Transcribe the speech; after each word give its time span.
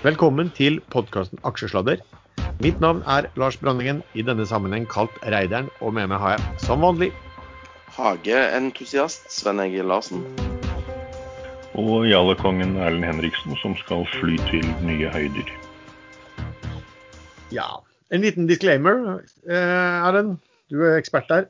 Velkommen 0.00 0.48
til 0.56 0.78
podkasten 0.88 1.36
Aksjesladder. 1.44 1.98
Mitt 2.64 2.78
navn 2.80 3.02
er 3.04 3.26
Lars 3.36 3.58
Brandingen, 3.60 3.98
i 4.16 4.22
denne 4.24 4.46
sammenheng 4.48 4.86
kalt 4.88 5.12
Reideren, 5.20 5.68
og 5.84 5.92
med 5.92 6.08
meg 6.08 6.22
har 6.22 6.38
jeg, 6.38 6.54
som 6.62 6.80
vanlig, 6.80 7.10
Hageentusiast 7.98 9.28
Sven 9.28 9.60
Egil 9.60 9.90
Larsen. 9.92 10.22
Og 11.76 12.08
jalekongen 12.08 12.78
Erlend 12.80 13.04
Henriksen, 13.10 13.52
som 13.60 13.76
skal 13.82 14.08
fly 14.14 14.40
til 14.48 14.64
nye 14.88 15.12
høyder. 15.12 15.52
Ja, 17.52 17.68
en 18.08 18.24
liten 18.24 18.48
disclaimer. 18.48 19.20
Eh, 19.44 20.08
Erlend, 20.08 20.38
du 20.72 20.80
er 20.80 20.96
ekspert 20.96 21.28
der. 21.28 21.48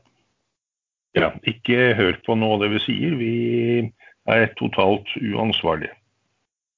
Ja, 1.14 1.30
ikke 1.46 1.92
hør 1.94 2.18
på 2.26 2.34
noe 2.34 2.58
av 2.58 2.66
det 2.66 2.74
vi 2.74 2.84
sier. 2.90 3.18
Vi 3.22 3.32
er 4.26 4.50
totalt 4.58 5.18
uansvarlige. 5.22 5.94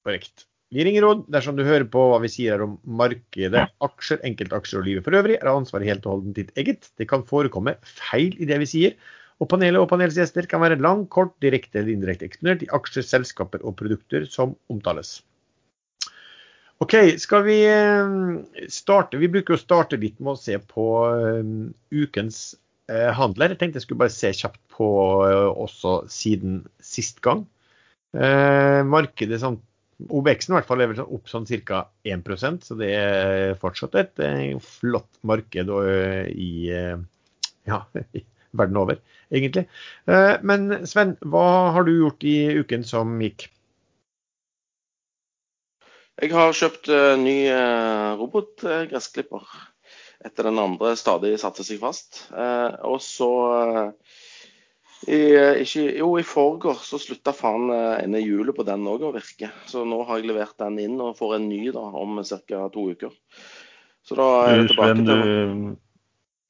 Korrekt. 0.05 0.51
Vi 0.73 0.83
ringer 0.85 1.03
råd 1.05 1.25
dersom 1.33 1.57
du 1.57 1.61
hører 1.67 1.85
på 1.91 2.03
hva 2.09 2.17
vi 2.23 2.31
sier 2.33 2.61
om 2.65 2.77
markedet, 2.99 3.67
aksjer, 3.85 4.21
enkeltaksjer 4.25 4.79
og 4.79 4.87
livet 4.87 5.05
for 5.05 5.17
øvrig, 5.19 5.35
er 5.37 5.51
ansvaret 5.51 5.85
helt 5.91 6.07
og 6.07 6.15
holdent 6.15 6.39
ditt 6.39 6.55
eget. 6.57 6.87
Det 6.97 7.05
kan 7.09 7.25
forekomme 7.29 7.75
feil 7.85 8.33
i 8.41 8.47
det 8.49 8.57
vi 8.63 8.69
sier, 8.71 8.95
og 9.41 9.49
panelet 9.51 9.81
og 9.81 9.89
panelets 9.91 10.17
gjester 10.17 10.47
kan 10.49 10.63
være 10.63 10.79
lang, 10.81 11.03
kort, 11.13 11.35
direkte 11.43 11.81
eller 11.81 11.93
indirekte 11.93 12.25
eksponert 12.25 12.65
i 12.65 12.71
aksjer, 12.73 13.05
selskaper 13.05 13.61
og 13.61 13.75
produkter 13.77 14.25
som 14.29 14.55
omtales. 14.73 15.19
OK, 16.81 16.95
skal 17.21 17.45
vi 17.45 17.59
eh, 17.69 18.15
starte? 18.71 19.19
Vi 19.21 19.29
bruker 19.31 19.55
å 19.55 19.61
starte 19.61 19.99
litt 20.01 20.17
med 20.19 20.33
å 20.33 20.39
se 20.39 20.57
på 20.57 20.87
eh, 21.11 21.51
ukens 21.93 22.39
eh, 22.89 23.11
handler. 23.13 23.53
Jeg 23.53 23.61
tenkte 23.61 23.79
jeg 23.79 23.85
skulle 23.85 24.03
bare 24.05 24.15
se 24.15 24.33
kjapt 24.41 24.61
på 24.73 24.89
også 25.53 25.99
siden 26.09 26.63
sist 26.81 27.21
gang. 27.21 27.45
Markedet 28.13 29.39
sånn 29.41 29.55
OBX-en 30.01 30.53
i 30.53 30.57
hvert 30.57 30.67
fall 30.67 30.83
er 30.83 30.91
vel 30.91 31.01
opp 31.03 31.29
sånn 31.31 31.47
ca. 31.67 31.83
1% 32.07 32.67
så 32.67 32.77
det 32.79 32.91
er 32.97 33.57
fortsatt 33.61 33.95
et 33.99 34.21
eh, 34.23 34.53
flott 34.61 35.19
marked 35.21 35.71
eh, 35.79 36.29
i, 36.33 36.53
eh, 36.73 36.97
ja, 37.69 37.81
verden 38.59 38.79
over, 38.81 38.99
egentlig. 39.33 39.65
Men 40.05 40.85
Sven, 40.89 41.15
hva 41.25 41.73
har 41.73 41.87
du 41.87 41.93
gjort 41.95 42.25
i 42.27 42.37
uken 42.61 42.83
som 42.85 43.15
gikk? 43.23 43.47
Jeg 46.21 46.29
har 46.29 46.53
kjøpt 46.53 46.91
ny 47.23 47.37
robotgressklipper 48.19 49.47
etter 50.23 50.45
den 50.45 50.61
andre 50.61 50.93
stadig 50.99 51.33
satte 51.41 51.65
seg 51.65 51.81
fast. 51.81 52.27
Og 52.85 53.01
så 53.01 53.31
i, 55.07 55.21
eh, 55.35 55.61
ikke, 55.63 55.83
jo, 55.99 56.09
i 56.19 56.25
forgårs 56.27 56.87
så 56.87 56.99
slutta 57.01 57.33
faen 57.35 57.69
eh, 57.73 58.03
ene 58.03 58.21
hjulet 58.23 58.55
på 58.55 58.65
den 58.67 58.85
òg 58.87 59.05
å 59.07 59.13
virke. 59.15 59.49
Så 59.69 59.83
nå 59.87 60.01
har 60.07 60.19
jeg 60.19 60.29
levert 60.31 60.57
den 60.61 60.79
inn 60.83 60.99
og 61.03 61.17
får 61.19 61.37
en 61.37 61.47
ny 61.49 61.65
da, 61.75 61.83
om 61.99 62.21
ca. 62.23 62.67
to 62.73 62.89
uker. 62.93 63.15
Så 64.03 64.19
da 64.19 64.27
er 64.43 64.61
jeg 64.61 64.73
tilbake 64.73 64.95
Sven, 64.99 65.07
til 65.07 65.23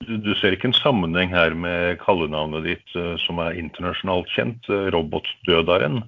du, 0.03 0.17
du 0.25 0.33
ser 0.39 0.55
ikke 0.55 0.69
en 0.71 0.75
sammenheng 0.75 1.31
her 1.31 1.55
med 1.55 2.01
kallenavnet 2.01 2.65
ditt 2.67 2.97
eh, 2.99 3.15
som 3.25 3.39
er 3.43 3.57
internasjonalt 3.59 4.29
kjent, 4.35 4.69
robotdødaren? 4.93 6.03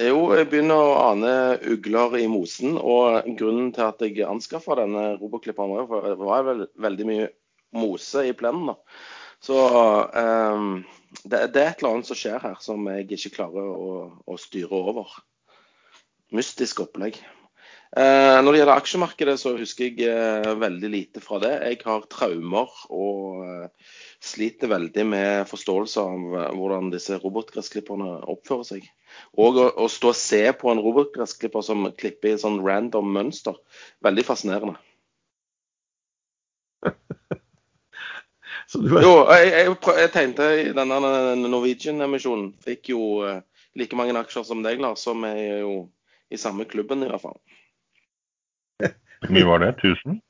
Jo, 0.00 0.30
jeg 0.32 0.48
begynner 0.48 0.78
å 0.80 1.00
ane 1.10 1.32
ugler 1.68 2.16
i 2.22 2.24
mosen. 2.30 2.78
Og 2.80 3.26
grunnen 3.36 3.72
til 3.76 3.84
at 3.84 4.00
jeg 4.04 4.24
anskaffa 4.24 4.78
denne 4.80 5.10
robotklipperen, 5.20 5.90
var 6.22 6.46
vel 6.48 6.64
veldig 6.80 7.08
mye 7.08 7.28
mose 7.76 8.24
i 8.28 8.32
plenen. 8.36 8.72
da. 8.72 8.78
Så 9.42 9.58
um, 9.58 10.76
det, 11.20 11.52
det, 11.54 11.60
er 11.60 11.68
et 11.70 11.82
eller 11.82 11.96
annet 11.96 12.08
som 12.08 12.18
skjer 12.18 12.40
her 12.42 12.58
som 12.64 12.88
jeg 12.90 13.06
ikke 13.10 13.36
klarer 13.36 13.68
å, 13.68 13.92
å 14.24 14.40
styre 14.40 14.82
over. 14.92 15.14
Mystisk 16.32 16.80
opplegg. 16.86 17.20
Eh, 17.92 18.38
når 18.40 18.54
det 18.54 18.60
gjelder 18.62 18.78
aksjemarkedet, 18.80 19.34
så 19.36 19.50
husker 19.58 19.90
jeg 19.90 20.06
eh, 20.08 20.54
veldig 20.56 20.90
lite 20.94 21.20
fra 21.20 21.36
det. 21.42 21.52
Jeg 21.60 21.82
har 21.84 22.06
traumer 22.08 22.70
og 22.88 23.42
eh, 23.44 23.90
sliter 24.24 24.70
veldig 24.72 25.04
med 25.10 25.50
forståelse 25.50 26.00
av 26.00 26.38
eh, 26.38 26.46
hvordan 26.56 26.88
disse 26.94 27.18
robotgressklipperne 27.20 28.14
oppfører 28.32 28.64
seg. 28.70 28.86
Og 29.36 29.60
å, 29.60 29.66
å 29.84 29.90
stå 29.92 30.14
og 30.14 30.16
se 30.16 30.40
på 30.56 30.72
en 30.72 30.80
robotgressklipper 30.80 31.66
som 31.66 31.84
klipper 31.98 32.32
i 32.32 32.40
sånn 32.40 32.62
random 32.64 33.12
mønster, 33.12 33.60
veldig 34.08 34.24
fascinerende. 34.24 34.80
Er... 38.78 39.02
Jo, 39.04 39.14
jeg, 39.32 39.48
jeg, 39.52 39.76
jeg, 39.98 40.10
tegnte 40.14 40.48
i 40.62 40.68
denne 40.76 41.00
Norwegian-emisjonen. 41.42 42.52
Fikk 42.64 42.92
jo 42.94 43.02
uh, 43.24 43.40
like 43.78 43.96
mange 43.98 44.16
aksjer 44.20 44.46
som 44.48 44.62
deg, 44.64 44.80
Lars, 44.82 45.04
som 45.04 45.24
er 45.28 45.62
jo 45.62 45.74
i 46.32 46.40
samme 46.40 46.64
klubben 46.68 47.04
i 47.04 47.10
hvert 47.10 47.24
fall. 47.24 47.40
Hvor 49.22 49.34
mye 49.36 49.46
var 49.46 49.62
det? 49.62 49.68
1000? 49.68 50.20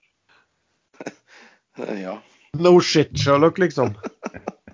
ja. 2.04 2.18
No 2.52 2.80
shit, 2.80 3.14
Sherlock, 3.18 3.58
liksom. 3.58 3.94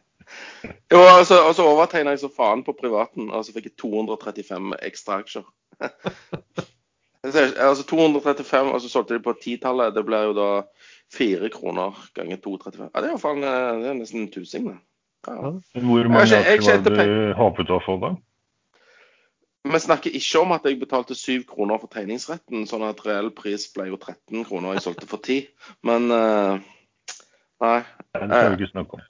jo, 0.92 0.98
altså, 0.98 1.38
altså 1.46 1.68
overtegna 1.68 2.16
jeg 2.16 2.24
så 2.24 2.32
faen 2.36 2.64
på 2.66 2.74
privaten, 2.80 3.30
og 3.30 3.44
så 3.46 3.54
fikk 3.54 3.70
jeg 3.70 3.76
235 3.78 4.74
ekstra 4.88 5.20
aksjer. 5.22 5.46
altså 7.68 7.86
235, 7.86 8.72
og 8.72 8.82
så 8.82 8.90
solgte 8.90 9.14
de 9.14 9.22
på 9.22 9.36
titallet. 9.42 9.94
Det 9.94 10.04
ble 10.08 10.24
jo 10.26 10.34
da 10.34 10.48
Fire 11.12 11.48
kroner 11.48 11.96
ganger 12.14 12.36
2,35. 12.44 12.90
Ja, 12.94 13.00
det 13.00 13.10
er, 13.10 13.18
faen, 13.22 13.42
eh, 13.42 13.82
det 13.82 13.90
er 13.90 13.98
nesten 13.98 14.26
en 14.26 14.32
tusing, 14.32 14.68
det. 14.68 14.78
Ja. 15.26 15.52
Hvor 15.82 16.08
mange 16.12 16.40
aksjer 16.54 16.82
var 16.84 17.06
du 17.08 17.34
håpet 17.36 17.70
å 17.74 17.80
få 17.82 17.96
da? 18.02 18.14
Vi 19.68 19.80
snakker 19.82 20.14
ikke 20.14 20.40
om 20.40 20.52
at 20.54 20.64
jeg 20.68 20.78
betalte 20.80 21.16
7 21.18 21.42
kroner 21.48 21.80
for 21.82 21.90
tegningsretten, 21.92 22.64
sånn 22.70 22.86
at 22.86 23.00
reell 23.04 23.32
pris 23.36 23.66
ble 23.74 23.88
jo 23.90 23.98
13 23.98 24.46
kroner, 24.48 24.76
jeg 24.76 24.84
solgte 24.86 25.08
for 25.10 25.20
10. 25.20 25.48
Men 25.84 26.08
uh, 26.14 26.60
nei. 27.64 27.80
Det 28.14 28.28
skal 28.28 28.54
vi 28.54 28.60
ikke 28.60 28.70
snakke 28.72 29.00
om. 29.00 29.02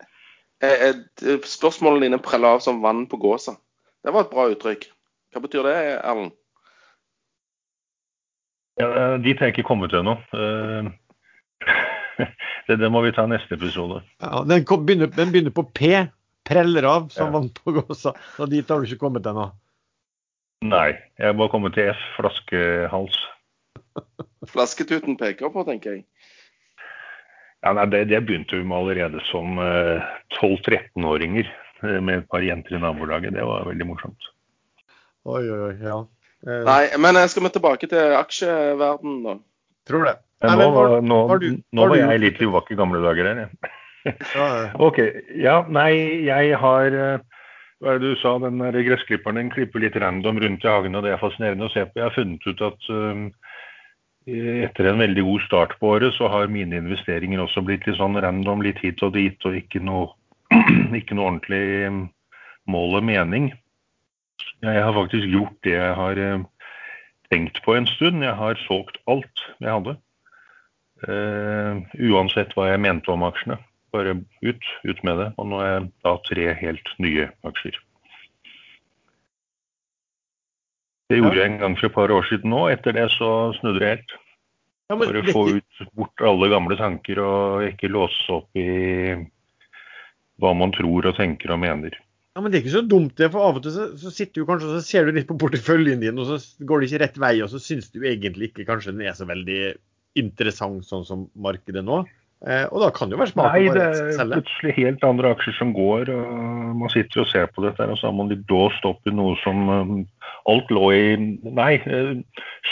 Spørsmålene 1.47 2.09
dine 2.09 2.23
preller 2.23 2.57
av 2.57 2.65
som 2.65 2.81
vann 2.83 3.05
på 3.11 3.21
gåsa. 3.23 3.59
Det 4.03 4.15
var 4.15 4.27
et 4.27 4.33
bra 4.33 4.49
uttrykk. 4.51 4.89
Hva 5.35 5.45
betyr 5.45 5.69
det, 5.69 5.77
Erlend? 6.01 6.35
Ja, 8.81 9.19
dit 9.21 9.39
har 9.39 9.51
jeg 9.51 9.59
ikke 9.59 9.69
kommet 9.69 9.95
ennå. 9.95 10.17
Det, 12.69 12.77
det, 12.77 12.89
må 12.93 13.01
vi 13.01 13.15
ta 13.17 13.25
neste 13.25 13.57
episode. 13.57 14.03
Ja, 14.21 14.43
den, 14.45 14.65
kom, 14.69 14.83
begynner, 14.85 15.09
den, 15.09 15.31
begynner, 15.33 15.55
på 15.57 15.65
P. 15.73 16.03
Preller 16.49 16.85
av, 16.85 17.07
som 17.15 17.31
ja. 17.31 17.33
vant 17.39 17.61
på 17.65 17.73
gåsa. 17.79 18.13
Og 18.43 18.51
dit 18.53 18.69
har 18.69 18.81
du 18.81 18.89
ikke 18.89 19.07
kommet 19.07 19.25
ennå? 19.29 19.47
Nei, 20.69 20.91
jeg 21.17 21.37
må 21.39 21.47
komme 21.53 21.71
til 21.73 21.93
F. 21.93 22.03
Flaskehals. 22.19 23.17
Flasketuten 24.53 25.17
peker 25.21 25.53
på, 25.55 25.65
tenker 25.69 25.97
jeg. 25.97 26.05
Ja, 27.65 27.73
nei, 27.75 27.89
det, 27.91 28.05
det 28.13 28.21
begynte 28.27 28.59
vi 28.59 28.67
med 28.69 28.79
allerede 28.79 29.23
som 29.31 29.59
eh, 29.63 30.05
12-13-åringer 30.39 31.49
uh, 31.83 31.99
med 32.05 32.21
et 32.21 32.29
par 32.31 32.45
jenter 32.45 32.77
i 32.77 32.83
nabolaget. 32.83 33.35
Det 33.35 33.47
var 33.49 33.67
veldig 33.71 33.89
morsomt. 33.89 34.31
Oi, 35.29 35.43
oi, 35.43 35.61
oi, 35.71 35.75
ja. 35.83 35.99
Eh, 36.47 36.63
nei, 36.69 36.83
men 37.03 37.19
skal 37.29 37.49
vi 37.49 37.53
tilbake 37.57 37.91
til 37.91 38.15
aksjeverdenen, 38.19 39.23
da? 39.27 39.37
Tror 39.91 40.07
det. 40.07 40.17
Nei, 40.45 40.55
nå, 40.55 40.69
var, 40.71 41.01
nå, 41.03 41.17
du, 41.43 41.49
nå 41.75 41.89
var 41.91 41.99
jeg 41.99 42.21
litt 42.23 42.39
i 42.39 42.77
gamle 42.79 43.01
dager 43.03 43.27
her, 43.27 43.41
jeg. 43.43 43.73
OK. 44.87 45.01
Ja, 45.35 45.65
nei, 45.67 45.91
jeg 46.29 46.55
har 46.63 46.95
eh, 46.95 47.43
Hva 47.83 47.95
er 47.95 47.99
det 47.99 48.13
du 48.15 48.21
sa? 48.21 48.37
Den 48.43 48.63
der 48.63 48.79
gressklipperen 48.87 49.41
den 49.41 49.51
klipper 49.51 49.83
litt 49.83 49.99
random 49.99 50.39
rundt 50.43 50.65
i 50.67 50.71
hagen, 50.71 50.95
og 50.95 51.05
det 51.05 51.15
er 51.15 51.21
fascinerende 51.23 51.67
å 51.67 51.73
se 51.75 51.85
på. 51.87 51.99
Jeg 51.99 52.07
har 52.07 52.15
funnet 52.15 52.47
ut 52.47 52.63
at 52.69 52.89
um, 52.95 53.27
etter 54.29 54.91
en 54.91 55.03
veldig 55.03 55.27
god 55.27 55.45
start 55.47 55.77
på 55.81 55.93
året, 55.97 56.15
så 56.15 56.31
har 56.31 56.51
mine 56.53 56.79
investeringer 56.85 57.43
også 57.43 57.65
blitt 57.67 57.87
litt 57.89 57.99
sånn 57.99 58.19
random, 58.23 58.63
litt 58.67 58.79
hit 58.83 59.03
og 59.07 59.15
dit, 59.19 59.39
og 59.47 59.59
ikke 59.59 59.83
noe, 59.83 60.13
ikke 61.01 61.19
noe 61.19 61.33
ordentlig 61.33 61.93
mål 62.71 63.01
og 63.01 63.09
mening. 63.11 63.53
Jeg 64.63 64.83
har 64.83 64.95
faktisk 64.95 65.27
gjort 65.31 65.59
det 65.67 65.75
jeg 65.75 65.95
har 65.99 66.27
tenkt 67.31 67.63
på 67.65 67.75
en 67.79 67.87
stund. 67.91 68.23
Jeg 68.27 68.39
har 68.39 68.59
solgt 68.67 68.99
alt 69.11 69.49
jeg 69.59 69.71
hadde. 69.71 69.99
Uh, 71.07 71.85
uansett 72.11 72.55
hva 72.57 72.73
jeg 72.73 72.83
mente 72.83 73.13
om 73.13 73.27
aksjene. 73.27 73.59
Bare 73.95 74.17
ut, 74.45 74.71
ut 74.85 75.05
med 75.07 75.21
det. 75.23 75.29
Og 75.39 75.47
nå 75.51 75.61
er 75.65 75.71
jeg 75.71 75.91
da 76.07 76.15
tre 76.27 76.49
helt 76.59 76.95
nye 77.03 77.29
aksjer. 77.49 77.79
Det 81.09 81.21
gjorde 81.23 81.39
jeg 81.41 81.49
en 81.49 81.61
gang 81.63 81.77
for 81.79 81.89
et 81.89 81.95
par 81.95 82.13
år 82.13 82.27
siden 82.29 82.53
nå. 82.53 82.67
Etter 82.73 82.97
det 82.97 83.07
så 83.15 83.31
snudde 83.61 83.81
det 83.81 83.93
helt. 83.95 84.19
Ja, 84.89 84.97
For 84.97 85.21
å 85.21 85.25
få 85.29 85.43
ut 85.57 85.89
bort 85.97 86.23
alle 86.25 86.49
gamle 86.49 86.77
tanker 86.81 87.21
og 87.21 87.65
ikke 87.67 87.91
låse 87.93 88.33
opp 88.33 88.57
i 88.57 88.69
hva 90.41 90.53
man 90.57 90.73
tror 90.73 91.11
og 91.11 91.17
tenker 91.19 91.53
og 91.53 91.61
mener. 91.61 91.97
Ja, 92.37 92.43
Men 92.45 92.53
det 92.53 92.61
er 92.61 92.65
ikke 92.65 92.77
så 92.77 92.85
dumt, 92.87 93.17
det. 93.19 93.31
For 93.35 93.45
av 93.45 93.59
og 93.59 93.65
til 93.65 93.75
så, 93.75 93.89
så 93.99 94.13
sitter 94.15 94.41
du 94.41 94.49
kanskje 94.49 94.69
og 94.71 94.77
så 94.79 94.85
ser 94.87 95.09
du 95.09 95.17
litt 95.17 95.29
på 95.29 95.37
porteføljen 95.41 96.01
din, 96.05 96.21
og 96.21 96.29
så 96.29 96.39
går 96.65 96.81
det 96.81 96.89
ikke 96.89 97.01
rett 97.03 97.21
vei, 97.21 97.35
og 97.45 97.51
så 97.53 97.61
syns 97.61 97.91
du 97.93 98.01
egentlig 98.05 98.53
ikke 98.53 98.69
kanskje 98.69 98.95
den 98.95 99.09
er 99.09 99.17
så 99.19 99.29
veldig 99.29 99.61
interessant 100.21 100.87
sånn 100.89 101.07
som 101.09 101.27
markedet 101.39 101.85
nå. 101.85 102.03
Eh, 102.47 102.69
og 102.71 102.85
da 102.85 102.89
kan 102.95 103.11
det 103.11 103.17
jo 103.17 103.19
være 103.19 103.33
smart 103.33 103.57
Nei, 103.57 103.65
det 103.75 103.83
er 104.23 104.29
plutselig 104.31 104.75
helt 104.77 105.03
andre 105.03 105.33
aksjer 105.35 105.57
som 105.57 105.73
går. 105.75 106.11
og 106.15 106.77
Man 106.79 106.93
sitter 106.95 107.25
og 107.25 107.31
ser 107.33 107.49
på 107.51 107.65
dette, 107.65 107.83
og 107.83 107.99
så 107.99 108.09
har 108.09 108.15
man 108.15 108.31
litt 108.31 108.45
dåst 108.51 108.87
opp 108.87 109.03
i 109.11 109.15
noe 109.15 109.35
som 109.43 109.65
um, 109.67 109.97
alt 110.51 110.71
lå 110.71 110.85
i 110.95 111.03
Nei, 111.43 111.73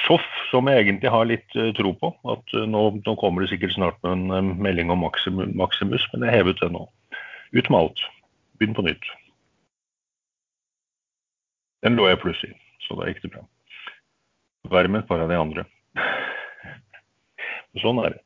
Soff, 0.05 0.27
som 0.53 0.71
jeg 0.71 0.85
egentlig 0.85 1.11
har 1.11 1.27
litt 1.27 1.59
tro 1.79 1.97
på. 1.99 2.13
at 2.31 2.57
nå, 2.71 2.85
nå, 3.01 3.17
kommer 3.19 3.43
det 3.43 3.51
sikkert 3.55 3.75
snart 3.75 3.99
med 4.07 4.31
en 4.39 4.55
melding 4.63 4.93
om 4.95 5.03
Maximus, 5.03 6.07
men 6.13 6.29
jeg 6.29 6.37
hevet 6.39 6.63
det 6.63 6.71
nå. 6.71 6.87
Ut 7.57 7.71
med 7.71 7.81
alt. 7.81 8.07
Begynn 8.61 8.79
på 8.79 8.87
nytt. 8.87 9.11
Den 11.85 11.99
lå 11.99 12.07
jeg 12.09 12.23
pluss 12.23 12.39
i, 12.47 12.55
så 12.87 12.97
da 12.99 13.11
gikk 13.11 13.27
det 13.27 13.35
bra. 13.35 13.43
Verre 14.71 14.91
med 14.91 15.05
et 15.05 15.11
par 15.11 15.23
av 15.23 15.31
de 15.31 15.39
andre. 15.39 15.67
Sånn 17.83 18.01
er 18.03 18.17
det. 18.17 18.23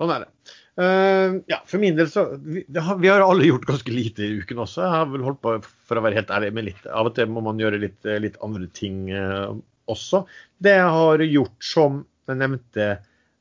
Sånn 0.00 0.12
er 0.14 0.24
det. 0.24 0.56
Uh, 0.80 1.40
ja, 1.50 1.58
for 1.68 1.82
min 1.82 1.96
del 1.98 2.06
så 2.08 2.22
vi, 2.40 2.62
har, 2.72 2.96
vi, 3.02 3.08
har, 3.10 3.20
alle 3.20 3.48
gjort 3.48 3.66
ganske 3.68 3.92
lite 3.92 4.24
i 4.24 4.38
uken 4.40 4.62
også. 4.64 4.84
Jeg 4.84 4.94
har 4.94 5.08
vel 5.10 5.26
holdt 5.26 5.40
på, 5.44 5.56
for 5.88 6.00
å 6.00 6.04
være 6.06 6.16
helt 6.22 6.30
ærlig, 6.32 6.52
med 6.56 6.68
litt 6.70 6.86
Av 6.88 7.10
og 7.10 7.16
til 7.18 7.28
må 7.28 7.42
man 7.44 7.60
gjøre 7.60 7.82
litt, 7.82 7.98
litt 8.22 8.38
andre 8.44 8.68
ting 8.76 9.10
uh, 9.12 9.50
også. 9.90 10.22
Det 10.62 10.76
jeg 10.78 10.94
har 10.96 11.24
gjort, 11.26 11.58
som 11.64 12.04
jeg 12.30 12.40
nevnte 12.40 12.86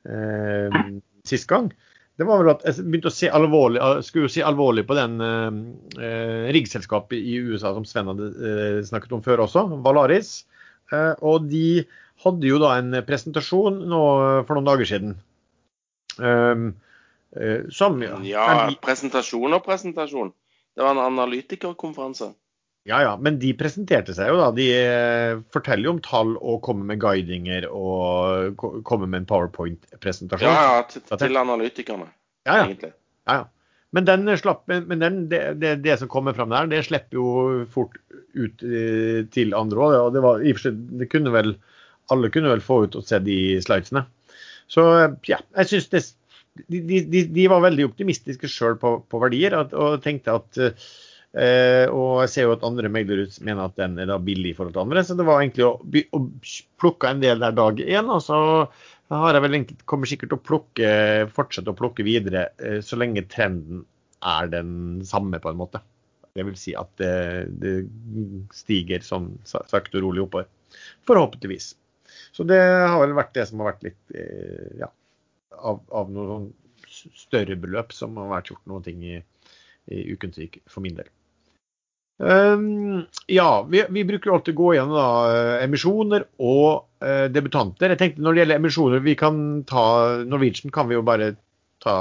uh, 0.09 0.81
sist 1.29 1.47
gang, 1.51 1.69
det 2.19 2.27
var 2.27 2.41
vel 2.41 2.51
at 2.51 2.65
jeg 2.67 2.83
begynte 2.83 3.07
å 3.07 3.15
se 3.15 3.29
alvorlig, 3.31 3.79
skulle 4.03 4.27
jo 4.27 4.33
si 4.33 4.43
alvorlig 4.43 4.83
på 4.89 4.97
den 4.97 5.23
uh, 5.23 6.49
riggselskapet 6.51 7.15
i 7.15 7.37
USA 7.39 7.71
som 7.77 7.87
Sven 7.87 8.11
hadde 8.11 8.83
snakket 8.89 9.15
om 9.15 9.23
før 9.23 9.45
også, 9.45 9.63
Valaris. 9.85 10.41
og 11.21 11.47
de 11.47 11.85
hadde 12.25 12.49
jo 12.49 12.59
da 12.59 12.73
en 12.81 12.99
presentasjon 13.07 13.79
nå 13.87 14.03
for 14.43 14.57
noen 14.57 14.67
dager 14.67 14.89
siden. 14.89 15.15
Um, 16.19 16.69
Eh, 17.35 17.69
som, 17.69 18.01
ja. 18.01 18.17
ja 18.25 18.45
presentasjon 18.81 19.53
og 19.53 19.65
presentasjon. 19.65 20.31
Det 20.75 20.85
var 20.85 20.95
en 20.95 21.03
analytikerkonferanse. 21.03 22.31
Ja, 22.87 23.01
ja, 23.03 23.11
men 23.21 23.37
de 23.41 23.51
presenterte 23.59 24.15
seg 24.17 24.31
jo 24.31 24.39
da. 24.39 24.49
De 24.55 24.65
eh, 24.73 25.41
forteller 25.53 25.89
jo 25.89 25.93
om 25.97 26.01
tall 26.01 26.33
og 26.39 26.61
kommer 26.65 26.87
med 26.89 27.01
guidinger 27.03 27.67
og 27.69 28.57
kommer 28.87 29.05
med 29.05 29.23
en 29.23 29.29
powerpoint-presentasjon. 29.29 30.47
Ja, 30.47 30.79
ja, 30.79 30.83
til, 30.89 31.05
til 31.11 31.37
analytikerne, 31.37 32.09
ja, 32.47 32.61
ja. 32.61 32.65
egentlig. 32.65 32.93
Ja, 33.29 33.41
ja. 33.41 33.47
Men, 33.93 34.05
den 34.05 34.29
slapp, 34.37 34.67
men 34.69 35.01
den, 35.01 35.23
det, 35.31 35.41
det, 35.57 35.79
det, 35.81 35.95
som 35.97 36.09
kommer 36.09 36.35
fram 36.37 36.51
der, 36.53 36.67
det 36.69 36.83
slipper 36.85 37.17
jo 37.17 37.29
fort 37.73 37.97
ut 38.37 38.61
eh, 38.61 39.25
til 39.33 39.55
andre 39.57 39.85
òg. 39.85 40.11
Det 40.13 40.21
var 40.21 40.43
Det 41.01 41.07
kunne 41.09 41.33
vel 41.33 41.55
Alle 42.13 42.29
kunne 42.33 42.49
vel 42.49 42.61
få 42.61 42.83
ut 42.85 42.95
og 42.97 43.05
se 43.05 43.19
de 43.21 43.37
slidesene. 43.61 44.05
Så 44.69 44.85
ja, 45.27 45.39
jeg 45.57 45.71
syns 45.71 45.89
det 45.91 46.03
de, 46.67 46.81
de, 46.81 47.23
de, 47.29 47.45
var 47.47 47.63
veldig 47.63 47.85
optimistiske 47.87 48.49
sjøl 48.51 48.75
på, 48.81 48.97
på, 49.07 49.21
verdier 49.21 49.55
og, 49.57 49.73
og 49.77 50.01
tenkte 50.03 50.33
at 50.35 50.59
eh, 50.59 51.85
Og 51.87 52.23
jeg 52.25 52.31
ser 52.33 52.47
jo 52.47 52.55
at 52.55 52.65
andre 52.67 52.91
meglerhus 52.91 53.39
mener 53.45 53.69
at 53.69 53.77
den 53.79 53.99
er 54.01 54.09
da 54.09 54.17
billig 54.21 54.53
i 54.53 54.57
forhold 54.57 54.75
til 54.75 54.83
andre. 54.83 55.05
Så 55.05 55.15
det 55.15 55.27
var 55.27 55.43
egentlig 55.43 55.67
å, 55.67 55.75
å 55.79 56.23
plukke 56.81 57.13
en 57.13 57.21
del 57.23 57.45
der 57.45 57.55
dag 57.55 57.79
én. 57.85 58.09
Og 58.11 58.23
så 58.25 58.39
har 59.09 59.37
jeg 59.37 59.45
vel 59.45 59.57
egentlig, 59.57 59.79
kommer 59.89 60.09
sikkert 60.09 60.33
til 60.33 60.39
å 60.39 60.47
plukke, 60.49 60.89
fortsette 61.35 61.73
å 61.73 61.77
plukke 61.77 62.05
videre 62.07 62.49
eh, 62.61 62.79
så 62.85 62.99
lenge 62.99 63.27
trenden 63.31 63.85
er 64.19 64.51
den 64.51 64.99
samme, 65.07 65.39
på 65.39 65.51
en 65.51 65.61
måte. 65.61 65.81
Det 66.35 66.45
vil 66.45 66.57
si 66.59 66.75
at 66.77 66.91
det, 67.01 67.13
det 67.61 67.75
stiger 68.55 69.03
sånn 69.05 69.31
sakte 69.47 69.97
og 69.97 70.05
rolig 70.05 70.25
oppover. 70.25 70.49
Forhåpentligvis. 71.09 71.73
Så 72.35 72.45
det 72.47 72.59
har 72.61 72.99
vel 73.01 73.17
vært 73.17 73.35
det 73.37 73.45
som 73.49 73.61
har 73.61 73.71
vært 73.73 73.87
litt 73.89 74.17
eh, 74.17 74.79
ja, 74.81 74.89
av, 75.57 75.81
av 75.89 76.11
noen 76.13 76.51
større 76.89 77.57
beløp 77.59 77.93
som 77.95 78.17
har 78.19 78.31
vært 78.31 78.51
gjort 78.53 78.69
noen 78.69 78.85
ting 78.85 79.01
i, 79.05 79.17
i 79.93 80.03
ukens 80.13 80.39
gikk, 80.41 80.61
for 80.69 80.85
min 80.85 80.97
del. 80.97 81.09
Um, 82.19 83.05
ja, 83.31 83.63
vi, 83.69 83.85
vi, 83.95 84.03
bruker 84.03 84.33
alltid 84.35 84.57
gå 84.57 84.73
gjennom 84.75 84.97
da, 84.97 85.09
emisjoner 85.63 86.25
og 86.43 86.89
uh, 87.05 87.27
debutanter. 87.31 87.93
Jeg 87.93 88.01
tenkte 88.01 88.25
Når 88.25 88.35
det 88.35 88.41
gjelder 88.41 88.59
emisjoner, 88.59 89.03
vi 89.05 89.15
kan 89.19 89.37
ta 89.69 89.83
Norwegian 90.27 90.73
kan 90.75 90.89
vi 90.89 90.97
jo 90.97 91.05
bare 91.07 91.31
ta 91.79 91.99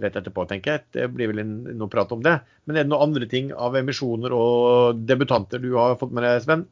rett 0.00 0.16
etterpå, 0.16 0.46
tenker 0.48 0.78
jeg. 0.78 0.86
Det 0.96 1.08
blir 1.12 1.28
vel 1.28 1.42
en, 1.42 1.52
noe 1.76 1.92
prat 1.92 2.12
om 2.16 2.22
det. 2.24 2.38
Men 2.64 2.78
er 2.78 2.86
det 2.86 2.92
noen 2.92 3.10
andre 3.10 3.28
ting 3.28 3.50
av 3.52 3.76
emisjoner 3.76 4.32
og 4.32 5.02
debutanter 5.04 5.60
du 5.60 5.74
har 5.76 5.98
fått 6.00 6.14
med 6.16 6.24
deg, 6.24 6.40
Sven? 6.46 6.64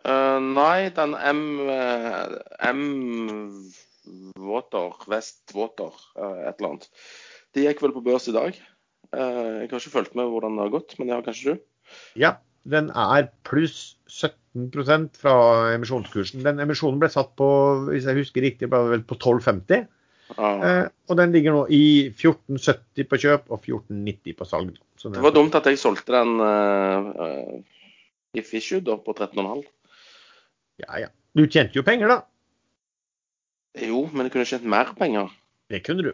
Uh, 0.00 0.40
nei, 0.40 0.88
den 0.96 1.12
M, 1.12 1.42
uh, 1.68 2.38
M 2.64 2.84
Water, 4.40 4.96
West 5.12 5.52
Water, 5.52 5.92
uh, 6.16 6.40
et 6.48 6.56
eller 6.56 6.70
annet. 6.70 6.86
De 7.52 7.66
gikk 7.66 7.82
vel 7.84 7.92
på 7.92 8.04
børs 8.06 8.28
i 8.30 8.36
dag. 8.36 8.56
jeg 9.10 9.66
har 9.66 9.66
ikke 9.66 9.90
fulgt 9.90 10.14
med 10.14 10.28
hvordan 10.30 10.54
det 10.54 10.62
har 10.62 10.72
gått, 10.72 10.94
men 10.96 11.08
det 11.08 11.16
har 11.16 11.24
kanskje 11.26 11.56
du? 11.56 11.62
Ja, 12.14 12.36
den 12.70 12.92
er 12.94 13.26
pluss 13.42 13.96
17% 14.06 15.18
fra 15.18 15.32
emisjonskursen. 15.74 16.44
Den 16.46 16.62
emisjonen 16.62 17.00
ble 17.02 17.10
satt 17.10 17.32
på 17.36 17.48
hvis 17.88 18.06
jeg 18.06 18.20
husker 18.20 18.46
riktig, 18.46 18.68
ble 18.70 18.84
vel 18.92 19.02
på 19.02 19.18
12,50. 19.18 19.88
Ah. 20.38 20.86
og 21.10 21.16
den 21.18 21.32
ligger 21.34 21.56
nå 21.56 21.64
i 21.74 22.06
14,70 22.14 23.08
på 23.10 23.18
kjøp 23.18 23.48
og 23.50 23.64
14,90 23.66 24.36
på 24.38 24.46
salg. 24.46 24.76
det 25.02 25.24
var 25.24 25.34
dumt 25.34 25.56
at 25.58 25.66
jeg 25.66 25.80
solgte 25.82 26.14
den 26.14 26.38
i 28.38 28.44
Fishu 28.46 28.78
på 28.78 29.16
13,5. 29.18 29.64
Ja, 30.80 30.98
ja. 31.04 31.08
Du 31.36 31.46
tjente 31.46 31.78
jo 31.78 31.86
penger, 31.86 32.10
da. 32.10 32.20
Jo, 33.86 34.08
men 34.12 34.26
du 34.26 34.32
kunne 34.34 34.48
tjent 34.48 34.66
mer 34.66 34.94
penger. 34.98 35.30
Det 35.70 35.84
kunne 35.86 36.08
du. 36.08 36.12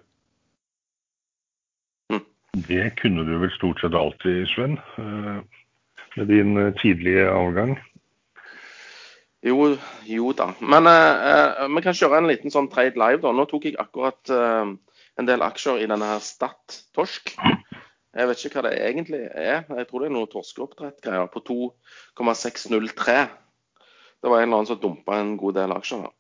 Hm. 2.12 2.24
Det 2.68 2.90
kunne 3.00 3.24
du 3.24 3.36
vel 3.40 3.52
stort 3.56 3.80
sett 3.80 3.96
alltid, 3.96 4.44
Sven. 4.52 4.76
Eh, 4.98 5.38
med 6.16 6.28
din 6.32 6.56
eh, 6.60 6.74
tidlige 6.82 7.30
avgang. 7.30 7.78
Jo, 9.46 9.76
jo 10.08 10.32
da. 10.34 10.50
Men 10.60 10.88
uh, 10.90 11.66
vi 11.70 11.82
kan 11.84 11.94
kjøre 11.94 12.18
en 12.18 12.28
liten 12.30 12.50
sånn 12.50 12.70
trade 12.72 12.98
live, 12.98 13.22
da. 13.22 13.30
Nå 13.36 13.44
tok 13.46 13.68
jeg 13.68 13.76
akkurat 13.78 14.32
uh, 14.32 14.72
en 15.20 15.28
del 15.28 15.44
aksjer 15.46 15.84
i 15.84 15.88
denne 15.90 16.08
her 16.08 16.24
Stad 16.24 16.80
Torsk. 16.96 17.36
Jeg 18.16 18.30
vet 18.30 18.44
ikke 18.48 18.58
hva 18.58 18.70
det 18.70 18.78
egentlig 18.80 19.22
er. 19.28 19.66
Jeg 19.68 19.88
tror 19.88 20.02
det 20.02 20.08
er 20.08 20.14
noe 20.16 20.30
torskeoppdrett-greier 20.32 21.28
på 21.30 21.42
2,603. 21.46 23.18
Det 24.26 24.30
var 24.30 24.40
en 24.42 24.48
eller 24.48 24.56
annen 24.56 24.66
som 24.66 24.78
dumpa 24.82 25.16
en 25.16 25.36
god 25.36 25.54
del 25.54 25.72
aksjer. 25.72 25.98
da. 26.02 26.10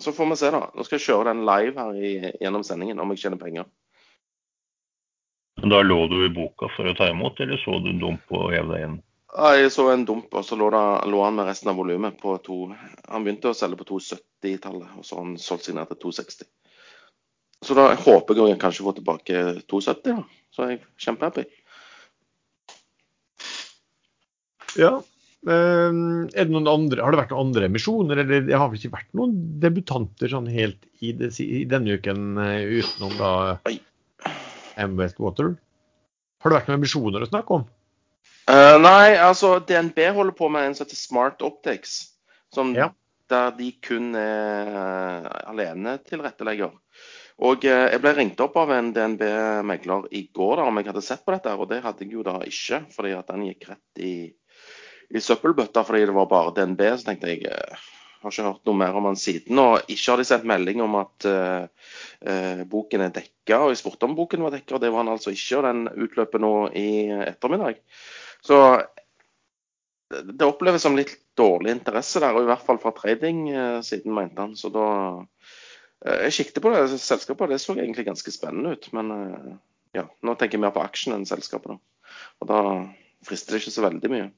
Så 0.00 0.12
får 0.12 0.26
vi 0.26 0.36
se, 0.36 0.50
da. 0.52 0.66
Nå 0.76 0.84
skal 0.84 0.98
jeg 0.98 1.04
kjøre 1.06 1.30
den 1.30 1.38
live 1.48 1.80
her 1.80 1.94
i, 1.96 2.10
gjennom 2.42 2.64
sendingen, 2.68 2.98
om 3.00 3.14
jeg 3.14 3.22
tjener 3.22 3.40
penger. 3.40 3.64
Da 5.64 5.78
lå 5.80 5.96
du 6.12 6.18
i 6.26 6.28
boka 6.34 6.68
for 6.74 6.90
å 6.90 6.92
ta 6.98 7.08
imot, 7.08 7.40
eller 7.40 7.62
så 7.62 7.78
du 7.80 7.88
en 7.94 8.02
dump 8.02 8.34
og 8.36 8.52
hev 8.52 8.68
deg 8.68 8.84
inn? 8.84 8.98
Jeg 9.32 9.70
så 9.72 9.86
en 9.94 10.04
dump, 10.04 10.28
og 10.36 10.44
så 10.44 10.58
lå, 10.60 10.68
da, 10.76 10.82
lå 11.08 11.22
han 11.24 11.38
med 11.38 11.48
resten 11.48 11.72
av 11.72 11.80
volumet 11.80 12.20
på 12.20 12.36
to 12.44 12.58
Han 12.74 13.24
begynte 13.24 13.54
å 13.54 13.56
selge 13.56 13.80
på 13.80 13.88
270-tallet, 13.94 14.92
og 15.00 15.08
så 15.08 15.16
har 15.16 15.24
han 15.24 15.40
solgt 15.40 15.70
seg 15.70 15.80
ned 15.80 15.88
til 15.94 16.02
260. 16.04 16.50
Så 17.64 17.78
da 17.80 17.88
håper 17.94 18.42
jeg 18.42 18.60
kanskje 18.60 18.84
å 18.84 18.90
få 18.90 18.96
tilbake 19.00 19.46
270, 19.72 20.20
da. 20.20 20.44
Så 20.52 20.68
er 20.68 20.76
jeg 20.76 20.84
kjempehappy. 21.06 21.48
Ja, 24.84 24.98
er 25.52 26.46
det 26.46 26.52
noen 26.52 26.70
andre, 26.70 27.02
har 27.04 27.12
det 27.12 27.20
vært 27.20 27.34
noen 27.34 27.50
andre 27.50 27.68
emisjoner, 27.68 28.20
eller 28.22 28.46
det 28.46 28.56
har 28.56 28.70
vel 28.70 28.80
ikke 28.80 28.94
vært 28.94 29.10
noen 29.18 29.34
debutanter 29.60 30.32
sånn 30.32 30.48
helt 30.48 30.80
i, 31.04 31.12
det, 31.16 31.34
i 31.42 31.64
denne 31.68 31.98
uken 31.98 32.40
eh, 32.40 32.80
utenom 32.80 33.16
da 33.20 33.32
M. 34.80 34.96
Westwater? 34.98 35.54
Har 36.44 36.52
det 36.52 36.58
vært 36.58 36.70
noen 36.70 36.80
emisjoner 36.80 37.24
å 37.24 37.30
snakke 37.30 37.58
om? 37.58 37.66
Uh, 38.44 38.76
nei, 38.76 39.16
altså 39.16 39.56
DNB 39.64 39.98
holder 40.12 40.36
på 40.36 40.50
med 40.52 40.68
en 40.68 40.74
som 40.76 40.84
heter 40.84 41.00
Smart 41.00 41.44
Optics. 41.44 41.96
Som, 42.52 42.74
ja. 42.76 42.90
Der 43.32 43.54
de 43.56 43.70
kun 43.84 44.12
er 44.20 44.68
uh, 44.68 45.28
alene 45.48 45.96
tilrettelegger. 46.04 46.74
Og 47.44 47.64
uh, 47.64 47.86
Jeg 47.88 48.02
ble 48.02 48.12
ringt 48.18 48.42
opp 48.44 48.58
av 48.60 48.74
en 48.76 48.92
DNB-megler 48.94 50.10
i 50.12 50.26
går 50.36 50.60
da, 50.60 50.68
om 50.68 50.80
jeg 50.80 50.90
hadde 50.90 51.04
sett 51.06 51.24
på 51.24 51.32
dette, 51.32 51.56
og 51.56 51.70
det 51.72 51.80
hadde 51.86 52.04
jeg 52.04 52.18
jo 52.18 52.26
da 52.26 52.36
ikke. 52.44 52.84
fordi 52.94 53.14
at 53.16 53.32
den 53.32 53.46
gikk 53.48 53.70
rett 53.72 54.04
i 54.04 54.14
i 55.14 55.22
søppelbøtta 55.22 55.84
fordi 55.86 56.06
det 56.08 56.16
var 56.16 56.30
bare 56.30 56.54
DNB. 56.56 56.82
Så 56.98 57.08
tenkte 57.08 57.30
jeg 57.30 57.46
eh, 57.50 57.84
har 58.24 58.32
ikke 58.32 58.46
hørt 58.48 58.68
noe 58.68 58.80
mer 58.80 58.96
om 58.98 59.08
han 59.10 59.18
siden. 59.20 59.60
Og 59.60 59.92
ikke 59.92 60.10
har 60.10 60.20
de 60.20 60.26
sendt 60.28 60.48
melding 60.48 60.82
om 60.84 60.96
at 61.00 61.28
uh, 61.28 61.90
uh, 62.24 62.62
boken 62.70 63.04
er 63.04 63.14
dekka. 63.14 63.60
Og 63.60 63.72
jeg 63.72 63.82
spurte 63.82 64.08
om 64.08 64.16
boken 64.18 64.44
var 64.46 64.54
dekka, 64.54 64.76
og 64.76 64.84
det 64.84 64.92
var 64.92 65.04
han 65.04 65.12
altså 65.14 65.34
ikke. 65.34 65.60
Og 65.60 65.66
den 65.68 65.84
utløper 66.06 66.42
nå 66.42 66.54
i 66.80 66.88
ettermiddag. 67.26 67.80
Så 68.44 68.58
det 70.14 70.46
oppleves 70.46 70.84
som 70.84 70.96
litt 70.96 71.14
dårlig 71.38 71.74
interesse 71.74 72.20
der, 72.22 72.36
og 72.36 72.44
i 72.44 72.50
hvert 72.50 72.64
fall 72.64 72.78
fra 72.78 72.92
trading-siden, 72.94 74.12
mente 74.14 74.40
han. 74.40 74.56
Så 74.56 74.70
da 74.72 74.88
Jeg 76.04 76.34
kikket 76.36 76.60
på 76.60 76.68
det 76.68 76.98
selskapet, 77.00 77.46
og 77.46 77.48
det 77.48 77.62
så 77.62 77.72
egentlig 77.72 78.04
ganske 78.04 78.32
spennende 78.32 78.74
ut. 78.76 78.90
Men 78.92 79.08
ja, 79.96 80.04
nå 80.04 80.34
tenker 80.36 80.58
jeg 80.58 80.64
mer 80.66 80.74
på 80.74 80.82
aksjen 80.84 81.14
enn 81.16 81.24
selskapet, 81.24 81.72
da. 81.72 82.12
Og 82.42 82.50
da 82.50 82.58
frister 83.26 83.54
det 83.54 83.62
ikke 83.62 83.74
så 83.74 83.84
veldig 83.84 84.10
mye. 84.12 84.28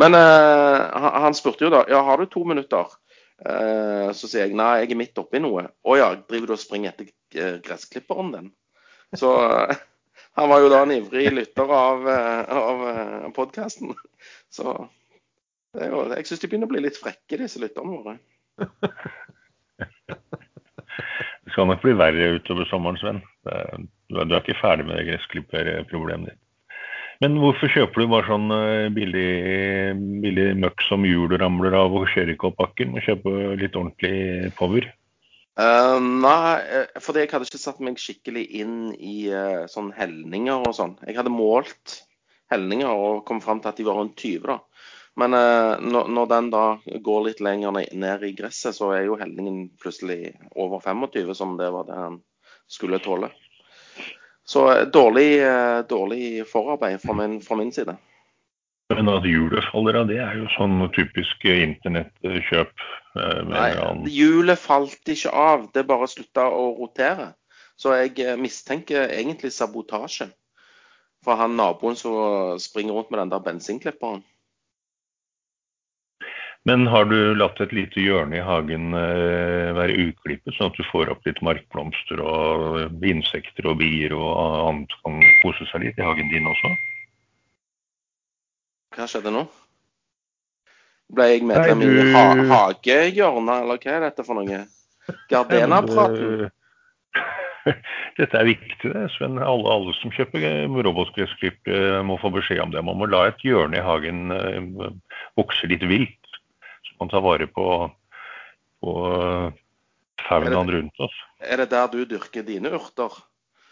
Men 0.00 0.16
uh, 0.16 1.06
han 1.24 1.36
spurte 1.36 1.66
jo 1.66 1.72
da 1.72 1.84
ja, 1.90 2.02
har 2.06 2.20
du 2.20 2.30
to 2.30 2.44
minutter. 2.48 2.92
Uh, 3.40 4.10
så 4.16 4.28
sier 4.28 4.46
jeg 4.46 4.56
nei, 4.58 4.82
jeg 4.82 4.92
er 4.92 5.00
midt 5.00 5.20
oppi 5.20 5.40
noe. 5.42 5.66
Å 5.70 5.96
ja, 5.98 6.10
driver 6.28 6.52
du 6.52 6.56
og 6.56 6.62
springer 6.62 6.92
etter 6.92 7.10
uh, 7.40 7.58
gressklipperen 7.64 8.34
din? 8.36 8.50
Så 9.16 9.32
han 10.38 10.50
var 10.52 10.62
jo 10.62 10.72
da 10.72 10.84
en 10.84 10.94
ivrig 10.94 11.30
lytter 11.34 11.74
av, 11.74 12.06
av 12.06 12.84
podkasten. 13.36 13.94
Så 14.52 14.76
jo, 15.78 16.04
jeg 16.10 16.26
syns 16.26 16.42
de 16.42 16.50
begynner 16.50 16.68
å 16.68 16.72
bli 16.72 16.84
litt 16.84 16.98
frekke, 16.98 17.38
disse 17.40 17.62
lytterne 17.62 17.96
våre. 17.96 18.18
Det 21.50 21.54
skal 21.54 21.66
nok 21.70 21.82
bli 21.82 21.92
verre 21.98 22.34
utover 22.36 22.66
sommeren, 22.70 22.98
Sven. 23.00 23.20
Du 24.10 24.20
er 24.22 24.36
ikke 24.38 24.58
ferdig 24.60 24.86
med 24.86 24.98
det 25.00 25.08
gressklipperproblemet 25.08 26.30
ditt. 26.30 26.39
Men 27.20 27.36
hvorfor 27.36 27.68
kjøper 27.68 28.00
du 28.00 28.08
bare 28.08 28.28
sånn 28.30 28.52
eh, 28.54 28.86
billig, 28.96 29.32
billig 30.22 30.46
møkk 30.62 30.86
som 30.86 31.04
hjul 31.04 31.34
ramler 31.40 31.76
av 31.76 31.92
og 31.92 32.08
kjører 32.08 32.32
ikke 32.32 32.48
opp 32.48 32.62
bakken? 32.62 32.94
Må 32.94 33.02
kjøpe 33.04 33.34
litt 33.60 33.76
ordentlig 33.76 34.52
power? 34.56 34.86
Uh, 35.60 35.98
nei, 36.00 36.62
eh, 36.62 37.00
fordi 37.04 37.24
jeg 37.24 37.32
hadde 37.34 37.48
ikke 37.50 37.60
satt 37.60 37.82
meg 37.84 38.00
skikkelig 38.00 38.46
inn 38.62 38.76
i 38.96 39.28
uh, 39.28 39.66
sånn 39.68 39.90
helninger 39.92 40.64
og 40.64 40.72
sånn. 40.78 40.94
Jeg 41.04 41.18
hadde 41.18 41.34
målt 41.34 41.98
helninger 42.50 42.88
og 42.88 43.26
kom 43.28 43.42
fram 43.44 43.60
til 43.60 43.68
at 43.72 43.82
de 43.82 43.86
var 43.90 44.00
rundt 44.00 44.16
20, 44.16 44.46
da. 44.46 44.56
Men 45.20 45.36
uh, 45.36 45.76
når, 45.82 46.08
når, 46.16 46.30
den 46.32 46.50
da 46.54 46.64
går 47.04 47.26
litt 47.26 47.44
lenger 47.44 47.76
ned 47.76 48.24
i 48.24 48.32
gresset, 48.38 48.78
så 48.78 48.94
er 48.96 49.04
jo 49.10 49.20
helningen 49.20 49.66
plutselig 49.82 50.32
over 50.54 50.80
25, 50.86 51.34
som 51.36 51.58
det 51.60 51.68
var 51.74 51.84
det 51.90 52.00
han 52.00 52.20
skulle 52.70 53.02
tåle. 53.04 53.28
Så 54.46 54.66
eh, 54.72 54.86
dårlig, 54.86 55.42
eh, 55.42 55.80
dårlig 55.88 56.46
forarbeid 56.48 57.00
fra 57.02 57.12
min, 57.12 57.40
fra 57.40 57.56
min 57.56 57.72
side. 57.72 57.96
Men 58.90 59.08
at 59.08 59.26
hjulet 59.26 59.64
faller 59.70 60.00
av, 60.00 60.08
det 60.10 60.18
er 60.18 60.34
jo 60.40 60.48
sånn 60.56 60.80
typisk 60.96 61.44
internettkjøp? 61.46 62.72
Eh, 63.20 63.42
Nei, 63.46 63.70
hjulet 64.10 64.58
falt 64.58 65.12
ikke 65.14 65.30
av, 65.30 65.68
det 65.74 65.86
bare 65.86 66.10
slutta 66.10 66.48
å 66.50 66.72
rotere. 66.80 67.32
Så 67.80 67.94
jeg 67.96 68.36
mistenker 68.36 69.08
egentlig 69.08 69.54
sabotasje 69.56 70.28
fra 71.24 71.36
han 71.40 71.54
naboen 71.56 71.96
som 71.96 72.58
springer 72.60 72.96
rundt 72.96 73.12
med 73.12 73.22
den 73.22 73.32
der 73.32 73.44
bensinklipperen. 73.44 74.24
Men 76.68 76.86
har 76.86 77.04
du 77.08 77.34
latt 77.40 77.60
et 77.64 77.72
lite 77.72 78.02
hjørne 78.04 78.36
i 78.36 78.44
hagen 78.44 78.92
eh, 78.96 79.70
være 79.76 79.96
uklippet, 80.10 80.52
sånn 80.58 80.68
at 80.68 80.76
du 80.76 80.84
får 80.90 81.08
opp 81.14 81.24
litt 81.24 81.40
markblomster 81.44 82.20
og 82.20 83.06
insekter 83.06 83.70
og 83.70 83.78
bier 83.80 84.12
og 84.12 84.28
annet 84.68 84.92
kan 85.00 85.16
kose 85.40 85.64
seg 85.70 85.86
litt 85.86 86.00
i 86.00 86.04
hagen 86.04 86.28
din 86.32 86.50
også? 86.50 86.74
Hva 88.96 89.08
skjedde 89.08 89.32
nå? 89.32 89.46
Ble 91.16 91.30
jeg 91.30 91.48
medlem 91.48 91.82
i 91.86 92.12
ha 92.12 92.24
hagehjørnet, 92.52 93.64
eller 93.64 93.80
hva 93.80 93.96
er 93.96 94.06
dette 94.10 94.26
for 94.26 94.36
noe? 94.38 94.62
Gardena-praten? 95.32 96.50
Dette 98.20 98.36
er 98.36 98.46
viktig, 98.46 98.88
det, 98.92 99.08
Sven. 99.14 99.40
Alle, 99.40 99.68
alle 99.72 99.92
som 99.98 100.12
kjøper 100.12 100.44
robotgressklipp 100.84 101.68
må 102.06 102.16
få 102.20 102.30
beskjed 102.34 102.62
om 102.62 102.72
det. 102.72 102.82
Man 102.84 102.98
må 103.00 103.08
la 103.08 103.26
et 103.30 103.42
hjørne 103.44 103.80
i 103.80 103.84
hagen 103.84 104.32
eh, 104.34 104.90
vokse 105.40 105.68
litt 105.70 105.84
vilt 105.88 106.19
man 107.00 107.10
tar 107.12 107.24
vare 107.24 107.48
på, 107.48 107.66
på 108.84 108.94
faunaen 110.28 110.70
rundt 110.70 111.00
oss. 111.00 111.16
Er 111.40 111.62
det 111.62 111.70
der 111.72 111.88
du 111.92 112.04
dyrker 112.04 112.44
dine 112.46 112.72
urter? 112.76 113.16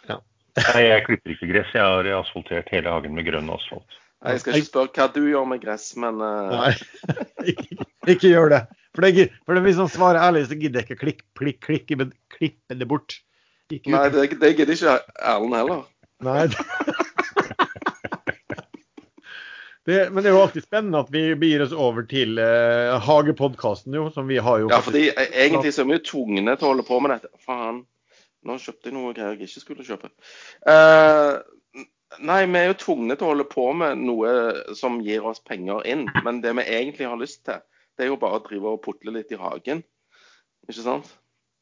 Ja. 0.09 0.19
Nei, 0.59 0.83
jeg 0.87 1.05
klipper 1.07 1.35
ikke 1.35 1.51
gress. 1.53 1.73
Jeg 1.77 1.85
har 1.85 2.11
asfaltert 2.19 2.73
hele 2.73 2.93
hagen 2.95 3.17
med 3.19 3.29
grønn 3.29 3.53
asfalt. 3.53 3.99
Nei, 4.25 4.35
jeg 4.35 4.43
skal 4.43 4.59
ikke 4.59 4.71
spørre 4.73 4.95
hva 4.97 5.07
du 5.15 5.21
gjør 5.29 5.47
med 5.47 5.61
gress, 5.63 5.93
men 6.01 6.19
uh... 6.19 6.51
Nei, 6.51 6.73
ikke, 7.53 7.85
ikke, 8.09 8.33
gjør 8.33 8.51
det. 8.57 8.65
For, 8.97 9.07
det, 9.07 9.29
for 9.47 9.61
hvis 9.63 9.79
han 9.79 9.93
svarer 9.93 10.25
ærlig, 10.25 10.49
så 10.49 10.59
gidder 10.59 10.83
jeg 10.83 10.89
ikke 10.89 11.03
klikk, 11.05 11.23
klikk, 11.39 11.61
klikke, 11.69 12.09
klippe 12.35 12.79
det 12.81 12.89
bort. 12.91 13.21
Ikke 13.71 13.93
Nei, 13.93 14.09
det, 14.11 14.25
det 14.41 14.55
gidder 14.57 14.75
ikke 14.75 14.97
Erlend 15.21 15.55
heller. 15.61 15.87
Nei. 16.25 16.49
Det, 19.89 20.11
men 20.13 20.21
det 20.21 20.29
er 20.29 20.35
jo 20.37 20.43
alltid 20.45 20.67
spennende 20.67 21.01
at 21.01 21.11
vi 21.13 21.23
begir 21.41 21.63
oss 21.65 21.73
over 21.73 22.05
til 22.09 22.37
uh, 22.37 22.99
Hagepodkasten, 23.01 23.95
jo. 23.97 24.11
Som 24.13 24.29
vi 24.29 24.37
har 24.37 24.61
jo 24.61 24.69
Ja, 24.69 24.83
fordi 24.85 25.07
e- 25.09 25.31
egentlig 25.47 25.73
så 25.73 25.85
er 25.85 25.89
vi 25.89 25.97
jo 25.97 26.05
tvungne 26.11 26.57
til 26.59 26.69
å 26.69 26.73
holde 26.75 26.85
på 26.85 26.99
med 27.01 27.15
dette. 27.15 27.31
Faen. 27.47 27.87
Nå 28.45 28.59
kjøpte 28.61 28.91
jeg 28.91 28.97
noe 28.99 29.15
greier 29.17 29.39
jeg 29.39 29.49
ikke 29.49 29.65
skulle 29.65 29.87
kjøpe. 29.87 30.13
Uh, 30.69 31.41
nei, 32.21 32.43
vi 32.45 32.61
er 32.61 32.69
jo 32.69 32.77
tvungne 32.85 33.17
til 33.17 33.27
å 33.27 33.33
holde 33.33 33.49
på 33.49 33.65
med 33.81 34.05
noe 34.05 34.35
som 34.77 35.01
gir 35.05 35.25
oss 35.27 35.41
penger 35.41 35.89
inn. 35.89 36.05
Men 36.21 36.45
det 36.45 36.53
vi 36.61 36.69
egentlig 36.69 37.09
har 37.09 37.21
lyst 37.21 37.47
til, 37.49 37.65
det 37.97 38.05
er 38.05 38.13
jo 38.13 38.21
bare 38.21 38.43
å 38.43 38.45
drive 38.45 38.77
og 38.77 38.85
putle 38.85 39.17
litt 39.17 39.33
i 39.33 39.41
hagen. 39.41 39.81
Ikke 40.69 40.85
sant? 40.85 41.09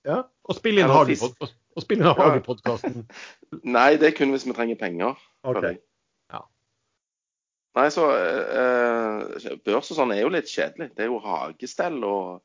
Ja, 0.06 0.24
og 0.26 0.58
spille 0.58 0.82
inn 0.82 0.90
Hagepodkasten. 0.90 3.06
nei, 3.76 3.92
det 4.02 4.10
er 4.10 4.18
kun 4.18 4.34
hvis 4.34 4.50
vi 4.50 4.58
trenger 4.58 4.82
penger. 4.82 5.14
Okay. 5.46 5.78
Nei, 7.76 7.90
så 7.92 8.06
eh, 8.16 9.54
Børs 9.66 9.92
og 9.92 9.98
sånn 9.98 10.14
er 10.14 10.22
jo 10.22 10.32
litt 10.32 10.48
kjedelig. 10.48 10.90
Det 10.96 11.04
er 11.04 11.12
jo 11.12 11.20
hagestell 11.20 11.98
og, 12.08 12.42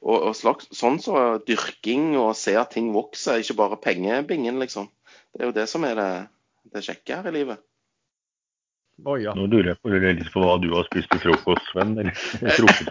og, 0.00 0.16
og 0.16 0.32
slags, 0.38 0.70
sånn 0.76 0.96
så 1.02 1.26
dyrking 1.44 2.14
og 2.16 2.32
se 2.40 2.56
at 2.56 2.72
ting 2.72 2.88
vokser, 2.94 3.42
ikke 3.42 3.58
bare 3.60 3.80
pengebingen, 3.84 4.60
liksom. 4.62 4.88
Det 5.34 5.44
er 5.44 5.50
jo 5.50 5.56
det 5.58 5.66
som 5.68 5.84
er 5.84 5.98
det, 6.00 6.10
det 6.72 6.86
kjekke 6.88 7.20
her 7.20 7.28
i 7.28 7.36
livet. 7.36 7.64
Oh, 9.04 9.18
ja. 9.20 9.34
Nå 9.36 9.44
lurer 9.52 9.74
jeg 9.74 9.80
på, 9.84 9.90
litt 9.92 10.28
på 10.32 10.40
hva 10.40 10.54
du 10.62 10.70
har 10.72 10.86
spist 10.88 11.10
til 11.12 11.20
frokost, 11.20 11.66
Sven. 11.68 11.92
Eller 12.00 12.14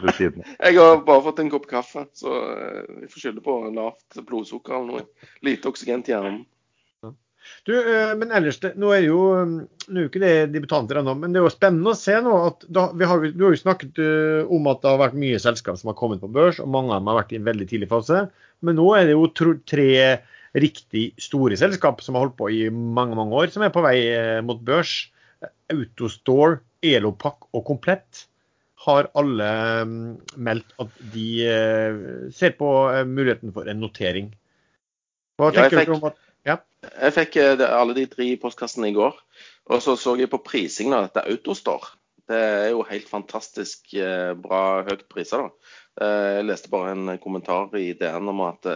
ved 0.03 0.12
siden 0.13 0.43
Jeg 0.45 0.77
har 0.77 1.00
bare 1.07 1.24
fått 1.25 1.41
en 1.41 1.50
kopp 1.50 1.65
kaffe, 1.69 2.05
så 2.13 2.29
vi 2.36 3.07
jeg 3.07 3.13
får 3.13 3.24
skylde 3.24 3.45
på 3.45 3.55
lavt 3.74 4.19
blodsukker 4.27 4.77
eller 4.77 4.91
noe. 4.91 5.31
Lite 5.45 5.72
oksygen 5.72 6.05
til 6.05 6.13
hjernen. 6.13 6.43
Du, 7.66 7.74
eh, 7.74 8.12
men 8.18 8.30
ellers, 8.36 8.60
nå 8.78 8.92
er 8.94 9.08
jo 9.08 9.20
mm, 9.42 9.54
nå 9.90 10.02
er 10.02 10.10
ikke 10.10 10.22
det 10.22 10.34
debutanter 10.54 11.00
ennå, 11.00 11.16
men 11.18 11.34
det 11.34 11.40
er 11.40 11.48
jo 11.48 11.54
spennende 11.54 11.94
å 11.94 11.98
se 11.98 12.18
nå 12.22 12.36
at 12.52 12.66
da, 12.70 12.88
har, 13.10 13.25
Du 13.34 13.46
har 13.48 13.56
jo 13.56 13.62
snakket 13.62 14.02
uh, 14.02 14.52
om 14.54 14.70
at 14.70 14.84
det 14.84 14.92
har 14.92 15.02
vært 15.02 15.18
mye 15.22 15.42
selskap 15.42 15.80
som 15.80 15.90
har 15.92 15.98
kommet 15.98 16.22
på 16.22 16.30
børs, 16.34 16.60
og 16.62 16.70
mange 16.72 16.94
av 16.94 17.02
dem 17.02 17.10
har 17.10 17.20
vært 17.24 17.34
i 17.34 17.40
en 17.40 17.48
veldig 17.48 17.68
tidlig 17.72 17.90
fase. 17.90 18.28
Men 18.66 18.78
nå 18.78 18.86
er 18.98 19.10
det 19.10 19.16
jo 19.18 19.30
tre 19.66 19.90
riktig 20.56 21.08
store 21.20 21.58
selskap 21.60 22.00
som 22.06 22.16
har 22.16 22.28
holdt 22.28 22.38
på 22.40 22.52
i 22.54 22.62
mange 22.70 23.18
mange 23.18 23.36
år, 23.42 23.50
som 23.54 23.66
er 23.66 23.74
på 23.74 23.84
vei 23.86 23.98
uh, 24.14 24.40
mot 24.46 24.62
børs. 24.66 24.98
Autostore, 25.74 26.62
Elopak 26.86 27.50
og 27.54 27.66
Komplett 27.66 28.25
har 28.86 29.10
alle 29.18 29.50
um, 29.82 29.96
meldt 30.38 30.75
at 30.82 30.98
de 31.14 31.30
ser 32.34 32.54
på 32.58 32.70
muligheten 33.10 33.54
for 33.56 33.70
en 33.70 33.82
notering. 33.82 34.30
Hva 35.42 35.50
tenker 35.56 35.82
ja, 35.82 35.88
du 35.90 35.96
om 35.98 36.06
at 36.12 36.20
ja. 36.46 36.60
Jeg 36.86 37.14
fikk 37.16 37.38
eh, 37.42 37.62
alle 37.66 37.96
de 37.98 38.06
tre 38.10 38.28
postkassene 38.42 38.92
i 38.92 38.96
går. 38.96 39.16
Og 39.74 39.82
så 39.82 39.96
så 39.98 40.14
jeg 40.20 40.30
på 40.30 40.44
prisingen 40.46 40.94
av 40.98 41.08
dette 41.08 41.25
Autostore. 41.25 41.96
Det 42.25 42.38
er 42.38 42.70
jo 42.74 42.86
helt 42.90 43.10
fantastisk 43.10 43.94
eh, 43.98 44.34
bra 44.38 44.84
høyt 44.86 45.06
priser. 45.12 45.46
da. 45.46 45.74
Eh, 46.02 46.28
jeg 46.38 46.48
leste 46.50 46.72
bare 46.74 46.94
en 46.94 47.16
kommentar 47.22 47.74
i 47.80 47.94
DN 47.98 48.30
om 48.34 48.44
at 48.46 48.70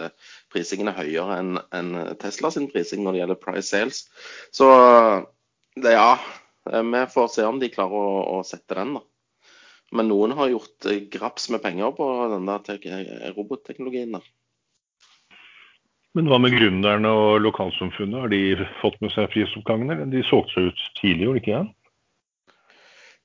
prisingen 0.54 0.90
er 0.90 0.98
høyere 1.02 1.40
enn 1.42 1.94
Tesla 2.22 2.52
sin 2.54 2.70
prising 2.72 3.06
når 3.06 3.16
det 3.16 3.22
gjelder 3.24 3.42
price 3.44 3.70
sales. 3.70 4.04
Så 4.54 4.70
ja, 5.80 6.10
vi 6.66 7.06
får 7.14 7.32
se 7.34 7.46
om 7.46 7.62
de 7.62 7.72
klarer 7.74 8.10
å, 8.34 8.42
sette 8.46 8.78
den, 8.78 8.98
da. 8.98 9.06
Men 9.94 10.10
noen 10.12 10.36
har 10.38 10.52
gjort 10.52 10.86
graps 11.14 11.48
med 11.50 11.64
penger 11.64 11.94
på 11.98 12.10
den 12.34 12.50
der 12.50 13.34
robotteknologien 13.38 14.14
der. 14.18 14.28
Men 16.20 16.28
hva 16.28 16.38
med 16.44 16.52
gründerne 16.52 17.12
og 17.16 17.38
lokalsamfunnet? 17.46 18.20
Har 18.20 18.32
de 18.34 18.68
fått 18.82 18.98
med 19.00 19.14
seg 19.14 19.30
prisoppgangene? 19.32 20.02
De 20.12 20.20
solgte 20.28 20.52
seg 20.58 20.66
ut 20.68 20.82
tidlig, 20.98 21.24
gjorde 21.24 21.40
de 21.40 21.44
ikke 21.46 21.60
det? 21.62 21.76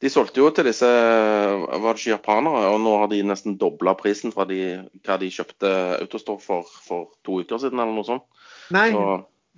De 0.05 0.11
solgte 0.13 0.39
jo 0.39 0.51
til 0.55 0.69
disse 0.69 0.87
var 0.87 1.97
det 1.97 2.03
ikke 2.05 2.13
japanere, 2.13 2.69
og 2.71 2.79
nå 2.85 2.93
har 3.01 3.11
de 3.11 3.19
nesten 3.27 3.57
dobla 3.59 3.97
prisen 3.99 4.31
fra 4.35 4.47
de, 4.47 4.61
hva 5.03 5.17
de 5.19 5.31
kjøpte 5.33 5.73
Autostore 6.05 6.43
for 6.45 6.71
for 6.87 7.09
to 7.27 7.41
uker 7.43 7.59
siden, 7.65 7.83
eller 7.83 7.97
noe 7.97 8.07
sånt. 8.07 8.27
Nei, 8.75 8.87
så, 8.95 9.07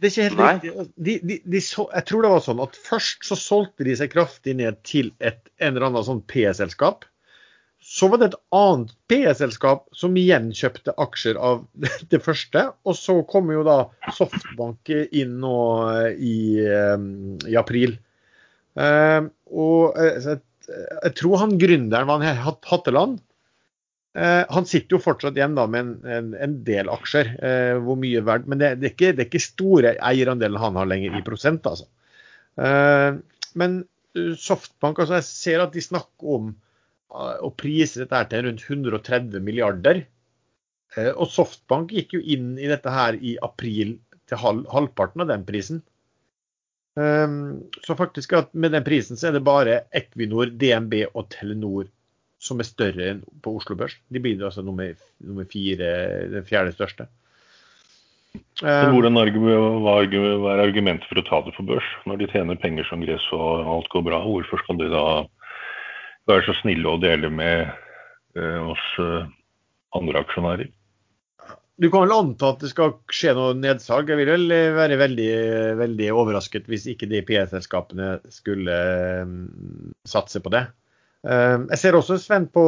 det 0.01 0.09
er 0.09 0.15
ikke 0.15 0.29
helt 0.31 0.43
riktig. 0.47 0.89
De, 0.97 1.19
de, 1.29 1.39
de 1.45 1.63
så, 1.69 1.85
jeg 1.93 2.09
tror 2.09 2.25
det 2.25 2.33
var 2.39 2.47
sånn 2.49 2.65
at 2.65 2.81
først 2.89 3.29
så 3.29 3.37
solgte 3.43 3.85
de 3.91 3.99
seg 4.01 4.17
kraftig 4.17 4.57
ned 4.63 4.81
til 4.89 5.13
et 5.21 5.43
en 5.61 5.75
eller 5.75 5.91
annen 5.91 6.09
sånn 6.09 6.25
P-selskap. 6.25 7.05
Så 7.87 8.09
var 8.11 8.19
det 8.19 8.33
et 8.33 8.41
annet 8.57 8.91
PE-selskap 9.07 9.85
som 9.95 10.17
igjen 10.19 10.49
kjøpte 10.57 10.95
aksjer 11.01 11.39
av 11.39 11.63
det 12.13 12.19
første. 12.25 12.65
Og 12.83 12.99
så 12.99 13.21
kommer 13.31 13.61
jo 13.61 13.63
da 13.67 13.77
Softbank 14.17 14.91
inn 14.91 15.37
nå 15.45 15.61
eh, 15.93 16.09
i, 16.19 16.41
eh, 16.67 16.97
i 17.47 17.55
april. 17.59 17.95
Uh, 18.77 19.31
og 19.57 19.95
jeg, 19.97 20.41
tror 21.17 21.39
han 21.41 21.55
gründeren 21.57 22.11
var 22.11 22.21
han 22.21 22.43
Hatteland. 22.45 23.23
Uh, 24.17 24.43
han 24.53 24.69
sitter 24.69 24.99
jo 24.99 25.01
fortsatt 25.07 25.39
igjen 25.39 25.57
da 25.57 25.65
med 25.71 25.81
en, 25.87 25.95
en, 26.19 26.29
en 26.43 26.59
del 26.67 26.91
aksjer. 26.93 27.33
Hvor 27.87 27.97
mye 28.03 28.25
verdt, 28.27 28.51
Men 28.51 28.61
det, 28.61 28.75
det, 28.83 28.91
er 28.91 28.97
ikke, 28.97 29.15
det, 29.15 29.23
er 29.23 29.31
ikke, 29.31 29.45
store 29.47 29.95
eierandelen 30.11 30.61
han 30.61 30.77
har 30.77 30.91
lenger 30.91 31.17
i 31.17 31.25
prosent, 31.25 31.71
altså. 31.71 31.87
men 33.57 33.81
Softbank, 34.41 34.99
altså 34.99 35.21
jeg 35.21 35.29
ser 35.29 35.65
at 35.65 35.75
de 35.77 35.85
snakker 35.85 36.37
om 36.39 36.55
og 37.15 37.53
priser 37.61 38.05
dette 38.05 38.23
til 38.33 38.49
rundt 38.49 38.65
130 38.67 39.43
milliarder 39.45 40.03
Eh, 40.95 41.13
og 41.13 41.29
Softbank 41.33 41.93
gikk 41.95 42.17
jo 42.17 42.23
inn 42.23 42.55
i 42.61 42.71
dette 42.71 42.93
her 42.93 43.19
i 43.19 43.37
april 43.45 43.97
til 44.27 44.41
halv, 44.43 44.65
halvparten 44.73 45.25
av 45.25 45.31
den 45.31 45.45
prisen. 45.49 45.83
Um, 46.97 47.67
så 47.85 47.93
faktisk 47.93 48.33
at 48.39 48.55
med 48.57 48.73
den 48.73 48.85
prisen 48.87 49.19
så 49.21 49.29
er 49.29 49.37
det 49.37 49.45
bare 49.45 49.83
Equinor, 49.95 50.49
DNB 50.49 51.03
og 51.11 51.27
Telenor 51.35 51.91
som 52.41 52.63
er 52.63 52.69
større 52.69 53.11
enn 53.11 53.21
på 53.45 53.53
Oslo 53.59 53.77
Børs. 53.77 53.99
De 54.13 54.23
blir 54.23 54.41
altså 54.41 54.65
nummer, 54.65 54.97
nummer 55.21 55.45
fire, 55.51 55.91
den 56.33 56.47
fjerde 56.49 56.73
største. 56.73 57.09
Så 58.61 58.69
hvordan 58.93 59.17
er 59.17 60.63
argumentet 60.65 61.09
for 61.09 61.21
å 61.21 61.25
ta 61.25 61.41
det 61.45 61.55
på 61.57 61.65
børs? 61.69 61.87
Når 62.09 62.21
de 62.21 62.29
tjener 62.33 62.59
penger 62.61 62.85
som 62.89 63.05
gress 63.05 63.25
og 63.33 63.69
alt 63.73 63.89
går 63.93 64.05
bra, 64.09 64.21
hvorfor 64.25 64.61
skal 64.61 64.81
de 64.81 64.91
da 64.93 65.05
være 66.31 66.47
så 66.49 66.57
snille 66.61 66.91
å 66.91 67.01
dele 67.03 67.31
med 67.33 67.69
uh, 68.39 68.73
oss 68.73 68.87
uh, 69.03 69.29
andre 69.97 70.23
aksjonærer? 70.25 70.73
Du 71.77 71.91
kan 71.93 72.07
vel 72.07 72.15
anta 72.17 72.55
at 72.55 72.63
det 72.65 72.71
skal 72.73 72.95
skje 73.13 73.35
noe 73.37 73.53
nedsalg. 73.59 74.09
Jeg 74.09 74.23
vil 74.23 74.31
vel 74.33 74.53
være 74.79 74.97
veldig, 74.97 75.33
veldig 75.77 76.07
overrasket 76.17 76.71
hvis 76.73 76.87
ikke 76.89 77.09
de 77.11 77.21
PR-selskapene 77.29 78.15
skulle 78.33 78.77
satse 80.09 80.41
på 80.41 80.53
det. 80.55 80.63
Jeg 81.27 81.81
ser 81.83 81.99
også, 81.99 82.17
Sven, 82.23 82.47
på 82.49 82.65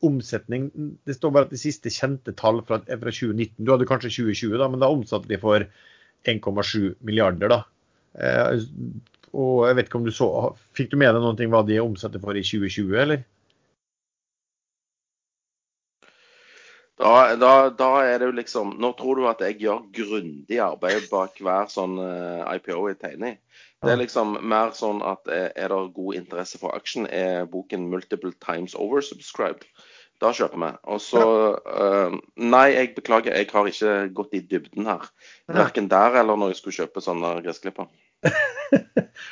omsetning. 0.00 0.70
Det 1.04 1.18
står 1.18 1.34
bare 1.34 1.48
at 1.50 1.52
de 1.52 1.60
siste 1.60 1.92
kjente 1.92 2.32
tall 2.40 2.62
fra 2.64 2.80
2019. 2.88 3.60
Du 3.60 3.74
hadde 3.74 3.90
kanskje 3.90 4.14
2020, 4.16 4.56
da, 4.62 4.70
men 4.72 4.80
da 4.80 4.90
omsatte 4.96 5.28
de 5.28 5.38
for 5.42 5.68
1,7 6.24 6.96
milliarder. 7.04 7.52
da. 7.52 7.60
Og 9.32 9.66
jeg 9.68 9.76
vet 9.78 9.90
ikke 9.90 10.00
om 10.00 10.06
du 10.06 10.14
så, 10.14 10.28
Fikk 10.76 10.92
du 10.92 11.00
med 11.00 11.12
deg 11.14 11.24
noen 11.24 11.36
ting 11.38 11.50
hva 11.52 11.64
de 11.66 11.80
omsetter 11.82 12.22
for 12.22 12.38
i 12.38 12.44
2020, 12.44 12.94
eller? 13.02 13.26
Da, 16.98 17.36
da, 17.38 17.52
da, 17.70 17.88
er 18.02 18.18
det 18.18 18.26
jo 18.26 18.34
liksom 18.34 18.72
Nå 18.82 18.88
tror 18.98 19.20
du 19.20 19.26
at 19.30 19.42
jeg 19.44 19.60
gjør 19.62 19.84
grundig 19.94 20.58
arbeid 20.58 21.04
bak 21.12 21.36
hver 21.38 21.68
sånn 21.70 21.94
eh, 22.02 22.56
IPO 22.56 22.88
jeg 22.90 22.98
tegner 22.98 23.36
i. 23.36 23.38
Det 23.78 23.92
er 23.92 24.00
liksom 24.00 24.34
mer 24.50 24.72
sånn 24.74 24.98
at 25.06 25.30
er, 25.30 25.52
er 25.54 25.70
det 25.70 25.94
god 25.94 26.18
interesse 26.18 26.58
for 26.58 26.74
aksjen, 26.74 27.06
er 27.06 27.46
boken 27.46 27.86
'Multiple 27.86 28.34
Times 28.42 28.74
Oversubscribed'. 28.74 29.68
Da 30.18 30.32
kjøper 30.34 30.58
vi. 30.58 30.72
Og 30.90 30.98
så 30.98 31.22
uh, 31.62 32.16
Nei, 32.34 32.64
jeg 32.74 32.96
beklager, 32.96 33.36
jeg 33.38 33.46
har 33.52 33.70
ikke 33.70 33.92
gått 34.18 34.34
i 34.34 34.42
dybden 34.42 34.90
her. 34.90 35.06
Verken 35.46 35.86
der 35.92 36.18
eller 36.18 36.34
når 36.34 36.50
jeg 36.50 36.58
skulle 36.58 36.80
kjøpe 36.80 37.04
sånne 37.04 37.36
gressklipper. 37.44 37.86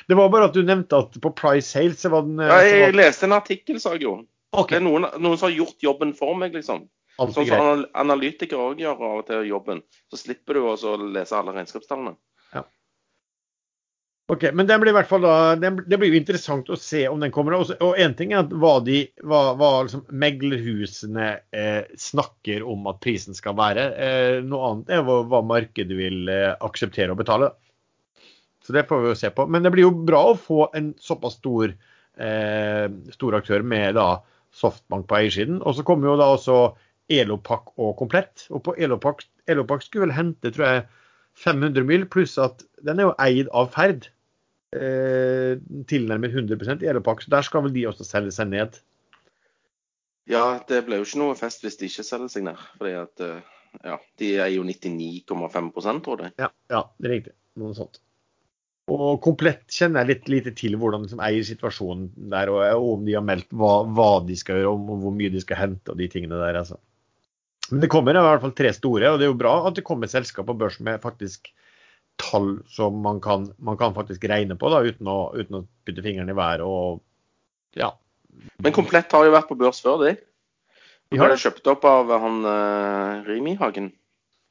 Det 0.08 0.14
var 0.14 0.28
bare 0.32 0.48
at 0.50 0.56
du 0.56 0.62
nevnte 0.62 0.98
at 1.02 1.16
på 1.22 1.32
Price 1.36 1.68
Sales 1.68 2.00
så 2.00 2.12
var 2.12 2.26
den 2.26 2.40
uh, 2.40 2.48
ja, 2.48 2.60
Jeg 2.66 2.96
leste 2.96 3.28
en 3.28 3.36
artikkel, 3.36 3.80
sa 3.82 3.96
jeg 3.96 4.06
jo. 4.06 4.18
Okay. 4.52 4.76
Det 4.76 4.82
er 4.82 4.86
noen, 4.86 5.08
noen 5.18 5.38
som 5.38 5.50
har 5.50 5.56
gjort 5.56 5.82
jobben 5.84 6.14
for 6.16 6.38
meg, 6.38 6.54
liksom. 6.56 6.86
Sånn 7.16 7.48
som 7.48 7.84
analytikere 7.96 8.60
òg 8.60 8.80
gjør 8.80 9.00
av 9.00 9.20
og 9.22 9.26
til 9.28 9.46
jobben. 9.48 9.82
Så 10.12 10.20
slipper 10.20 10.58
du 10.58 10.66
å 10.68 10.96
lese 11.00 11.36
alle 11.36 11.54
regnskapstallene. 11.56 12.12
Ja. 12.52 12.62
Ok, 14.32 14.48
Men 14.52 14.68
den 14.68 14.82
blir 14.82 14.92
i 14.92 14.96
hvert 14.96 15.08
fall 15.08 15.24
da, 15.24 15.54
den, 15.56 15.80
det 15.88 15.98
blir 16.00 16.12
jo 16.12 16.20
interessant 16.20 16.68
å 16.68 16.78
se 16.80 17.06
om 17.08 17.20
den 17.22 17.32
kommer. 17.32 17.56
Og 17.56 18.00
én 18.00 18.16
ting 18.18 18.34
er 18.36 18.48
hva, 18.52 18.76
de, 18.84 19.06
hva, 19.24 19.54
hva 19.56 19.70
liksom 19.86 20.04
meglerhusene 20.12 21.28
eh, 21.56 21.84
snakker 22.00 22.66
om 22.68 22.88
at 22.92 23.00
prisen 23.04 23.38
skal 23.38 23.56
være. 23.56 23.86
Eh, 23.96 24.38
noe 24.44 24.72
annet 24.72 24.96
er 24.98 25.06
hva, 25.06 25.22
hva 25.30 25.40
markedet 25.46 25.96
vil 25.96 26.28
eh, 26.32 26.52
akseptere 26.68 27.16
å 27.16 27.18
betale. 27.18 27.54
Så 28.66 28.74
det 28.74 28.88
får 28.88 29.02
vi 29.02 29.12
jo 29.12 29.18
se 29.18 29.30
på. 29.30 29.46
Men 29.46 29.62
det 29.62 29.70
blir 29.74 29.86
jo 29.86 29.92
bra 30.08 30.24
å 30.32 30.38
få 30.38 30.66
en 30.74 30.90
såpass 30.98 31.38
stor, 31.38 31.70
eh, 32.18 32.86
stor 33.14 33.38
aktør 33.38 33.62
med 33.62 33.94
da 33.94 34.08
Softbank 34.56 35.06
på 35.06 35.18
eiersiden. 35.20 35.60
Og 35.62 35.76
så 35.76 35.84
kommer 35.86 36.10
jo 36.10 36.16
da 36.18 36.32
også 36.34 36.58
Elopak 37.12 37.76
og 37.78 37.94
komplett. 38.00 38.48
Og 38.50 38.64
på 38.66 38.74
Elopak, 38.74 39.22
Elopak 39.46 39.84
skulle 39.84 40.08
vel 40.08 40.16
hente 40.16 40.50
tror 40.50 40.66
jeg, 40.66 40.84
500 41.36 41.84
mil, 41.86 42.06
pluss 42.10 42.34
at 42.40 42.64
den 42.82 42.98
er 42.98 43.10
jo 43.10 43.16
eid 43.22 43.50
av 43.54 43.70
Ferd. 43.74 44.08
Eh, 44.74 45.60
tilnærmet 45.86 46.34
100 46.34 46.82
i 46.82 46.90
Elopak, 46.90 47.22
så 47.22 47.30
der 47.30 47.46
skal 47.46 47.62
vel 47.64 47.74
de 47.76 47.86
også 47.86 48.04
selge 48.04 48.34
seg 48.34 48.50
ned. 48.50 48.80
Ja, 50.26 50.58
det 50.66 50.82
ble 50.88 50.98
jo 50.98 51.06
ikke 51.06 51.20
noe 51.22 51.36
fest 51.38 51.62
hvis 51.62 51.78
de 51.78 51.86
ikke 51.86 52.04
selger 52.08 52.32
seg 52.32 52.48
ned. 52.48 52.64
fordi 52.80 52.96
at 52.98 53.22
eh, 53.22 53.54
ja, 53.84 54.00
de 54.18 54.32
er 54.42 54.50
jo 54.56 54.66
99,5 54.66 56.02
tror 56.02 56.26
jeg. 56.26 56.34
Ja, 56.40 56.50
ja, 56.72 56.82
det 56.98 57.08
er 57.08 57.14
riktig. 57.14 57.36
Noe 57.60 57.76
sånt. 57.78 58.00
Og 58.86 59.18
komplett 59.22 59.64
kjenner 59.72 60.04
jeg 60.04 60.12
litt 60.12 60.28
lite 60.30 60.52
til 60.54 60.76
hvordan 60.78 61.02
de 61.02 61.10
som 61.10 61.22
eier 61.24 61.42
situasjonen 61.46 62.10
der, 62.30 62.52
og, 62.52 62.60
og 62.78 62.90
om 62.92 63.06
de 63.06 63.16
har 63.16 63.24
meldt 63.26 63.48
hva, 63.50 63.80
hva, 63.90 64.10
de 64.26 64.36
skal 64.38 64.60
gjøre, 64.60 64.74
og 64.76 65.00
hvor 65.02 65.14
mye 65.16 65.32
de 65.34 65.42
skal 65.42 65.58
hente 65.58 65.90
og 65.90 65.98
de 65.98 66.06
tingene 66.12 66.38
der. 66.38 66.60
altså. 66.62 66.78
Men 67.72 67.82
det 67.82 67.90
kommer 67.90 68.14
i 68.14 68.22
hvert 68.22 68.44
fall 68.44 68.54
tre 68.54 68.70
store, 68.76 69.10
og 69.10 69.18
det 69.18 69.26
er 69.26 69.32
jo 69.32 69.40
bra 69.40 69.56
at 69.66 69.78
det 69.78 69.86
kommer 69.86 70.10
selskap 70.10 70.46
på 70.46 70.54
børs 70.58 70.78
med 70.78 71.02
faktisk 71.02 71.50
tall 72.22 72.60
som 72.70 73.02
man 73.02 73.18
kan, 73.20 73.50
man 73.58 73.76
kan 73.76 73.94
faktisk 73.96 74.24
regne 74.30 74.54
på, 74.56 74.70
da, 74.72 74.84
uten 74.86 75.10
å, 75.10 75.18
uten 75.34 75.58
å 75.58 75.64
putte 75.84 76.04
fingeren 76.06 76.30
i 76.30 76.38
været 76.38 76.64
og 76.64 77.02
ja. 77.76 77.90
Men 78.62 78.72
Komplett 78.76 79.12
har 79.12 79.26
jo 79.26 79.34
vært 79.34 79.50
på 79.50 79.58
børs 79.58 79.82
før, 79.82 80.06
de. 80.06 80.14
De 81.12 81.18
har 81.20 81.30
det 81.30 81.42
kjøpt 81.42 81.68
opp 81.70 81.84
av 81.86 82.10
han 82.22 82.40
uh, 82.46 83.26
Rimi 83.26 83.54
Hagen. 83.58 83.90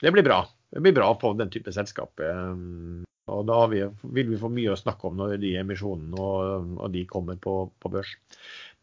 Det 0.03 0.11
blir 0.13 0.25
bra. 0.25 0.43
Det 0.71 0.83
blir 0.83 0.93
bra 0.95 1.09
på 1.19 1.31
den 1.39 1.51
type 1.53 1.71
selskap. 1.73 2.19
Um, 2.19 3.03
og 3.31 3.47
da 3.49 3.61
vi, 3.71 3.81
vil 4.17 4.29
vi 4.33 4.41
få 4.41 4.51
mye 4.53 4.73
å 4.73 4.79
snakke 4.79 5.09
om 5.09 5.17
når 5.17 5.39
de 5.41 5.55
emisjonene 5.61 6.19
og, 6.21 6.75
og 6.77 6.93
de 6.93 7.05
kommer 7.09 7.39
på, 7.41 7.55
på 7.81 7.91
børs. 7.93 8.11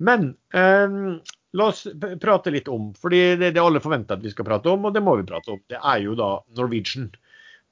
Men 0.02 0.32
eh, 0.56 1.22
La 1.52 1.66
oss 1.68 1.84
prate 2.20 2.52
litt 2.52 2.68
om, 2.72 2.92
fordi 2.96 3.34
det, 3.36 3.50
det 3.52 3.60
alle 3.60 3.82
forventer 3.84 4.16
at 4.16 4.24
vi 4.24 4.30
skal 4.32 4.46
prate 4.48 4.72
om, 4.72 4.86
og 4.88 4.94
det 4.96 5.02
må 5.04 5.18
vi 5.18 5.26
prate 5.28 5.52
om. 5.52 5.60
Det 5.68 5.76
er 5.76 5.98
jo 6.00 6.14
da 6.16 6.30
Norwegian. 6.56 7.10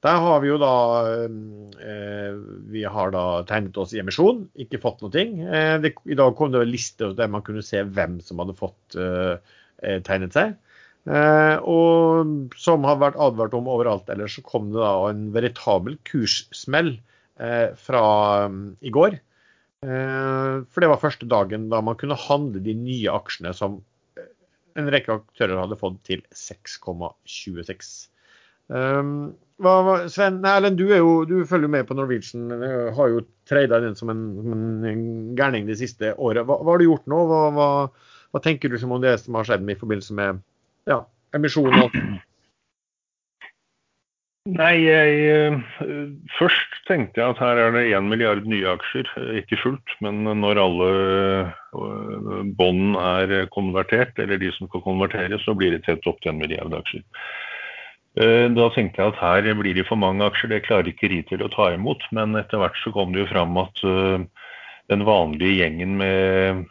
Der 0.05 0.17
har 0.21 0.41
vi 0.41 0.49
jo 0.49 0.57
da 0.61 0.73
eh, 1.09 2.37
Vi 2.73 2.83
har 2.89 3.11
da 3.13 3.23
tegnet 3.49 3.77
oss 3.81 3.93
i 3.93 4.01
emisjon, 4.01 4.43
ikke 4.57 4.81
fått 4.81 5.01
noe. 5.01 5.25
Eh, 5.25 5.89
I 6.13 6.17
dag 6.17 6.37
kom 6.37 6.53
det 6.53 6.61
en 6.61 6.73
liste 6.73 7.09
der 7.17 7.29
man 7.33 7.45
kunne 7.45 7.65
se 7.65 7.81
hvem 7.85 8.19
som 8.25 8.41
hadde 8.41 8.57
fått 8.57 8.97
eh, 8.97 9.57
eh 9.81 10.01
tegnet 10.05 10.37
seg. 10.37 10.53
Eh, 11.09 11.57
og 11.65 12.53
som 12.61 12.85
har 12.85 12.99
vært 13.01 13.17
advart 13.21 13.55
om 13.57 13.69
overalt 13.71 14.09
ellers, 14.13 14.37
så 14.37 14.45
kom 14.45 14.69
det 14.73 14.81
da 14.83 14.93
en 15.09 15.29
veritabel 15.33 15.97
kurssmell 16.07 16.93
eh, 17.41 17.71
fra 17.73 18.03
um, 18.45 18.63
i 18.85 18.93
går. 18.93 19.17
Eh, 19.81 20.61
for 20.69 20.83
det 20.83 20.91
var 20.91 21.01
første 21.01 21.29
dagen 21.29 21.71
da 21.71 21.81
man 21.81 21.97
kunne 21.97 22.19
handle 22.27 22.61
de 22.61 22.75
nye 22.77 23.13
aksjene 23.13 23.53
som 23.57 23.81
en 24.77 24.91
rekke 24.93 25.17
aktører 25.17 25.57
hadde 25.59 25.79
fått 25.79 25.97
til 26.07 26.21
6,26. 26.37 27.89
Um, 28.71 29.33
Sven 30.09 30.39
Erlend, 30.47 30.77
du, 30.79 30.85
jo, 30.95 31.25
du, 31.27 31.41
følger 31.49 31.67
jo 31.67 31.73
med 31.73 31.89
på 31.89 31.97
Norwegian. 31.97 32.45
Har 32.95 33.11
jo 33.11 33.25
trada 33.49 33.81
den 33.83 33.97
som 33.97 34.09
en, 34.13 34.23
en 34.87 35.03
gærning 35.37 35.67
de 35.67 35.75
siste 35.77 36.13
året. 36.15 36.45
Hva, 36.47 36.61
hva, 36.61 36.71
har 36.71 36.81
du 36.81 36.87
gjort 36.87 37.09
nå? 37.11 37.19
Hva, 37.29 37.41
hva, 37.57 37.67
hva 38.31 38.41
tenker 38.41 38.71
du 38.71 38.79
om 38.87 38.95
det 39.03 39.17
som 39.21 39.37
har 39.37 39.49
skjedd 39.49 39.65
med 39.65 39.75
i 39.75 39.81
forbindelse 39.81 40.17
med 40.17 40.41
ja, 40.89 41.01
emisjoner? 41.35 41.89
Nei, 44.49 44.73
jeg, 44.81 45.17
eh, 45.29 46.13
først 46.39 46.79
tenkte 46.87 47.21
jeg 47.21 47.35
at 47.35 47.41
her 47.43 47.59
er 47.61 47.75
det 47.75 47.83
1 47.93 48.07
milliard 48.09 48.47
nye 48.49 48.71
aksjer. 48.71 49.05
Ikke 49.37 49.59
fullt, 49.61 49.93
men 50.01 50.23
når 50.25 50.57
alle 50.57 50.87
eh, 51.45 52.39
bånd 52.57 52.97
er 52.97 53.45
konvertert, 53.53 54.17
eller 54.17 54.41
de 54.41 54.49
som 54.55 54.65
skal 54.65 54.81
konverteres, 54.81 55.45
så 55.45 55.53
blir 55.53 55.75
det 55.75 55.83
tett 55.85 56.09
opp 56.09 56.17
til 56.23 56.33
1 56.33 56.41
milliard 56.41 56.73
aksjer. 56.73 57.05
Eh, 58.17 58.47
da 58.57 58.71
tenkte 58.73 59.03
jeg 59.03 59.13
at 59.13 59.21
her 59.21 59.53
blir 59.61 59.77
det 59.77 59.85
for 59.85 60.01
mange 60.01 60.25
aksjer, 60.25 60.55
det 60.55 60.65
klarer 60.65 60.89
ikke 60.89 61.13
Retail 61.13 61.45
å 61.45 61.53
ta 61.53 61.69
imot. 61.75 62.01
Men 62.09 62.33
etter 62.41 62.63
hvert 62.63 62.81
så 62.81 62.89
kom 62.97 63.13
det 63.13 63.27
jo 63.27 63.31
fram 63.35 63.53
at 63.61 63.85
den 64.89 65.05
vanlige 65.05 65.61
gjengen 65.61 65.99
med 66.01 66.65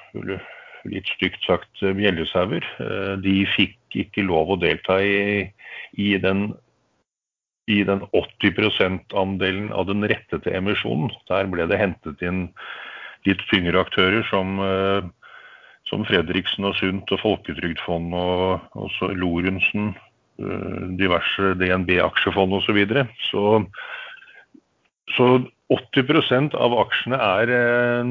litt 0.89 1.09
stygt 1.13 1.43
sagt 1.45 1.83
bjellesauer, 1.83 2.65
de 3.21 3.35
fikk 3.53 4.01
ikke 4.05 4.25
lov 4.25 4.55
å 4.55 4.61
delta 4.61 4.97
i, 5.03 5.45
i 6.01 6.15
den 6.23 6.53
i 7.71 7.85
den 7.87 8.03
80 8.13 8.59
%-andelen 8.59 9.71
av 9.73 9.87
den 9.87 10.05
rettede 10.09 10.53
emisjonen. 10.57 11.13
Der 11.31 11.49
ble 11.51 11.67
det 11.71 11.79
hentet 11.81 12.23
inn 12.27 12.49
litt 13.29 13.43
tyngre 13.51 13.83
aktører 13.85 14.25
som, 14.31 14.59
eh, 14.65 15.03
som 15.89 16.05
Fredriksen 16.09 16.67
og 16.67 16.77
Sundt 16.81 17.13
og 17.13 17.23
Folketrygdfondet 17.23 18.19
og 18.19 18.85
også 18.87 19.13
Lorentzen, 19.15 19.95
eh, 20.41 20.83
diverse 20.99 21.55
DNB-aksjefond 21.61 22.59
osv. 22.59 22.67
Så, 22.67 22.73
videre. 22.73 23.09
så 23.31 23.67
Så 25.17 25.27
80% 25.71 26.55
av 26.55 26.73
aksjene 26.79 27.19
er 27.19 27.51
eh, 27.51 28.05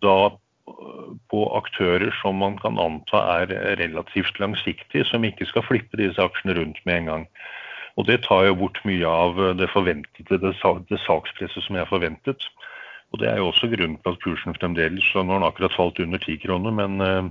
da 0.00 0.16
på 1.30 1.42
aktører 1.56 2.12
som 2.20 2.38
man 2.40 2.58
kan 2.60 2.78
anta 2.80 3.22
er 3.40 3.52
relativt 3.80 4.40
langsiktige, 4.42 5.04
som 5.08 5.24
ikke 5.24 5.48
skal 5.48 5.64
flippe 5.64 5.98
disse 6.00 6.22
aksjene 6.22 6.56
rundt 6.58 6.80
med 6.84 7.00
en 7.00 7.10
gang. 7.10 7.26
Og 7.96 8.06
det 8.06 8.22
tar 8.26 8.44
jo 8.44 8.56
bort 8.60 8.78
mye 8.84 9.08
av 9.08 9.38
det 9.56 9.70
forventede, 9.72 10.38
det, 10.42 10.52
det 10.90 11.00
sakspresset 11.06 11.64
som 11.64 11.78
er 11.80 11.88
forventet. 11.88 12.44
Og 13.12 13.22
det 13.22 13.30
er 13.30 13.38
jo 13.40 13.48
også 13.48 13.70
grunnen 13.72 13.96
til 14.02 14.12
at 14.12 14.20
kursen 14.24 14.56
fremdeles 14.58 15.06
Nå 15.14 15.24
har 15.24 15.38
den 15.38 15.48
akkurat 15.48 15.76
falt 15.76 16.00
under 16.02 16.18
10 16.18 16.36
kroner, 16.44 16.70
men, 16.70 17.00
eh, 17.00 17.30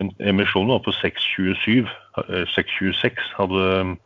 Men 0.00 0.08
emisjonen 0.20 0.72
var 0.72 0.78
på 0.78 0.90
6,27. 0.90 1.86
6,26 2.48 3.20
hadde, 3.36 3.96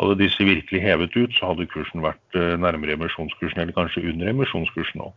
hadde 0.00 0.18
disse 0.20 0.44
virkelig 0.44 0.82
hevet 0.82 1.16
ut, 1.16 1.32
så 1.32 1.46
hadde 1.48 1.66
kursen 1.66 2.04
vært 2.04 2.36
nærmere 2.60 2.92
emisjonskursen, 2.92 3.60
eller 3.60 3.72
kanskje 3.72 4.04
under 4.12 4.28
emisjonskursen 4.28 5.00
nå. 5.00 5.08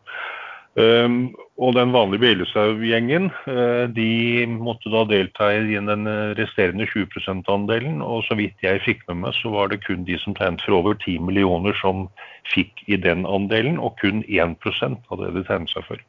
Um, 0.78 1.32
og 1.58 1.74
den 1.74 1.90
vanlige 1.90 2.22
Bjellestad-gjengen 2.22 3.32
uh, 3.50 3.90
de 3.90 4.46
måtte 4.62 4.92
da 4.94 5.02
delta 5.10 5.48
i 5.58 5.74
den 5.74 6.06
resterende 6.38 6.86
20 6.86 7.18
%-andelen. 7.18 8.04
Og 8.06 8.28
så 8.28 8.38
vidt 8.38 8.62
jeg 8.62 8.84
fikk 8.86 9.02
med 9.08 9.24
meg, 9.24 9.38
så 9.40 9.50
var 9.56 9.72
det 9.72 9.82
kun 9.88 10.06
de 10.06 10.20
som 10.22 10.38
tegnet 10.38 10.62
for 10.62 10.78
over 10.78 10.94
10 10.94 11.18
millioner 11.26 11.74
som 11.82 12.06
fikk 12.54 12.86
i 12.86 13.00
den 13.02 13.26
andelen, 13.26 13.80
og 13.82 13.98
kun 14.04 14.22
1% 14.30 15.10
av 15.10 15.24
det 15.24 15.34
de 15.34 15.48
tegnet 15.50 15.74
seg 15.74 15.88
for. 15.90 16.04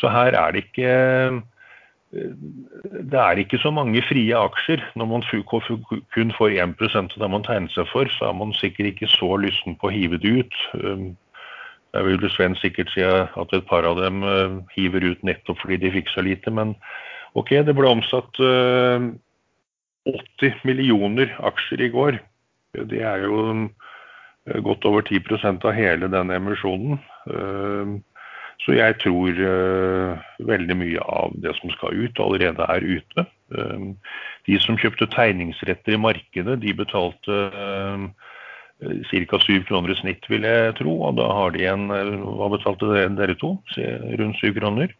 Så 0.00 0.08
her 0.10 0.32
er 0.32 0.54
det 0.54 0.64
ikke 0.64 0.94
det 3.10 3.18
er 3.18 3.40
ikke 3.40 3.58
så 3.58 3.70
mange 3.74 4.02
frie 4.06 4.36
aksjer. 4.38 4.82
Når 4.94 5.06
man 5.10 5.24
kun 6.14 6.32
får 6.38 6.56
1 6.62 6.74
av 6.94 7.18
det 7.18 7.30
man 7.30 7.44
tegner 7.46 7.72
seg 7.74 7.88
for, 7.90 8.08
så 8.16 8.30
er 8.30 8.36
man 8.38 8.54
sikkert 8.54 8.92
ikke 8.92 9.10
så 9.10 9.34
lysten 9.42 9.76
på 9.80 9.90
å 9.90 9.94
hive 9.94 10.20
det 10.22 10.34
ut. 10.40 10.58
Um, 10.78 11.08
jeg 11.94 12.06
vil 12.06 12.30
Sven 12.32 12.56
sikkert 12.58 12.90
si 12.92 13.02
at 13.06 13.54
et 13.54 13.66
par 13.68 13.86
av 13.86 13.98
dem 14.00 14.22
uh, 14.26 14.60
hiver 14.74 15.04
ut 15.12 15.22
nettopp 15.26 15.60
fordi 15.62 15.78
de 15.84 15.92
fikk 15.94 16.10
så 16.10 16.24
lite, 16.26 16.50
men 16.50 16.74
ok, 17.38 17.54
det 17.66 17.74
ble 17.76 17.90
omsatt 17.90 18.40
uh, 18.42 18.98
eh, 18.98 20.14
80 20.42 20.64
millioner 20.68 21.30
aksjer 21.46 21.86
i 21.86 21.90
går. 21.94 22.18
Det 22.90 23.02
er 23.06 23.26
jo 23.26 23.38
uh, 23.46 24.58
godt 24.66 24.86
over 24.90 25.06
10% 25.06 25.64
av 25.64 25.76
hele 25.76 26.10
denne 26.12 26.40
emisjonen. 26.40 26.98
Så 28.64 28.76
jeg 28.76 28.94
tror 29.02 29.38
veldig 30.46 30.74
mye 30.78 31.00
av 31.10 31.32
det 31.42 31.50
som 31.56 31.72
skal 31.72 31.96
ut, 31.96 32.20
allerede 32.22 32.66
er 32.70 32.84
ute. 32.86 33.24
De 34.46 34.58
som 34.62 34.78
kjøpte 34.78 35.08
tegningsretter 35.10 35.96
i 35.96 36.00
markedet, 36.00 36.60
de 36.62 36.76
betalte 36.76 37.38
ca. 38.80 39.38
7 39.40 39.64
kroner 39.68 39.94
i 39.94 39.96
snitt, 40.00 40.26
vil 40.28 40.46
jeg 40.46 40.74
tro. 40.80 40.96
Og 41.06 41.16
da 41.20 41.28
har 41.30 41.54
de 41.54 41.66
en 41.70 41.88
Hva 41.90 42.50
betalte 42.52 42.90
dere 43.18 43.38
to? 43.40 43.56
Rundt 43.76 44.40
7 44.42 44.54
kroner? 44.58 44.94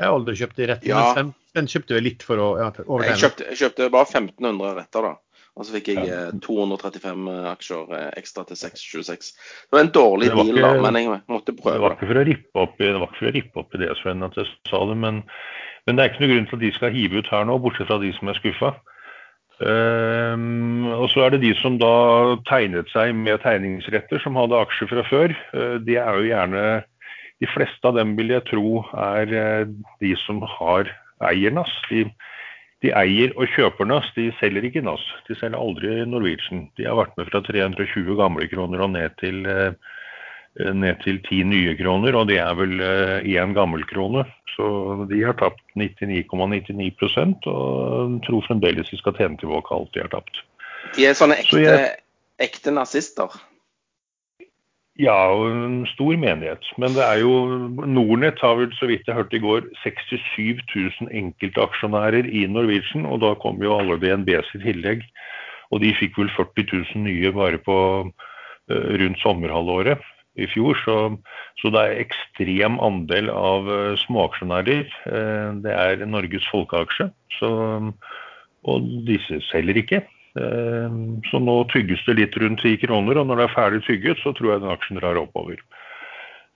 Jeg 0.00 0.08
har 0.08 0.16
aldri 0.16 0.36
kjøpt 0.38 0.56
de 0.56 0.68
rettene. 0.70 1.00
Ja. 1.00 1.24
Den, 1.56 1.66
kjøpte 1.68 1.96
vi 1.96 2.04
litt 2.06 2.22
for 2.24 2.40
å 2.40 2.52
ja, 2.56 2.70
jeg, 3.04 3.18
kjøpte, 3.20 3.48
jeg 3.50 3.58
kjøpte 3.60 3.88
bare 3.92 4.06
1500 4.06 4.78
retter, 4.78 5.08
da. 5.10 5.40
Og 5.58 5.66
så 5.66 5.74
fikk 5.74 5.90
jeg 5.90 6.06
ja. 6.06 6.20
235 6.40 7.26
eh, 7.32 7.48
aksjer 7.50 7.94
eh, 7.98 8.06
ekstra 8.20 8.44
til 8.48 8.56
626. 8.56 9.32
Det 9.34 9.76
var 9.76 9.82
en 9.82 9.90
dårlig 9.92 10.30
var 10.30 10.46
deal, 10.46 10.60
da, 10.62 10.70
men 10.86 10.98
jeg 11.00 11.18
måtte 11.28 11.56
prøve. 11.58 11.74
Det 11.74 11.84
var 11.84 11.96
ikke 11.96 12.08
for 12.12 12.20
å 12.20 12.26
rippe 12.28 12.62
opp, 12.64 12.78
det 12.78 12.92
var 12.94 13.08
ikke 13.08 13.18
for 13.18 13.30
å 13.30 13.34
rippe 13.34 13.62
opp 13.64 13.74
i 13.76 13.82
det, 13.82 13.90
Sven, 14.00 14.24
at 14.24 14.38
jeg 14.40 14.48
sa 14.70 14.80
det. 14.88 14.96
Men, 15.02 15.20
men, 15.84 15.98
det 15.98 16.04
er 16.04 16.12
ikke 16.12 16.24
noe 16.24 16.32
grunn 16.32 16.48
til 16.48 16.60
at 16.60 16.64
de 16.64 16.72
skal 16.78 16.94
hive 16.96 17.20
ut 17.20 17.32
her 17.34 17.44
nå, 17.50 17.58
bortsett 17.66 17.90
fra 17.90 17.98
de 18.00 18.14
som 18.16 18.30
er 18.30 18.40
skuffa. 18.40 18.72
Um, 19.60 20.86
og 20.96 21.10
så 21.12 21.26
er 21.26 21.34
det 21.34 21.42
de 21.42 21.50
som 21.58 21.74
da 21.80 22.36
tegnet 22.48 22.88
seg 22.94 23.12
med 23.12 23.42
tegningsretter, 23.42 24.22
som 24.22 24.38
hadde 24.40 24.56
aksjer 24.56 24.88
fra 24.88 25.04
før. 25.04 25.34
Uh, 25.52 25.76
de 25.84 25.98
er 26.00 26.16
jo 26.16 26.30
gjerne 26.30 26.64
De 27.40 27.48
fleste 27.48 27.88
av 27.88 27.96
dem 27.96 28.16
vil 28.18 28.34
jeg 28.34 28.44
tro 28.50 28.82
er 28.92 29.30
uh, 29.32 29.68
de 30.00 30.10
som 30.24 30.42
har 30.58 30.90
eier 31.28 31.52
NAS. 31.52 31.72
De, 31.88 32.06
de, 32.84 32.92
eier 32.96 33.32
og 33.36 33.48
kjøper 33.52 33.88
NAS, 33.88 34.08
de 34.16 34.30
selger 34.40 34.64
ikke 34.64 34.84
NAS. 34.84 35.04
De 35.28 35.36
selger 35.36 35.60
aldri 35.60 36.02
Norwegian. 36.08 36.66
De 36.76 36.88
har 36.88 36.96
vært 37.00 37.16
med 37.20 37.28
fra 37.32 37.40
320 37.44 38.16
gamle 38.20 38.48
kroner 38.52 38.84
og 38.84 38.92
ned 38.96 39.16
til 39.20 39.44
uh, 39.48 39.72
Eh, 39.72 39.99
ned 40.58 40.98
til 41.04 41.20
ti 41.28 41.42
nye 41.46 41.76
kroner, 41.78 42.16
og 42.18 42.28
det 42.30 42.40
er 42.42 42.56
vel 42.58 42.80
én 42.80 43.50
eh, 43.50 43.54
gammel 43.56 43.84
krone. 43.88 44.24
Så 44.56 45.06
de 45.10 45.22
har 45.22 45.36
tapt 45.38 45.62
99,99 45.78 46.74
,99 46.98 47.46
og 47.48 48.18
tror 48.26 48.48
fremdeles 48.48 48.90
de 48.90 48.98
skal 48.98 49.14
tjene 49.16 49.38
tilbake 49.40 49.72
alt 49.74 49.94
de 49.94 50.02
har 50.02 50.10
tapt. 50.12 50.42
De 50.96 51.06
er 51.06 51.14
sånne 51.14 51.38
ekte, 51.38 51.54
Så 51.54 51.62
jeg, 51.62 51.94
ekte 52.42 52.74
nazister? 52.74 53.38
Ja, 55.00 55.30
en 55.46 55.86
stor 55.94 56.18
menighet. 56.18 56.66
Men 56.76 56.92
det 56.98 57.06
er 57.06 57.22
jo 57.22 57.32
Nornett 57.86 58.42
har 58.42 58.58
vel, 58.58 58.72
så 58.76 58.90
vidt 58.90 59.06
jeg 59.08 59.16
hørte 59.16 59.38
i 59.38 59.44
går, 59.44 59.64
67 59.86 60.66
000 60.74 61.14
enkeltaksjonærer 61.22 62.26
i 62.26 62.44
Norwegian, 62.50 63.06
og 63.06 63.22
da 63.22 63.32
kom 63.40 63.62
jo 63.62 63.78
alle 63.78 64.00
DNBs 64.02 64.50
i 64.58 64.64
tillegg. 64.66 65.06
Og 65.70 65.80
de 65.84 65.94
fikk 65.96 66.18
vel 66.18 66.32
40 66.34 66.66
000 66.98 67.04
nye 67.06 67.30
bare 67.32 67.62
på 67.62 67.76
eh, 68.02 68.88
rundt 69.00 69.22
sommerhalvåret 69.22 70.02
i 70.40 70.48
fjor. 70.50 70.78
Så, 70.84 70.96
så, 71.60 71.72
det 71.74 71.82
er 71.82 72.00
ekstrem 72.04 72.78
andel 72.82 73.30
av 73.32 73.68
uh, 73.70 73.98
småaksjonærer. 74.04 74.88
Uh, 75.06 75.60
det 75.64 75.74
er 75.74 76.06
Norges 76.08 76.46
folkeaksje. 76.52 77.10
Så, 77.38 77.50
og 78.70 78.90
disse 79.08 79.40
selger 79.50 79.82
ikke. 79.82 80.02
Uh, 80.38 81.20
så 81.30 81.42
nå 81.42 81.56
tygges 81.72 82.02
det 82.08 82.18
litt 82.20 82.40
rundt 82.40 82.64
ti 82.64 82.76
kroner, 82.80 83.20
og 83.20 83.30
når 83.30 83.42
det 83.42 83.48
er 83.48 83.56
ferdig 83.56 83.84
tygget, 83.88 84.22
så 84.24 84.34
tror 84.36 84.54
jeg 84.54 84.64
den 84.64 84.74
aksjen 84.74 85.00
drar 85.02 85.20
oppover. 85.20 85.62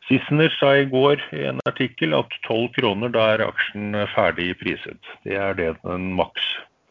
Sissener 0.05 0.53
sa 0.59 0.75
i 0.77 0.85
går 0.91 1.23
i 1.33 1.47
en 1.49 1.63
artikkel 1.65 2.13
at 2.13 2.33
12 2.45 2.75
kroner, 2.77 3.09
da 3.13 3.31
er 3.33 3.47
aksjen 3.47 3.97
ferdig 4.13 4.51
priset. 4.61 5.01
Det 5.25 5.39
er 5.41 5.57
det 5.57 5.71
den 5.81 6.11
maks 6.19 6.45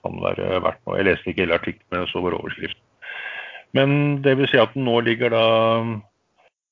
kan 0.04 0.18
være 0.24 0.62
verdt 0.64 0.82
nå. 0.86 0.98
Jeg 0.98 1.08
leste 1.08 1.32
ikke 1.32 1.46
hele 1.46 1.60
artikkelen, 1.60 1.90
men 1.92 2.04
jeg 2.04 2.12
så 2.12 2.24
bare 2.24 2.40
overskriften. 2.40 2.82
Men 3.74 3.94
det 4.26 4.36
vil 4.38 4.50
si 4.50 4.60
at 4.62 4.74
den 4.76 4.86
nå 4.86 5.00
ligger 5.06 5.34
da 5.34 5.46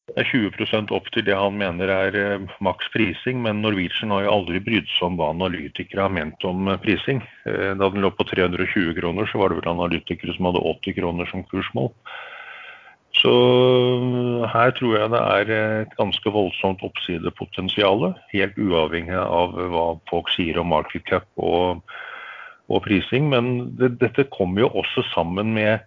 det 0.09 0.25
er 0.25 0.27
20% 0.27 0.91
opp 0.95 1.07
til 1.13 1.23
det 1.27 1.35
han 1.37 1.55
mener 1.59 1.91
er 1.93 2.15
eh, 2.17 2.47
maks 2.63 2.89
prising, 2.93 3.39
men 3.45 3.61
Norwegian 3.63 4.11
har 4.11 4.25
jo 4.25 4.33
aldri 4.33 4.59
brydd 4.63 4.89
seg 4.97 5.07
om 5.07 5.19
hva 5.19 5.29
analytikere 5.31 6.07
har 6.07 6.13
ment 6.13 6.43
om 6.47 6.67
eh, 6.67 6.79
prising. 6.83 7.21
Eh, 7.47 7.71
da 7.79 7.89
den 7.93 8.03
lå 8.03 8.11
på 8.17 8.25
320 8.27 8.95
kroner, 8.97 9.29
så 9.29 9.39
var 9.39 9.51
det 9.51 9.61
vel 9.61 9.71
analytikere 9.71 10.35
som 10.35 10.49
hadde 10.49 10.65
80 10.73 10.97
kroner 10.99 11.31
som 11.31 11.45
kursmål. 11.47 11.91
Så 13.21 13.31
her 14.51 14.71
tror 14.77 14.97
jeg 14.97 15.11
det 15.11 15.21
er 15.21 15.49
et 15.83 15.95
ganske 15.97 16.31
voldsomt 16.31 16.83
oppsidepotensial, 16.87 18.13
helt 18.31 18.59
uavhengig 18.59 19.19
av 19.19 19.57
hva 19.73 19.85
folk 20.09 20.31
sier 20.31 20.61
om 20.61 20.71
market 20.71 21.03
cap 21.09 21.27
og, 21.35 21.83
og 22.71 22.83
prising. 22.87 23.27
Men 23.31 23.51
det, 23.79 23.97
dette 24.01 24.29
kommer 24.31 24.63
jo 24.65 24.71
også 24.81 25.03
sammen 25.11 25.51
med 25.59 25.83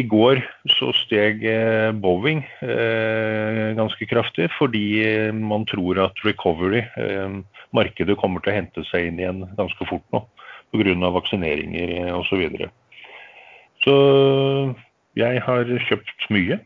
i 0.00 0.04
går 0.08 0.40
så 0.78 0.88
steg 0.96 1.42
eh, 1.44 1.90
Boeing 1.92 2.40
eh, 2.64 3.72
ganske 3.76 4.06
kraftig, 4.08 4.48
fordi 4.56 4.84
eh, 5.04 5.32
man 5.36 5.66
tror 5.68 6.00
at 6.06 6.22
recovery, 6.24 6.80
markedet 7.76 8.16
kommer 8.20 8.40
til 8.40 8.54
å 8.54 8.56
hente 8.56 8.84
seg 8.88 9.10
inn 9.10 9.20
igjen 9.20 9.44
ganske 9.58 9.88
fort 9.88 10.04
nå 10.14 10.24
pga. 10.72 11.10
vaksineringer 11.12 12.14
osv. 12.16 12.30
Så, 12.30 12.36
videre. 12.40 12.70
så 13.84 13.94
jeg 15.20 15.42
har 15.44 15.68
kjøpt 15.88 16.28
mye. 16.32 16.56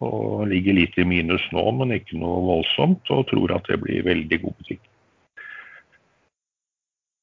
Og 0.00 0.48
ligger 0.50 0.74
litt 0.74 0.96
i 0.98 1.04
minus 1.06 1.44
nå, 1.54 1.62
men 1.78 1.94
ikke 1.94 2.18
noe 2.18 2.40
voldsomt. 2.48 3.06
Og 3.14 3.28
tror 3.30 3.54
at 3.54 3.70
det 3.70 3.78
blir 3.84 4.02
veldig 4.02 4.40
god 4.42 4.56
butikk. 4.58 4.82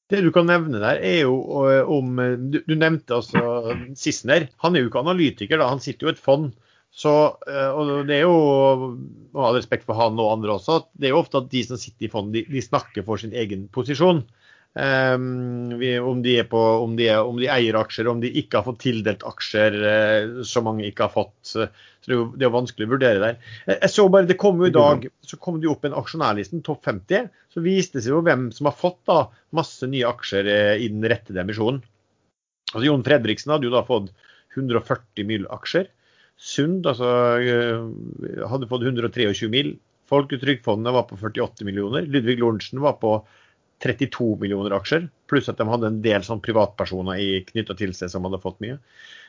Det 0.08 0.22
du 0.24 0.30
kan 0.32 0.48
nevne 0.48 0.80
der, 0.80 1.02
er 1.04 1.18
jo 1.26 1.34
eh, 1.68 1.84
om 1.84 2.16
Du, 2.48 2.62
du 2.64 2.74
nevnte 2.74 3.18
altså 3.18 3.74
Sissener. 3.98 4.48
Han 4.64 4.74
er 4.74 4.84
jo 4.84 4.90
ikke 4.90 5.04
analytiker, 5.04 5.60
da. 5.60 5.68
Han 5.68 5.84
sitter 5.84 6.08
jo 6.08 6.12
i 6.12 6.16
et 6.16 6.22
fond. 6.22 6.50
Så, 6.98 7.12
eh, 7.46 7.68
og 7.76 8.08
det 8.08 8.16
er 8.16 8.24
jo, 8.24 8.94
med 9.36 9.58
respekt 9.58 9.84
for 9.86 9.98
han 9.98 10.18
og 10.18 10.32
andre 10.38 10.56
også, 10.56 10.80
det 10.98 11.10
er 11.10 11.14
jo 11.14 11.20
ofte 11.20 11.42
at 11.42 11.50
de 11.52 11.62
som 11.66 11.80
sitter 11.80 12.08
i 12.08 12.12
fond, 12.12 12.32
de, 12.34 12.46
de 12.48 12.64
snakker 12.64 13.04
for 13.06 13.20
sin 13.20 13.36
egen 13.36 13.68
posisjon. 13.74 14.24
Um, 14.78 15.72
om, 16.04 16.20
de 16.22 16.36
på, 16.46 16.58
om, 16.84 16.92
de 16.96 17.08
er, 17.08 17.22
om, 17.24 17.38
de 17.40 17.48
eier 17.50 17.74
aksjer, 17.80 18.06
om 18.06 18.20
de 18.22 18.28
ikke 18.38 18.60
har 18.60 18.66
fått 18.66 18.82
tildelt 18.84 19.24
aksjer 19.26 19.74
uh, 19.80 20.42
så 20.46 20.62
mange 20.62 20.84
ikke 20.86 21.08
har 21.08 21.14
fått. 21.14 21.34
Så 21.42 21.64
det 22.08 22.18
det 22.38 22.46
er 22.46 22.52
vanskelig 22.54 22.86
å 22.86 22.92
vurdere 22.92 23.20
der. 23.20 23.40
Jeg 23.72 23.90
så 23.92 24.06
bare, 24.12 24.28
Det 24.28 24.38
kom 24.40 24.60
jo 24.62 24.68
i 24.68 24.74
dag 24.74 25.08
så 25.26 25.36
kom 25.40 25.58
det 25.58 25.68
jo 25.68 25.74
opp 25.74 25.88
en 25.88 25.96
aksjonærlisten, 25.98 26.62
topp 26.64 26.86
50. 26.86 27.26
Så 27.52 27.64
viste 27.64 27.98
det 27.98 28.04
seg 28.06 28.14
jo 28.14 28.22
hvem 28.24 28.48
som 28.54 28.70
har 28.70 28.76
fått 28.78 29.00
da 29.08 29.18
masse 29.56 29.88
nye 29.90 30.06
aksjer 30.08 30.48
uh, 30.48 30.76
i 30.78 30.88
den 30.92 31.04
rettede 31.10 31.42
emisjonen. 31.42 31.82
Altså 32.70 32.84
Jon 32.86 33.04
Fredriksen 33.04 33.54
hadde 33.54 33.68
jo 33.68 33.74
da 33.74 33.82
fått 33.88 34.12
140 34.56 35.26
mill. 35.28 35.48
aksjer. 35.58 35.90
Sund 36.38 36.86
altså, 36.86 37.10
uh, 37.42 38.46
hadde 38.52 38.70
fått 38.70 38.86
123 38.86 39.50
mill. 39.52 39.74
Folketrygdfondet 40.08 40.94
var 40.94 41.08
på 41.10 41.18
48 41.20 41.66
millioner. 41.68 42.06
Ludvig 42.06 42.38
Lorentzen 42.38 42.80
var 42.84 42.96
på 43.02 43.18
32 43.84 44.36
millioner 44.40 44.74
aksjer, 44.78 45.06
pluss 45.30 45.48
at 45.50 45.60
de 45.60 45.66
hadde 45.68 45.90
en 45.90 46.00
del 46.02 46.24
sånn 46.26 46.42
privatpersoner 46.42 47.20
knytta 47.52 47.76
til 47.78 47.94
seg 47.94 48.10
som 48.12 48.26
hadde 48.26 48.42
fått 48.42 48.58
mye. 48.64 48.78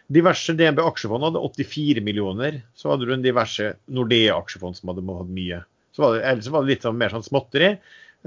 Diverse 0.09 0.55
DNB 0.57 0.81
aksjefond 0.81 1.27
hadde 1.27 1.41
84 1.45 2.01
millioner. 2.01 2.63
Så 2.73 2.89
hadde 2.89 3.05
du 3.05 3.13
en 3.13 3.25
diverse 3.25 3.75
Nordea 3.93 4.39
aksjefond 4.39 4.79
som 4.79 4.89
hadde 4.89 5.05
hatt 5.05 5.33
mye. 5.33 5.61
Så 5.93 6.01
var 6.01 6.15
det, 6.15 6.23
ellers 6.31 6.47
var 6.53 6.63
det 6.65 6.73
litt 6.73 6.85
sånn, 6.87 6.97
mer 6.97 7.13
sånn 7.13 7.25
småtteri. 7.25 7.75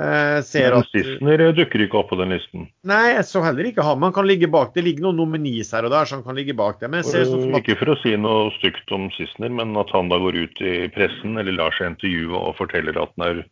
Eh, 0.01 0.39
ser 0.49 0.73
at, 0.73 0.87
Sissener 0.89 1.43
dukker 1.53 1.83
ikke 1.85 1.99
opp 2.01 2.09
på 2.15 2.17
den 2.17 2.31
listen. 2.33 2.65
Nei, 2.89 3.19
så 3.29 3.43
heller 3.45 3.67
ikke 3.69 3.85
han. 3.85 3.99
Man 4.01 4.15
kan 4.17 4.25
ligge 4.29 4.49
bak. 4.49 4.71
Det 4.73 4.85
ligger 4.87 5.09
noen 5.09 5.21
nominis 5.21 5.75
her 5.77 5.85
og 5.85 5.93
der 5.93 6.09
som 6.09 6.23
kan 6.25 6.39
ligge 6.39 6.55
bak 6.57 6.81
ser 7.05 7.27
sånn 7.29 7.53
Ikke 7.59 7.77
for 7.81 7.93
å 7.93 7.99
si 8.01 8.15
noe 8.17 8.49
stygt 8.57 8.95
om 8.95 9.11
Sissener, 9.19 9.53
men 9.53 9.77
at 9.77 9.93
han 9.93 10.09
da 10.09 10.21
går 10.23 10.39
ut 10.47 10.65
i 10.65 10.89
pressen 10.95 11.37
eller 11.37 11.59
lar 11.59 11.77
seg 11.77 11.93
intervjue 11.93 12.41
og 12.41 12.57
forteller 12.63 12.97
at 13.03 13.13
han 13.19 13.27
er 13.29 13.45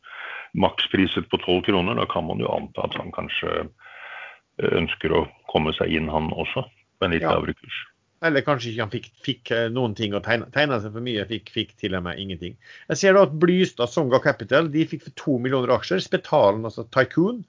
makspriset 0.53 1.29
på 1.31 1.41
12 1.45 1.63
kroner. 1.69 1.99
Da 1.99 2.07
kan 2.11 2.27
man 2.27 2.43
jo 2.43 2.51
anta 2.53 2.87
at 2.87 2.97
han 2.99 3.13
kanskje 3.15 3.53
eh, 3.63 4.73
ønsker 4.73 5.15
å 5.15 5.25
komme 5.53 5.75
seg 5.77 5.95
inn, 5.95 6.11
han 6.13 6.33
også, 6.33 6.67
på 6.99 7.07
en 7.07 7.15
litt 7.17 7.27
ja. 7.27 7.35
lavere 7.35 7.57
kurs. 7.59 7.81
Eller 8.27 8.45
kanskje 8.45 8.75
ikke 8.75 8.85
han 8.85 8.93
fikk, 8.93 9.11
fikk 9.25 9.53
eh, 9.57 9.69
noen 9.73 9.95
ting 9.97 10.17
å 10.17 10.23
tegne, 10.25 10.51
seg 10.53 10.91
for 10.91 11.05
mye, 11.05 11.25
fikk, 11.29 11.53
fikk, 11.55 11.77
til 11.81 11.97
og 11.97 12.05
med 12.09 12.21
ingenting. 12.21 12.59
Jeg 12.91 13.01
ser 13.01 13.17
da 13.17 13.25
at 13.29 13.39
Blystad 13.41 13.93
Songa 13.93 14.21
Capital 14.23 14.69
de 14.73 14.85
fikk 14.89 15.07
for 15.07 15.17
to 15.21 15.39
millioner 15.41 15.73
aksjer. 15.77 16.03
Spetalen, 16.05 16.67
altså 16.69 16.85
Tycoon, 16.93 17.45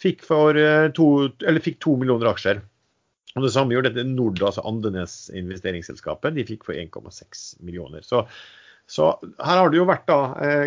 fikk, 0.00 0.24
for, 0.26 0.56
to, 0.96 1.10
eller 1.44 1.62
fikk 1.62 1.82
to 1.84 1.98
millioner 2.00 2.32
aksjer. 2.32 2.62
Og 3.34 3.42
Det 3.42 3.50
samme 3.50 3.74
gjorde 3.74 3.90
dette 3.90 4.06
Nord, 4.06 4.38
altså 4.46 4.62
Andenes 4.68 5.26
investeringsselskapet. 5.34 6.36
De 6.36 6.46
fikk 6.46 6.68
for 6.68 6.78
1,6 6.78 7.46
millioner. 7.66 8.04
Så 8.06 8.22
så 8.90 9.10
her 9.40 9.58
har 9.58 9.70
det 9.72 9.78
jo 9.78 9.86
vært, 9.88 10.04
da, 10.10 10.18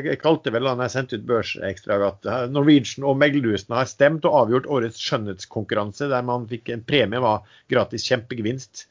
jeg 0.02 0.18
kalte 0.24 0.52
vel 0.54 0.66
da 0.66 0.74
jeg 0.88 0.94
sendte 0.96 1.20
ut 1.20 1.28
børsekstrag, 1.30 2.06
at 2.08 2.30
Norwegian 2.50 3.06
og 3.06 3.20
meglerhusene 3.22 3.78
har 3.78 3.90
stemt 3.90 4.26
og 4.26 4.40
avgjort 4.40 4.70
årets 4.74 5.02
skjønnhetskonkurranse, 5.06 6.10
der 6.10 6.26
man 6.26 6.48
fikk 6.50 6.72
en 6.74 6.86
premie 6.88 7.22
var 7.22 7.46
gratis 7.70 8.08
kjempegevinst. 8.10 8.88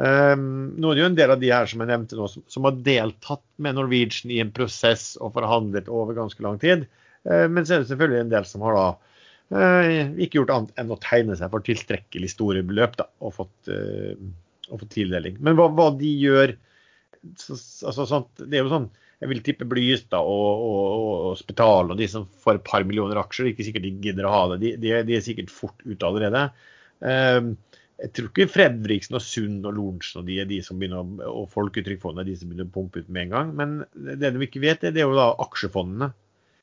Um, 0.00 0.70
nå 0.78 0.92
er 0.92 0.96
det 0.96 1.02
jo 1.02 1.08
en 1.10 1.18
del 1.18 1.32
av 1.34 1.40
de 1.42 1.50
her 1.50 1.66
som 1.68 1.82
jeg 1.82 1.90
nevnte 1.90 2.16
nå, 2.16 2.28
som, 2.30 2.44
som 2.48 2.66
har 2.68 2.78
deltatt 2.86 3.42
med 3.60 3.76
Norwegian 3.76 4.32
i 4.32 4.38
en 4.40 4.52
prosess 4.54 5.12
og 5.18 5.34
forhandlet 5.34 5.90
over 5.92 6.16
ganske 6.16 6.44
lang 6.46 6.60
tid. 6.62 6.86
Uh, 7.26 7.46
men 7.50 7.66
så 7.66 7.76
er 7.76 7.82
det 7.82 7.90
selvfølgelig 7.90 8.22
en 8.22 8.32
del 8.32 8.46
som 8.48 8.64
har 8.64 8.78
da 8.78 8.86
uh, 8.94 10.14
ikke 10.14 10.40
gjort 10.40 10.54
annet 10.54 10.80
enn 10.80 10.94
å 10.94 11.00
tegne 11.02 11.36
seg 11.36 11.52
for 11.52 11.66
tilstrekkelig 11.66 12.30
store 12.32 12.62
beløp 12.66 12.96
da, 13.02 13.10
og 13.20 13.34
fått, 13.42 13.72
uh, 13.72 14.14
og 14.70 14.84
fått 14.84 14.94
tildeling. 14.94 15.40
Men 15.42 15.58
hva, 15.58 15.68
hva 15.74 15.90
de 15.98 16.14
gjør 16.22 16.54
altså, 17.28 18.06
sånt, 18.08 18.30
Det 18.40 18.58
er 18.58 18.64
jo 18.64 18.72
sånn 18.72 18.90
jeg 19.20 19.28
vil 19.28 19.42
tippe 19.44 19.66
Blystad 19.68 20.24
og, 20.24 20.62
og, 20.64 21.08
og 21.30 21.34
Spital 21.36 21.92
og 21.92 21.98
de 22.00 22.06
som 22.08 22.24
får 22.40 22.56
et 22.56 22.64
par 22.66 22.86
millioner 22.88 23.20
aksjer, 23.20 23.50
ikke 23.50 23.66
sikkert 23.66 23.84
de 23.84 23.92
gidder 24.06 24.28
å 24.28 24.32
ha 24.32 24.44
det. 24.52 24.60
De, 24.62 24.70
de, 24.80 24.94
de 25.10 25.16
er 25.18 25.24
sikkert 25.24 25.52
fort 25.52 25.84
ute 25.84 26.08
allerede. 26.08 26.46
Um, 27.04 27.52
jeg 28.00 28.14
tror 28.16 28.30
ikke 28.30 28.48
Fredriksen 28.48 29.18
og 29.18 29.24
Sund 29.24 29.68
og 29.68 29.76
Lorentzen 29.76 30.22
og 30.22 30.28
de 30.30 30.38
er 30.40 30.48
de 30.48 30.62
som 30.64 30.80
begynner 30.80 31.28
og 31.28 31.50
Folketrygdfondet 31.52 32.22
er 32.22 32.30
de 32.30 32.38
som 32.40 32.48
begynner 32.48 32.70
å 32.70 32.72
pumpe 32.72 33.02
ut 33.02 33.12
med 33.12 33.26
en 33.26 33.34
gang. 33.36 33.54
Men 33.58 33.76
det 33.92 34.32
de 34.32 34.46
ikke 34.46 34.64
vet, 34.64 34.88
det 34.88 34.96
er 34.96 35.04
jo 35.04 35.18
da 35.18 35.34
aksjefondene. 35.44 36.12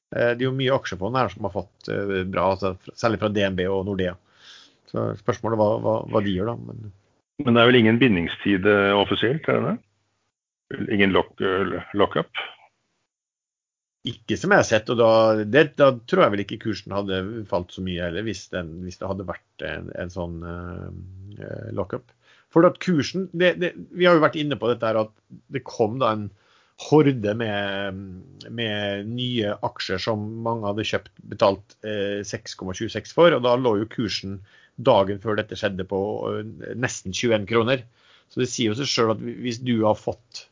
Uh, 0.10 0.32
det 0.34 0.42
er 0.42 0.48
jo 0.48 0.58
mye 0.58 0.78
aksjefond 0.82 1.22
her 1.22 1.30
som 1.36 1.46
har 1.46 1.54
fått 1.60 1.92
uh, 1.94 2.24
bra, 2.26 2.52
altså, 2.56 2.74
særlig 2.98 3.22
fra 3.22 3.30
DNB 3.38 3.68
og 3.70 3.86
Nordea. 3.86 4.18
Så 4.90 5.12
spørsmålet 5.20 5.60
er 5.60 5.84
hva, 5.86 6.00
hva, 6.10 6.26
de 6.26 6.34
gjør, 6.34 6.56
da. 6.56 6.72
Men... 6.72 6.90
Men 7.46 7.54
det 7.54 7.62
er 7.62 7.70
vel 7.70 7.84
ingen 7.84 8.00
bindingstid 8.02 8.66
uh, 8.66 8.98
offisielt? 8.98 9.46
er 9.46 9.62
det 9.62 9.76
det? 9.76 9.80
Ingen 10.92 11.16
lockup? 11.16 11.94
Lock 11.96 12.18
ikke 14.08 14.38
som 14.40 14.54
jeg 14.54 14.62
har 14.62 14.68
sett, 14.68 14.90
og 14.94 15.00
da, 15.00 15.10
det, 15.44 15.64
da, 15.80 15.92
tror 16.10 16.26
jeg 16.26 16.34
vel 16.34 16.44
ikke 16.46 16.62
kursen 16.68 16.96
hadde 16.96 17.22
falt 17.50 17.74
så 17.76 17.84
mye 17.86 18.06
heller, 18.06 18.26
hvis, 18.28 18.46
den, 18.54 18.78
hvis 18.86 19.00
det 19.02 19.10
hadde 19.10 19.28
vært 19.28 19.66
en, 19.68 19.90
en 20.00 20.14
sånn 20.14 20.38
uh, 20.46 21.70
lockup. 21.76 22.12
For 22.54 22.68
at 22.68 22.80
kursen 22.84 23.28
det, 23.36 23.58
det, 23.60 23.74
Vi 23.92 24.08
har 24.08 24.16
jo 24.16 24.24
vært 24.24 24.38
inne 24.40 24.56
på 24.60 24.70
dette 24.72 24.88
her 24.88 25.02
at 25.02 25.12
det 25.52 25.66
kom 25.68 25.98
da 26.00 26.14
en 26.16 26.30
horde 26.88 27.34
med, 27.34 28.02
med 28.54 29.10
nye 29.10 29.56
aksjer 29.66 30.00
som 30.00 30.24
mange 30.46 30.68
hadde 30.70 30.86
kjøpt 30.88 31.14
betalt 31.34 31.78
uh, 31.84 32.24
6,26 32.28 33.16
for, 33.18 33.34
og 33.34 33.44
da 33.44 33.58
lå 33.60 33.80
jo 33.82 33.92
kursen 33.92 34.40
dagen 34.78 35.20
før 35.20 35.40
dette 35.40 35.58
skjedde 35.58 35.88
på 35.90 36.02
uh, 36.30 36.44
nesten 36.78 37.16
21 37.16 37.50
kroner. 37.50 37.84
Så 38.32 38.44
det 38.44 38.52
sier 38.52 38.72
jo 38.72 38.78
seg 38.78 38.92
sjøl 38.92 39.16
at 39.16 39.24
hvis 39.24 39.60
du 39.64 39.80
har 39.86 39.98
fått 40.00 40.47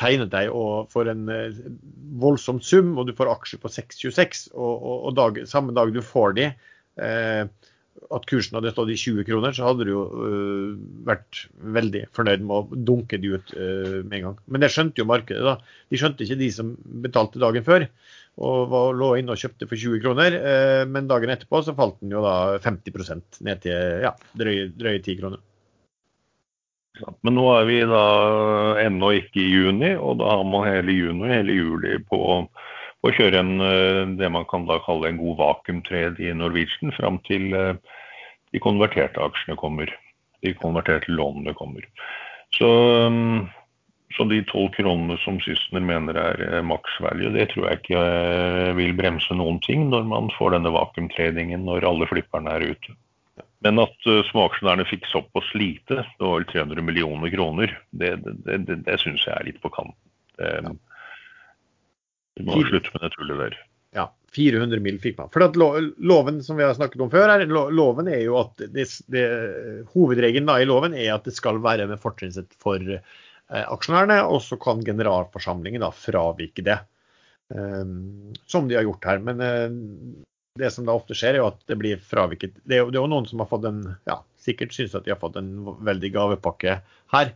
tegnet 0.00 0.32
deg 0.32 0.50
for 0.92 1.10
en 1.10 1.28
eh, 1.32 1.60
voldsom 2.22 2.60
sum, 2.64 2.94
og 2.98 3.08
du 3.08 3.14
får 3.16 3.30
aksjer 3.34 3.62
på 3.62 3.70
6,26, 3.72 4.48
og, 4.54 4.72
og, 4.74 4.96
og 5.10 5.14
dag, 5.20 5.44
samme 5.50 5.74
dag 5.76 5.94
du 5.94 6.02
får 6.04 6.36
de, 6.38 6.50
eh, 7.02 7.70
at 8.12 8.26
kursen 8.28 8.58
hadde 8.58 8.72
stått 8.74 8.90
i 8.92 8.98
20 8.98 9.26
kroner, 9.28 9.54
så 9.54 9.68
hadde 9.68 9.86
du 9.86 9.92
jo 9.92 10.02
uh, 10.10 10.74
vært 11.06 11.44
veldig 11.76 12.04
fornøyd 12.16 12.42
med 12.46 12.56
å 12.56 12.82
dunke 12.90 13.20
de 13.22 13.32
ut 13.36 13.54
uh, 13.56 14.02
med 14.02 14.18
en 14.18 14.26
gang. 14.28 14.36
Men 14.50 14.64
det 14.64 14.70
skjønte 14.74 15.02
jo 15.02 15.08
markedet. 15.08 15.44
da. 15.46 15.56
De 15.90 16.00
skjønte 16.00 16.26
ikke 16.26 16.40
de 16.40 16.50
som 16.54 16.74
betalte 17.04 17.42
dagen 17.42 17.66
før 17.66 17.86
og 18.34 18.64
var, 18.72 18.96
lå 18.98 19.12
inne 19.20 19.36
og 19.36 19.38
kjøpte 19.38 19.68
for 19.70 19.78
20 19.78 20.02
kroner. 20.04 20.38
Uh, 20.42 20.82
men 20.90 21.10
dagen 21.10 21.32
etterpå 21.34 21.62
så 21.64 21.76
falt 21.78 22.00
den 22.02 22.14
jo 22.14 22.22
da 22.24 22.58
50% 22.64 23.42
ned 23.46 23.64
til 23.64 24.06
ja, 24.08 24.14
drøye, 24.36 24.68
drøye 24.74 25.00
10 25.00 25.20
kroner. 25.22 25.44
Men 27.02 27.34
nå 27.34 27.44
er 27.56 27.64
vi 27.66 27.80
da 27.90 28.04
ennå 28.84 29.10
ikke 29.18 29.40
i 29.42 29.50
juni, 29.50 29.94
og 29.98 30.20
da 30.20 30.36
har 30.36 30.44
man 30.46 30.68
hele 30.68 30.94
juni 30.94 31.26
og 31.26 31.32
hele 31.32 31.56
juli 31.56 31.96
på, 32.06 32.20
å 33.04 33.12
kjøre 33.12 33.40
en, 33.42 33.58
eh, 33.60 34.04
det 34.20 34.30
man 34.32 34.46
kan 34.50 34.68
da 34.68 34.78
kalle 34.84 35.10
en 35.10 35.18
god 35.20 35.36
vakuumtred 35.42 36.20
i 36.22 36.32
Norwegian 36.36 36.94
fram 36.96 37.18
til 37.26 37.50
eh, 37.58 37.74
de 38.54 38.62
konverterte 38.62 39.20
aksjene 39.20 39.58
kommer. 39.60 39.90
De 40.44 40.54
konverterte 40.56 41.12
lånene 41.12 41.54
kommer. 41.58 41.84
Så, 42.54 42.70
så 44.14 44.26
de 44.30 44.40
tolv 44.46 44.70
kronene 44.76 45.16
som 45.24 45.40
Sysner 45.42 45.82
mener 45.82 46.20
er 46.20 46.44
eh, 46.46 47.32
det 47.34 47.48
tror 47.50 47.68
jeg 47.68 47.80
ikke 47.82 48.04
vil 48.78 48.94
bremse 48.96 49.34
noen 49.34 49.58
ting 49.64 49.88
når 49.90 50.06
man 50.08 50.30
får 50.38 50.54
denne 50.56 50.72
vakuumtredingen 50.72 51.66
når 51.66 51.90
alle 51.90 52.08
flipperne 52.08 52.54
er 52.54 52.70
ute. 52.70 52.94
Men 53.64 53.80
at 53.80 54.08
uh, 54.08 54.20
småaksjonærene 54.28 54.86
fikk 54.88 55.06
såpass 55.08 55.46
lite, 55.56 56.02
det 56.04 56.24
var 56.24 56.40
vel 56.40 56.48
300 56.52 56.84
millioner 56.84 57.32
kroner, 57.32 57.72
det, 57.96 58.16
det, 58.24 58.58
det, 58.68 58.80
det 58.84 58.98
syns 59.00 59.24
jeg 59.24 59.34
er 59.34 59.48
litt 59.48 59.62
på 59.62 59.72
kanten. 59.72 59.96
Det, 60.36 60.50
ja. 60.66 60.74
Vi 62.34 62.44
må 62.48 62.60
slutte 62.66 62.92
med 62.92 63.06
det 63.06 63.12
tullet 63.14 63.40
der. 63.40 63.56
Ja, 63.94 64.08
400 64.34 64.82
mill. 64.82 64.98
fikk 65.00 65.20
man. 65.20 65.30
For 65.32 65.44
at 65.46 65.56
loven 65.56 66.42
som 66.42 66.58
vi 66.58 66.66
har 66.66 66.74
snakket 66.74 67.04
om 67.04 67.12
før, 67.12 67.30
er, 67.30 67.46
loven 67.46 68.10
er 68.10 68.24
jo 68.24 68.40
at 68.40 68.64
hovedregelen 69.94 70.50
da 70.50 70.58
i 70.58 70.66
loven 70.66 70.96
er 70.98 71.12
at 71.14 71.28
det 71.28 71.36
skal 71.36 71.62
være 71.62 71.86
med 71.90 72.02
fortrinnsrett 72.02 72.56
for 72.60 72.82
eh, 72.82 72.98
aksjonærene, 73.62 74.18
og 74.26 74.42
så 74.42 74.58
kan 74.60 74.82
generalforsamlingen 74.84 75.86
da 75.86 75.92
fravike 75.94 76.66
det. 76.66 76.80
Um, 77.54 78.32
som 78.48 78.66
de 78.66 78.74
har 78.74 78.86
gjort 78.86 79.04
her. 79.06 79.20
Men 79.22 79.42
uh, 79.44 80.24
det 80.58 80.70
som 80.70 80.86
da 80.86 80.94
ofte 80.94 81.16
skjer, 81.18 81.34
er 81.34 81.42
jo 81.42 81.50
at 81.50 81.58
det 81.66 81.76
blir 81.80 81.98
fraviket. 81.98 82.54
Det 82.62 82.76
er 82.76 82.84
jo, 82.84 82.90
det 82.92 83.00
er 83.00 83.02
jo 83.02 83.10
noen 83.10 83.26
som 83.26 83.40
har 83.42 83.50
fått 83.50 83.66
en 83.66 83.82
ja, 84.06 84.20
sikkert 84.38 84.74
syns 84.76 84.94
at 84.94 85.06
de 85.06 85.10
har 85.10 85.18
fått 85.18 85.38
en 85.40 85.50
veldig 85.82 86.10
gavepakke 86.14 86.76
her. 87.14 87.32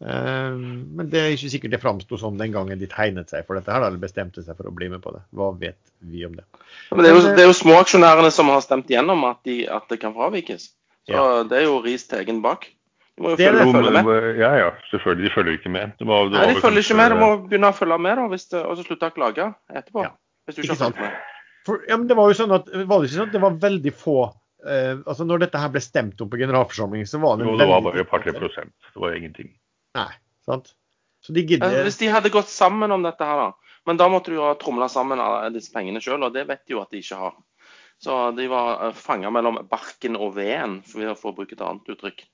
Eh, 0.00 0.54
men 0.56 1.10
det 1.12 1.20
er 1.20 1.34
ikke 1.34 1.50
sikkert 1.52 1.74
det 1.74 1.82
framsto 1.82 2.16
som 2.20 2.38
den 2.40 2.54
gangen 2.54 2.80
de 2.80 2.88
tegnet 2.88 3.28
seg 3.28 3.44
for 3.44 3.60
dette 3.60 3.74
her, 3.74 3.84
eller 3.84 4.00
bestemte 4.00 4.44
seg 4.44 4.56
for 4.56 4.70
å 4.70 4.72
bli 4.74 4.88
med 4.92 5.02
på 5.04 5.12
det. 5.12 5.20
Hva 5.36 5.50
vet 5.60 5.76
vi 6.00 6.24
om 6.24 6.38
det? 6.38 6.46
Ja, 6.88 6.96
det, 6.96 7.10
er 7.10 7.12
jo, 7.12 7.24
det 7.26 7.44
er 7.44 7.50
jo 7.50 7.58
småaksjonærene 7.60 8.30
som 8.32 8.48
har 8.54 8.64
stemt 8.64 8.88
gjennom 8.92 9.26
at, 9.28 9.42
de, 9.48 9.66
at 9.68 9.92
det 9.92 10.00
kan 10.00 10.16
fravikes. 10.16 10.70
Så 11.10 11.18
ja. 11.18 11.26
det 11.50 11.58
er 11.60 11.66
jo 11.66 11.82
ris 11.84 12.06
til 12.08 12.22
egen 12.22 12.40
bak. 12.40 12.70
De 13.18 13.26
må 13.26 13.34
jo 13.34 13.36
følge, 13.42 13.66
følge, 13.68 13.92
med. 14.00 14.30
Ja, 14.40 14.54
ja, 14.56 14.70
selvfølgelig. 14.88 15.28
De 15.28 15.34
følger 15.34 15.58
ikke 15.58 15.74
med. 15.74 15.92
De, 15.98 16.08
må, 16.08 16.22
de 16.30 16.40
Nei, 16.40 16.48
de 16.54 16.64
følger 16.64 16.86
ikke 16.86 16.96
med. 16.96 17.12
De 17.12 17.20
må 17.20 17.30
begynne 17.44 17.68
å 17.68 17.76
følge 17.76 18.00
med, 18.00 18.16
da, 18.16 18.40
det, 18.56 18.64
og 18.64 18.80
så 18.80 18.86
slutte 18.88 19.12
å 19.12 19.16
klage 19.18 19.50
etterpå. 19.68 20.06
Ja. 20.08 20.14
Hvis 20.48 20.56
du 20.56 20.64
ikke 20.64 20.78
har 20.78 20.82
fulgt 20.86 21.04
med. 21.04 21.20
For, 21.66 21.82
ja, 21.88 21.96
men 21.96 22.08
det 22.10 22.16
var 22.18 22.30
jo 22.30 22.38
sånn 22.38 22.54
at, 22.56 22.70
var 22.72 23.02
det 23.02 23.08
ikke 23.08 23.18
sånn 23.20 23.28
at 23.30 23.36
det 23.36 23.42
var 23.42 23.58
veldig 23.62 23.92
få 23.94 24.16
eh, 24.26 24.96
altså 24.98 25.26
Når 25.28 25.44
dette 25.44 25.60
her 25.62 25.70
ble 25.74 25.82
stemt 25.84 26.22
opp 26.24 26.32
på 26.32 26.40
generalforsamlingen, 26.40 27.06
så 27.06 27.20
var 27.22 27.38
det 27.38 27.46
Jo, 27.46 27.56
det 27.60 27.68
var 27.70 27.84
bare 27.86 28.02
et 28.02 28.10
par-tre 28.10 28.34
prosent. 28.36 28.74
Det 28.88 29.02
var 29.02 29.14
ingenting. 29.18 29.52
Nei, 29.98 30.10
sant? 30.48 30.72
Så 31.22 31.34
de 31.36 31.44
gidder 31.46 31.84
Hvis 31.86 32.00
de 32.00 32.10
hadde 32.10 32.32
gått 32.34 32.50
sammen 32.50 32.90
om 32.94 33.06
dette 33.06 33.26
her, 33.26 33.46
da. 33.46 33.78
Men 33.86 33.98
da 33.98 34.08
måtte 34.10 34.34
du 34.34 34.40
ha 34.42 34.52
tromla 34.58 34.88
sammen 34.90 35.22
disse 35.54 35.74
pengene 35.74 36.02
sjøl, 36.02 36.22
og 36.22 36.34
det 36.34 36.46
vet 36.50 36.62
de 36.66 36.76
jo 36.76 36.82
at 36.82 36.90
de 36.94 37.02
ikke 37.02 37.18
har. 37.18 37.38
Så 38.02 38.18
de 38.34 38.48
var 38.50 38.88
eh, 38.88 38.98
fanga 38.98 39.30
mellom 39.34 39.62
barken 39.70 40.18
og 40.18 40.34
veden, 40.38 40.80
for 40.86 41.14
å 41.14 41.34
bruke 41.36 41.54
et 41.54 41.62
annet 41.62 41.94
uttrykk. 41.94 42.24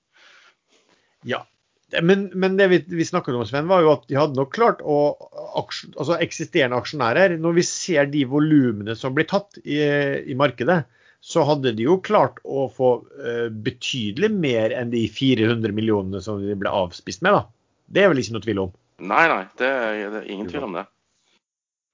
Ja, 1.28 1.42
men, 2.02 2.26
men, 2.34 2.56
det 2.58 2.68
vi, 2.68 2.78
vi, 2.98 3.04
snakket 3.04 3.34
om, 3.34 3.46
Sven, 3.48 3.68
var 3.70 3.80
jo 3.84 3.94
at 3.94 4.04
de 4.10 4.18
hadde 4.18 4.36
nok 4.36 4.52
klart 4.52 4.82
å 4.84 4.98
altså 5.56 6.18
Eksisterende 6.20 6.76
aksjonærer, 6.76 7.38
når 7.40 7.58
vi 7.60 7.64
ser 7.64 8.10
de 8.12 8.26
volumene 8.28 8.96
som 8.98 9.14
blir 9.16 9.28
tatt 9.30 9.56
i, 9.64 9.80
i, 10.28 10.36
markedet, 10.38 10.82
så 11.24 11.46
hadde 11.48 11.72
de 11.78 11.86
jo 11.88 11.96
klart 12.04 12.38
å 12.44 12.68
få 12.70 12.90
uh, 13.18 13.48
betydelig 13.50 14.30
mer 14.36 14.74
enn 14.76 14.92
de 14.92 15.06
400 15.10 15.72
millionene 15.74 16.20
som 16.22 16.44
de 16.44 16.54
ble 16.60 16.70
avspist 16.70 17.24
med. 17.24 17.38
da. 17.40 17.48
Det 17.88 18.04
er 18.04 18.12
vel 18.12 18.20
ikke 18.22 18.36
noe 18.36 18.44
tvil 18.44 18.62
om? 18.66 18.76
Nei, 19.08 19.24
nei. 19.30 19.42
Det 19.58 19.66
er, 19.72 20.04
det 20.12 20.22
er 20.22 20.30
ingen 20.30 20.50
tvil 20.50 20.68
om 20.68 20.78
det. 20.78 20.84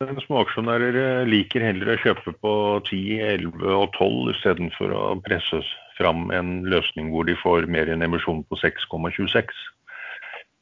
Småaksjonærer 0.03 0.97
eh, 0.99 1.27
liker 1.31 1.63
heller 1.63 1.93
å 1.93 2.01
kjøpe 2.03 2.35
på 2.43 2.53
10, 2.91 3.21
11 3.47 3.77
og 3.79 3.95
12 3.95 4.33
istedenfor 4.35 4.93
å 4.93 5.05
presse 5.25 5.63
fram 5.99 6.27
en 6.35 6.65
løsning 6.67 7.13
hvor 7.13 7.29
de 7.29 7.37
får 7.39 7.69
mer 7.71 7.89
enn 7.89 8.03
en 8.03 8.09
emisjon 8.11 8.43
på 8.51 8.59
6,26. 8.59 9.55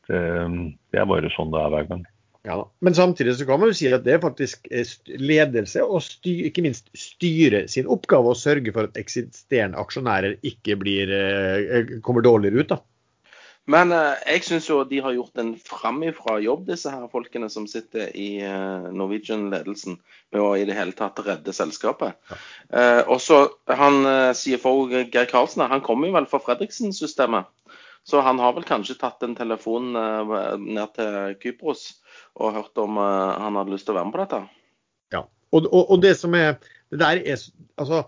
Det 0.09 0.99
er 0.99 1.09
bare 1.09 1.31
sånn 1.35 1.53
det 1.55 1.61
er 1.63 1.73
hver 1.75 1.89
gang. 1.91 2.03
Ja, 2.43 2.57
Men 2.83 2.95
samtidig 2.95 3.37
så 3.39 3.47
kan 3.47 3.61
man 3.63 3.71
jo 3.71 3.77
si 3.79 3.87
at 3.95 4.03
det 4.03 4.17
er 4.17 4.23
faktisk 4.23 4.67
ledelse 5.07 5.85
og 5.87 6.03
styr, 6.03 6.49
ikke 6.49 6.65
minst 6.65 6.89
styre 6.99 7.69
sin 7.71 7.87
oppgave 7.87 8.33
å 8.33 8.39
sørge 8.39 8.75
for 8.75 8.91
at 8.91 8.99
eksisterende 8.99 9.79
aksjonærer 9.79 10.41
ikke 10.43 10.75
blir, 10.81 11.13
eh, 11.15 11.93
kommer 12.03 12.27
dårligere 12.27 12.65
ut. 12.65 12.75
da. 12.75 12.81
Men 13.71 13.93
eh, 13.95 14.19
jeg 14.27 14.43
syns 14.43 14.67
jo 14.67 14.81
de 14.89 14.99
har 15.05 15.15
gjort 15.15 15.39
en 15.39 15.53
framifrå 15.55 16.41
jobb, 16.43 16.65
disse 16.67 16.91
her 16.91 17.07
folkene 17.13 17.47
som 17.53 17.69
sitter 17.71 18.11
i 18.19 18.43
eh, 18.43 18.89
Norwegian-ledelsen, 18.91 20.01
med 20.35 20.43
å 20.43 20.49
i 20.59 20.65
det 20.67 20.75
hele 20.75 20.97
tatt 20.99 21.23
redde 21.23 21.55
selskapet. 21.55 22.19
Ja. 22.33 22.41
Eh, 22.75 23.03
og 23.07 23.21
så 23.23 23.45
han 23.71 24.03
sier 24.35 24.59
CFO 24.59 24.75
Geir 24.91 25.31
Karlsen 25.31 25.63
han 25.63 25.85
kommer 25.85 26.11
jo 26.11 26.17
vel 26.19 26.27
fra 26.31 26.43
Fredriksen-systemet. 26.43 27.47
Så 28.05 28.21
han 28.21 28.41
har 28.43 28.57
vel 28.57 28.67
kanskje 28.67 28.99
tatt 28.99 29.23
en 29.23 29.37
telefon 29.39 29.95
eh, 29.99 30.33
ned 30.59 30.95
til 30.97 31.37
Kypros 31.43 31.85
og 32.35 32.57
hørt 32.57 32.81
om 32.83 32.99
eh, 32.99 33.43
han 33.45 33.59
hadde 33.61 33.75
lyst 33.75 33.87
til 33.87 33.95
å 33.95 34.01
være 34.01 34.09
med 34.09 34.17
på 34.17 34.23
dette. 34.25 34.41
Ja, 35.15 35.23
og, 35.55 35.69
og, 35.69 35.85
og 35.85 36.03
det 36.03 36.17
som 36.19 36.35
er 36.39 36.57
det 36.93 37.01
der 37.01 37.23
er 37.23 37.39
altså 37.81 38.03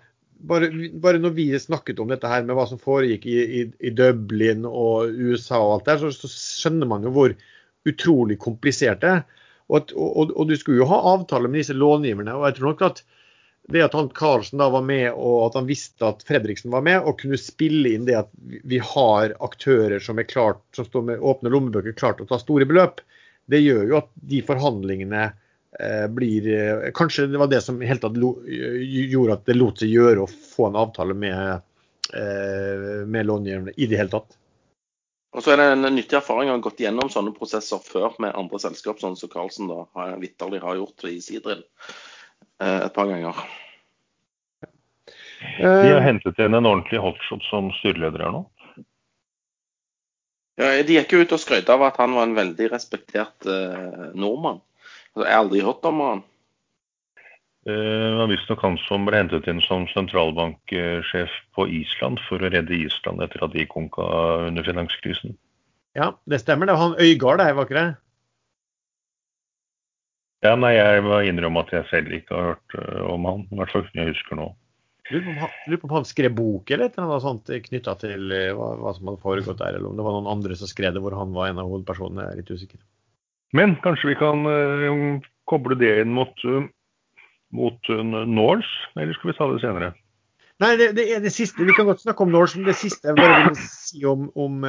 bare, 0.45 0.69
bare, 1.01 1.21
når 1.23 1.37
vi 1.39 1.47
snakket 1.59 2.01
om 2.03 2.11
dette 2.13 2.29
her 2.29 2.45
med 2.45 2.57
hva 2.59 2.67
som 2.69 2.81
foregikk 2.81 3.25
i, 3.31 3.39
i, 3.61 3.63
i 3.81 3.93
Dublin 3.97 4.67
og 4.69 5.15
USA 5.15 5.61
og 5.63 5.79
alt 5.79 5.89
der, 5.89 6.03
så, 6.03 6.11
så, 6.13 6.29
skjønner 6.29 6.91
man 6.91 7.07
jo 7.07 7.15
hvor 7.15 7.37
utrolig 7.89 8.37
komplisert 8.43 9.01
det 9.05 9.13
er. 9.19 9.23
Og, 9.73 9.95
og, 9.97 10.35
og, 10.35 10.43
du 10.51 10.59
skulle 10.61 10.83
jo 10.83 10.91
ha 10.91 10.99
avtale 11.15 11.49
med 11.49 11.63
disse 11.63 11.77
långiverne. 11.77 12.35
og 12.37 12.45
jeg 12.49 12.59
tror 12.59 12.75
nok 12.75 12.85
at 12.91 13.05
det 13.73 13.85
at 13.87 13.95
han 13.97 14.11
Karlsen 14.13 14.61
da 14.61 14.69
var 14.73 14.85
med, 14.85 15.07
og 15.13 15.47
at 15.47 15.59
han 15.61 15.69
visste 15.69 16.05
at 16.09 16.25
Fredriksen 16.29 16.73
var 16.75 16.85
med, 16.85 17.01
og 17.01 17.21
kunne 17.23 17.41
spille 17.41 17.95
inn 17.95 18.05
det 18.09 18.19
at 18.19 18.33
vi 18.43 18.81
har 18.83 19.37
aktører 19.45 20.03
som 20.05 20.21
er 20.21 20.29
klart, 20.29 20.61
som 20.77 20.89
står 20.89 21.07
med 21.09 21.25
åpne 21.25 21.53
lommebøker 21.55 21.97
klart 21.97 22.21
å 22.21 22.29
ta 22.29 22.41
store 22.43 22.69
beløp, 22.69 23.01
det 23.49 23.61
gjør 23.61 23.89
jo 23.89 23.97
at 24.01 24.13
de 24.29 24.45
forhandlingene 24.45 25.31
Eh, 25.81 26.09
blir 26.09 26.59
eh, 26.85 26.91
Kanskje 26.95 27.27
det 27.27 27.39
var 27.39 27.47
det 27.47 27.61
som 27.61 27.81
helt 27.81 28.03
tatt 28.03 28.17
gjorde 28.17 29.35
at 29.35 29.47
det 29.49 29.57
lot 29.57 29.81
seg 29.83 29.91
gjøre 29.91 30.23
å 30.23 30.31
få 30.31 30.69
en 30.69 30.79
avtale 30.79 31.17
med, 31.19 31.65
eh, 32.15 33.03
med 33.11 33.27
långiverne 33.27 33.75
i 33.77 33.89
det 33.91 33.99
hele 33.99 34.13
tatt. 34.13 34.37
Og 35.35 35.43
så 35.43 35.51
er 35.51 35.59
det 35.59 35.67
en 35.73 35.89
nyttig 35.97 36.21
erfaring 36.21 36.53
å 36.53 36.55
ha 36.55 36.63
gått 36.63 36.85
gjennom 36.85 37.11
sånne 37.11 37.35
prosesser 37.35 37.83
før 37.83 38.15
med 38.23 38.37
andre 38.39 38.61
selskap, 38.63 39.01
sånn 39.03 39.19
som 39.19 39.33
Karlsen 39.33 39.67
da 39.67 39.83
vitterlig 40.23 40.63
har 40.63 40.79
gjort 40.79 41.09
i 41.11 41.17
Sidril 41.25 41.65
et 42.63 42.95
par 42.95 43.09
ganger. 43.11 43.39
De 45.59 45.93
har 45.93 46.05
hentet 46.05 46.39
igjen 46.39 46.57
en 46.57 46.69
ordentlig 46.69 47.01
hotshot 47.03 47.43
som 47.51 47.71
styreleder 47.79 48.25
her 48.25 48.35
nå? 48.35 48.45
Ja, 50.61 50.71
De 50.87 50.99
gikk 51.01 51.13
jo 51.15 51.25
ut 51.25 51.35
og 51.35 51.43
skrøt 51.43 51.71
av 51.73 51.83
at 51.83 51.99
han 51.99 52.15
var 52.15 52.29
en 52.29 52.37
veldig 52.37 52.71
respektert 52.73 53.49
eh, 53.51 54.15
nordmann. 54.15 54.63
Jeg 55.17 55.27
har 55.27 55.43
aldri 55.43 55.63
hørt 55.67 55.87
om 55.89 56.01
han. 56.05 56.23
Det 57.65 57.77
var 58.19 58.29
visstnok 58.29 58.61
han 58.61 58.77
som 58.85 59.07
ble 59.09 59.23
hentet 59.23 59.47
inn 59.49 59.63
som 59.65 59.87
sentralbanksjef 59.89 61.37
på 61.57 61.65
Island 61.73 62.21
for 62.27 62.43
å 62.45 62.51
redde 62.53 62.77
Island 62.77 63.25
etter 63.25 63.47
at 63.47 63.55
de 63.55 63.65
konka 63.71 64.05
under 64.51 64.67
finanskrisen. 64.67 65.33
Ja, 65.97 66.11
det 66.29 66.43
stemmer. 66.43 66.69
Det 66.69 66.77
var 66.77 66.83
han 66.91 66.99
Øygard 67.01 67.41
det, 67.41 67.55
var 67.57 67.69
ikke 67.69 67.79
det? 67.79 67.89
Ja, 70.45 70.53
nei, 70.61 70.75
jeg 70.77 71.01
må 71.07 71.23
innrømme 71.25 71.63
at 71.65 71.73
jeg 71.73 71.89
selv 71.89 72.13
ikke 72.13 72.37
har 72.37 72.51
hørt 72.53 72.77
eh, 72.77 73.01
om 73.09 73.25
han. 73.29 73.47
I 73.49 73.59
hvert 73.63 73.73
fall 73.73 73.87
jeg 73.97 74.13
husker 74.13 74.37
nå. 74.37 74.51
Lurer 75.13 75.79
på 75.81 75.89
om 75.89 75.95
han 75.99 76.07
skrev 76.09 76.33
bok 76.37 76.71
eller 76.73 76.93
noe 76.97 77.19
sånt 77.21 77.51
knytta 77.67 77.95
til 78.01 78.33
eh, 78.33 78.51
hva, 78.57 78.71
hva, 78.81 78.93
som 78.97 79.09
hadde 79.09 79.25
foregått 79.25 79.61
der, 79.61 79.77
eller 79.79 79.91
om 79.91 79.97
det 79.99 80.05
var 80.05 80.17
noen 80.17 80.31
andre 80.33 80.57
som 80.57 80.69
skrev 80.69 80.97
det 80.97 81.03
hvor 81.05 81.17
han 81.17 81.33
var 81.37 81.49
en 81.49 81.61
av 81.61 81.69
hovedpersonene. 81.71 82.29
Jeg 82.29 82.37
er 82.37 82.41
litt 82.43 82.53
usikker. 82.53 82.81
Men 83.57 83.77
kanskje 83.85 84.11
vi 84.11 84.21
kan 84.21 84.45
uh, 84.49 85.27
koble 85.49 85.77
det 85.79 85.93
inn 86.03 86.13
mot, 86.17 86.33
uh, 86.49 86.65
mot 87.55 87.93
uh, 87.93 88.01
Norse, 88.03 88.89
eller 88.99 89.17
skal 89.17 89.31
vi 89.31 89.37
ta 89.39 89.49
det 89.53 89.61
senere? 89.63 89.93
Nei, 90.63 90.73
det, 90.81 90.93
det, 90.99 91.05
er 91.11 91.23
det 91.23 91.33
siste. 91.35 91.65
Vi 91.67 91.77
kan 91.77 91.87
godt 91.87 92.03
snakke 92.03 92.25
om 92.25 92.33
Norse, 92.35 92.59
men 92.59 92.69
det 92.69 92.77
siste 92.81 93.11
jeg 93.11 93.19
bare 93.19 93.47
vil 93.49 93.61
si 93.63 94.05
om, 94.09 94.27
om 94.39 94.61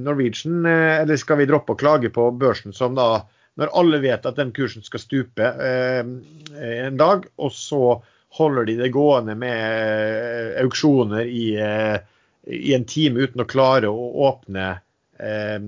Norwegian. 0.00 0.62
eller 0.64 1.18
skal 1.20 1.42
vi 1.42 1.48
droppe 1.50 1.74
å 1.74 1.80
klage 1.80 2.08
på 2.12 2.30
børsen 2.40 2.72
som 2.76 2.96
da, 2.96 3.24
når 3.60 3.72
alle 3.78 4.00
vet 4.02 4.26
at 4.26 4.38
den 4.40 4.50
kursen 4.56 4.82
skal 4.82 5.02
stupe 5.02 5.50
en 5.54 6.96
dag, 6.98 7.28
og 7.38 7.52
så 7.54 8.00
holder 8.34 8.66
de 8.66 8.74
det 8.80 8.90
gående 8.94 9.36
med 9.38 10.56
auksjoner 10.58 11.28
i, 11.30 11.46
i 12.50 12.72
en 12.74 12.86
time 12.90 13.28
uten 13.28 13.44
å 13.44 13.46
klare 13.46 13.92
å 13.92 14.08
åpne 14.26 14.72
Eh, 15.18 15.60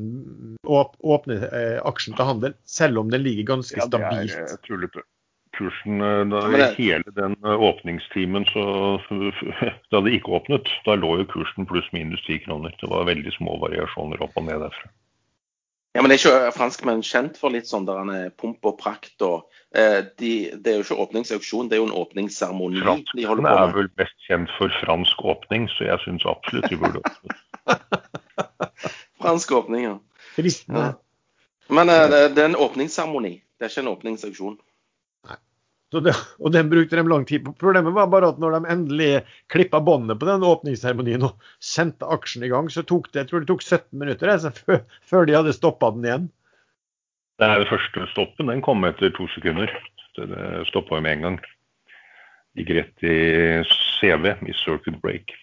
åpne 0.98 1.34
eh, 1.34 1.76
aksjen 1.86 2.16
til 2.18 2.26
handel, 2.26 2.54
selv 2.66 2.98
om 2.98 3.12
den 3.12 3.22
ligger 3.22 3.54
ganske 3.54 3.78
stabilt. 3.78 4.34
Ja, 4.34 4.42
det 4.42 4.56
er 4.56 4.62
tullete. 4.66 5.04
Kursen, 5.56 6.02
eh, 6.02 6.22
da. 6.32 6.42
Hele 6.74 7.14
den 7.14 7.36
åpningstimen 7.44 8.44
så, 8.50 8.66
da 9.94 10.00
det 10.04 10.16
ikke 10.18 10.34
åpnet, 10.40 10.70
da 10.84 10.98
lå 10.98 11.14
jo 11.22 11.28
kursen 11.30 11.68
pluss 11.70 11.86
minus 11.94 12.24
ti 12.26 12.40
kroner. 12.42 12.74
Det 12.80 12.90
var 12.90 13.06
veldig 13.08 13.36
små 13.38 13.58
variasjoner 13.62 14.26
opp 14.26 14.34
og 14.36 14.48
ned 14.48 14.66
derfra. 14.66 14.90
Ja, 15.96 16.02
men 16.02 16.12
det 16.12 16.18
er 16.18 16.20
ikke 16.20 16.52
franskmenn 16.52 17.00
kjent 17.06 17.38
for 17.40 17.54
litt 17.54 17.68
sånn 17.70 17.86
der 17.88 17.96
han 18.02 18.10
er 18.12 18.32
pomp 18.36 18.66
og 18.68 18.76
prakt 18.76 19.22
og 19.24 19.46
eh, 19.72 20.02
de, 20.20 20.32
Det 20.52 20.72
er 20.72 20.76
jo 20.76 20.84
ikke 20.84 20.98
åpningsauksjon, 21.06 21.70
det 21.70 21.78
er 21.78 21.80
jo 21.80 21.86
en 21.88 21.96
åpningsseremoni 21.96 22.82
de 22.82 22.84
holder 22.84 23.40
på 23.40 23.46
med. 23.46 23.62
er 23.62 23.72
vel 23.78 23.88
best 23.96 24.16
kjent 24.28 24.52
for 24.58 24.72
fransk 24.82 25.24
åpning, 25.24 25.70
så 25.72 25.88
jeg 25.88 26.02
syns 26.04 26.28
absolutt 26.28 26.68
de 26.68 26.80
burde 26.82 27.00
åpne. 27.00 27.38
Fransk 29.22 29.56
åpning, 29.56 29.86
ja. 29.88 29.96
ja. 30.36 30.90
Men 31.72 31.88
eh, 31.88 32.04
det, 32.12 32.20
det, 32.36 32.44
er 32.44 32.50
en 32.52 32.60
åpningsseremoni, 32.66 33.32
det 33.56 33.66
er 33.66 33.72
ikke 33.72 33.86
en 33.86 33.92
åpningsauksjon. 33.94 34.60
Det, 36.04 36.12
og 36.42 36.52
den 36.54 36.70
brukte 36.72 36.98
de 36.98 37.04
lang 37.08 37.24
tid 37.28 37.44
på. 37.46 37.54
Problemet 37.60 37.94
var 37.96 38.10
bare 38.12 38.30
at 38.32 38.40
når 38.42 38.56
de 38.56 38.72
endelig 38.74 39.10
klippa 39.52 39.80
båndet 39.84 40.20
på 40.20 40.28
den 40.28 40.44
åpningsseremonien 40.46 41.28
og 41.28 41.48
sendte 41.62 42.08
aksjen 42.12 42.46
i 42.46 42.50
gang, 42.52 42.70
så 42.72 42.84
tok 42.86 43.08
det 43.12 43.24
jeg 43.24 43.30
tror 43.30 43.44
det 43.44 43.50
tok 43.50 43.64
17 43.64 43.84
minutter 44.00 44.32
altså, 44.32 44.52
før, 44.56 44.82
før 45.06 45.28
de 45.28 45.38
hadde 45.38 45.56
stoppa 45.56 45.92
den 45.96 46.08
igjen. 46.08 46.28
Det 47.36 47.48
er 47.48 47.60
det 47.60 47.68
første 47.68 48.06
stoppen. 48.12 48.48
Den 48.52 48.64
kom 48.64 48.84
etter 48.88 49.12
to 49.16 49.28
sekunder. 49.34 49.72
Så 50.16 50.24
det 50.30 50.68
stoppa 50.70 51.00
med 51.04 51.18
en 51.18 51.26
gang. 51.26 51.40
Gikk 52.56 52.70
rett 52.78 53.04
i 53.04 53.16
CV, 54.00 54.32
i 54.48 54.54
circuit 54.64 54.96
break. 55.02 55.34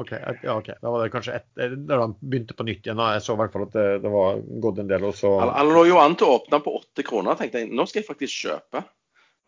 Ok, 0.00 0.12
ja, 0.42 0.54
ok. 0.56 0.70
Da 0.80 0.90
var 0.90 1.02
det 1.02 1.12
kanskje 1.12 1.34
et, 1.36 1.48
eh, 1.60 1.74
da 1.76 1.98
han 2.00 2.14
begynte 2.20 2.56
på 2.56 2.64
nytt 2.64 2.86
igjen. 2.86 2.96
Da. 2.96 3.10
Jeg 3.12 3.24
så 3.26 3.36
i 3.36 3.40
hvert 3.42 3.52
fall 3.52 3.66
at 3.66 3.74
det, 3.76 3.86
det 4.06 4.12
var 4.12 4.40
gått 4.64 4.80
en 4.80 4.88
del. 4.88 5.04
Også. 5.04 5.34
Han, 5.42 5.52
han 5.52 5.72
lå 5.76 5.84
jo 5.90 5.98
an 6.00 6.16
til 6.16 6.30
å 6.30 6.38
åpne 6.38 6.62
på 6.64 6.72
åtte 6.78 7.04
kroner. 7.04 7.36
tenkte 7.36 7.60
jeg, 7.60 7.68
Nå 7.76 7.84
skal 7.88 8.00
jeg 8.00 8.08
faktisk 8.08 8.46
kjøpe. 8.46 8.84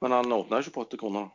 Men 0.03 0.19
han 0.19 0.37
åpna 0.37 0.61
ikke 0.61 0.75
på 0.75 0.85
åtte 0.85 1.01
kroner. 1.01 1.31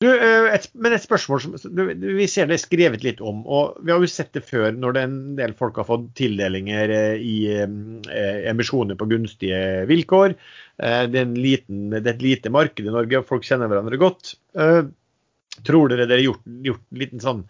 Du, 0.00 0.06
eh, 0.08 0.46
et, 0.54 0.64
men 0.80 0.94
et 0.96 1.04
spørsmål 1.04 1.42
som 1.44 1.56
vi 2.00 2.26
ser 2.32 2.48
det 2.48 2.56
skrevet 2.62 3.02
litt 3.04 3.18
om, 3.20 3.42
og 3.44 3.82
vi 3.84 3.92
har 3.92 4.00
jo 4.00 4.08
sett 4.08 4.32
det 4.32 4.46
før 4.48 4.72
når 4.72 4.94
det 4.96 5.02
en 5.04 5.18
del 5.36 5.52
folk 5.58 5.76
har 5.76 5.88
fått 5.90 6.06
tildelinger 6.16 6.94
eh, 6.94 7.20
i 7.20 7.34
eh, 7.52 8.38
emisjoner 8.48 8.96
på 8.96 9.10
gunstige 9.10 9.84
vilkår. 9.90 10.38
Eh, 10.80 11.02
det, 11.12 11.20
er 11.20 11.36
liten, 11.36 11.90
det, 11.92 12.06
er 12.06 12.14
et 12.14 12.24
lite 12.24 12.54
marked 12.54 12.88
i 12.88 12.94
Norge, 12.94 13.20
og 13.20 13.28
folk 13.28 13.44
kjenner 13.44 13.68
hverandre 13.68 14.00
godt. 14.00 14.38
Eh, 14.56 14.82
Tror 15.66 15.90
dere 15.90 16.06
dere 16.06 16.22
har 16.22 16.28
gjort, 16.30 16.44
gjort 16.64 16.84
en 16.86 17.00
liten 17.02 17.20
sånn 17.20 17.40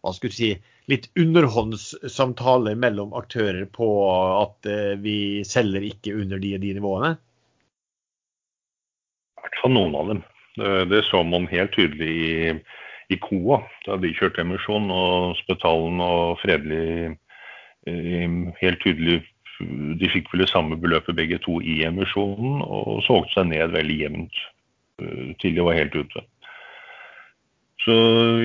hva 0.00 0.12
skulle 0.14 0.30
du 0.32 0.38
si, 0.38 0.50
litt 0.88 1.08
underhåndssamtaler 1.18 2.78
mellom 2.78 3.14
aktører 3.18 3.66
på 3.74 3.88
at 4.08 4.68
uh, 4.70 4.94
vi 5.02 5.44
selger 5.46 5.84
ikke 5.84 6.14
under 6.16 6.40
de 6.42 6.54
og 6.56 6.62
de 6.62 6.74
nivåene? 6.78 7.16
Hvert 9.48 9.62
fall 9.62 9.74
noen 9.74 9.96
av 9.96 10.12
dem. 10.12 10.20
Det, 10.90 11.02
så 11.06 11.22
man 11.22 11.46
helt 11.52 11.72
tydelig 11.76 12.10
i, 12.10 12.54
i 13.14 13.18
KOA 13.22 13.60
da 13.86 13.96
de 14.02 14.12
kjørte 14.16 14.42
emisjon. 14.44 14.90
Og 14.92 15.38
Spetalen 15.40 16.02
og 16.04 16.38
Fredelig 16.42 17.14
eh, 17.88 18.38
helt 18.62 18.82
tydelig 18.84 19.20
De 19.98 20.10
fikk 20.12 20.28
vel 20.30 20.44
det 20.44 20.52
samme 20.52 20.76
beløpet 20.78 21.16
begge 21.18 21.40
to 21.42 21.56
i 21.66 21.80
emisjonen 21.86 22.60
og 22.62 23.00
solgte 23.06 23.40
seg 23.40 23.48
ned 23.50 23.72
veldig 23.74 23.96
jevnt 24.04 24.36
uh, 25.02 25.32
til 25.42 25.56
de 25.56 25.64
var 25.66 25.74
helt 25.74 25.96
ute. 25.98 26.22
Så 27.82 27.96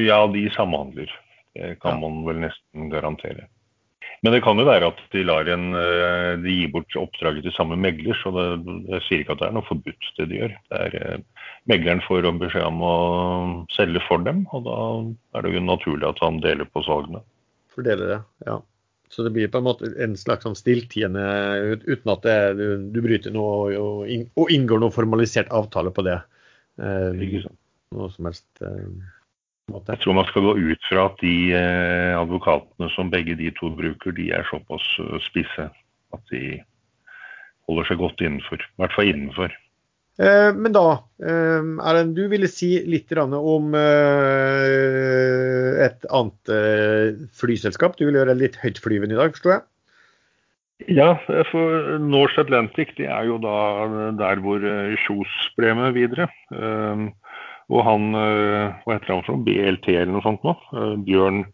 ja, 0.02 0.24
de 0.34 0.48
samhandler. 0.56 1.14
Det 1.54 1.76
kan 1.84 2.00
man 2.02 2.24
vel 2.26 2.42
nesten 2.48 2.90
garantere. 2.90 3.46
Men 4.24 4.32
det 4.32 4.40
kan 4.46 4.60
jo 4.60 4.64
være 4.64 4.88
at 4.88 5.00
de, 5.12 5.22
lar 5.28 5.50
en, 5.52 5.74
eh, 5.76 6.34
de 6.40 6.54
gir 6.56 6.70
bort 6.72 6.96
oppdraget 6.96 7.44
til 7.44 7.56
samme 7.58 7.76
megler, 7.76 8.16
så 8.22 8.32
det, 8.32 8.46
jeg 8.94 9.04
sier 9.08 9.24
ikke 9.24 9.36
at 9.36 9.42
det 9.42 9.50
er 9.50 9.56
noe 9.58 9.68
forbudt 9.68 10.12
det 10.20 10.28
de 10.32 10.38
gjør. 10.38 10.54
Det 10.72 10.84
er, 10.86 10.94
eh, 11.00 11.48
megleren 11.68 12.04
får 12.06 12.30
beskjed 12.40 12.70
om 12.70 12.86
å 12.88 12.94
selge 13.76 14.00
for 14.08 14.24
dem, 14.24 14.46
og 14.56 14.64
da 14.70 14.78
er 15.36 15.44
det 15.44 15.58
jo 15.58 15.64
naturlig 15.68 16.08
at 16.08 16.22
han 16.24 16.40
deler 16.44 16.70
på 16.72 16.86
salgene. 16.88 17.20
Fordeler 17.76 18.14
det, 18.14 18.22
ja. 18.48 18.62
Så 19.12 19.26
det 19.28 19.34
blir 19.36 19.52
på 19.52 19.60
en 19.60 19.68
måte 19.68 19.92
en 20.02 20.16
slags 20.18 20.48
sånn 20.48 20.56
stilltiende 20.58 21.24
uten 21.84 22.12
at 22.16 22.24
det, 22.26 22.38
du, 22.58 22.66
du, 22.96 23.02
bryter 23.04 23.36
noe 23.36 23.76
og, 23.78 24.48
inngår 24.56 24.82
noe 24.82 24.96
formalisert 24.96 25.52
avtale 25.54 25.92
på 25.94 26.08
det. 26.08 26.16
Eh, 26.82 27.12
noe 27.94 28.10
som 28.16 28.32
helst. 28.32 28.48
Eh. 28.64 28.88
Jeg 29.72 30.00
tror 30.04 30.18
man 30.18 30.28
skal 30.28 30.44
gå 30.44 30.54
ut 30.60 30.88
fra 30.90 31.06
at 31.08 31.22
de 31.24 31.36
eh, 31.56 32.14
advokatene 32.20 32.90
som 32.92 33.12
begge 33.12 33.38
de 33.40 33.48
to 33.56 33.70
bruker, 33.72 34.12
de 34.16 34.28
er 34.36 34.44
såpass 34.50 34.84
eh, 35.00 35.20
spisse 35.24 35.70
at 36.14 36.34
de 36.34 36.60
holder 37.70 37.88
seg 37.88 38.02
godt 38.02 38.24
innenfor. 38.26 38.60
I 38.60 38.84
hvert 38.84 38.96
fall 38.98 39.12
innenfor. 39.14 39.56
Eh, 40.20 40.50
men 40.60 40.76
da, 40.76 41.00
Erlend, 41.24 42.12
du 42.18 42.28
ville 42.30 42.50
si 42.52 42.74
litt 42.92 43.16
om 43.16 43.72
et 45.88 46.10
annet 46.12 46.54
flyselskap. 47.40 47.96
Du 47.96 48.06
ville 48.06 48.20
gjøre 48.20 48.36
det 48.36 48.44
litt 48.44 48.60
høytflyvende 48.66 49.16
i 49.16 49.22
dag, 49.22 49.38
forstår 49.38 49.56
jeg? 49.56 49.68
Ja, 50.92 51.14
for 51.48 51.96
Norse 52.04 52.44
Atlantic 52.44 52.92
det 52.98 53.08
er 53.08 53.30
jo 53.30 53.38
da 53.40 53.88
der 54.20 54.42
hvor 54.44 54.60
Kjos 55.06 55.36
ble 55.56 55.72
med 55.80 55.96
videre. 55.96 56.28
Og 57.72 57.84
han, 57.88 58.10
hva 58.12 58.96
heter 58.98 59.14
han 59.14 59.22
for 59.24 59.40
BLT 59.46 59.88
eller 59.94 60.12
noe 60.12 60.26
sånt 60.26 60.44
nå? 60.44 60.52
Bjørn 61.08 61.46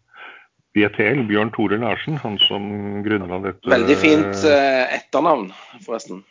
BTL, 0.76 1.24
Bjørn 1.26 1.50
Tore 1.54 1.78
Larsen, 1.82 2.18
han 2.22 2.36
som 2.38 2.66
grunnla 3.02 3.40
dette 3.42 3.70
Veldig 3.72 3.96
fint 3.98 4.44
eh, 4.46 4.84
etternavn, 4.94 5.48
forresten. 5.82 6.22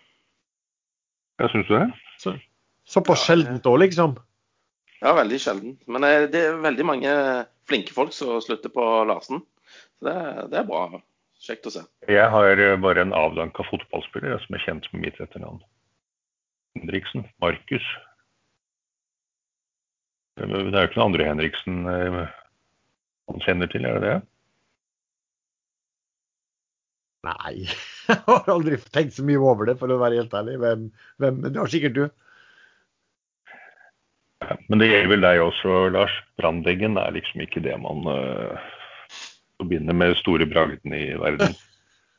Ja, 1.39 1.49
syns 1.51 1.67
du 1.67 1.75
det? 1.75 1.87
Så, 2.19 2.35
såpass 2.87 3.25
sjeldent 3.27 3.67
òg, 3.67 3.81
liksom? 3.83 4.15
Ja, 4.99 5.13
veldig 5.17 5.39
sjelden. 5.43 5.75
Men 5.91 6.07
eh, 6.07 6.27
det 6.31 6.45
er 6.47 6.63
veldig 6.63 6.87
mange 6.87 7.15
flinke 7.69 7.95
folk 7.95 8.15
som 8.15 8.39
slutter 8.43 8.71
på 8.71 8.85
Larsen. 9.09 9.43
Så 9.99 10.07
det, 10.07 10.15
det 10.53 10.61
er 10.61 10.69
bra. 10.71 11.01
Kjekt 11.43 11.67
å 11.67 11.75
se. 11.75 11.83
Jeg 12.07 12.31
har 12.31 12.63
eh, 12.63 12.79
bare 12.79 13.03
en 13.03 13.15
avdanka 13.15 13.67
fotballspiller 13.67 14.39
som 14.45 14.55
er 14.55 14.63
kjent 14.63 14.87
med 14.93 15.07
mitt 15.07 15.19
etternavn. 15.19 15.59
Henriksen. 16.79 17.27
Markus. 17.43 17.83
Det 20.39 20.47
er 20.47 20.83
jo 20.85 20.87
ikke 20.87 20.99
noen 20.99 21.09
andre 21.09 21.27
Henriksen 21.27 21.81
han 21.85 23.43
kjenner 23.43 23.69
til, 23.71 23.85
er 23.85 23.99
det 23.99 24.07
det? 24.07 24.17
Nei, 27.27 27.53
jeg 28.09 28.17
har 28.25 28.49
aldri 28.53 28.79
tenkt 28.93 29.17
så 29.17 29.25
mye 29.27 29.41
over 29.43 29.69
det, 29.69 29.77
for 29.81 29.91
å 29.91 29.99
være 30.01 30.21
helt 30.21 30.35
ærlig. 30.35 30.57
Hvem, 30.61 30.89
hvem, 31.21 31.39
men 31.43 31.53
det 31.53 31.61
har 31.61 31.71
sikkert 31.71 31.97
du. 31.97 32.03
Ja, 34.39 34.55
men 34.71 34.81
det 34.81 34.87
gjelder 34.87 35.13
vel 35.13 35.25
deg 35.25 35.41
også, 35.43 35.79
Lars. 35.93 36.15
Brandeggen 36.39 36.99
er 37.01 37.15
liksom 37.15 37.43
ikke 37.43 37.63
det 37.65 37.75
man 37.83 38.07
uh, 38.07 38.69
forbinder 39.59 39.97
med 39.99 40.15
store 40.21 40.47
bragden 40.49 40.95
i 40.95 41.09
verden. 41.19 41.57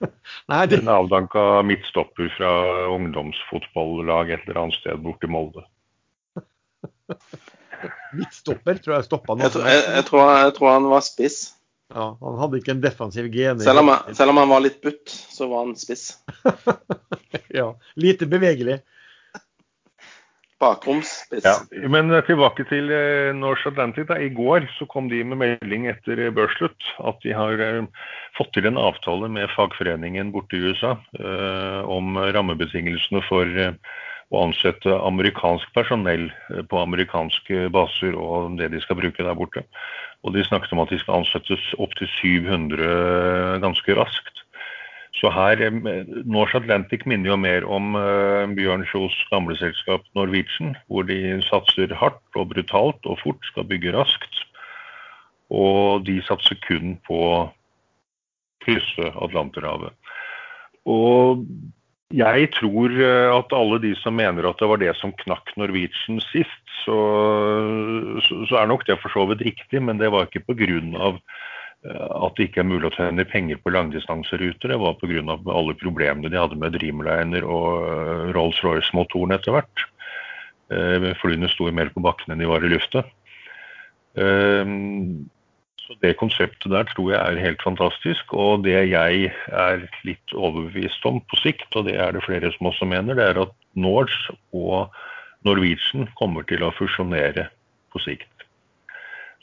Nei, 0.53 0.65
det... 0.69 0.83
En 0.83 0.93
avdanka 0.93 1.63
midtstopper 1.67 2.29
fra 2.37 2.53
ungdomsfotballag 2.93 4.35
et 4.37 4.45
eller 4.47 4.67
annet 4.67 4.79
sted 4.81 5.01
borti 5.05 5.29
Molde. 5.33 5.65
midtstopper, 8.17 8.83
tror 8.83 8.97
jeg 8.99 9.09
stoppa 9.09 9.35
han. 9.35 9.47
Jeg, 9.47 9.65
jeg, 9.65 9.83
jeg, 9.97 10.07
tror, 10.11 10.31
jeg, 10.37 10.55
tror, 10.59 10.71
han 10.77 10.89
var 10.93 11.07
spiss. 11.07 11.41
Ja, 11.91 12.13
Han 12.21 12.39
hadde 12.39 12.61
ikke 12.61 12.77
en 12.77 12.85
defensiv 12.85 13.27
gene. 13.35 13.63
Selv 13.65 13.83
selv 14.15 14.31
om 14.31 14.39
han 14.39 14.53
var 14.53 14.63
litt 14.63 14.79
butt, 14.85 15.11
så 15.11 15.51
var 15.51 15.67
han 15.67 15.77
spiss. 15.79 16.13
ja. 17.61 17.73
Lite 17.99 18.31
bevegelig. 18.31 18.81
Bakromsspiss. 20.61 21.45
Ja, 21.45 21.89
men 21.89 22.13
tilbake 22.27 22.67
til 22.69 22.93
eh, 22.93 23.31
Norse 23.37 23.71
Atlantic. 23.71 24.07
Da. 24.11 24.19
I 24.21 24.29
går 24.35 24.69
så 24.77 24.85
kom 24.93 25.09
de 25.09 25.23
med 25.25 25.41
melding 25.41 25.89
etter 25.89 26.21
børsslutt 26.37 26.91
at 27.01 27.23
de 27.25 27.33
har 27.33 27.63
eh, 27.65 27.87
fått 28.37 28.53
til 28.55 28.69
en 28.69 28.79
avtale 28.81 29.31
med 29.33 29.49
fagforeningen 29.55 30.35
borte 30.35 30.59
i 30.59 30.63
USA 30.69 30.99
eh, 31.17 31.81
om 31.89 32.21
rammebetingelsene 32.37 33.25
for 33.31 33.49
eh, 33.49 33.73
å 34.31 34.45
ansette 34.47 34.93
amerikansk 35.03 35.73
personell 35.75 36.29
eh, 36.51 36.63
på 36.71 36.79
amerikanske 36.79 37.69
baser 37.75 38.15
og 38.15 38.59
det 38.61 38.71
de 38.75 38.83
skal 38.85 39.01
bruke 39.01 39.25
der 39.27 39.39
borte. 39.39 39.65
Og 40.25 40.35
de 40.37 40.45
snakket 40.47 40.75
om 40.77 40.83
at 40.85 40.93
de 40.93 41.01
skal 41.01 41.23
ansettes 41.23 41.65
opptil 41.83 42.11
700 42.21 43.59
ganske 43.65 43.97
raskt. 43.99 44.45
Så 45.19 45.33
her, 45.35 45.63
eh, 45.67 46.13
Norse 46.31 46.61
Atlantic 46.61 47.07
minner 47.11 47.33
jo 47.33 47.41
mer 47.41 47.67
om 47.67 47.97
Bjørn 48.55 48.87
Kjos 48.93 49.17
gamle 49.33 49.57
selskap 49.59 50.07
Norwegian, 50.15 50.77
hvor 50.87 51.09
de 51.09 51.41
satser 51.49 51.93
hardt 51.99 52.39
og 52.39 52.53
brutalt 52.55 53.11
og 53.11 53.19
fort, 53.25 53.43
skal 53.51 53.67
bygge 53.67 53.97
raskt. 53.99 54.45
Og 55.51 56.07
de 56.07 56.21
satser 56.23 56.55
kun 56.63 56.95
på 57.09 57.19
krysse 58.63 59.11
Atlanterhavet. 59.19 59.91
Og 60.87 61.43
jeg 62.11 62.49
tror 62.57 62.91
eh, 62.91 63.29
at 63.31 63.53
alle 63.55 63.79
de 63.83 63.93
som 64.01 64.17
mener 64.19 64.49
at 64.49 64.59
det 64.59 64.69
var 64.71 64.81
det 64.83 64.91
som 64.99 65.13
knakk 65.23 65.53
Norwegian 65.61 66.19
sist, 66.31 66.59
så, 66.83 66.97
så 68.27 68.59
er 68.59 68.71
nok 68.71 68.83
det 68.89 68.99
for 69.03 69.15
så 69.15 69.27
vidt 69.31 69.45
riktig, 69.47 69.83
men 69.85 70.01
det 70.01 70.11
var 70.11 70.27
ikke 70.27 70.43
pga. 70.49 71.13
Eh, 71.87 72.09
at 72.11 72.35
det 72.37 72.49
ikke 72.49 72.65
er 72.65 72.71
mulig 72.71 72.91
å 72.91 72.97
tjene 72.97 73.29
penger 73.31 73.63
på 73.63 73.71
langdistanseruter. 73.77 74.75
Det 74.75 74.81
var 74.83 74.99
pga. 74.99 75.23
alle 75.55 75.77
problemene 75.79 76.33
de 76.33 76.41
hadde 76.41 76.59
med 76.59 76.75
Dreamliner 76.75 77.47
og 77.47 77.87
eh, 77.87 78.27
Rolls-Royce-motoren 78.35 79.39
etter 79.39 79.59
hvert. 79.59 79.87
Flyene 80.71 81.49
sto 81.51 81.67
mer 81.75 81.89
på 81.91 81.99
bakken 81.99 82.31
enn 82.31 82.39
de 82.39 82.47
var 82.47 82.63
i 82.63 82.69
lufta. 82.71 83.01
Så 85.91 85.97
Det 85.99 86.13
konseptet 86.21 86.71
der 86.71 86.87
tror 86.87 87.09
jeg 87.11 87.19
er 87.19 87.43
helt 87.43 87.63
fantastisk. 87.67 88.33
Og 88.33 88.63
det 88.63 88.79
jeg 88.93 89.31
er 89.51 89.81
litt 90.07 90.35
overbevist 90.39 91.07
om 91.09 91.19
på 91.27 91.39
sikt, 91.43 91.67
og 91.75 91.89
det 91.89 91.97
er 91.99 92.15
det 92.15 92.23
flere 92.23 92.53
som 92.55 92.69
også 92.71 92.87
mener, 92.87 93.17
det 93.19 93.25
er 93.27 93.41
at 93.43 93.55
Norse 93.75 94.37
og 94.55 94.95
Norwegian 95.43 96.07
kommer 96.15 96.47
til 96.47 96.63
å 96.63 96.71
fusjonere 96.77 97.49
på 97.91 98.03
sikt. 98.05 98.31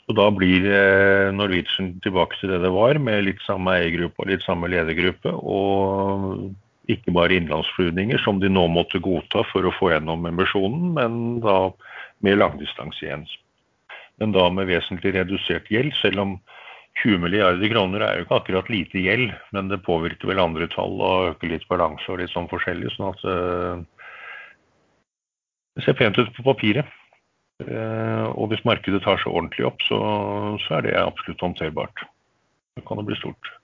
Så 0.06 0.16
Da 0.16 0.30
blir 0.32 0.64
eh, 0.72 1.28
Norwegian 1.36 1.98
tilbake 2.00 2.40
til 2.40 2.54
det 2.54 2.62
det 2.64 2.72
var, 2.72 2.96
med 2.96 3.26
litt 3.26 3.44
samme 3.44 3.74
eiergruppe 3.76 4.24
og 4.24 4.30
litt 4.32 4.46
samme 4.46 4.70
ledergruppe. 4.72 5.34
Og 5.36 6.88
ikke 6.88 7.12
bare 7.12 7.36
innenlandsflyvninger, 7.36 8.24
som 8.24 8.40
de 8.40 8.48
nå 8.48 8.64
måtte 8.72 9.02
godta 9.04 9.44
for 9.50 9.68
å 9.68 9.74
få 9.76 9.92
gjennom 9.92 10.24
emisjonen, 10.30 10.94
men 10.96 11.20
da 11.44 11.58
med 12.24 12.40
langdistanse 12.40 13.04
igjen 13.04 13.28
men 14.18 14.34
da 14.34 14.48
med 14.50 14.68
vesentlig 14.68 15.14
redusert 15.14 15.68
gjeld. 15.70 15.94
Selv 16.02 16.22
om 16.24 16.38
20 17.02 17.20
milliarder 17.22 17.70
kroner 17.70 18.02
er 18.02 18.18
jo 18.18 18.26
ikke 18.26 18.38
akkurat 18.40 18.70
lite 18.72 19.02
gjeld, 19.02 19.30
men 19.54 19.70
det 19.70 19.84
påvirker 19.86 20.30
vel 20.30 20.42
andre 20.42 20.66
tall 20.72 20.98
og 20.98 21.32
øker 21.32 21.52
litt 21.52 21.66
balanse 21.70 22.10
og 22.10 22.20
litt 22.22 22.32
sånn 22.32 22.50
forskjellig. 22.50 22.90
sånn 22.94 23.12
at 23.12 23.26
uh, 23.28 23.84
det 25.78 25.86
ser 25.86 25.98
pent 25.98 26.18
ut 26.18 26.32
på 26.34 26.46
papiret. 26.46 26.90
Uh, 27.62 28.30
og 28.38 28.50
hvis 28.50 28.64
markedet 28.66 29.02
tar 29.02 29.20
seg 29.22 29.30
ordentlig 29.30 29.66
opp, 29.70 29.82
så, 29.86 29.98
så, 30.64 30.78
er 30.78 30.88
det 30.88 30.98
absolutt 30.98 31.42
håndterbart. 31.42 32.04
Det 32.78 32.86
kan 32.86 32.98
det 32.98 33.06
bli 33.10 33.18
stort. 33.18 33.54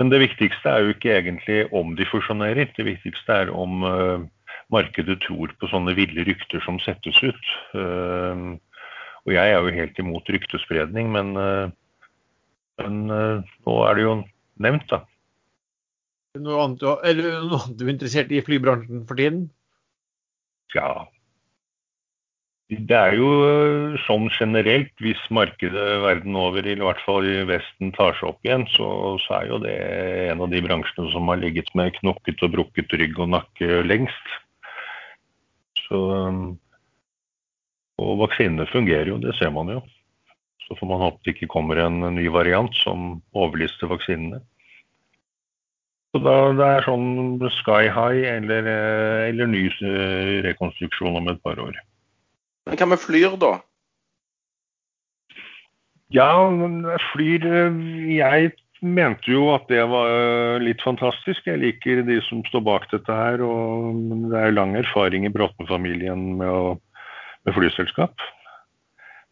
Men 0.00 0.10
det 0.10 0.22
viktigste 0.22 0.70
er 0.70 0.82
jo 0.82 0.94
ikke 0.94 1.16
egentlig 1.18 1.58
om 1.74 1.96
de 1.98 2.06
fusjonerer. 2.08 2.70
Det 2.76 2.86
viktigste 2.86 3.42
er 3.42 3.50
om 3.54 3.82
uh, 3.86 4.22
markedet 4.72 5.18
tror 5.26 5.50
på 5.58 5.70
sånne 5.70 5.94
ville 5.98 6.26
rykter 6.26 6.62
som 6.64 6.78
settes 6.82 7.18
ut. 7.26 7.50
Og 9.26 9.34
jeg 9.36 9.54
er 9.54 9.62
jo 9.62 9.76
helt 9.76 10.02
imot 10.02 10.34
ryktespredning, 10.34 11.10
men, 11.14 11.32
eh, 11.38 11.70
men 12.82 13.00
eh, 13.14 13.56
nå 13.66 13.78
er 13.86 13.98
det 13.98 14.06
jo 14.06 14.14
nevnt, 14.62 14.86
da. 14.90 15.02
Noe 16.42 16.62
annet, 16.64 16.84
er 17.04 17.18
du 17.18 17.26
noe 17.44 17.58
annet 17.60 17.78
du 17.78 17.84
er 17.86 17.92
interessert 17.92 18.32
i 18.32 18.42
flybransjen 18.42 19.04
for 19.08 19.20
tiden? 19.20 19.44
Ja. 20.74 21.04
Det 22.72 22.96
er 22.96 23.14
jo 23.18 23.28
eh, 23.44 23.98
sånn 24.08 24.30
generelt, 24.32 24.94
hvis 25.04 25.20
markedet 25.30 25.86
verden 26.02 26.38
over, 26.40 26.66
i 26.66 26.74
hvert 26.80 27.02
fall 27.04 27.28
i 27.28 27.42
Vesten, 27.46 27.92
tar 27.94 28.16
seg 28.18 28.32
opp 28.32 28.48
igjen, 28.48 28.64
så, 28.74 28.88
så 29.22 29.38
er 29.38 29.50
jo 29.52 29.60
det 29.62 29.76
en 30.32 30.42
av 30.42 30.50
de 30.50 30.64
bransjene 30.64 31.12
som 31.12 31.30
har 31.30 31.38
ligget 31.42 31.68
med 31.78 31.92
knokket 32.00 32.42
og 32.42 32.56
brukket 32.56 32.96
rygg 32.98 33.20
og 33.22 33.30
nakke 33.36 33.84
lengst. 33.86 34.34
Så 35.84 36.00
og 38.02 38.22
vaksinene 38.26 38.66
fungerer 38.70 39.12
jo, 39.12 39.18
det 39.22 39.36
ser 39.38 39.52
man 39.54 39.70
jo. 39.72 39.82
Så 40.66 40.76
får 40.78 40.88
man 40.88 41.02
håpe 41.02 41.22
det 41.24 41.36
ikke 41.36 41.50
kommer 41.52 41.80
en 41.82 42.00
ny 42.16 42.28
variant 42.32 42.74
som 42.82 43.20
overlister 43.36 43.90
vaksinene. 43.90 44.42
Så 46.12 46.20
da, 46.20 46.36
Det 46.52 46.68
er 46.68 46.84
sånn 46.84 47.40
sky 47.62 47.88
high 47.88 48.24
eller, 48.36 48.66
eh, 48.68 49.28
eller 49.30 49.48
ny 49.48 49.66
eh, 49.72 50.40
rekonstruksjon 50.44 51.16
om 51.16 51.30
et 51.32 51.40
par 51.42 51.56
år. 51.56 51.78
Men 52.68 52.76
hva 52.76 52.88
med 52.92 53.00
flyr, 53.00 53.38
da? 53.40 53.54
Ja, 56.12 56.28
flyr 57.14 57.46
eh, 57.48 57.80
Jeg 58.12 58.52
mente 58.84 59.32
jo 59.32 59.48
at 59.54 59.64
det 59.72 59.80
var 59.88 60.60
litt 60.60 60.82
fantastisk. 60.84 61.46
Jeg 61.48 61.62
liker 61.62 62.04
de 62.04 62.20
som 62.28 62.42
står 62.50 62.64
bak 62.66 62.90
dette 62.92 63.08
her. 63.08 63.40
og 63.40 63.96
Det 64.28 64.36
er 64.36 64.52
lang 64.52 64.76
erfaring 64.76 65.24
i 65.24 65.32
Bråten-familien 65.32 66.36
med 66.42 66.50
å 66.50 66.76
med 67.46 67.56
flyselskap. 67.56 68.24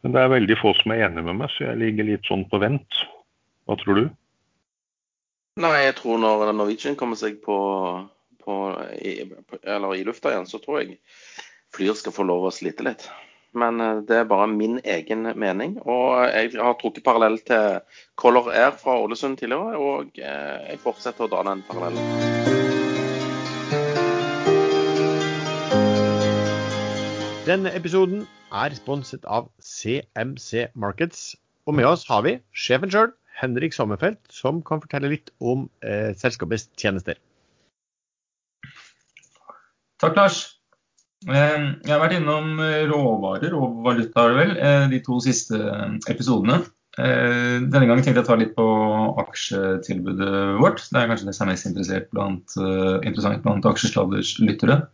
Men 0.03 0.15
det 0.15 0.23
er 0.23 0.33
veldig 0.33 0.57
få 0.61 0.73
som 0.79 0.95
er 0.95 1.05
enig 1.09 1.25
med 1.27 1.43
meg, 1.43 1.53
så 1.55 1.69
jeg 1.69 1.81
ligger 1.83 2.09
litt 2.09 2.29
sånn 2.29 2.47
på 2.51 2.61
vent. 2.63 3.03
Hva 3.69 3.77
tror 3.81 4.01
du? 4.01 4.05
Nei, 5.61 5.77
jeg 5.85 5.99
tror 5.99 6.21
når 6.23 6.53
Norwegian 6.57 6.97
kommer 6.97 7.19
seg 7.21 7.41
på, 7.45 7.57
på, 8.41 8.61
i, 8.97 9.19
eller 9.63 9.97
i 9.99 10.05
lufta 10.07 10.33
igjen, 10.33 10.49
så 10.49 10.63
tror 10.63 10.83
jeg 10.83 11.01
Flyr 11.71 11.95
skal 11.95 12.11
få 12.11 12.25
lov 12.27 12.49
å 12.49 12.51
slite 12.51 12.83
litt. 12.83 13.05
Men 13.55 13.81
eh, 13.83 14.01
det 14.07 14.17
er 14.17 14.31
bare 14.31 14.49
min 14.51 14.81
egen 14.83 15.29
mening. 15.39 15.77
Og 15.87 16.25
jeg 16.27 16.57
har 16.59 16.79
trukket 16.81 17.07
parallell 17.07 17.39
til 17.47 17.79
Color 18.19 18.51
Air 18.51 18.75
fra 18.79 18.99
Ålesund 19.05 19.39
tidligere, 19.39 19.79
og 19.79 20.19
eh, 20.19 20.73
jeg 20.73 20.83
fortsetter 20.83 21.29
å 21.29 21.31
dra 21.31 21.47
den 21.53 21.63
parallellen. 21.71 22.50
Denne 27.51 27.73
episoden 27.75 28.21
er 28.55 28.75
sponset 28.79 29.25
av 29.27 29.49
CMC 29.59 30.69
Markets. 30.79 31.33
Og 31.67 31.75
med 31.75 31.89
oss 31.89 32.05
har 32.07 32.23
vi 32.23 32.37
sjefen 32.55 32.93
sjøl, 32.93 33.09
Henrik 33.41 33.75
Sommerfelt, 33.75 34.21
som 34.31 34.61
kan 34.63 34.79
fortelle 34.85 35.11
litt 35.11 35.33
om 35.43 35.65
eh, 35.83 36.13
selskapets 36.21 36.69
tjenester. 36.79 37.19
Takk, 39.99 40.15
Lars. 40.15 40.39
Eh, 41.27 41.65
jeg 41.89 41.91
har 41.91 42.03
vært 42.05 42.21
innom 42.21 42.61
råvarer 42.93 43.57
og 43.59 43.81
valutaer, 43.89 44.37
vel, 44.39 44.55
eh, 44.55 44.87
de 44.93 45.01
to 45.09 45.19
siste 45.25 45.59
episodene. 46.13 46.61
Eh, 47.03 47.57
denne 47.65 47.89
gangen 47.89 48.05
tenkte 48.05 48.21
jeg 48.21 48.29
å 48.29 48.31
ta 48.31 48.39
litt 48.39 48.55
på 48.55 48.69
aksjetilbudet 49.25 50.61
vårt. 50.63 50.87
Det 50.87 51.03
er 51.03 51.11
kanskje 51.11 51.33
det 51.33 51.35
som 51.35 51.49
er 51.49 51.57
mest 51.57 51.67
interessant 51.73 53.43
blant 53.43 53.71
aksjesladders 53.75 54.37
lyttere. 54.39 54.85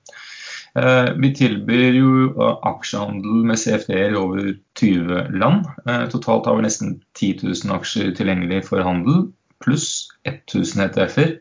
Eh, 0.77 1.11
vi 1.17 1.31
tilbyr 1.33 1.95
jo 1.97 2.09
eh, 2.29 2.57
aksjehandel 2.69 3.47
med 3.49 3.57
CFD-er 3.63 4.13
i 4.13 4.21
over 4.21 4.51
20 4.77 5.39
land. 5.41 5.65
Eh, 5.89 6.05
totalt 6.13 6.49
har 6.49 6.59
vi 6.59 6.67
nesten 6.67 6.99
10 7.17 7.39
000 7.47 7.77
aksjer 7.79 8.13
tilgjengelig 8.19 8.67
for 8.69 8.85
handel, 8.85 9.31
pluss 9.65 10.11
1000 10.29 10.85
ETF-er. 10.91 11.37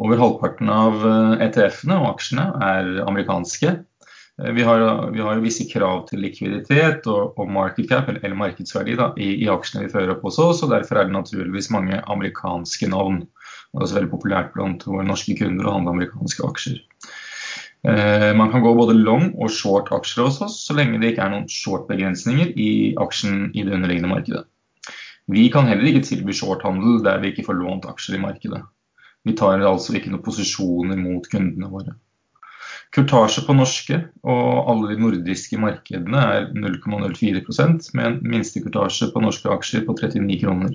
Over 0.00 0.16
halvparten 0.22 0.70
av 0.72 1.02
ETF-ene 1.44 1.98
og 2.00 2.14
aksjene 2.14 2.46
er 2.64 2.86
amerikanske. 3.04 3.74
Vi 4.56 4.64
har, 4.64 4.80
vi 5.12 5.20
har 5.20 5.42
visse 5.44 5.66
krav 5.68 6.06
til 6.08 6.22
likviditet 6.24 7.04
og, 7.12 7.36
og 7.36 7.50
market 7.52 7.90
cap, 7.90 8.08
eller, 8.08 8.22
eller 8.24 8.38
markedsverdi, 8.40 8.94
da, 8.96 9.10
i, 9.20 9.34
i, 9.44 9.50
aksjene 9.52 9.84
vi 9.84 9.92
fører 9.92 10.14
opp 10.14 10.24
hos 10.24 10.40
oss. 10.40 10.62
og 10.64 10.72
Derfor 10.72 11.02
er 11.02 11.10
det 11.10 11.18
naturligvis 11.18 11.68
mange 11.76 12.00
amerikanske 12.00 12.88
navn. 12.88 13.20
Det 13.26 13.76
er 13.76 13.84
også 13.84 14.00
veldig 14.00 14.12
populært 14.14 14.56
blant 14.56 14.88
norske 14.88 15.36
kunder 15.36 15.68
å 15.68 15.76
handle 15.76 15.92
amerikanske 15.98 16.48
aksjer. 16.48 16.80
Eh, 17.88 18.34
man 18.38 18.52
kan 18.52 18.62
gå 18.62 18.74
både 18.78 18.94
long 18.94 19.32
og 19.34 19.50
short 19.50 19.90
aksjer 19.94 20.28
hos 20.28 20.38
oss, 20.44 20.60
så 20.68 20.76
lenge 20.78 21.00
det 21.02 21.12
ikke 21.12 21.24
er 21.24 21.32
noen 21.32 21.48
short-begrensninger 21.50 22.52
i 22.54 22.70
aksjen 23.02 23.48
i 23.50 23.64
det 23.66 23.74
underliggende 23.74 24.12
markedet. 24.12 24.44
Vi 25.30 25.48
kan 25.54 25.66
heller 25.66 25.88
ikke 25.90 26.04
tilby 26.06 26.34
shorthandel 26.34 27.02
der 27.02 27.18
vi 27.22 27.32
ikke 27.32 27.46
får 27.48 27.58
lånt 27.58 27.88
aksjer 27.90 28.18
i 28.18 28.22
markedet. 28.22 28.62
Vi 29.26 29.34
tar 29.38 29.62
altså 29.66 29.94
ikke 29.94 30.10
noen 30.10 30.22
posisjoner 30.22 30.98
mot 30.98 31.26
kundene 31.30 31.70
våre. 31.70 31.94
Kurtasje 32.92 33.46
på 33.46 33.54
norske 33.56 33.98
og 34.28 34.68
alle 34.68 34.90
de 34.90 34.98
nordiske 35.00 35.58
markedene 35.58 36.24
er 36.36 36.48
0,04% 36.52 37.92
med 37.96 38.08
en 38.08 38.18
minstekurtasje 38.34 39.08
på 39.14 39.22
norske 39.24 39.48
aksjer 39.50 39.86
på 39.86 39.94
39 39.96 40.40
kroner. 40.42 40.74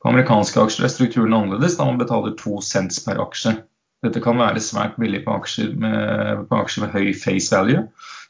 På 0.00 0.12
amerikanske 0.12 0.62
aksjer 0.62 0.86
er 0.86 0.92
strukturen 0.92 1.34
annerledes, 1.36 1.74
da 1.76 1.88
man 1.88 1.98
betaler 2.00 2.36
to 2.38 2.60
cents 2.64 3.02
per 3.04 3.18
aksje. 3.20 3.58
Dette 4.04 4.20
kan 4.24 4.38
være 4.40 4.62
svært 4.64 4.94
billig 5.00 5.20
på 5.26 5.34
aksjer 5.36 5.74
med, 5.80 6.44
på 6.48 6.60
aksjer 6.62 6.86
med 6.86 6.94
høy 6.94 7.10
face 7.16 7.52
value, 7.52 7.82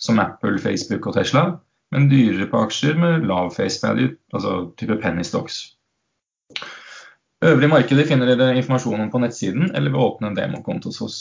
som 0.03 0.19
Apple, 0.19 0.59
Facebook 0.59 1.07
og 1.07 1.15
Tesla, 1.15 1.45
men 1.95 2.09
dyrere 2.11 2.49
på 2.51 2.63
aksjer 2.65 2.99
med 2.99 3.27
lav 3.31 3.53
face 3.55 3.79
value, 3.85 4.17
altså 4.35 4.57
type 4.81 4.99
penny 5.03 5.23
stocks. 5.27 5.63
Øvrige 7.47 7.71
markeder 7.73 8.09
finner 8.09 8.29
dere 8.35 8.59
informasjon 8.59 9.07
om 9.07 9.15
på 9.15 9.23
nettsiden 9.23 9.71
eller 9.71 9.95
ved 9.95 10.01
å 10.01 10.11
åpne 10.11 10.33
en 10.33 10.37
demokonto 10.41 10.91
hos 10.91 11.01
oss. 11.07 11.21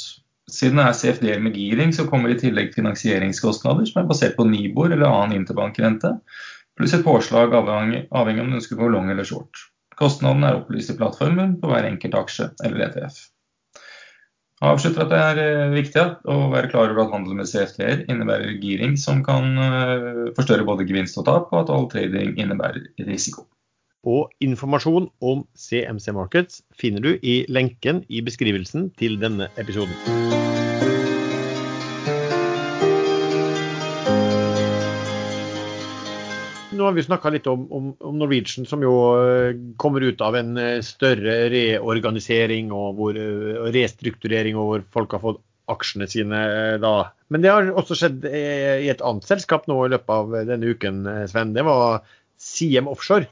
Siden 0.50 0.82
det 0.82 0.88
er 0.89 0.97
CFD 0.97 1.28
med 1.45 1.56
giring, 1.56 1.93
så 1.93 2.08
kommer 2.10 2.34
i 2.34 2.39
tillegg 2.41 2.74
finansieringskostnader 2.74 3.86
som 3.86 4.02
er 4.02 4.10
basert 4.10 4.36
på 4.36 4.50
Nibor 4.50 4.89
eller 4.89 5.14
annen 5.14 5.38
interbankrente, 5.43 6.16
pluss 6.76 6.97
et 6.97 7.06
påslag 7.06 7.54
avhengig, 7.54 8.08
av 8.10 8.34
om 8.34 8.50
du 8.50 8.58
ønsker 8.58 8.80
å 8.80 8.82
gå 8.82 8.93
long 8.97 9.14
eller 9.14 9.30
short. 9.30 9.68
Kostnaden 10.00 10.47
er 10.47 10.58
opplyst 10.58 10.89
i 10.89 10.97
plattformen 10.97 11.60
på 11.62 11.70
hver 11.70 11.86
enkelt 11.86 12.18
aksje 12.18 12.50
eller 12.66 12.89
ETF 12.89 13.28
avslutter 14.66 15.05
at 15.05 15.12
det 15.14 15.20
er 15.20 15.41
eh, 15.43 15.76
viktig 15.76 16.03
å 16.30 16.39
være 16.51 16.72
klar 16.72 16.91
over 16.91 17.05
at 17.05 17.14
handel 17.14 17.38
med 17.39 17.47
CFT-er 17.49 18.03
innebærer 18.12 18.57
giring 18.64 18.97
som 18.99 19.24
kan 19.26 19.55
eh, 19.55 20.34
forstørre 20.38 20.68
både 20.68 20.88
gevinst 20.89 21.20
og 21.22 21.28
tap, 21.30 21.53
og 21.53 21.64
at 21.64 21.74
all 21.74 21.88
trading 21.91 22.36
innebærer 22.39 22.89
risiko. 23.07 23.47
Og 24.07 24.30
informasjon 24.43 25.10
om 25.20 25.43
CMC 25.60 26.14
Markets 26.16 26.62
finner 26.76 27.03
du 27.03 27.12
i 27.20 27.41
lenken 27.51 28.05
i 28.07 28.24
beskrivelsen 28.24 28.93
til 28.99 29.20
denne 29.20 29.51
episoden. 29.60 30.49
Nå 36.80 36.88
har 36.88 36.96
vi 36.96 37.04
snakka 37.04 37.32
litt 37.34 37.48
om, 37.52 37.66
om, 37.76 37.92
om, 38.00 38.18
Norwegian, 38.20 38.66
som 38.68 38.84
jo 38.84 38.94
eh, 39.20 39.58
kommer 39.82 40.06
ut 40.08 40.22
av 40.24 40.38
en 40.40 40.56
eh, 40.58 40.80
større 40.86 41.36
reorganisering 41.52 42.72
og 42.76 42.98
hvor, 42.98 43.20
eh, 43.20 43.68
restrukturering, 43.76 44.58
og 44.58 44.70
hvor 44.70 44.86
folk 44.96 45.16
har 45.18 45.24
fått 45.26 45.42
aksjene 45.70 46.08
sine 46.10 46.40
da. 46.82 46.94
Men 47.30 47.44
det 47.44 47.52
har 47.54 47.68
også 47.78 47.98
skjedd 48.00 48.24
i 48.26 48.88
et 48.90 49.04
annet 49.06 49.28
selskap 49.28 49.68
nå 49.70 49.76
i 49.86 49.92
løpet 49.94 50.16
av 50.16 50.32
denne 50.50 50.72
uken, 50.74 51.04
Sven. 51.30 51.52
Det 51.54 51.62
var 51.68 52.00
Siem 52.42 52.90
Offshore. 52.90 53.28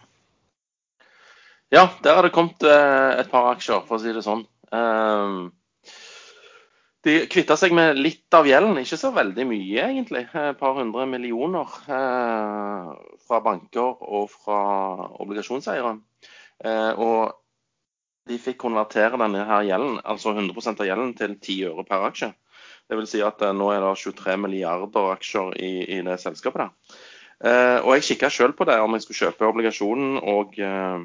Ja, 1.73 1.87
der 2.05 2.19
har 2.19 2.27
det 2.27 2.35
kommet 2.35 2.61
et 2.61 3.31
par 3.31 3.49
aksjer, 3.55 3.81
for 3.87 3.97
å 3.97 4.03
si 4.03 4.13
det 4.13 4.21
sånn. 4.27 4.45
Um, 4.69 5.49
de 7.05 7.17
kvitta 7.31 7.55
seg 7.59 7.73
med 7.77 7.99
litt 7.99 8.33
av 8.35 8.47
gjelden, 8.49 8.79
ikke 8.81 8.99
så 8.99 9.11
veldig 9.15 9.45
mye 9.47 9.83
egentlig. 9.85 10.23
Et 10.33 10.59
par 10.59 10.77
hundre 10.79 11.05
millioner 11.09 11.75
eh, 11.87 12.89
fra 13.27 13.41
banker 13.45 14.01
og 14.01 14.31
fra 14.33 14.61
obligasjonseiere. 15.21 15.93
Eh, 16.65 16.93
og 16.97 17.37
de 18.27 18.39
fikk 18.41 18.59
konvertere 18.65 19.19
denne 19.21 19.45
her 19.47 19.67
gjelden, 19.69 20.01
altså 20.03 20.33
100% 20.33 20.83
av 20.83 20.89
gjelden 20.89 21.13
til 21.19 21.37
10 21.37 21.69
øre 21.69 21.85
per 21.87 22.09
aksje. 22.09 22.33
Vil 22.91 23.07
si 23.09 23.21
at 23.23 23.43
eh, 23.45 23.55
nå 23.55 23.69
er 23.75 23.83
det 23.83 23.93
23 24.01 24.39
milliarder 24.41 25.13
aksjer 25.13 25.53
i, 25.61 25.71
i 25.99 26.01
det 26.07 26.19
selskapet. 26.23 26.65
der. 26.65 26.99
Eh, 27.45 27.79
og 27.85 27.93
jeg 27.93 28.05
kikka 28.11 28.31
sjøl 28.33 28.53
på 28.57 28.65
det, 28.65 28.79
om 28.81 28.95
jeg 28.97 29.05
skulle 29.05 29.27
kjøpe 29.27 29.49
obligasjonen 29.51 30.17
og, 30.25 30.57
eh, 30.57 31.03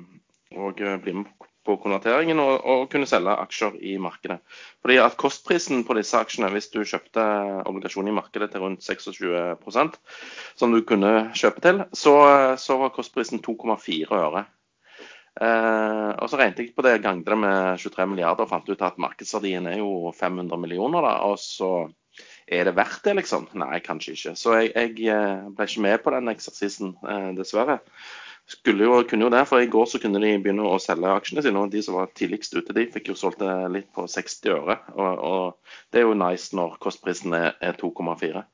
og 0.56 0.80
eh, 0.80 1.00
bli 1.04 1.18
med 1.20 1.50
på 1.66 1.76
konverteringen 1.82 2.40
og, 2.42 2.54
og, 2.66 2.86
kunne 2.92 3.08
selge 3.08 3.34
aksjer 3.44 3.76
i 3.86 3.96
markedet. 4.02 4.40
Fordi 4.82 4.98
at 5.02 5.18
Kostprisen 5.20 5.84
på 5.86 5.96
disse 5.98 6.18
aksjene, 6.18 6.50
hvis 6.54 6.70
du 6.74 6.80
kjøpte 6.82 7.26
obligasjoner 7.70 8.10
i 8.12 8.16
markedet 8.16 8.50
til 8.52 8.64
rundt 8.64 8.82
26% 8.82 10.00
som 10.58 10.74
du 10.74 10.82
kunne 10.86 11.30
kjøpe 11.38 11.62
til, 11.64 11.84
så, 11.94 12.16
så 12.58 12.80
var 12.80 12.94
kostprisen 12.96 13.42
2,4 13.44 14.18
øre. 14.18 14.44
Eh, 15.40 16.10
og 16.18 16.28
Så 16.28 16.36
regnet 16.36 16.60
jeg 16.60 16.74
på 16.76 16.84
det, 16.84 16.98
ganget 17.04 17.30
det 17.30 17.38
med 17.40 17.78
23 17.80 18.06
milliarder 18.10 18.44
og 18.44 18.50
fant 18.50 18.68
ut 18.68 18.84
at 18.84 19.00
markedsverdien 19.00 19.70
er 19.70 19.78
jo 19.80 20.12
500 20.18 20.60
millioner. 20.60 21.00
da, 21.00 21.14
og 21.30 21.38
så 21.40 21.88
er 22.46 22.66
det 22.68 22.76
verdt 22.76 23.06
det, 23.06 23.16
liksom? 23.22 23.46
Nei, 23.56 23.78
kanskje 23.84 24.16
ikke. 24.16 24.34
Så 24.36 24.58
jeg, 24.58 24.74
jeg 24.74 25.14
eh, 25.14 25.46
ble 25.54 25.68
ikke 25.68 25.86
med 25.86 26.02
på 26.04 26.12
den 26.12 26.34
eksersisen, 26.34 26.96
eh, 27.06 27.30
dessverre 27.38 27.80
skulle 28.52 28.86
jo, 28.86 29.00
kunne 29.08 29.26
jo 29.26 29.32
det, 29.32 29.42
for 29.48 29.62
I 29.62 29.68
går 29.70 29.86
så 29.88 30.00
kunne 30.02 30.20
de 30.22 30.32
begynne 30.42 30.64
å 30.68 30.80
selge 30.82 31.10
aksjene 31.10 31.44
sine. 31.44 31.60
og 31.60 31.72
De 31.72 31.82
som 31.84 31.96
var 31.98 32.10
tidligst 32.16 32.54
ute, 32.56 32.74
de 32.76 32.88
fikk 32.92 33.12
jo 33.12 33.18
solgt 33.18 33.40
det 33.42 33.52
litt 33.72 33.88
på 33.96 34.04
60 34.10 34.52
øre. 34.56 34.78
Og, 34.94 35.22
og 35.30 35.78
Det 35.92 36.02
er 36.02 36.08
jo 36.08 36.18
nice 36.18 36.56
når 36.56 36.76
kostprisen 36.82 37.34
er, 37.38 37.54
er 37.64 37.78
2,4. 37.80 38.44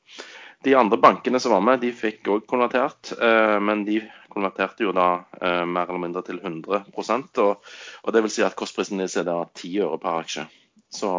De 0.66 0.74
andre 0.74 0.98
bankene 0.98 1.38
som 1.40 1.54
var 1.54 1.62
med, 1.62 1.82
de 1.82 1.92
fikk 1.94 2.28
òg 2.34 2.46
konvertert, 2.50 3.12
eh, 3.14 3.58
men 3.62 3.84
de 3.86 4.00
konverterte 4.32 4.86
jo 4.86 4.94
da 4.94 5.08
eh, 5.40 5.64
mer 5.66 5.86
eller 5.86 6.02
mindre 6.02 6.24
til 6.26 6.40
100 6.42 6.80
og, 7.44 7.68
og 8.02 8.14
Det 8.14 8.22
vil 8.24 8.32
si 8.34 8.42
at 8.46 8.56
kostprisen 8.58 8.98
deres 8.98 9.16
er 9.16 9.28
da 9.28 9.44
10 9.54 9.84
øre 9.86 10.00
per 10.02 10.22
aksje. 10.24 10.48
Så 10.90 11.10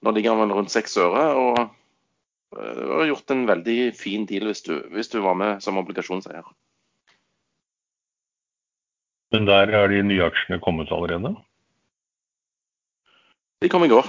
nå 0.00 0.12
ligger 0.12 0.32
den 0.32 0.46
vel 0.46 0.56
rundt 0.56 0.72
6 0.72 0.96
øre. 1.04 1.26
og 1.36 1.58
eh, 2.56 2.72
du 2.80 2.94
har 2.94 3.10
gjort 3.10 3.34
en 3.34 3.44
veldig 3.48 3.80
fin 3.96 4.24
deal 4.28 4.48
hvis 4.48 4.64
du, 4.64 4.78
hvis 4.92 5.12
du 5.12 5.20
var 5.20 5.36
med 5.36 5.60
som 5.64 5.76
obligasjonseier. 5.82 6.48
Men 9.34 9.48
der 9.48 9.72
er 9.74 9.90
de 9.90 10.02
nye 10.06 10.26
aksjene 10.28 10.60
kommet 10.62 10.92
allerede? 10.94 11.34
De 13.64 13.70
kom 13.72 13.84
i 13.86 13.90
går. 13.90 14.06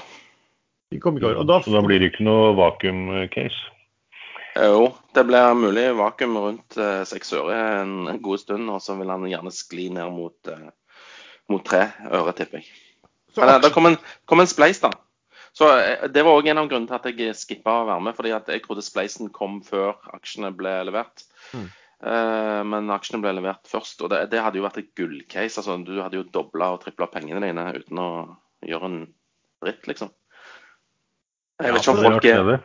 De 0.92 1.00
kom 1.02 1.18
i 1.18 1.24
går. 1.24 1.40
Da... 1.48 1.62
Så 1.64 1.74
da 1.74 1.82
blir 1.86 2.00
det 2.02 2.12
ikke 2.12 2.28
noe 2.28 2.54
vakuum-case? 2.58 3.74
Jo, 4.58 4.90
det 5.14 5.24
blir 5.28 5.54
mulig 5.58 5.86
vakuum 5.98 6.38
rundt 6.42 6.78
eh, 6.82 7.04
seks 7.06 7.34
øre 7.38 7.58
en, 7.82 7.98
god 8.24 8.42
stund. 8.42 8.70
Og 8.74 8.82
så 8.84 8.96
vil 9.00 9.12
han 9.14 9.26
gjerne 9.30 9.54
skli 9.54 9.90
ned 9.94 10.14
mot, 10.16 10.38
uh, 10.52 10.70
mot 11.52 11.66
tre 11.66 11.88
øre, 12.10 12.34
tipper 12.38 12.62
jeg. 12.62 12.72
Men 13.38 13.60
det 13.62 13.74
kom 13.76 13.86
en, 13.90 14.00
kom 14.26 14.42
en 14.42 14.50
spleis, 14.50 14.80
da. 14.82 14.92
Så 15.58 15.68
Det 16.14 16.22
var 16.26 16.38
òg 16.38 16.48
en 16.50 16.62
av 16.62 16.70
grunnene 16.70 16.90
til 16.90 16.98
at 16.98 17.22
jeg 17.22 17.38
skippa 17.38 17.80
å 17.82 17.86
være 17.90 18.04
med. 18.06 18.16
fordi 18.18 18.34
at 18.34 18.50
jeg 18.50 18.64
trodde 18.66 18.86
spleisen 18.86 19.30
kom 19.34 19.60
før 19.66 19.96
aksjene 20.14 20.52
ble 20.58 20.74
levert. 20.90 21.26
Mm. 21.54 21.70
Eh, 21.98 22.64
men 22.70 22.92
aksjene 22.94 23.24
ble 23.24 23.34
levert 23.40 23.66
først, 23.70 24.04
og 24.06 24.12
det, 24.14 24.28
det 24.34 24.42
hadde 24.44 24.60
jo 24.60 24.66
vært 24.68 24.82
et 24.84 24.92
gullcase. 24.98 25.62
Altså, 25.62 25.78
du 25.82 25.96
hadde 26.02 26.20
jo 26.20 26.28
dobla 26.30 26.74
og 26.76 26.84
tripla 26.84 27.10
pengene 27.10 27.42
dine 27.42 27.66
uten 27.80 28.02
å 28.02 28.10
gjøre 28.66 28.90
en 28.92 29.00
dritt, 29.66 29.88
liksom. 29.90 30.12
Jeg 31.58 31.74
vet 31.74 31.82
ikke 31.82 31.96
om 31.96 32.04
folk 32.06 32.28
er 32.30 32.58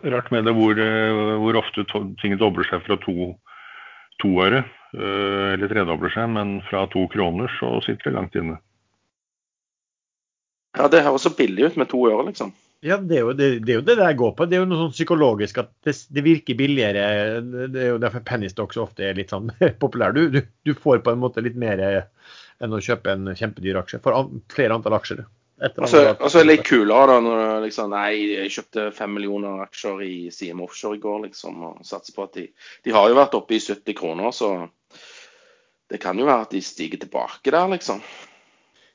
Rart 0.00 0.30
med 0.32 0.46
det 0.48 0.54
hvor, 0.56 0.78
eh, 0.80 1.36
hvor 1.42 1.58
ofte 1.60 1.84
ting 2.22 2.32
dobler 2.40 2.64
seg 2.70 2.80
fra 2.86 2.96
to, 3.02 3.34
to 4.22 4.30
øre, 4.40 4.62
eh, 4.96 5.48
eller 5.52 5.70
tredobler 5.70 6.14
seg, 6.14 6.30
men 6.32 6.58
fra 6.70 6.86
to 6.90 7.04
kroner 7.12 7.52
så 7.58 7.74
sitter 7.84 8.08
det 8.08 8.16
langt 8.16 8.38
inne. 8.38 8.56
Ja, 10.78 10.86
det 10.88 11.02
høres 11.04 11.26
så 11.26 11.34
billig 11.36 11.68
ut 11.68 11.78
med 11.82 11.90
to 11.90 12.00
øre, 12.08 12.24
liksom. 12.30 12.54
Ja, 12.80 12.96
det 12.96 13.18
er, 13.18 13.26
jo, 13.26 13.32
det, 13.36 13.48
det 13.66 13.74
er, 13.74 13.78
jo, 13.80 13.84
det, 13.84 13.96
det 13.98 14.12
går 14.16 14.30
på. 14.36 14.46
Det 14.48 14.56
er 14.56 14.62
jo 14.62 14.68
noe 14.70 14.86
sånn 14.86 14.94
psykologisk 14.94 15.58
at 15.60 15.68
det, 15.84 15.92
det 16.16 16.22
virker 16.24 16.56
billigere. 16.56 17.02
Det 17.68 17.82
er 17.82 17.90
jo 17.92 17.98
derfor 18.00 18.24
penny 18.24 18.48
stocks 18.48 18.80
ofte 18.80 19.04
er 19.04 19.18
litt 19.18 19.34
sånn 19.34 19.52
populær. 19.82 20.16
Du, 20.16 20.22
du, 20.32 20.40
du, 20.64 20.72
får 20.72 21.02
på 21.04 21.12
en 21.12 21.20
måte 21.20 21.44
litt 21.44 21.58
mer 21.60 21.82
enn 21.84 22.72
å 22.76 22.80
kjøpe 22.80 23.12
en 23.12 23.34
kjempedyr 23.36 23.82
aksje. 23.82 24.00
For 24.04 24.16
an, 24.16 24.40
flere 24.52 24.78
antall 24.78 24.96
aksjer. 24.96 25.26
Og 25.60 25.90
så 25.92 26.00
er 26.08 26.16
det 26.16 26.46
litt 26.48 26.64
kulere 26.64 27.10
da 27.10 27.18
når 27.20 27.40
liksom 27.66 27.92
Nei, 27.92 28.14
jeg 28.32 28.52
kjøpte 28.54 28.86
fem 28.96 29.12
millioner 29.12 29.60
aksjer 29.66 30.00
i 30.06 30.14
CM 30.32 30.62
Offshore 30.64 30.96
i 30.96 31.02
går, 31.02 31.26
liksom. 31.26 31.60
Og 31.68 31.84
satser 31.84 32.16
på 32.16 32.24
at 32.24 32.38
de 32.38 32.46
De 32.86 32.96
har 32.96 33.10
jo 33.10 33.18
vært 33.18 33.36
oppe 33.36 33.58
i 33.58 33.60
70 33.60 33.98
kroner, 33.98 34.32
så 34.32 34.54
det 35.90 36.00
kan 36.00 36.16
jo 36.16 36.24
være 36.24 36.46
at 36.46 36.54
de 36.54 36.62
stiger 36.64 37.02
tilbake 37.02 37.52
der, 37.52 37.68
liksom. 37.74 38.00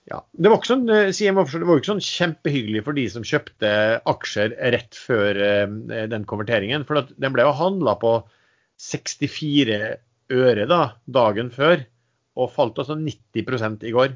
Ja, 0.05 0.19
Det 0.37 0.51
var 0.51 0.59
ikke 0.59 0.69
sånn, 0.69 0.89
eh, 0.93 2.01
kjempehyggelig 2.05 2.83
for 2.85 2.93
de 2.93 3.07
som 3.09 3.25
kjøpte 3.25 3.69
aksjer 4.05 4.53
rett 4.75 4.93
før 4.93 5.39
uh, 5.41 6.05
den 6.11 6.27
konverteringen. 6.29 6.85
For 6.85 7.07
den 7.09 7.33
ble 7.33 7.47
jo 7.47 7.55
handla 7.57 7.95
på 7.97 8.19
64 8.85 9.79
øre 10.35 10.67
da, 10.69 10.81
dagen 11.09 11.49
før, 11.53 11.81
og 12.37 12.53
falt 12.53 12.77
altså 12.77 12.97
90 12.99 13.81
i 13.89 13.95
går. 13.95 14.13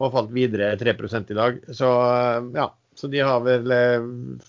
Og 0.00 0.12
falt 0.12 0.32
videre 0.32 0.74
3 0.80 0.96
i 0.96 1.36
dag. 1.36 1.60
Så 1.68 1.84
uh, 1.84 2.48
ja, 2.56 2.70
så 2.96 3.12
de 3.12 3.20
har 3.20 3.44
vel 3.44 3.68
uh, 3.68 4.40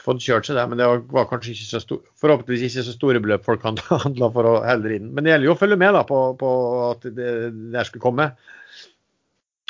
fått 0.00 0.22
kjørt 0.22 0.46
seg 0.46 0.60
der. 0.60 0.70
Men 0.70 0.78
det 0.78 0.88
var 1.10 1.26
kanskje 1.30 1.56
ikke 1.56 1.68
så 1.72 1.82
stor, 1.82 2.04
forhåpentligvis 2.22 2.70
ikke 2.70 2.86
så 2.86 2.94
store 2.94 3.22
beløp 3.22 3.44
folk 3.46 3.66
handla 3.66 4.30
for 4.30 4.46
å 4.46 4.54
heller 4.62 4.94
inn. 4.94 5.10
Men 5.10 5.26
det 5.26 5.34
gjelder 5.34 5.50
jo 5.50 5.58
å 5.58 5.60
følge 5.60 5.80
med 5.80 5.98
da 5.98 6.06
på, 6.06 6.22
på 6.38 6.54
at 6.92 7.10
det 7.18 7.34
der 7.74 7.90
skulle 7.90 8.06
komme. 8.06 8.30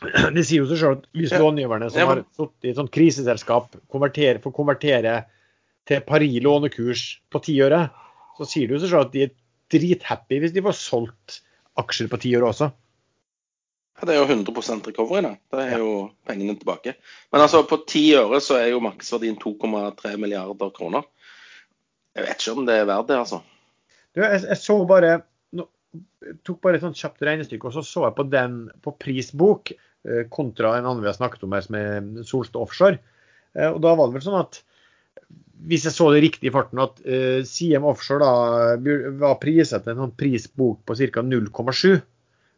Det 0.37 0.45
sier 0.47 0.63
jo 0.63 0.69
seg 0.71 0.81
selv 0.81 0.99
at 0.99 1.09
hvis 1.17 1.35
långiverne 1.37 1.91
som 1.93 2.09
har 2.09 2.23
sittet 2.33 2.67
i 2.67 2.73
et 2.73 2.79
sånt 2.79 2.93
kriseselskap, 2.95 3.77
konvertere, 3.93 4.41
får 4.41 4.55
konvertere 4.57 5.17
til 5.89 6.05
Paris 6.07 6.39
lånekurs 6.45 7.05
på 7.33 7.43
ti 7.45 7.59
øre, 7.65 7.85
så 8.39 8.49
sier 8.49 8.69
det 8.69 8.79
jo 8.79 8.83
seg 8.85 8.95
selv 8.95 9.09
at 9.09 9.15
de 9.15 9.27
er 9.27 9.35
drithappy 9.71 10.41
hvis 10.41 10.55
de 10.57 10.65
får 10.65 10.79
solgt 10.79 11.41
aksjer 11.81 12.09
på 12.11 12.21
ti 12.23 12.33
øre 12.39 12.49
også. 12.49 12.71
Ja, 14.01 14.07
Det 14.09 14.17
er 14.17 14.23
jo 14.23 14.29
100% 14.33 14.89
recovery, 14.89 15.21
da. 15.27 15.35
Det 15.53 15.65
er 15.67 15.83
jo 15.83 15.93
pengene 16.25 16.57
tilbake. 16.57 16.97
Men 17.33 17.45
altså, 17.45 17.61
på 17.69 17.83
ti 17.89 18.07
øre 18.17 18.41
så 18.41 18.57
er 18.57 18.71
jo 18.73 18.81
maksverdien 18.85 19.37
2,3 19.37 20.17
milliarder 20.17 20.73
kroner. 20.77 21.05
Jeg 22.17 22.25
vet 22.25 22.41
ikke 22.41 22.57
om 22.57 22.65
det 22.67 22.79
er 22.81 22.89
verdt 22.89 23.11
det, 23.13 23.19
altså. 23.21 23.43
Du, 24.17 24.23
jeg, 24.25 24.41
jeg 24.49 24.59
så 24.59 24.79
bare 24.89 25.19
tok 26.47 26.61
bare 26.63 26.79
et 26.79 26.85
sånt 26.85 26.99
kjapt 26.99 27.23
regnestykke, 27.27 27.69
og 27.69 27.77
så 27.77 27.85
så 27.87 28.07
jeg 28.07 28.17
på 28.17 28.27
den 28.31 28.59
på 28.85 28.95
prisbok. 29.03 29.73
Eh, 30.09 30.29
kontra 30.29 30.79
en 30.79 30.87
annen 30.87 31.03
vi 31.03 31.09
har 31.11 31.17
snakket 31.17 31.43
om 31.45 31.53
her, 31.53 31.65
som 31.65 31.77
er 31.77 32.25
Solstad 32.25 32.61
Offshore. 32.63 33.01
Eh, 33.53 33.69
og 33.69 33.81
da 33.85 33.93
var 33.97 34.09
det 34.09 34.17
vel 34.17 34.25
sånn 34.25 34.41
at 34.41 34.63
hvis 35.69 35.85
jeg 35.85 35.93
så 35.93 36.07
det 36.15 36.23
riktig 36.25 36.49
i 36.49 36.53
farten, 36.55 36.81
at 36.81 37.03
CM 37.45 37.85
Offshore 37.85 38.25
da 38.25 38.95
var 39.21 39.35
priset 39.43 39.83
til 39.85 39.93
en 39.93 40.07
sånn 40.07 40.15
prisbok 40.17 40.79
på 40.89 40.95
ca. 40.97 41.21
0,7. 41.21 41.99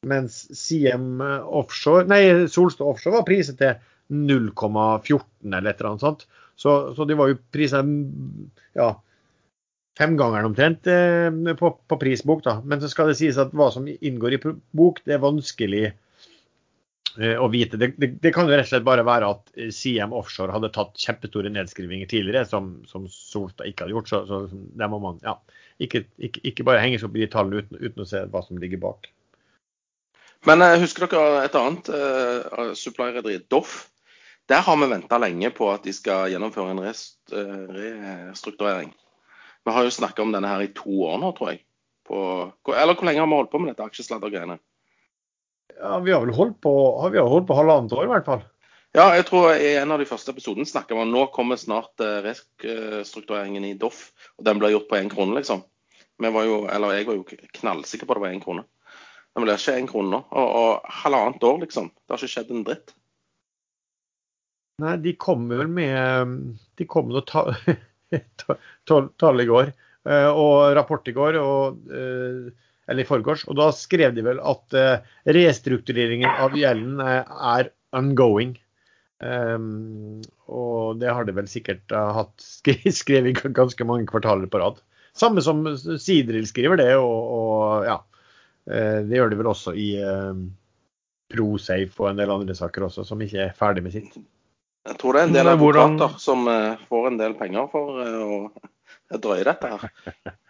Mens 0.07 0.37
CM 0.55 1.19
Offshore, 1.19 2.05
nei, 2.07 2.47
Solstad 2.47 2.87
Offshore 2.87 3.17
var 3.17 3.27
priset 3.27 3.59
til 3.59 3.75
0,14 4.15 5.19
eller 5.51 5.73
et 5.73 5.83
eller 5.83 5.91
annet 5.91 6.05
sånt. 6.05 6.23
Så, 6.55 6.77
så 6.95 7.09
de 7.11 7.17
var 7.19 7.33
jo 7.33 7.41
priset 7.51 7.91
ja, 8.79 8.93
femgangeren 9.99 10.53
omtrent 10.53 10.87
eh, 10.87 11.27
på, 11.59 11.73
på, 11.75 11.99
prisbok. 11.99 12.47
da. 12.47 12.61
Men 12.63 12.79
så 12.79 12.93
skal 12.93 13.11
det 13.11 13.19
sies 13.19 13.43
at 13.43 13.51
hva 13.51 13.73
som 13.75 13.91
inngår 13.91 14.39
i 14.39 14.43
bok, 14.47 15.03
det 15.03 15.19
er 15.19 15.27
vanskelig 15.27 15.89
Eh, 15.89 15.93
å 17.21 17.49
vite. 17.53 17.77
Det, 17.77 17.93
det, 18.01 18.09
det, 18.23 18.31
kan 18.33 18.49
jo 18.49 18.55
rett 18.55 18.65
og 18.67 18.71
slett 18.71 18.87
bare 18.87 19.05
være 19.07 19.29
at 19.35 19.51
eh, 19.57 19.73
CM 19.75 20.15
Offshore 20.17 20.55
hadde 20.55 20.71
tatt 20.73 20.97
kjempestore 21.01 21.53
nedskrivinger 21.53 22.09
tidligere, 22.09 22.47
som, 22.49 22.75
som 22.89 23.09
Solstad 23.13 23.69
ikke 23.69 23.85
hadde 23.85 23.97
gjort. 23.97 24.13
Så, 24.13 24.23
så 24.29 24.41
der 24.81 24.91
må 24.93 25.01
man 25.03 25.21
ja, 25.25 25.37
ikke, 25.83 26.07
ikke, 26.17 26.45
ikke 26.49 26.67
bare 26.69 26.83
henge 26.85 27.01
seg 27.01 27.11
opp 27.11 27.19
i 27.19 27.25
de 27.25 27.31
tallene 27.33 27.63
uten, 27.63 27.81
uten, 27.83 28.05
å 28.05 28.09
se 28.09 28.25
hva 28.33 28.45
som 28.47 28.61
ligger 28.63 28.81
bak. 28.83 29.11
Men 30.49 30.65
uh, 30.65 30.75
husker 30.81 31.07
dere 31.07 31.45
et 31.47 31.59
annet 31.59 31.93
uh, 31.93 32.73
supply-rederi, 32.79 33.43
Doff? 33.53 33.77
Der 34.51 34.65
har 34.67 34.79
vi 34.81 34.89
venta 34.91 35.21
lenge 35.23 35.53
på 35.55 35.69
at 35.71 35.85
de 35.87 35.93
skal 35.95 36.33
gjennomføre 36.33 36.73
en 36.73 36.83
rest, 36.83 37.21
uh, 37.31 37.69
restrukturering. 37.77 38.91
Vi 39.63 39.75
har 39.77 39.87
jo 39.87 39.95
snakka 39.95 40.25
om 40.25 40.33
denne 40.35 40.51
her 40.51 40.65
i 40.65 40.73
to 40.75 41.05
år 41.07 41.21
nå, 41.23 41.31
tror 41.37 41.53
jeg. 41.53 41.63
På, 42.09 42.19
eller 42.73 42.97
hvor 42.97 43.07
lenge 43.07 43.23
har 43.23 43.31
vi 43.31 43.39
holdt 43.39 43.53
på 43.53 43.61
med 43.63 43.71
dette 43.71 43.87
aksjesladdergreiene? 43.87 44.59
Ja, 45.79 45.99
vi 46.05 46.13
har 46.13 46.25
vel 46.25 46.35
holdt 46.37 46.59
på, 46.65 46.73
vi 47.13 47.21
har 47.21 47.31
holdt 47.31 47.49
på 47.49 47.59
halvannet 47.59 47.95
år, 47.97 48.07
i 48.07 48.13
hvert 48.13 48.29
fall. 48.29 48.45
Ja, 48.93 49.07
jeg 49.17 49.25
tror 49.25 49.55
i 49.57 49.71
en 49.81 49.93
av 49.95 50.03
de 50.03 50.07
første 50.09 50.35
episodene 50.35 50.69
snakka 50.69 50.93
vi 50.93 51.01
om 51.01 51.13
nå 51.15 51.25
kommer 51.33 51.57
snart 51.57 52.03
eh, 52.05 52.19
restruktureringen 52.27 53.65
i 53.65 53.77
Doff. 53.81 54.11
Og 54.37 54.45
den 54.45 54.61
blir 54.61 54.75
gjort 54.75 54.91
på 54.91 54.99
én 54.99 55.09
krone, 55.13 55.39
liksom. 55.39 55.63
Vi 56.21 56.33
var 56.35 56.45
jo, 56.45 56.59
eller 56.69 56.99
jeg 56.99 57.09
var 57.09 57.17
jo 57.17 57.25
knallsikker 57.57 58.09
på 58.09 58.19
det 58.19 58.25
var 58.27 58.35
én 58.35 58.43
krone. 58.43 58.67
Den 59.33 59.47
blir 59.47 59.57
ikke 59.57 59.79
én 59.81 59.89
krone 59.89 60.13
nå. 60.13 60.21
Og, 60.29 60.51
og, 60.61 60.91
halvannet 61.01 61.47
år, 61.49 61.63
liksom. 61.65 61.89
Det 61.89 62.13
har 62.13 62.21
ikke 62.21 62.35
skjedd 62.35 62.53
en 62.53 62.67
dritt. 62.69 62.93
Nei, 64.83 64.99
de 65.01 65.15
kommer 65.21 65.63
vel 65.63 65.73
med 65.73 66.37
De 66.81 66.85
kom 66.89 67.09
med 67.09 67.25
tall 67.33 69.41
i 69.41 69.49
går. 69.49 69.73
Eh, 70.05 70.29
og 70.29 70.77
rapport 70.77 71.09
i 71.09 71.17
går. 71.17 71.41
og 71.41 71.89
eh, 71.89 72.53
eller 72.89 73.05
i 73.05 73.09
forgårs. 73.09 73.45
Og 73.49 73.59
da 73.59 73.71
skrev 73.77 74.15
de 74.17 74.25
vel 74.27 74.41
at 74.43 74.77
uh, 74.77 75.15
restruktureringen 75.37 76.31
av 76.31 76.57
gjelden 76.59 77.03
er 77.03 77.71
ongoing. 77.97 78.57
Um, 79.23 80.23
og 80.51 80.99
det 80.99 81.13
har 81.15 81.27
de 81.29 81.35
vel 81.37 81.51
sikkert 81.51 81.85
uh, 81.95 82.11
hatt 82.17 82.43
skrevet 83.03 83.43
ganske 83.55 83.87
mange 83.87 84.09
kvartaler 84.11 84.51
på 84.51 84.63
rad. 84.63 84.83
Samme 85.15 85.45
som 85.45 85.63
Sidril 85.77 86.49
skriver 86.49 86.81
det, 86.81 86.91
og, 86.99 87.37
og 87.37 87.87
ja. 87.89 88.01
Uh, 88.67 88.99
det 89.07 89.19
gjør 89.19 89.33
de 89.33 89.41
vel 89.41 89.53
også 89.53 89.75
i 89.79 89.89
ProSafe 91.33 92.03
og 92.03 92.11
en 92.11 92.21
del 92.21 92.31
andre 92.31 92.55
saker 92.55 92.87
også, 92.87 93.07
som 93.09 93.23
ikke 93.25 93.49
er 93.49 93.57
ferdig 93.59 93.87
med 93.87 93.95
sitt. 93.95 94.21
Jeg 94.83 94.99
tror 94.99 95.15
det 95.15 95.23
er 95.23 95.29
en 95.29 95.35
del 95.37 95.49
advokater 95.53 96.17
som 96.19 96.49
får 96.89 97.05
en 97.13 97.19
del 97.21 97.35
penger 97.39 97.69
for 97.71 98.01
å 98.03 99.19
drøye 99.23 99.47
dette 99.47 99.71
her. 99.71 100.33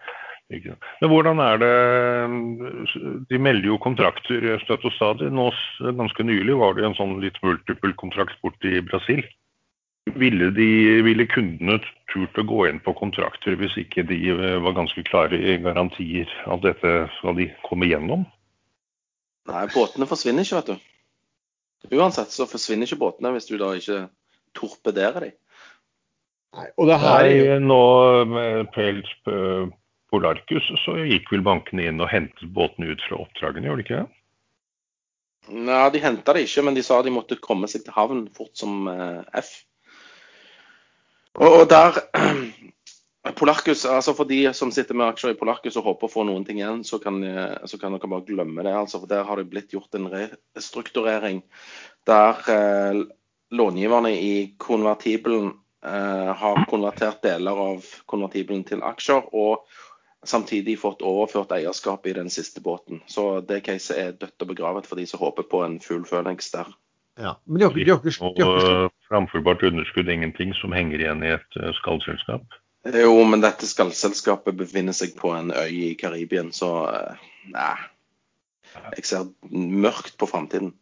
Men 0.53 1.11
hvordan 1.11 1.40
er 1.40 1.61
det 1.62 1.74
De 3.30 3.38
melder 3.40 3.68
jo 3.70 3.78
kontrakter 3.82 4.59
støtt 4.64 4.84
og 4.88 4.94
stadig. 4.96 5.30
Nå, 5.32 5.48
ganske 5.80 6.26
nylig 6.26 6.59
var 6.61 6.76
det 6.76 6.84
en 6.86 6.98
sånn 6.98 7.16
litt 7.22 7.38
multiple 7.44 7.94
kontrakt 8.00 8.36
bort 8.44 8.68
i 8.68 8.80
Brasil. 8.84 9.24
Ville, 10.18 10.50
de, 10.50 10.68
ville 11.07 11.28
kundene 11.30 11.78
turt 12.11 12.38
å 12.38 12.44
gå 12.46 12.64
inn 12.66 12.80
på 12.82 12.94
kontrakter 12.98 13.55
hvis 13.61 13.76
ikke 13.84 14.03
de 14.09 14.18
eh, 14.34 14.57
var 14.64 14.74
ganske 14.74 15.05
klare 15.07 15.38
i 15.38 15.61
garantier 15.62 16.30
at 16.50 16.64
dette 16.64 16.94
skal 17.20 17.36
de 17.38 17.46
komme 17.68 17.86
gjennom? 17.86 18.24
Nei, 19.50 19.62
båtene 19.70 20.09
forsvinner 20.11 20.42
ikke, 20.42 20.59
vet 20.59 20.72
du. 20.72 21.96
Uansett 21.98 22.34
så 22.34 22.48
forsvinner 22.50 22.86
ikke 22.86 22.98
båtene 22.98 23.30
hvis 23.36 23.46
du 23.46 23.55
da 23.62 23.70
ikke 23.78 24.05
torpederer 24.59 25.28
dem. 25.28 25.38
Nei, 26.53 26.66
og 26.76 26.90
det 26.90 26.98
her 27.00 27.28
Nei, 27.30 27.61
nå 27.64 27.84
med 28.28 28.66
pels 28.74 29.14
Polarcus, 30.12 30.66
så 30.84 30.98
gikk 31.08 31.30
vel 31.32 31.44
bankene 31.46 31.88
inn 31.88 32.02
og 32.04 32.10
hentet 32.12 32.50
båtene 32.52 32.92
ut 32.92 33.04
fra 33.06 33.22
oppdragene, 33.24 33.70
gjorde 33.70 33.82
de 33.82 33.86
ikke 33.86 34.00
det? 34.02 34.08
Nei, 35.52 35.84
de 35.90 36.02
henta 36.02 36.34
det 36.36 36.44
ikke, 36.46 36.62
men 36.68 36.76
de 36.76 36.84
sa 36.86 37.00
de 37.02 37.12
måtte 37.14 37.40
komme 37.42 37.68
seg 37.70 37.86
til 37.86 37.96
havn 37.96 38.26
fort 38.36 38.52
som 38.58 38.86
eh, 38.92 39.22
F. 39.40 39.54
Og, 41.40 41.64
der 41.70 41.96
Polarcus, 43.38 43.86
altså 43.86 44.12
For 44.18 44.28
de 44.28 44.44
som 44.54 44.70
sitter 44.74 44.98
med 44.98 45.08
aksjer 45.08 45.32
i 45.32 45.38
Polarcus 45.38 45.78
og 45.80 45.86
håper 45.86 46.08
å 46.08 46.12
få 46.12 46.26
noen 46.28 46.44
ting 46.46 46.60
igjen, 46.60 46.82
så 46.84 46.98
kan, 47.02 47.22
så 47.70 47.78
kan 47.80 47.94
dere 47.94 48.10
bare 48.10 48.26
glemme 48.26 48.64
det. 48.66 48.74
altså 48.74 49.00
for 49.00 49.10
Der 49.10 49.24
har 49.24 49.38
det 49.38 49.48
blitt 49.50 49.72
gjort 49.72 49.94
en 49.94 50.10
restrukturering 50.10 51.40
der 52.06 52.50
eh, 52.50 53.02
långiverne 53.54 54.10
i 54.18 54.34
konvertibelen 54.58 55.52
eh, 55.86 56.30
har 56.42 56.66
konvertert 56.70 57.22
deler 57.22 57.62
av 57.68 57.86
konvertibelen 58.10 58.64
til 58.66 58.82
aksjer. 58.82 59.30
og 59.32 59.66
samtidig 60.26 60.78
fått 60.80 61.02
overført 61.02 61.52
eierskap 61.54 62.06
i 62.06 62.14
den 62.16 62.30
siste 62.30 62.62
båten. 62.62 63.02
Så 63.06 63.40
det 63.40 63.62
caset 63.66 63.98
er 63.98 64.12
dødt 64.12 64.44
og 64.44 64.52
begravet 64.54 64.86
for 64.86 65.00
de 65.00 65.06
som 65.06 65.22
håper 65.22 65.46
på 65.50 65.62
en 65.66 65.80
full 65.82 66.04
Phoenix 66.08 66.50
der. 66.54 66.70
Ja, 67.20 67.36
men 67.44 67.58
de 67.58 67.64
har, 67.64 67.74
de 67.74 67.90
har, 67.90 68.00
de 68.02 68.10
har, 68.18 68.34
de 68.36 68.42
har, 68.42 68.84
Og 68.84 68.92
framførbart 69.08 69.62
underskudd 69.62 70.08
ingenting 70.08 70.54
som 70.56 70.72
henger 70.72 71.02
igjen 71.02 71.24
i 71.26 71.34
et 71.34 71.58
uh, 71.60 71.72
skallselskap? 71.76 72.46
Jo, 72.88 73.12
men 73.28 73.42
dette 73.44 73.68
skallselskapet 73.68 74.56
befinner 74.58 74.96
seg 74.96 75.12
på 75.18 75.34
en 75.36 75.52
øy 75.52 75.92
i 75.92 75.94
Karibien, 75.98 76.50
så 76.56 76.70
uh, 76.88 77.26
nei. 77.52 77.74
Jeg 78.96 79.04
ser 79.04 79.28
mørkt 79.52 80.16
på 80.16 80.26
framtiden. 80.30 80.72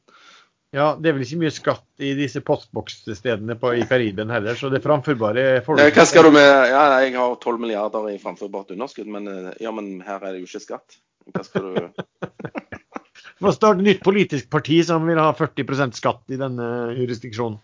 Ja, 0.70 0.92
det 0.94 1.10
er 1.10 1.16
vel 1.16 1.24
ikke 1.24 1.40
mye 1.40 1.50
skatt 1.50 2.02
i 2.06 2.12
disse 2.14 2.40
postboksstedene 2.46 3.56
i 3.74 3.86
Karibien 3.90 4.30
heller, 4.30 4.54
så 4.54 4.68
det 4.70 4.78
er 4.78 4.84
framførbare 4.84 5.46
folk. 5.66 5.82
Hva 5.96 6.04
skal 6.06 6.28
du 6.28 6.36
med 6.36 6.46
Ja, 6.46 6.84
jeg 7.02 7.16
har 7.16 7.34
12 7.34 7.58
milliarder 7.58 8.06
i 8.12 8.20
framførbart 8.22 8.70
underskudd, 8.76 9.10
men, 9.10 9.26
eh, 9.26 9.50
ja, 9.64 9.72
men 9.74 9.98
her 10.06 10.22
er 10.22 10.36
det 10.36 10.44
jo 10.44 10.46
ikke 10.46 10.62
skatt. 10.62 11.00
Hva 11.34 11.42
skal 11.46 11.66
du 11.66 11.74
Du 11.90 13.42
må 13.46 13.52
starte 13.56 13.82
nytt 13.82 14.04
politisk 14.06 14.46
parti 14.52 14.78
som 14.86 15.10
vil 15.10 15.18
ha 15.18 15.32
40% 15.34 15.98
skatt 15.98 16.30
i 16.30 16.38
denne 16.38 16.70
jurisdiksjonen. 16.94 17.58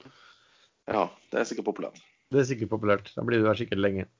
Ja, 0.90 1.06
det 1.30 1.40
er 1.40 1.46
sikkert 1.46 1.70
populært. 1.70 2.02
Det 2.34 2.42
er 2.42 2.48
sikkert 2.48 2.74
populært. 2.74 3.12
Da 3.14 3.22
blir 3.22 3.38
du 3.38 3.46
her 3.46 3.58
sikkert 3.58 3.82
lenge. 3.86 4.10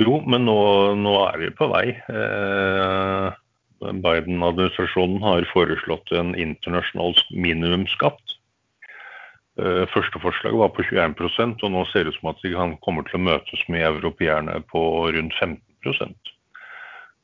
Jo, 0.00 0.20
men 0.20 0.44
nå, 0.44 0.60
nå 1.00 1.14
er 1.26 1.40
vi 1.40 1.48
på 1.56 1.68
vei. 1.72 1.86
Eh, 1.96 3.40
Biden-administrasjonen 3.80 5.22
har 5.24 5.46
foreslått 5.52 6.12
en 6.12 6.34
internasjonal 6.36 7.16
minimumsskatt. 7.32 8.20
Eh, 9.60 9.86
første 9.92 10.20
forslag 10.22 10.56
var 10.56 10.72
på 10.76 10.84
21% 10.84 11.64
og 11.64 11.72
nå 11.72 11.86
ser 11.90 12.04
det 12.04 12.14
ut 12.14 12.20
som 12.20 12.30
at 12.32 12.44
de 12.44 12.52
kommer 12.84 13.08
til 13.08 13.18
å 13.18 13.24
møtes 13.24 13.64
med 13.72 13.86
europeerne 13.88 14.60
på 14.70 14.82
rundt 15.16 15.34
15% 15.40 16.36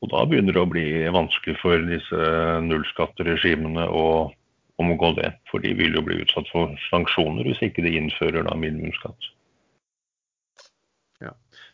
Og 0.01 0.11
Da 0.11 0.25
begynner 0.25 0.53
det 0.53 0.61
å 0.61 0.69
bli 0.69 0.89
vanskelig 1.13 1.57
for 1.61 1.81
disse 1.89 2.27
nullskatteregimene 2.65 3.87
å 3.89 4.31
omgå 4.77 5.15
det. 5.17 5.31
For 5.49 5.63
de 5.63 5.73
vil 5.73 5.97
jo 5.97 6.03
bli 6.05 6.19
utsatt 6.21 6.49
for 6.53 6.75
sanksjoner 6.91 7.49
hvis 7.49 7.63
ikke 7.65 7.85
de 7.85 7.95
innfører 7.97 8.45
minimumsskatt. 8.53 9.31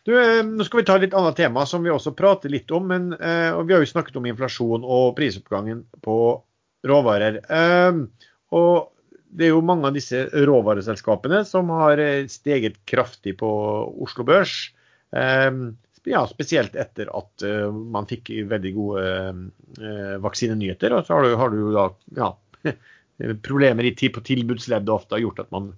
Du, 0.04 0.12
eh, 0.20 0.42
nå 0.44 0.64
skal 0.66 0.82
vi 0.82 0.84
ta 0.84 0.98
et 0.98 1.06
litt 1.06 1.14
annet 1.16 1.38
tema 1.38 1.64
som 1.68 1.84
vi 1.84 1.92
også 1.92 2.12
prater 2.16 2.52
litt 2.52 2.70
om. 2.76 2.90
men 2.92 3.12
eh, 3.16 3.50
og 3.56 3.64
Vi 3.66 3.74
har 3.74 3.84
jo 3.84 3.92
snakket 3.92 4.18
om 4.20 4.26
inflasjon 4.28 4.84
og 4.84 5.14
prisoppgangen 5.16 5.84
på 6.04 6.16
råvarer. 6.84 7.40
Eh, 7.48 8.02
og 8.52 8.90
det 9.34 9.48
er 9.48 9.54
jo 9.54 9.64
mange 9.64 9.88
av 9.88 9.96
disse 9.96 10.26
råvareselskapene 10.30 11.40
som 11.48 11.72
har 11.74 11.98
steget 12.30 12.76
kraftig 12.86 13.32
på 13.40 13.48
Oslo 14.04 14.22
Børs. 14.28 14.52
Ja, 15.10 16.20
spesielt 16.30 16.76
etter 16.78 17.08
at 17.10 17.42
man 17.74 18.06
fikk 18.06 18.30
veldig 18.46 18.72
gode 18.76 19.02
vaksinenyheter. 20.22 20.94
Og 20.94 21.08
så 21.08 21.16
har 21.16 21.26
du, 21.26 21.34
har 21.40 21.50
du 21.50 21.58
da 21.74 21.88
ja, 22.20 22.28
problemer 23.48 23.90
i, 23.90 23.94
på 23.98 24.22
tilbudsleddet 24.22 24.94
ofte 24.94 25.16
har 25.16 25.24
gjort 25.24 25.42
at, 25.42 25.50
man, 25.50 25.72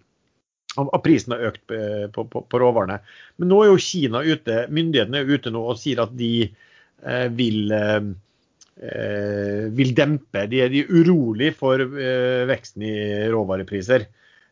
at 0.84 1.04
prisen 1.04 1.34
har 1.34 1.48
økt 1.50 1.62
på, 1.66 2.26
på, 2.32 2.42
på, 2.44 2.60
råvarene. 2.60 3.00
Men 3.40 3.50
nå 3.52 3.62
er 3.62 3.72
jo 3.72 3.80
Kina 3.82 4.22
ute, 4.26 4.66
myndighetene 4.72 5.22
er 5.22 5.32
ute 5.32 5.52
nå 5.54 5.62
og 5.72 5.80
sier 5.80 6.02
at 6.04 6.12
de 6.18 6.30
eh, 6.46 7.26
vil, 7.36 7.72
eh, 7.72 9.66
vil 9.76 9.94
dempe. 9.96 10.46
De 10.52 10.62
er, 10.64 10.72
de 10.72 10.84
er 10.84 10.92
urolig 10.92 11.52
for 11.58 11.80
eh, 11.80 12.44
veksten 12.50 12.86
i 12.86 12.94
råvarepriser. 13.32 14.06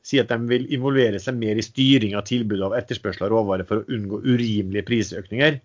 Sier 0.05 0.27
at 0.27 0.33
de 0.33 0.41
vil 0.51 0.67
involvere 0.77 1.21
seg 1.23 1.39
mer 1.41 1.61
i 1.61 1.65
styring 1.65 2.17
av 2.19 2.27
tilbudet 2.29 2.67
av 2.67 2.77
etterspørsel 2.77 3.29
av 3.29 3.33
råvarer 3.33 3.69
for 3.69 3.81
å 3.81 3.97
unngå 3.97 4.21
urimelige 4.27 4.85
prisøkninger. 4.91 5.61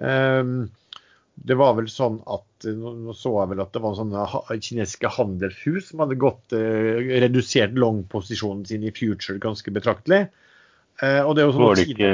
Um, 0.00 0.68
det 1.48 1.56
var 1.56 1.74
vel 1.78 1.88
sånn 1.92 2.18
at 2.28 2.44
Nå 2.66 3.14
så 3.16 3.32
jeg 3.38 3.52
vel 3.52 3.62
at 3.64 3.72
det 3.74 3.82
var 3.84 3.96
sånne 3.98 4.26
kinesiske 4.50 5.10
handelshus 5.16 5.90
som 5.90 6.04
hadde 6.04 6.18
gått 6.20 6.54
eh, 6.56 7.00
redusert 7.24 7.78
long-posisjonen 7.78 8.66
sin 8.68 8.84
i 8.84 8.92
future 8.94 9.40
ganske 9.42 9.72
betraktelig. 9.74 10.26
Eh, 11.00 11.22
og 11.24 11.36
det 11.38 11.46
sånn 11.48 11.64
var 11.64 11.80
det 11.80 11.88
ikke 11.88 12.12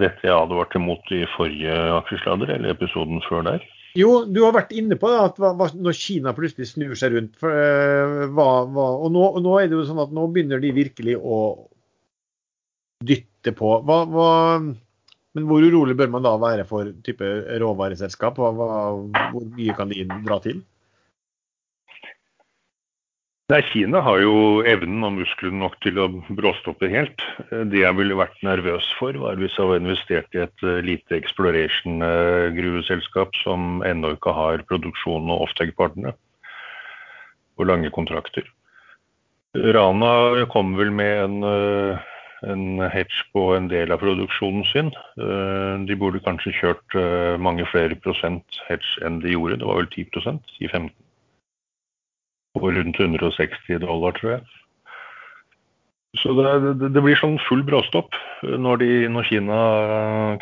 dette 0.00 0.24
jeg 0.28 0.34
advarte 0.34 0.80
mot 0.80 1.12
i 1.12 1.22
forrige 1.34 1.76
aksjesladder, 1.98 2.54
eller 2.56 2.72
episoden 2.72 3.20
før 3.28 3.44
der? 3.50 3.66
Jo, 3.98 4.22
du 4.24 4.40
har 4.46 4.54
vært 4.56 4.72
inne 4.72 4.96
på 4.96 5.10
det, 5.12 5.18
at 5.20 5.40
hva, 5.42 5.68
når 5.76 5.96
Kina 5.96 6.32
plutselig 6.36 6.70
snur 6.70 6.94
seg 6.96 7.12
rundt. 7.12 7.34
For, 7.40 7.52
uh, 7.52 8.24
hva, 8.32 8.46
hva, 8.72 8.86
og 9.04 9.12
nå, 9.12 9.26
nå, 9.44 9.52
er 9.60 9.68
det 9.68 9.76
jo 9.76 9.84
sånn 9.88 10.00
at 10.00 10.14
nå 10.16 10.24
begynner 10.32 10.62
de 10.62 10.72
virkelig 10.76 11.18
å 11.20 11.42
dytte 13.04 13.52
på. 13.58 13.74
Hva 13.84 13.98
men 15.36 15.46
hvor 15.48 15.64
urolig 15.64 15.96
bør 15.96 16.10
man 16.12 16.26
da 16.26 16.34
være 16.40 16.66
for 16.68 16.90
type 17.06 17.28
råvareselskap? 17.62 18.36
Hvor 18.36 19.46
mye 19.56 19.76
kan 19.78 19.92
de 19.92 20.04
dra 20.26 20.38
til? 20.44 20.60
Nei, 23.52 23.58
Kina 23.68 24.00
har 24.00 24.16
jo 24.22 24.62
evnen 24.64 25.04
og 25.04 25.12
musklene 25.18 25.58
nok 25.60 25.74
til 25.84 25.98
å 26.00 26.06
bråstoppe 26.38 26.88
helt. 26.88 27.20
Det 27.50 27.82
jeg 27.82 27.96
ville 27.98 28.16
vært 28.16 28.38
nervøs 28.46 28.86
for, 28.96 29.12
var 29.20 29.36
hvis 29.40 29.56
jeg 29.58 29.68
var 29.68 29.80
investert 29.82 30.36
i 30.36 30.38
et 30.44 30.58
eh, 30.64 30.84
lite 30.86 31.16
exploration-gruveselskap 31.18 33.30
som 33.42 33.82
ennå 33.84 34.08
ikke 34.16 34.32
har 34.38 34.66
produksjon 34.70 35.30
og 35.34 35.42
offtake-partnere 35.48 36.14
og 37.60 37.64
lange 37.68 37.90
kontrakter. 37.92 38.44
Rana 39.52 40.46
kom 40.54 40.68
vel 40.78 40.90
med 40.96 41.12
en 41.26 41.36
uh, 41.44 42.11
en 42.42 42.80
hedge 42.90 43.24
på 43.34 43.44
en 43.56 43.68
del 43.70 43.92
av 43.94 44.00
produksjonen 44.02 44.64
sin. 44.70 44.90
Eh, 45.20 45.74
de 45.88 45.96
burde 45.98 46.22
kanskje 46.24 46.54
kjørt 46.58 46.96
eh, 46.98 47.36
mange 47.40 47.66
flere 47.70 47.98
prosent 48.04 48.58
hedge 48.68 49.04
enn 49.06 49.20
de 49.22 49.34
gjorde. 49.34 49.60
Det 49.60 49.68
var 49.68 49.82
vel 49.82 49.90
10% 49.92 50.58
i 50.60 50.70
15 50.70 50.90
På 52.52 52.68
rundt 52.68 52.98
160 53.00 53.78
dollar, 53.80 54.12
tror 54.18 54.36
jeg. 54.36 54.42
Så 56.20 56.34
det, 56.36 56.90
det, 56.92 57.00
blir 57.00 57.16
sånn 57.16 57.38
full 57.48 57.62
bråstopp 57.64 58.12
når, 58.44 58.82
de, 58.82 58.90
når 59.08 59.28
Kina 59.30 59.60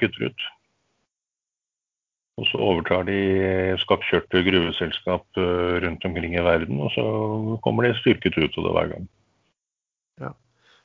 kutter 0.01 0.33
ut. 0.33 0.49
Og 2.41 2.49
så 2.49 2.59
overtar 2.65 3.05
de 3.07 3.21
skakkjørte 3.83 4.43
gruveselskap 4.47 5.39
eh, 5.39 5.79
rundt 5.85 6.05
omkring 6.09 6.35
i 6.35 6.45
verden, 6.45 6.81
og 6.81 6.91
så 6.97 7.05
kommer 7.63 7.87
de 7.87 7.99
styrket 8.01 8.39
ut 8.41 8.57
av 8.59 8.67
det 8.67 8.77
hver 8.77 8.93
gang. 8.95 9.09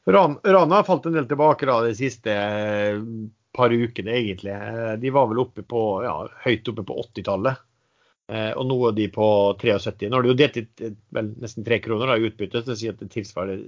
Rana 0.06 0.76
har 0.76 0.84
falt 0.84 1.06
en 1.06 1.14
del 1.14 1.28
tilbake 1.28 1.66
da, 1.66 1.80
de 1.82 1.96
siste 1.98 2.34
eh, 2.34 3.00
par 3.56 3.74
ukene, 3.74 4.12
egentlig. 4.14 4.54
Eh, 4.54 4.94
de 5.02 5.14
var 5.14 5.32
vel 5.32 5.42
oppe 5.42 5.66
på, 5.66 5.86
ja, 6.06 6.20
høyt 6.46 6.70
oppe 6.70 6.86
på 6.86 7.00
80-tallet. 7.08 7.64
Eh, 8.30 8.52
og 8.54 8.68
nå 8.70 8.78
er 8.90 9.00
de 9.00 9.08
på 9.14 9.28
73. 9.62 10.10
Nå 10.10 10.20
har 10.20 10.26
de 10.26 10.34
jo 10.34 10.38
delt 10.38 10.60
ut 10.62 10.86
vel, 11.18 11.32
nesten 11.42 11.66
3 11.66 11.82
kroner 11.82 12.14
i 12.16 12.30
utbytte, 12.30 12.62
så 12.62 12.74
det 12.74 12.78
sier 12.82 12.94
at 12.94 13.02
det 13.02 13.10
tilsvarer 13.16 13.66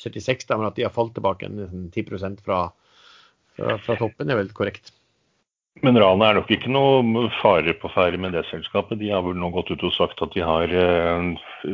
76, 0.00 0.48
da, 0.48 0.56
men 0.56 0.70
at 0.70 0.80
de 0.80 0.88
har 0.88 0.96
falt 0.96 1.12
tilbake 1.18 1.52
nesten 1.52 1.90
10 1.92 2.40
fra, 2.40 2.64
fra, 3.58 3.76
fra 3.84 4.00
toppen, 4.00 4.32
er 4.32 4.40
vel 4.40 4.52
korrekt. 4.56 4.94
Men 5.84 5.96
Rana 6.00 6.30
er 6.30 6.40
nok 6.40 6.48
ikke 6.50 6.72
noe 6.72 7.28
fare 7.38 7.72
på 7.78 7.88
ferde 7.92 8.18
med 8.20 8.32
det 8.34 8.42
selskapet. 8.48 8.98
De 9.00 9.12
har 9.12 9.22
vel 9.24 9.36
nå 9.38 9.52
gått 9.54 9.70
ut 9.70 9.84
og 9.86 9.92
sagt 9.94 10.20
at 10.24 10.32
de 10.34 10.42
har 10.44 10.72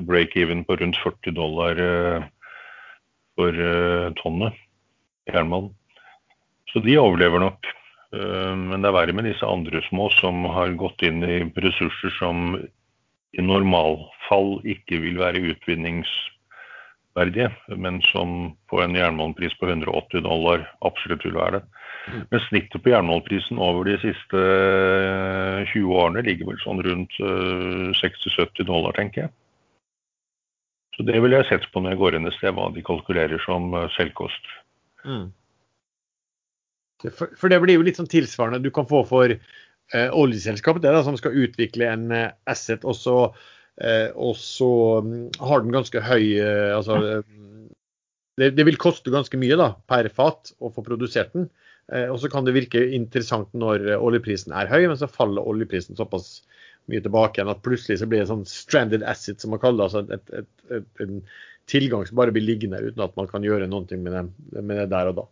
break-even 0.06 0.66
på 0.66 0.76
rundt 0.82 0.98
40 1.00 1.34
dollar 1.38 1.80
for 3.36 3.52
uh, 3.52 4.12
tonnet 4.20 4.56
jernmalm. 5.28 5.72
Så 6.72 6.82
de 6.84 6.96
overlever 7.00 7.42
nok. 7.42 7.68
Uh, 8.14 8.54
men 8.56 8.80
det 8.80 8.90
er 8.90 8.96
verre 8.96 9.16
med 9.16 9.28
disse 9.28 9.46
andre 9.46 9.82
små 9.90 10.08
som 10.16 10.44
har 10.54 10.76
gått 10.80 11.02
inn 11.06 11.22
i 11.26 11.42
ressurser 11.62 12.14
som 12.18 12.56
i 13.36 13.42
normalfall 13.44 14.60
ikke 14.64 15.00
vil 15.02 15.18
være 15.20 15.42
utvinningsverdige, 15.52 17.50
men 17.76 18.00
som 18.08 18.56
på 18.70 18.80
en 18.80 18.96
jernmalmpris 18.96 19.54
på 19.60 19.68
180 19.68 20.24
dollar 20.24 20.64
absolutt 20.86 21.24
vil 21.26 21.36
være 21.36 21.58
det. 21.58 21.64
Men 22.30 22.44
snittet 22.46 22.82
på 22.82 22.92
jernmalmprisen 22.92 23.58
over 23.58 23.88
de 23.88 23.96
siste 23.98 24.38
20 25.72 25.74
eh, 25.74 25.90
årene 25.90 26.22
ligger 26.26 26.52
vel 26.52 26.60
sånn 26.62 26.82
rundt 26.86 27.14
60-70 27.98 28.68
dollar, 28.68 28.94
tenker 28.96 29.26
jeg. 29.26 29.34
Så 30.96 31.04
det 31.04 31.18
ville 31.20 31.36
jeg 31.42 31.48
sett 31.50 31.66
på 31.72 31.82
når 31.82 31.92
jeg 31.92 32.00
går 32.00 32.16
inn 32.16 32.28
et 32.28 32.36
sted, 32.38 32.54
hva 32.56 32.70
de 32.72 32.84
kalkulerer 32.84 33.42
som 33.44 33.68
eh, 33.76 33.90
selvkost. 33.98 34.54
Mm. 35.04 35.26
For, 37.12 37.50
det 37.52 37.60
blir 37.60 37.76
jo 37.76 37.84
litt 37.84 37.98
sånn 38.00 38.08
tilsvarende 38.08 38.62
du 38.64 38.70
kan 38.74 38.88
få 38.88 39.02
for 39.08 39.32
eh, 39.32 40.08
oljeselskapet, 40.16 40.82
det 40.84 40.94
da, 40.96 41.02
som 41.04 41.18
skal 41.20 41.36
utvikle 41.44 41.90
en 41.90 42.08
eh, 42.14 42.32
asset, 42.48 42.86
og 42.88 42.96
så, 42.96 43.18
eh, 43.82 44.08
og 44.16 44.34
så 44.40 44.70
um, 45.04 45.12
har 45.36 45.62
den 45.62 45.76
ganske 45.76 46.00
høy 46.00 46.24
eh, 46.40 46.72
altså, 46.76 46.96
eh, 47.04 47.68
det, 48.40 48.54
det, 48.56 48.66
vil 48.68 48.80
koste 48.80 49.12
ganske 49.12 49.38
mye 49.40 49.60
da, 49.60 49.74
per 49.88 50.08
fat 50.16 50.54
å 50.58 50.72
få 50.72 50.84
produsert 50.84 51.32
den. 51.36 51.48
og 52.10 52.16
så 52.18 52.28
kan 52.28 52.44
det 52.44 52.52
virke 52.52 52.80
interessant 52.92 53.52
når 53.54 53.86
oljeprisen 53.94 54.52
er 54.52 54.68
høy, 54.68 54.88
men 54.90 54.98
så 54.98 55.06
faller 55.08 55.46
oljeprisen 55.46 55.96
såpass 55.96 56.42
mye 56.90 57.02
tilbake 57.04 57.40
igjen. 57.40 57.52
At 57.52 57.64
plutselig 57.66 58.00
så 58.00 58.08
blir 58.10 58.22
det 58.22 58.30
sånn 58.30 58.46
stranded 58.48 59.04
asset, 59.06 59.40
som 59.42 59.54
man 59.54 59.62
kaller 59.62 59.82
det. 59.82 59.86
Altså 59.88 60.02
et, 60.16 60.34
et, 60.40 60.76
et, 60.78 61.04
en 61.04 61.22
tilgang 61.70 62.04
som 62.06 62.18
bare 62.20 62.34
blir 62.34 62.46
liggende 62.46 62.82
uten 62.82 63.04
at 63.04 63.16
man 63.18 63.30
kan 63.30 63.46
gjøre 63.46 63.68
noe 63.70 63.98
med 63.98 64.12
det, 64.14 64.26
med 64.60 64.76
det 64.82 64.90
der 64.92 65.10
og 65.10 65.18
da. 65.20 65.26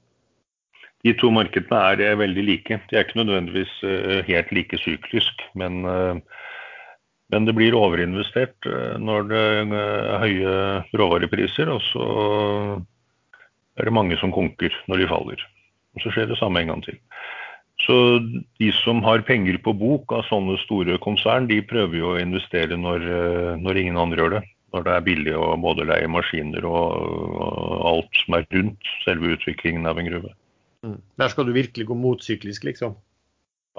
De 1.05 1.13
to 1.21 1.29
markedene 1.35 1.83
er 1.93 2.01
eh, 2.01 2.17
veldig 2.17 2.47
like. 2.49 2.81
De 2.89 2.97
er 2.97 3.05
ikke 3.05 3.21
nødvendigvis 3.21 3.73
uh, 3.85 4.23
helt 4.25 4.53
like 4.57 4.79
syklisk, 4.81 5.45
men, 5.53 5.85
uh, 5.85 6.17
men, 7.29 7.45
det 7.45 7.55
blir 7.59 7.77
overinvestert 7.77 8.71
når 9.05 9.29
det 9.29 9.43
er 9.45 10.23
høye 10.23 10.55
råvarepriser, 10.97 11.69
og 11.69 11.85
så 11.91 12.09
er 13.77 13.89
det 13.89 13.95
mange 13.95 14.17
som 14.21 14.33
konker 14.33 14.73
når 14.89 15.03
de 15.03 15.11
faller. 15.11 15.45
Og 15.95 16.03
Så 16.03 16.15
skjer 16.15 16.31
det 16.31 16.41
samme 16.41 16.63
en 16.63 16.73
gang 16.73 16.85
til. 16.87 16.97
Så 17.85 17.97
de 18.59 18.71
som 18.81 19.03
har 19.05 19.25
penger 19.29 19.59
på 19.65 19.75
bok 19.77 20.13
av 20.17 20.25
sånne 20.29 20.57
store 20.63 20.97
konsern, 21.05 21.49
de 21.51 21.61
prøver 21.69 21.99
jo 21.99 22.13
å 22.15 22.21
investere 22.21 22.79
når, 22.81 23.05
eh, 23.05 23.51
når 23.61 23.81
ingen 23.81 24.01
andre 24.01 24.23
gjør 24.23 24.37
det. 24.39 24.43
Når 24.75 24.87
det 24.87 24.93
er 24.95 25.07
billig 25.07 25.35
å 25.39 25.49
både 25.61 25.87
leie 25.87 26.11
maskiner 26.11 26.65
og, 26.67 26.95
og 27.45 27.83
alt 27.91 28.23
som 28.25 28.39
er 28.39 28.47
rundt 28.57 28.95
selve 29.05 29.35
utviklingen 29.37 29.87
av 29.87 30.01
en 30.01 30.09
gruve. 30.09 30.33
Mm. 30.85 30.97
Der 31.21 31.33
skal 31.33 31.47
du 31.47 31.53
virkelig 31.55 31.87
gå 31.89 31.99
motsyklisk, 31.99 32.65
liksom? 32.67 32.97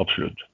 Absolutt. 0.02 0.46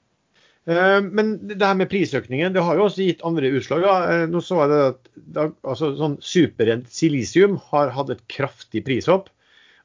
Eh, 0.69 1.01
men 1.01 1.35
det 1.49 1.61
her 1.61 1.77
med 1.77 1.89
prisøkningen, 1.91 2.53
det 2.53 2.63
har 2.63 2.77
jo 2.77 2.87
også 2.87 3.05
gitt 3.05 3.23
andre 3.27 3.51
utslag. 3.57 3.85
Da. 3.85 3.99
Eh, 4.13 4.25
nå 4.31 4.41
så 4.45 4.63
jeg 4.63 4.71
det 4.71 4.81
at 4.87 5.61
altså, 5.67 5.93
sånn 5.99 6.17
Superrent 6.23 6.89
silisium 6.93 7.59
har 7.71 7.93
hatt 7.95 8.13
et 8.13 8.25
kraftig 8.31 8.85
prishopp. 8.87 9.29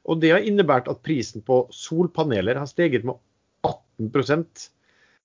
Og 0.07 0.21
det 0.23 0.31
har 0.31 0.45
innebært 0.45 0.87
at 0.87 1.03
prisen 1.03 1.43
på 1.43 1.65
solpaneler 1.75 2.59
har 2.59 2.69
steget 2.69 3.03
med 3.03 3.17
18 4.01 4.45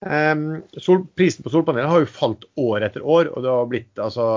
um, 0.00 0.46
sol, 0.80 1.04
Prisen 1.16 1.44
på 1.44 1.52
solpaneler 1.52 1.90
har 1.90 2.04
jo 2.04 2.10
falt 2.10 2.46
år 2.60 2.86
etter 2.88 3.04
år, 3.04 3.32
og 3.32 3.44
det 3.44 3.52
har 3.52 3.68
blitt 3.70 4.02
altså 4.02 4.28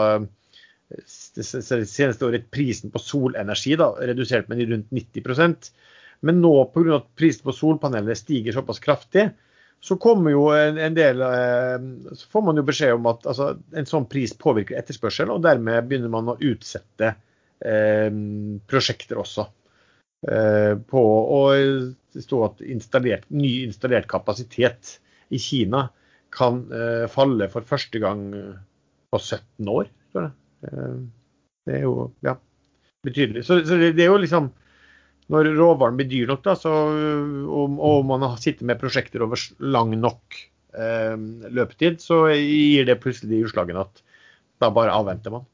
det 0.85 1.87
seneste 1.89 2.27
året 2.27 2.51
prisen 2.53 2.91
på 2.93 3.01
solenergi 3.01 3.73
da, 3.79 3.89
redusert 4.05 4.49
med 4.51 4.61
rundt 4.69 4.91
90% 4.93 5.71
Men 6.21 6.43
nå 6.43 6.53
pga. 6.73 6.99
at 6.99 7.07
prisen 7.17 7.43
på 7.43 7.55
solpaneler 7.55 8.15
stiger 8.15 8.53
såpass 8.53 8.79
kraftig, 8.79 9.29
så 9.81 9.97
kommer 10.01 10.31
jo 10.31 10.45
en, 10.55 10.77
en 10.77 10.95
del 10.95 11.21
eh, 11.21 11.75
Så 12.15 12.29
får 12.31 12.45
man 12.47 12.57
jo 12.57 12.63
beskjed 12.65 12.95
om 12.95 13.09
at 13.11 13.25
altså, 13.27 13.51
en 13.75 13.89
sånn 13.89 14.07
pris 14.09 14.33
påvirker 14.33 14.79
etterspørsel, 14.79 15.33
og 15.33 15.43
dermed 15.45 15.89
begynner 15.89 16.13
man 16.13 16.31
å 16.31 16.37
utsette 16.39 17.11
eh, 17.65 18.09
prosjekter 18.69 19.21
også. 19.21 19.49
Eh, 20.25 20.73
på 20.89 21.01
å 21.35 21.41
stå 22.15 22.39
at 22.47 22.61
installert, 22.65 23.27
ny 23.29 23.65
installert 23.65 24.07
kapasitet 24.09 24.95
i 25.29 25.41
Kina 25.41 25.89
kan 26.33 26.63
eh, 26.73 27.05
falle 27.11 27.49
for 27.51 27.67
første 27.67 28.01
gang 28.01 28.23
på 29.11 29.21
17 29.21 29.69
år. 29.69 29.91
Eh, 30.15 30.95
det 31.65 31.79
er 31.79 31.85
jo 31.85 32.09
ja, 32.25 32.35
betydelig. 33.05 33.45
Så, 33.45 33.59
så 33.67 33.77
det, 33.81 33.93
det 33.99 34.07
er 34.07 34.13
jo 34.13 34.21
liksom 34.23 34.49
når 35.33 35.55
råvaren 35.57 35.97
blir 35.97 36.09
dyr 36.09 36.29
nok, 36.29 36.43
da, 36.45 36.53
så, 36.59 36.71
og, 37.49 37.79
og, 37.81 38.03
man 38.05 38.25
sitter 38.37 38.67
med 38.69 38.77
prosjekter 38.81 39.23
over 39.25 39.41
lang 39.57 39.95
nok 39.97 40.37
eh, 40.77 41.15
løpetid, 41.49 41.97
så 42.03 42.27
gir 42.29 42.85
det 42.85 42.99
plutselig 43.01 43.31
de 43.31 43.47
utslagene 43.47 43.85
at 43.87 44.03
da 44.61 44.69
bare 44.73 44.93
avventer 44.93 45.33
man. 45.33 45.47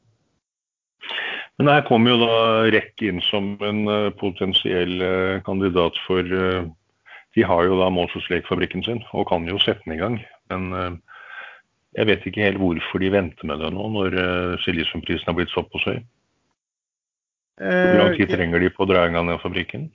Men 1.62 1.76
jeg 1.76 1.86
kommer 1.86 2.10
jo 2.10 2.24
da 2.24 2.38
rett 2.74 3.04
inn 3.06 3.20
som 3.28 3.52
en 3.62 3.84
uh, 3.86 4.10
potensiell 4.18 4.96
uh, 4.98 5.42
kandidat 5.46 5.98
for 6.08 6.26
uh, 6.26 6.66
De 7.38 7.44
har 7.46 7.68
jo 7.68 7.78
da 7.78 7.86
Moses 7.94 8.26
Lake-fabrikken 8.32 8.82
sin 8.82 8.98
og 9.14 9.28
kan 9.30 9.46
jo 9.48 9.60
sette 9.62 9.86
den 9.86 9.94
i 9.94 10.00
gang. 10.00 10.18
Men 10.52 10.98
jeg 11.96 12.08
vet 12.10 12.26
ikke 12.28 12.42
helt 12.44 12.60
hvorfor 12.60 13.00
de 13.00 13.08
venter 13.14 13.48
med 13.48 13.62
det 13.62 13.70
nå, 13.72 13.86
når 13.94 14.16
silisiumprisen 14.60 15.30
har 15.30 15.38
blitt 15.38 15.54
såpass 15.54 15.86
høy. 15.88 16.02
Hvor 17.56 18.02
lang 18.02 18.18
tid 18.18 18.34
trenger 18.34 18.60
de 18.60 18.68
på 18.74 18.84
å 18.84 18.88
dra 18.90 19.06
i 19.08 19.14
gang 19.14 19.32
den 19.32 19.40
fabrikken? 19.40 19.86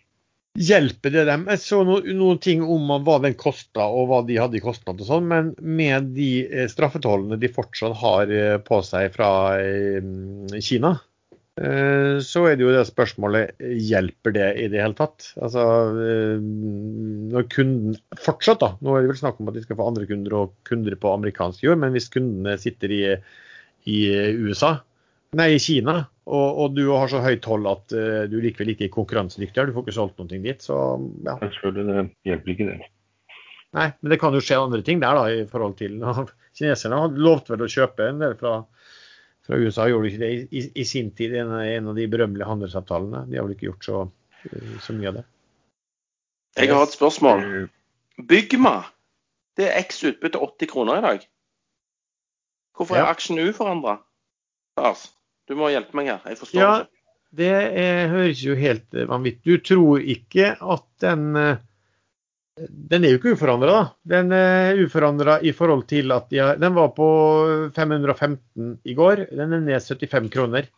Hjelper 0.57 1.13
det 1.13 1.27
dem? 1.29 1.43
Jeg 1.51 1.61
så 1.61 1.83
noen, 1.85 2.07
noen 2.17 2.39
ting 2.41 2.63
om 2.65 2.89
hva 3.05 3.19
den 3.21 3.35
kosta 3.37 3.85
og 3.93 4.07
hva 4.09 4.23
de 4.25 4.39
hadde 4.41 4.57
i 4.57 4.63
kostnad 4.63 4.97
og 5.03 5.05
sånn, 5.05 5.27
men 5.29 5.51
med 5.61 6.15
de 6.15 6.47
eh, 6.47 6.65
straffetollene 6.71 7.37
de 7.37 7.51
fortsatt 7.53 7.93
har 7.99 8.33
eh, 8.33 8.55
på 8.65 8.79
seg 8.85 9.13
fra 9.13 9.29
eh, 9.61 10.01
Kina, 10.65 10.95
så 11.57 12.43
er 12.45 12.57
det 12.57 12.65
jo 12.65 12.73
det 12.73 12.83
spørsmålet 12.85 13.63
hjelper 13.81 14.33
det 14.35 14.49
i 14.61 14.67
det 14.69 14.81
hele 14.83 14.97
tatt. 14.97 15.31
Altså, 15.41 15.63
når 17.33 17.47
kunden 17.49 17.95
fortsatt, 18.21 18.61
da, 18.61 18.69
nå 18.81 18.93
er 18.93 19.05
det 19.05 19.13
vel 19.13 19.21
snakk 19.23 19.39
om 19.41 19.49
at 19.49 19.57
de 19.57 19.63
skal 19.65 19.79
få 19.79 19.87
andre 19.89 20.05
kunder 20.09 20.35
og 20.37 20.53
kunder 20.69 20.97
på 21.01 21.15
amerikansk 21.15 21.65
jord, 21.65 21.81
men 21.81 21.95
hvis 21.97 22.11
kundene 22.13 22.57
sitter 22.61 22.93
i, 22.93 23.01
i 23.89 23.97
USA, 24.37 24.75
nei, 25.37 25.55
i 25.55 25.63
Kina 25.63 26.03
og, 26.27 26.47
og, 26.59 26.75
du 26.75 26.89
har 26.91 27.07
så 27.11 27.21
høyt 27.23 27.45
hold 27.47 27.67
at 27.71 27.95
uh, 27.95 28.23
du 28.27 28.37
likevel 28.43 28.73
ikke 28.73 28.89
er 28.89 28.93
konkurransedyktig. 28.93 29.69
Du 29.69 29.75
får 29.75 29.85
ikke 29.85 29.95
solgt 29.95 30.17
noe 30.19 30.27
dit. 30.27 30.63
Så 30.63 30.75
ja. 31.23 31.37
Selvfølgelig, 31.39 31.85
det 31.87 32.31
hjelper 32.31 32.53
ikke 32.53 32.67
det. 32.67 32.89
Nei, 33.77 33.87
men 34.01 34.11
det 34.11 34.17
kan 34.19 34.35
jo 34.35 34.41
skje 34.43 34.59
andre 34.59 34.81
ting 34.83 34.99
der, 35.03 35.15
da, 35.15 35.27
i 35.31 35.47
forhold 35.47 35.75
til 35.79 35.99
Kineserne 36.57 36.99
har 36.99 37.19
lovt 37.19 37.51
vel 37.51 37.63
å 37.63 37.69
kjøpe 37.69 38.07
en 38.09 38.21
del 38.23 38.35
fra, 38.39 38.53
fra 39.47 39.57
USA, 39.57 39.87
gjorde 39.87 40.07
de 40.07 40.11
ikke 40.13 40.23
det 40.23 40.31
i, 40.33 40.43
i, 40.59 40.63
i 40.83 40.85
sin 40.87 41.09
tid? 41.15 41.35
En, 41.39 41.53
en, 41.61 41.89
av 41.91 41.97
de 41.97 42.07
berømmelige 42.11 42.49
handelsavtalene. 42.49 43.23
De 43.29 43.39
har 43.39 43.47
vel 43.47 43.55
ikke 43.55 43.69
gjort 43.69 43.87
så, 43.87 44.03
så 44.83 44.95
mye 44.97 45.11
av 45.11 45.19
det. 45.21 45.25
Jeg 46.57 46.73
har 46.73 46.83
et 46.87 46.95
spørsmål. 46.97 47.43
Bygma, 48.27 48.75
det 49.57 49.69
er 49.69 49.83
X 49.85 50.01
utbytte 50.09 50.41
80 50.41 50.71
kroner 50.71 50.99
i 50.99 51.05
dag. 51.05 51.25
Hvorfor 52.77 52.97
er 52.97 53.05
ja. 53.05 53.13
aksjen 53.13 53.41
uforandra? 53.41 53.99
Lars? 54.77 55.07
Du 55.47 55.55
må 55.57 55.69
hjelpe 55.71 55.95
meg 55.97 56.11
her. 56.11 56.21
Jeg 56.27 56.39
forstår 56.41 56.61
ja, 56.61 56.71
ikke. 56.81 56.93
Det 57.37 57.53
er, 57.53 58.07
høres 58.11 58.41
jo 58.43 58.55
helt 58.57 58.97
vanvittig 59.09 59.57
ut. 59.57 59.63
Du 59.63 59.69
tror 59.69 60.03
ikke 60.03 60.53
at 60.55 60.85
den 61.03 61.39
eh, 61.39 61.63
Den 62.57 63.05
er 63.05 63.13
jo 63.13 63.19
ikke 63.19 63.35
uforandra, 63.35 63.73
da. 63.73 63.81
Den 64.17 64.31
er 64.33 64.79
uforandra 64.81 65.37
i 65.45 65.51
forhold 65.53 65.83
til 65.89 66.13
at 66.15 66.29
de 66.31 66.39
har, 66.41 66.57
Den 66.57 66.73
var 66.77 66.89
på 66.95 67.09
515 67.75 68.79
i 68.83 68.95
går. 68.97 69.27
Den 69.29 69.53
er 69.53 69.61
ned 69.61 69.83
75 69.85 70.31
kroner. 70.33 70.69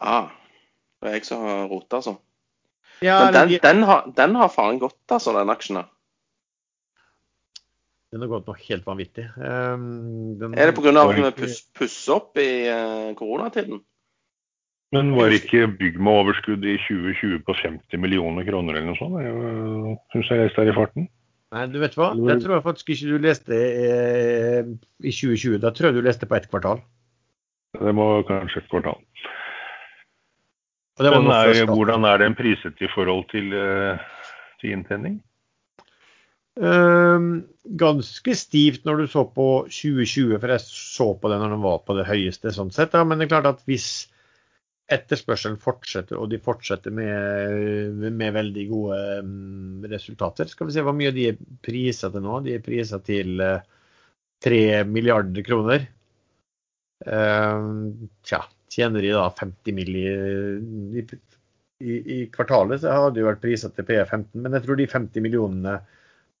Ah, 0.00 0.32
det 1.00 1.10
er 1.10 1.18
jeg 1.18 1.28
som 1.28 1.44
har 1.44 1.66
rota, 1.68 2.00
altså. 2.00 2.16
Ja, 3.04 3.18
Men 3.26 3.34
den, 3.36 3.58
den, 3.60 3.82
har, 3.84 4.08
den 4.16 4.38
har 4.40 4.48
faen 4.48 4.80
gått, 4.80 5.02
altså, 5.12 5.34
den 5.36 5.52
aksjen 5.52 5.82
her. 5.82 5.90
Den 8.14 8.22
har 8.24 8.30
gått 8.30 8.46
noe 8.48 8.56
helt 8.62 8.86
vanvittig. 8.86 9.26
Um, 9.36 10.38
den, 10.40 10.54
er 10.56 10.70
det 10.70 10.76
pga. 10.78 10.92
at 11.04 11.36
den 11.36 11.52
pusser 11.76 12.16
opp 12.16 12.38
i 12.40 12.48
uh, 12.70 13.12
koronatiden? 13.18 13.82
Men 14.94 15.12
var 15.16 15.34
ikke 15.34 15.66
Byggma 15.80 16.12
overskudd 16.22 16.64
i 16.64 16.76
2020 16.84 17.40
på 17.46 17.54
50 17.58 18.00
millioner 18.02 18.46
kroner 18.46 18.76
eller 18.76 18.92
noe 18.92 18.98
sånt? 19.00 19.18
Jeg 19.22 19.96
syns 20.14 20.30
jeg 20.30 20.44
leste 20.44 20.62
her 20.62 20.70
i 20.70 20.76
farten. 20.76 21.08
Nei, 21.54 21.64
du 21.70 21.78
vet 21.82 21.94
hva? 21.98 22.10
Det 22.14 22.36
tror 22.42 22.56
jeg 22.56 22.66
faktisk 22.66 22.92
ikke 22.94 23.10
du 23.10 23.22
leste 23.22 23.56
eh, 23.56 24.70
i 25.02 25.12
2020. 25.14 25.58
Da 25.62 25.72
tror 25.74 25.90
jeg 25.90 25.98
du 25.98 26.06
leste 26.06 26.28
på 26.28 26.38
ett 26.38 26.48
kvartal. 26.50 26.82
Det 27.76 27.94
må 27.94 28.06
kanskje 28.28 28.62
et 28.62 28.70
kvartal. 28.70 29.02
Men 31.02 31.28
er, 31.28 31.66
hvordan 31.68 32.06
er 32.08 32.22
den 32.22 32.36
priset 32.38 32.78
i 32.80 32.88
forhold 32.88 33.26
til, 33.28 33.50
uh, 33.52 33.98
til 34.62 34.72
inntjening? 34.72 35.18
Ehm, 36.56 37.44
ganske 37.76 38.32
stivt 38.32 38.86
når 38.88 39.02
du 39.02 39.06
så 39.12 39.26
på 39.28 39.48
2020, 39.68 40.38
for 40.40 40.54
jeg 40.54 40.64
så 40.64 41.08
på 41.20 41.28
det 41.28 41.40
når 41.42 41.52
den 41.52 41.64
var 41.64 41.82
på 41.84 41.96
det 41.98 42.06
høyeste. 42.08 42.52
sånn 42.54 42.72
sett. 42.72 42.96
Ja. 42.96 43.04
Men 43.04 43.18
det 43.18 43.26
er 43.26 43.34
klart 43.36 43.50
at 43.50 43.64
hvis 43.68 44.08
etterspørselen 44.92 45.58
fortsetter, 45.58 46.18
og 46.20 46.30
de 46.30 46.38
fortsetter 46.42 46.94
med, 46.94 48.02
med 48.14 48.34
veldig 48.36 48.66
gode 48.70 48.98
um, 49.24 49.86
resultater 49.90 50.46
Skal 50.50 50.68
vi 50.68 50.76
se 50.76 50.84
hvor 50.86 50.94
mye 50.94 51.10
de 51.14 51.30
er 51.32 51.40
prisa 51.64 52.10
til 52.14 52.22
nå. 52.22 52.38
De 52.44 52.54
er 52.54 52.62
prisa 52.62 53.00
til 53.02 53.42
uh, 53.42 53.56
eh, 53.56 53.72
3 54.46 54.60
milliarder 54.86 55.42
kroner. 55.46 55.88
Uh, 57.02 57.98
tja, 58.26 58.44
tjener 58.70 59.02
de 59.02 59.10
da 59.16 59.26
50 59.32 59.74
mill. 59.74 59.92
I, 59.96 61.04
i, 61.82 61.98
i, 61.98 62.20
kvartalet 62.32 62.84
så 62.84 62.94
hadde 62.94 63.18
de 63.18 63.26
vært 63.26 63.42
prisa 63.42 63.72
til 63.74 63.88
P15, 63.90 64.30
men 64.38 64.54
jeg 64.54 64.68
tror 64.68 64.78
de 64.78 64.90
50 64.94 65.26
millionene 65.26 65.80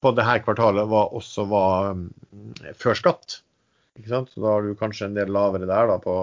på 0.04 0.12
det 0.14 0.24
her 0.28 0.42
kvartalet 0.44 0.86
var 0.88 1.12
også 1.16 1.48
var 1.50 1.94
mm, 1.98 2.08
før 2.78 2.98
skatt. 3.02 3.40
Ikke 3.98 4.12
sant? 4.12 4.30
Så 4.30 4.44
da 4.44 4.54
har 4.54 4.62
du 4.62 4.76
kanskje 4.78 5.10
en 5.10 5.16
del 5.18 5.34
lavere 5.34 5.66
der 5.66 5.90
da 5.90 5.98
på 5.98 6.16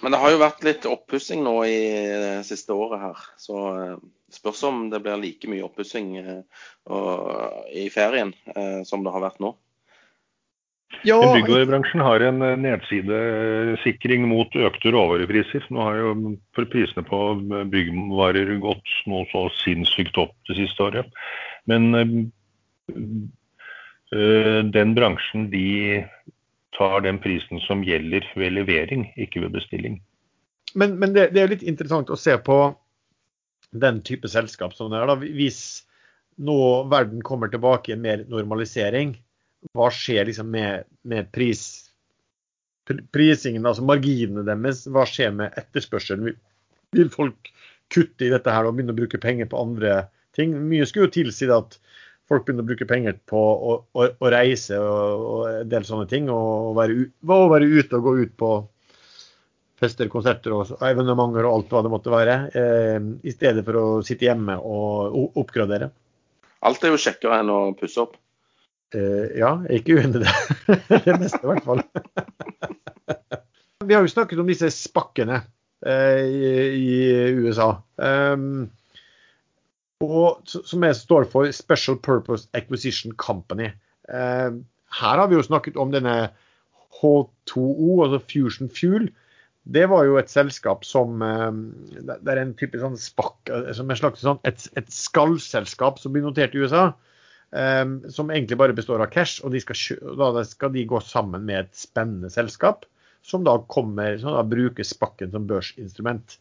Men 0.00 0.14
det 0.14 0.20
har 0.22 0.32
jo 0.32 0.40
vært 0.40 0.62
litt 0.64 0.86
oppussing 0.88 1.42
nå 1.44 1.54
i 1.68 1.80
det 2.22 2.36
siste 2.48 2.72
året 2.76 3.02
her. 3.02 3.24
Så 3.40 3.56
eh, 3.70 3.96
spørs 4.32 4.62
om 4.68 4.86
det 4.92 5.02
blir 5.04 5.20
like 5.20 5.50
mye 5.50 5.66
oppussing 5.66 6.14
eh, 6.20 6.44
i 7.76 7.88
ferien 7.92 8.32
eh, 8.54 8.80
som 8.88 9.04
det 9.04 9.12
har 9.12 9.26
vært 9.26 9.42
nå. 9.44 9.54
Ja, 11.06 11.20
Byggvarebransjen 11.22 12.02
har 12.02 12.20
en 12.26 12.42
nedsidesikring 12.64 14.24
mot 14.28 14.56
økte 14.58 14.90
råvarepriser. 14.90 15.62
Nå 15.70 15.84
har 15.86 16.00
jo 16.00 16.34
prisene 16.56 17.04
på 17.06 17.20
byggvarer 17.70 18.50
gått 18.60 18.96
noe 19.08 19.22
så 19.30 19.46
sinnssykt 19.60 20.18
opp 20.20 20.34
det 20.50 20.58
siste 20.58 20.88
året. 20.88 21.22
Men 21.70 21.94
øh, 24.10 24.60
den 24.66 24.96
bransjen 24.98 25.46
de 25.54 25.68
tar 26.80 27.04
den 27.04 27.20
prisen 27.20 27.60
som 27.66 27.84
gjelder 27.84 28.24
ved 28.40 28.54
levering, 28.56 29.10
ikke 29.20 29.44
ved 29.44 29.52
bestilling. 29.58 29.98
Men, 30.74 30.96
men 31.02 31.12
det, 31.12 31.30
det, 31.34 31.42
er 31.42 31.52
litt 31.52 31.66
interessant 31.66 32.10
å 32.10 32.18
se 32.18 32.36
på 32.40 32.58
den 33.70 34.00
type 34.06 34.28
selskap 34.30 34.74
som 34.74 34.90
det 34.90 35.00
er. 35.00 35.10
Da. 35.10 35.16
Hvis 35.20 35.60
nå 36.40 36.56
verden 36.90 37.20
kommer 37.26 37.50
tilbake 37.52 37.92
i 37.92 37.96
en 37.96 38.04
mer 38.04 38.24
normalisering, 38.30 39.12
hva 39.76 39.90
skjer 39.92 40.30
liksom 40.30 40.48
med, 40.54 40.88
med 41.04 41.28
pris, 41.34 41.62
prisingen, 43.12 43.66
altså 43.68 43.84
marginene 43.86 44.46
deres? 44.46 44.86
Hva 44.88 45.04
skjer 45.08 45.34
med 45.36 45.58
etterspørselen? 45.60 46.38
Vil 46.96 47.12
folk 47.12 47.52
kutte 47.92 48.26
i 48.26 48.32
dette 48.32 48.54
her 48.54 48.66
og 48.66 48.78
begynne 48.78 48.94
å 48.96 49.00
bruke 49.02 49.20
penger 49.20 49.50
på 49.50 49.60
andre 49.60 50.06
ting? 50.38 50.56
Mye 50.70 50.88
skulle 50.88 51.10
jo 51.10 51.16
tilsi 51.20 51.50
at 51.52 51.76
folk 52.30 52.46
begynner 52.46 52.64
å 52.64 52.70
bruke 52.70 52.86
penger 52.88 53.16
på 53.28 53.40
å, 53.40 53.78
å, 53.90 54.06
å 54.06 54.30
reise 54.30 54.78
og, 54.78 55.24
og, 55.30 55.40
en 55.64 55.72
del 55.72 55.86
sånne 55.86 56.06
ting. 56.10 56.30
Og 56.32 56.76
være, 56.78 57.08
og 57.26 57.48
være 57.54 57.70
ute 57.70 57.98
og 57.98 58.06
gå 58.06 58.12
ut 58.22 58.34
på 58.38 58.50
fester, 59.80 60.10
konserter 60.12 60.54
og 60.54 60.74
evenementer 60.84 61.46
og 61.48 61.56
alt 61.56 61.74
hva 61.74 61.82
det 61.84 61.92
måtte 61.92 62.12
være. 62.12 62.36
Eh, 62.54 62.98
I 63.26 63.34
stedet 63.34 63.64
for 63.66 63.80
å 63.80 63.86
sitte 64.06 64.28
hjemme 64.28 64.54
og 64.60 65.38
oppgradere. 65.40 65.90
Alt 66.68 66.84
er 66.84 66.92
jo 66.92 67.00
kjekkere 67.00 67.40
enn 67.40 67.52
å 67.52 67.60
pusse 67.78 68.02
opp. 68.02 68.14
Eh, 68.94 69.26
ja, 69.38 69.50
jeg 69.66 69.70
er 69.70 69.78
ikke 69.80 69.96
uenig 69.98 70.20
i 70.20 70.22
det. 70.24 70.32
det 71.06 71.14
meste, 71.22 71.42
i 71.44 71.50
hvert 71.50 71.66
fall. 71.66 71.80
Vi 73.86 73.94
har 73.96 74.02
jo 74.04 74.12
snakket 74.12 74.42
om 74.42 74.50
disse 74.50 74.68
spakkene 74.74 75.38
eh, 75.86 76.22
i, 76.26 76.38
i, 76.76 76.98
USA. 77.40 77.70
Um, 77.96 78.68
og, 80.00 80.42
som 80.48 80.84
er, 80.86 80.94
står 80.96 81.26
for 81.32 81.50
Special 81.54 81.98
Purpose 82.00 82.48
Acquisition 82.56 83.12
Company. 83.20 83.70
Eh, 84.08 84.52
her 85.00 85.22
har 85.22 85.28
vi 85.28 85.36
jo 85.36 85.46
snakket 85.46 85.76
om 85.80 85.92
denne 85.92 86.30
H2O, 87.00 87.90
altså 88.04 88.20
Fusion 88.24 88.70
Fuel. 88.72 89.10
Det 89.70 89.84
var 89.92 90.06
jo 90.08 90.16
et 90.16 90.32
selskap 90.32 90.86
som 90.88 91.20
eh, 91.22 91.50
Det 92.00 92.32
er 92.32 92.40
en 92.40 92.56
type 92.58 92.80
sånn 92.80 92.96
spakk, 92.98 93.38
eh, 93.52 93.70
som 93.76 93.90
en 93.92 94.00
slags 94.00 94.24
sånn, 94.24 94.40
et, 94.48 94.66
et 94.80 94.88
skallselskap 94.94 96.00
som 96.00 96.16
blir 96.16 96.24
notert 96.24 96.56
i 96.56 96.64
USA. 96.64 96.90
Eh, 97.52 97.84
som 98.14 98.32
egentlig 98.32 98.58
bare 98.60 98.76
består 98.76 99.04
av 99.04 99.12
cash, 99.12 99.44
og 99.44 99.54
skal, 99.62 100.16
da 100.16 100.46
skal 100.48 100.72
de 100.74 100.88
gå 100.88 101.02
sammen 101.04 101.44
med 101.44 101.66
et 101.66 101.84
spennende 101.84 102.32
selskap 102.32 102.88
som 103.26 103.44
da, 103.44 103.58
kommer, 103.68 104.16
som 104.18 104.32
da 104.32 104.46
bruker 104.48 104.86
spakken 104.86 105.32
som 105.34 105.44
børsinstrument. 105.50 106.38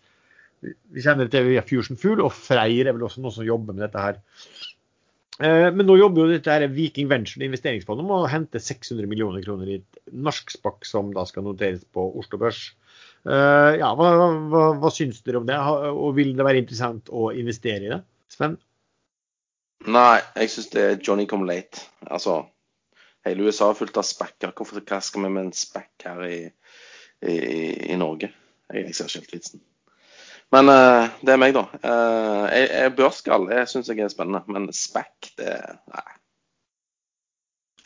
Vi 0.62 1.04
kjenner 1.04 1.30
til 1.32 1.48
via 1.48 1.64
Fusion 1.64 2.00
Fuel, 2.00 2.24
og 2.26 2.34
Freyr 2.36 2.90
er 2.90 2.96
vel 2.96 3.06
også 3.08 3.24
noen 3.24 3.36
som 3.36 3.48
jobber 3.48 3.76
med 3.76 3.86
dette 3.86 4.04
her. 4.04 4.20
Eh, 5.40 5.70
men 5.72 5.88
nå 5.88 5.96
jobber 5.96 6.26
jo 6.26 6.34
dette 6.34 6.52
her 6.52 6.66
Viking 6.74 7.08
Venture 7.12 7.46
investeringsfondet 7.48 8.04
med 8.04 8.26
å 8.26 8.32
hente 8.32 8.60
600 8.60 9.08
millioner 9.08 9.44
kroner 9.46 9.72
i 9.72 9.78
et 9.80 10.02
norsk 10.12 10.52
spakk 10.58 10.84
som 10.88 11.14
da 11.16 11.24
skal 11.30 11.46
noteres 11.48 11.86
på 11.96 12.04
Oslo 12.20 12.42
Børs. 12.42 12.66
Eh, 13.24 13.80
ja, 13.80 13.94
hva, 13.96 14.10
hva, 14.52 14.64
hva 14.82 14.92
syns 14.92 15.24
dere 15.24 15.40
om 15.40 15.48
det, 15.48 15.56
og 15.94 16.12
vil 16.18 16.34
det 16.36 16.48
være 16.48 16.64
interessant 16.64 17.12
å 17.12 17.30
investere 17.32 17.88
i 17.88 17.94
det? 17.94 18.02
Sven? 18.36 18.60
Nei, 19.88 20.20
jeg 20.36 20.52
syns 20.52 20.72
det 20.76 20.84
er 20.84 21.00
Johnny 21.00 21.24
come 21.30 21.48
late. 21.48 21.86
Altså, 22.04 22.42
hele 23.24 23.48
USA 23.48 23.72
er 23.72 23.80
fullt 23.80 24.00
av 24.02 24.08
spekker. 24.08 24.52
Hvorfor 24.56 24.84
hva 24.84 25.00
skal 25.04 25.24
vi 25.24 25.32
med 25.38 25.48
en 25.48 25.56
spekk 25.56 26.08
her 26.10 26.26
i, 26.28 26.40
i, 27.24 27.38
i 27.94 28.00
Norge? 28.00 28.34
Jeg, 28.74 28.90
jeg 28.90 28.98
ser 28.98 29.08
ikke 29.08 29.22
helt 29.22 29.38
vitsen. 29.38 29.64
Men 30.56 30.70
uh, 30.72 31.10
det 31.22 31.34
er 31.34 31.42
meg, 31.42 31.54
da. 31.54 31.68
Uh, 31.84 32.46
jeg, 32.50 32.70
jeg 32.74 32.96
børskall 32.98 33.46
jeg 33.54 33.70
syns 33.70 33.92
jeg 33.92 34.02
er 34.02 34.14
spennende, 34.14 34.42
men 34.50 34.72
spekk, 34.74 35.32
det 35.38 35.54
Nei. 35.94 36.08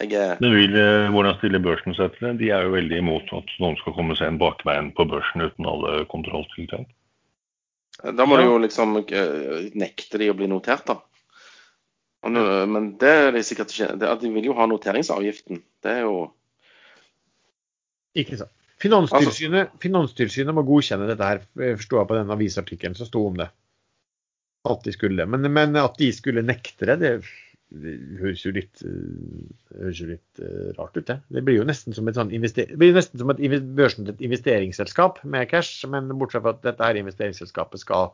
Jeg 0.02 0.16
er 0.18 0.40
Men 0.42 0.56
vil, 0.56 0.76
uh, 0.80 1.12
Hvordan 1.14 1.38
stiller 1.38 1.64
børsen 1.64 1.96
seg 1.98 2.16
til 2.16 2.30
det? 2.30 2.38
De 2.42 2.52
er 2.56 2.66
jo 2.66 2.76
veldig 2.76 3.02
imot 3.04 3.34
at 3.36 3.52
noen 3.62 3.76
skal 3.82 3.96
komme 3.98 4.16
seg 4.20 4.32
en 4.32 4.40
bakveien 4.42 4.94
på 4.96 5.06
børsen 5.12 5.44
uten 5.44 5.70
alle 5.70 6.06
kontrolltiltak. 6.12 6.88
Da 8.04 8.26
må 8.26 8.40
ja. 8.40 8.42
du 8.42 8.50
jo 8.56 8.62
liksom 8.64 8.96
nekte 9.78 10.20
de 10.20 10.32
å 10.32 10.38
bli 10.38 10.48
notert, 10.50 10.88
da. 10.88 10.98
Men 12.24 12.94
det 13.00 13.12
er 13.12 13.34
de 13.36 13.42
sikkert 13.44 13.74
ikke 13.76 14.16
De 14.22 14.30
vil 14.32 14.46
jo 14.48 14.56
ha 14.56 14.66
noteringsavgiften. 14.72 15.60
Det 15.84 15.92
er 15.92 16.06
jo 16.08 16.16
Ikke 18.16 18.40
sant. 18.40 18.54
Finanstilsynet, 18.84 19.76
Finanstilsynet 19.84 20.56
må 20.56 20.66
godkjenne 20.68 21.08
dette 21.08 21.30
her, 21.30 21.44
forstår 21.56 22.02
jeg 22.02 22.10
på 22.10 22.18
den 22.20 22.34
avisartikkelen 22.36 22.98
som 23.00 23.08
sto 23.08 23.24
om 23.30 23.40
det. 23.40 23.48
At 24.68 24.84
de 24.84 24.94
skulle. 24.96 25.26
Men, 25.28 25.48
men 25.52 25.80
at 25.80 25.98
de 26.00 26.10
skulle 26.16 26.44
nekte 26.44 26.88
det, 26.88 26.98
det, 27.02 27.14
det 27.84 27.94
høres 28.20 28.44
jo 28.46 28.52
litt, 28.56 28.84
høres 29.80 30.02
jo 30.04 30.10
litt 30.12 30.44
uh, 30.44 30.70
rart 30.78 30.98
ut, 30.98 31.08
det. 31.08 31.18
Det 31.34 31.44
blir 31.46 31.62
jo 31.62 31.68
nesten 31.68 31.96
som 31.96 32.08
et, 32.08 32.20
sånn 32.20 32.32
det 32.32 32.68
blir 32.80 32.96
nesten 32.96 33.22
som 33.22 33.34
et 33.34 33.42
børsen 33.78 34.12
et 34.12 34.22
investeringsselskap 34.24 35.24
med 35.26 35.50
cash, 35.52 35.88
men 35.90 36.12
bortsett 36.20 36.46
fra 36.46 36.54
at 36.56 36.64
dette 36.66 36.86
her 36.86 37.00
investeringsselskapet 37.02 37.82
skal 37.82 38.12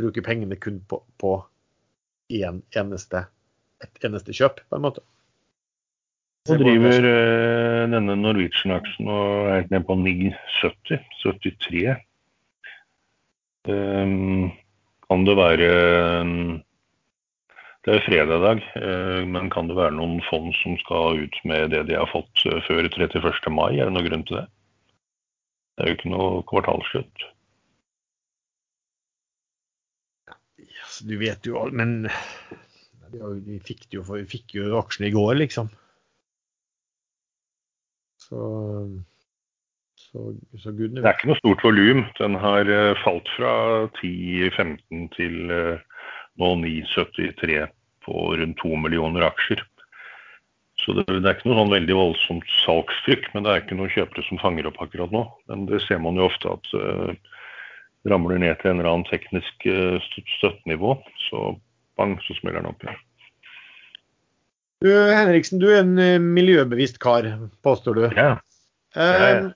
bruke 0.00 0.24
pengene 0.26 0.58
kun 0.60 0.80
på, 0.90 1.00
på 1.20 1.36
en 2.40 2.60
eneste, 2.78 3.24
et 3.82 4.06
eneste 4.06 4.34
kjøp, 4.36 4.62
på 4.68 4.78
en 4.78 4.84
måte. 4.88 5.04
Så 6.48 6.56
driver 6.56 7.04
uh, 7.04 7.90
denne 7.92 8.16
Norwegian-aksjen 8.16 9.08
og 9.12 9.50
er 9.52 9.66
ned 9.72 9.84
på 9.88 9.96
9,70. 10.00 11.02
73. 11.20 11.82
Um, 13.68 14.48
kan 15.04 15.26
det 15.26 15.34
være 15.36 15.66
Det 17.84 17.92
er 17.92 18.06
fredag 18.06 18.38
i 18.38 18.44
dag, 18.46 18.62
uh, 18.80 19.20
men 19.28 19.50
kan 19.52 19.68
det 19.68 19.76
være 19.76 19.98
noen 19.98 20.22
fond 20.30 20.54
som 20.62 20.78
skal 20.80 21.20
ut 21.26 21.36
med 21.44 21.74
det 21.74 21.84
de 21.90 21.98
har 21.98 22.08
fått 22.08 22.46
uh, 22.48 22.56
før 22.64 22.88
31. 22.88 23.52
mai? 23.52 23.76
Er 23.76 23.90
det 23.90 23.96
noen 23.96 24.08
grunn 24.08 24.24
til 24.28 24.40
det? 24.40 24.46
Det 25.76 25.84
er 25.84 25.92
jo 25.92 25.98
ikke 25.98 26.14
noe 26.14 26.40
kvartalsslutt. 26.48 27.28
Du 31.04 31.14
vet 31.20 31.46
jo 31.46 31.60
alt, 31.60 31.76
Men 31.76 32.08
vi 33.44 33.60
fikk 33.64 33.86
jo, 33.96 34.04
vi 34.08 34.24
fikk 34.28 34.56
jo 34.56 34.74
aksjene 34.80 35.08
i 35.08 35.14
går, 35.14 35.36
liksom. 35.40 35.70
Så, 38.30 38.44
så, 39.98 40.30
så 40.62 40.72
gudene 40.72 41.02
Det 41.02 41.10
er 41.10 41.18
ikke 41.18 41.32
noe 41.32 41.40
stort 41.40 41.64
volum. 41.66 42.04
Den 42.20 42.38
har 42.40 42.70
eh, 42.70 42.92
falt 43.02 43.28
fra 43.36 43.52
10-15 43.98 45.08
til 45.16 45.52
eh, 45.54 45.82
nå 46.40 46.54
9,73 46.62 47.66
på 48.06 48.22
rundt 48.40 48.62
2 48.62 48.78
millioner 48.86 49.26
aksjer. 49.26 49.64
Så 50.80 50.94
det, 50.96 51.04
det, 51.10 51.20
er 51.26 51.34
ikke 51.34 51.50
noe 51.50 51.58
sånn 51.58 51.74
veldig 51.74 51.96
voldsomt 51.98 52.54
salgstrykk, 52.62 53.28
men 53.34 53.44
det 53.44 53.52
er 53.52 53.64
ikke 53.64 53.76
noen 53.76 53.92
kjøpere 53.92 54.24
som 54.24 54.40
fanger 54.40 54.70
opp 54.70 54.80
akkurat 54.80 55.12
nå. 55.12 55.26
Men 55.50 55.66
det 55.68 55.82
ser 55.84 56.00
man 56.00 56.16
jo 56.16 56.30
ofte 56.30 56.54
at 56.54 56.70
uh, 56.72 57.12
ramler 58.08 58.40
ned 58.40 58.56
til 58.62 58.72
en 58.72 58.80
eller 58.80 58.88
annen 58.94 59.08
teknisk 59.10 59.68
uh, 59.68 60.00
støttenivå, 60.38 60.96
så 61.26 61.50
bang, 62.00 62.16
så 62.24 62.38
smeller 62.38 62.64
den 62.64 62.72
opp 62.72 62.86
igjen. 62.86 62.96
Du, 64.80 64.88
Henriksen, 64.88 65.60
du 65.60 65.68
er 65.68 65.82
en 65.82 65.98
eh, 66.00 66.16
miljøbevisst 66.20 66.96
kar, 67.02 67.28
påstår 67.66 67.98
du. 67.98 68.06
Ja. 68.16 68.30
Eh, 68.96 69.50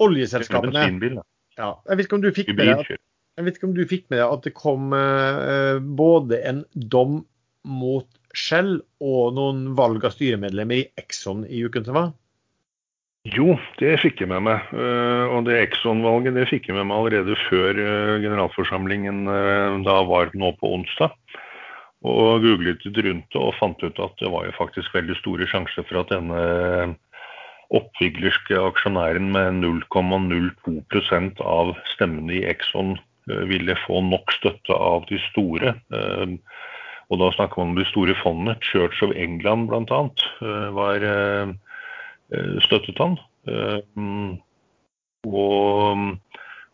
oljeselskapene 0.00 0.86
ja, 1.60 1.68
Jeg 1.86 1.98
vet 1.98 2.06
ikke 2.06 2.16
om 2.16 2.24
du 2.24 2.32
fikk 2.34 2.48
med 2.56 2.66
deg 2.66 2.96
jeg 3.38 3.46
vet 3.46 3.56
ikke 3.56 3.68
om 3.68 3.76
du 3.76 3.84
fikk 3.88 4.08
med 4.10 4.18
deg 4.18 4.32
at 4.34 4.46
det 4.46 4.52
kom 4.58 4.90
eh, 4.96 5.76
både 5.96 6.40
en 6.48 6.64
dom 6.92 7.20
mot 7.64 8.08
Shell 8.36 8.80
og 9.02 9.36
noen 9.36 9.70
valg 9.78 10.04
av 10.06 10.14
styremedlemmer 10.14 10.82
i 10.82 10.88
Exxon 11.00 11.46
i 11.48 11.62
uken 11.64 11.86
som 11.86 11.96
var? 11.96 12.10
Jo, 13.28 13.54
det 13.80 13.98
fikk 14.00 14.22
jeg 14.22 14.30
med 14.30 14.46
meg. 14.46 14.68
Uh, 14.72 15.28
og 15.34 15.44
det 15.48 15.58
Exxon-valget 15.66 16.38
det 16.38 16.46
fikk 16.48 16.70
jeg 16.70 16.78
med 16.78 16.88
meg 16.88 16.96
allerede 16.96 17.36
før 17.48 17.76
uh, 17.76 18.14
generalforsamlingen 18.22 19.26
uh, 19.28 19.80
da 19.84 19.98
var 20.08 20.32
nå 20.32 20.54
på 20.60 20.70
onsdag 20.78 21.12
og 22.00 22.40
googlet 22.40 22.84
rundt 22.86 23.28
det 23.32 23.40
og 23.40 23.56
fant 23.58 23.82
ut 23.84 23.98
at 24.00 24.14
det 24.22 24.30
var 24.32 24.46
jo 24.46 24.56
faktisk 24.56 24.94
veldig 24.94 25.16
store 25.18 25.48
sjanser 25.50 25.84
for 25.88 26.00
at 26.00 26.12
denne 26.14 26.96
oppviglerske 27.70 28.58
aksjonæren 28.58 29.30
med 29.34 29.60
0,02% 29.62 31.42
av 31.44 31.74
stemmene 31.92 32.40
i 32.40 32.44
Exxon 32.50 32.96
eh, 33.30 33.44
ville 33.50 33.76
få 33.84 34.00
nok 34.08 34.32
støtte 34.34 34.74
av 34.74 35.06
de 35.10 35.20
store. 35.28 35.76
Eh, 35.94 36.34
og 37.10 37.22
da 37.22 37.30
snakker 37.36 37.60
man 37.60 37.74
om 37.74 37.78
de 37.78 37.86
store 37.90 38.16
fondene. 38.22 38.56
Church 38.64 39.02
of 39.06 39.14
England 39.14 39.70
bl.a. 39.70 40.02
Eh, 40.42 40.68
var 40.74 41.06
støttet 42.62 43.00
han. 43.02 43.16
Og 45.26 46.04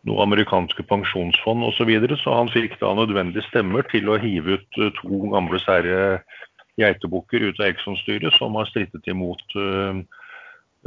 noen 0.05 0.27
amerikanske 0.27 0.85
pensjonsfond 0.87 1.65
osv. 1.67 1.79
Så, 1.79 1.87
videre, 1.89 2.17
så 2.21 2.35
han 2.37 2.51
fikk 2.53 2.77
da 2.81 2.93
nødvendige 2.95 3.45
stemmer 3.47 3.87
til 3.91 4.09
å 4.11 4.19
hive 4.21 4.59
ut 4.59 4.81
uh, 4.81 4.91
to 4.99 5.23
gamle 5.33 5.59
sære 5.63 6.19
geitebukker 6.77 7.47
ut 7.47 7.61
av 7.61 7.71
Exxon-styret, 7.71 8.35
som 8.37 8.57
har 8.59 8.69
strittet 8.69 9.07
imot 9.09 9.41
uh, 9.57 9.97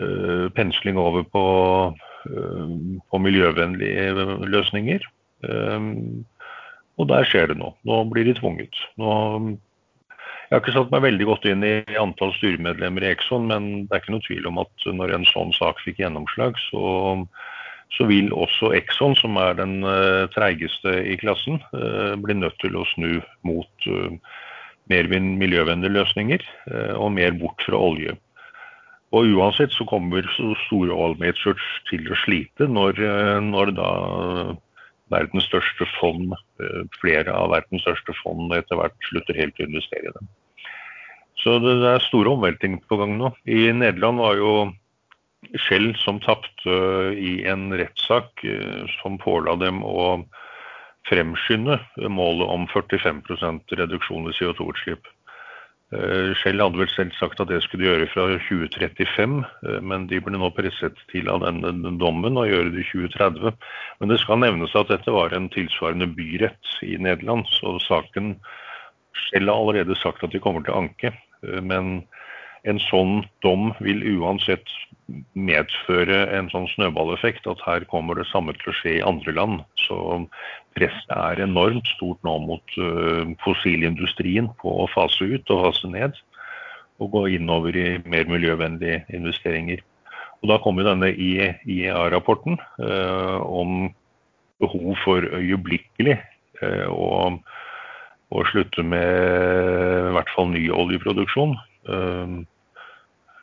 uh, 0.00 0.46
pensling 0.54 1.00
over 1.00 1.26
på, 1.26 1.46
på 3.10 3.18
miljøvennlige 3.24 4.28
løsninger. 4.52 5.06
Og 7.00 7.08
der 7.08 7.24
skjer 7.24 7.48
det 7.48 7.56
nå. 7.56 7.70
Nå 7.88 8.02
blir 8.12 8.28
de 8.28 8.34
tvunget. 8.36 8.76
Nå, 9.00 9.10
jeg 10.50 10.52
har 10.52 10.60
ikke 10.60 10.74
satt 10.74 10.92
meg 10.92 11.04
veldig 11.06 11.26
godt 11.30 11.46
inn 11.48 11.64
i 11.64 11.74
antall 11.96 12.34
styremedlemmer 12.36 13.06
i 13.06 13.12
Exxon, 13.14 13.48
men 13.48 13.70
det 13.86 13.94
er 13.94 14.02
ikke 14.02 14.14
noe 14.16 14.26
tvil 14.26 14.48
om 14.50 14.60
at 14.60 14.86
når 14.98 15.14
en 15.16 15.26
sånn 15.30 15.54
sak 15.56 15.80
fikk 15.84 16.02
gjennomslag, 16.02 16.60
så 16.68 16.82
så 17.96 18.06
vil 18.06 18.30
også 18.32 18.72
Exxon, 18.78 19.16
som 19.18 19.36
er 19.40 19.56
den 19.58 19.80
uh, 19.84 20.28
treigeste 20.34 20.94
i 21.10 21.16
klassen, 21.20 21.58
uh, 21.74 22.14
bli 22.22 22.36
nødt 22.38 22.58
til 22.62 22.78
å 22.78 22.86
snu 22.94 23.18
mot 23.46 23.90
uh, 23.90 24.14
mer 24.90 25.06
miljøvennlige 25.10 25.94
løsninger 25.94 26.42
og 26.98 27.12
mer 27.14 27.36
bort 27.38 27.62
fra 27.62 27.78
olje. 27.78 28.16
Og 29.14 29.36
Uansett 29.36 29.70
så 29.70 29.84
kommer 29.86 30.26
store 30.66 30.90
oil 30.90 31.14
majors 31.20 31.62
til 31.86 32.08
å 32.10 32.18
slite 32.18 32.66
når, 32.66 32.98
når 33.46 33.70
da 33.76 33.90
verdens 35.14 35.46
største 35.46 35.86
fond, 35.94 36.34
flere 36.98 37.30
av 37.30 37.52
verdens 37.54 37.86
største 37.86 38.16
fond 38.18 38.50
etter 38.56 38.80
hvert 38.80 38.98
slutter 39.12 39.38
helt 39.38 39.62
å 39.62 39.68
investere 39.68 40.10
i 40.10 40.16
dem. 40.16 40.26
Så 41.38 41.54
det 41.62 41.78
er 41.86 42.02
store 42.08 42.34
omveltninger 42.34 42.82
på 42.90 42.98
gang 42.98 43.14
nå. 43.20 43.30
I 43.46 43.70
Nederland 43.70 44.18
var 44.26 44.42
jo 44.42 44.54
Shell 45.56 45.94
som 45.96 46.20
tapte 46.20 46.74
i 47.16 47.40
en 47.48 47.70
rettssak 47.72 48.44
eh, 48.44 48.84
som 49.00 49.18
påla 49.18 49.56
dem 49.60 49.80
å 49.86 50.24
fremskynde 51.08 51.78
målet 52.12 52.52
om 52.52 52.66
45% 52.68 53.72
reduksjon 53.80 54.28
i 54.28 54.36
CO2-utslipp. 54.36 55.08
Eh, 55.90 56.30
Shell 56.38 56.62
hadde 56.62 56.78
vel 56.78 56.92
selv 56.92 57.16
sagt 57.18 57.40
at 57.42 57.50
det 57.50 57.62
skulle 57.64 57.82
de 57.82 57.88
gjøre 57.88 58.10
fra 58.12 58.26
2035, 58.46 59.40
eh, 59.66 59.80
men 59.82 60.06
de 60.12 60.20
ble 60.22 60.38
nå 60.38 60.52
presset 60.54 61.00
til 61.10 61.32
av 61.32 61.42
den 61.42 61.98
dommen 61.98 62.38
å 62.38 62.46
gjøre 62.46 62.70
det 62.76 62.84
i 62.84 62.88
2030. 62.92 63.56
Men 63.98 64.12
det 64.12 64.20
skal 64.22 64.44
nevnes 64.44 64.76
at 64.78 64.92
dette 64.92 65.16
var 65.16 65.34
en 65.34 65.50
tilsvarende 65.50 66.06
byrett 66.14 66.76
i 66.86 66.94
Nederland, 67.00 67.48
så 67.58 67.78
saken 67.88 68.36
Shell 69.26 69.50
har 69.50 69.58
allerede 69.58 69.98
sagt 69.98 70.22
at 70.22 70.36
de 70.36 70.42
kommer 70.42 70.62
til 70.62 70.76
å 70.76 70.84
anke. 70.84 71.10
Men 71.42 72.04
en 72.68 72.80
sånn 72.90 73.20
dom 73.44 73.70
vil 73.80 74.02
uansett 74.18 74.68
medføre 75.34 76.22
en 76.36 76.50
sånn 76.52 76.68
snøballeffekt 76.74 77.48
at 77.50 77.62
her 77.66 77.86
kommer 77.90 78.18
det 78.18 78.28
samme 78.30 78.54
til 78.58 78.70
å 78.70 78.76
skje 78.78 78.96
i 78.98 79.04
andre 79.06 79.34
land. 79.34 79.62
Så 79.86 79.96
presset 80.76 81.14
er 81.16 81.42
enormt 81.42 81.88
stort 81.96 82.20
nå 82.26 82.36
mot 82.44 82.76
fossilindustrien 83.42 84.52
på 84.60 84.74
å 84.84 84.90
fase 84.92 85.26
ut 85.32 85.50
og 85.50 85.64
fase 85.66 85.90
ned. 85.90 86.18
Og 87.00 87.14
gå 87.16 87.24
innover 87.38 87.76
i 87.80 87.88
mer 88.04 88.28
miljøvennlige 88.28 89.02
investeringer. 89.16 89.80
Og 90.40 90.48
Da 90.48 90.58
kommer 90.62 90.86
denne 90.86 91.10
IEA-rapporten 91.12 92.56
eh, 92.80 93.38
om 93.44 93.90
behov 94.60 94.96
for 95.04 95.24
øyeblikkelig 95.36 96.16
eh, 96.16 96.86
å, 96.88 97.36
å, 98.30 98.44
slutte 98.52 98.84
med 98.86 100.08
i 100.10 100.14
hvert 100.16 100.32
fall 100.36 100.50
ny 100.54 100.64
oljeproduksjon. 100.74 101.56
Eh, 101.90 102.38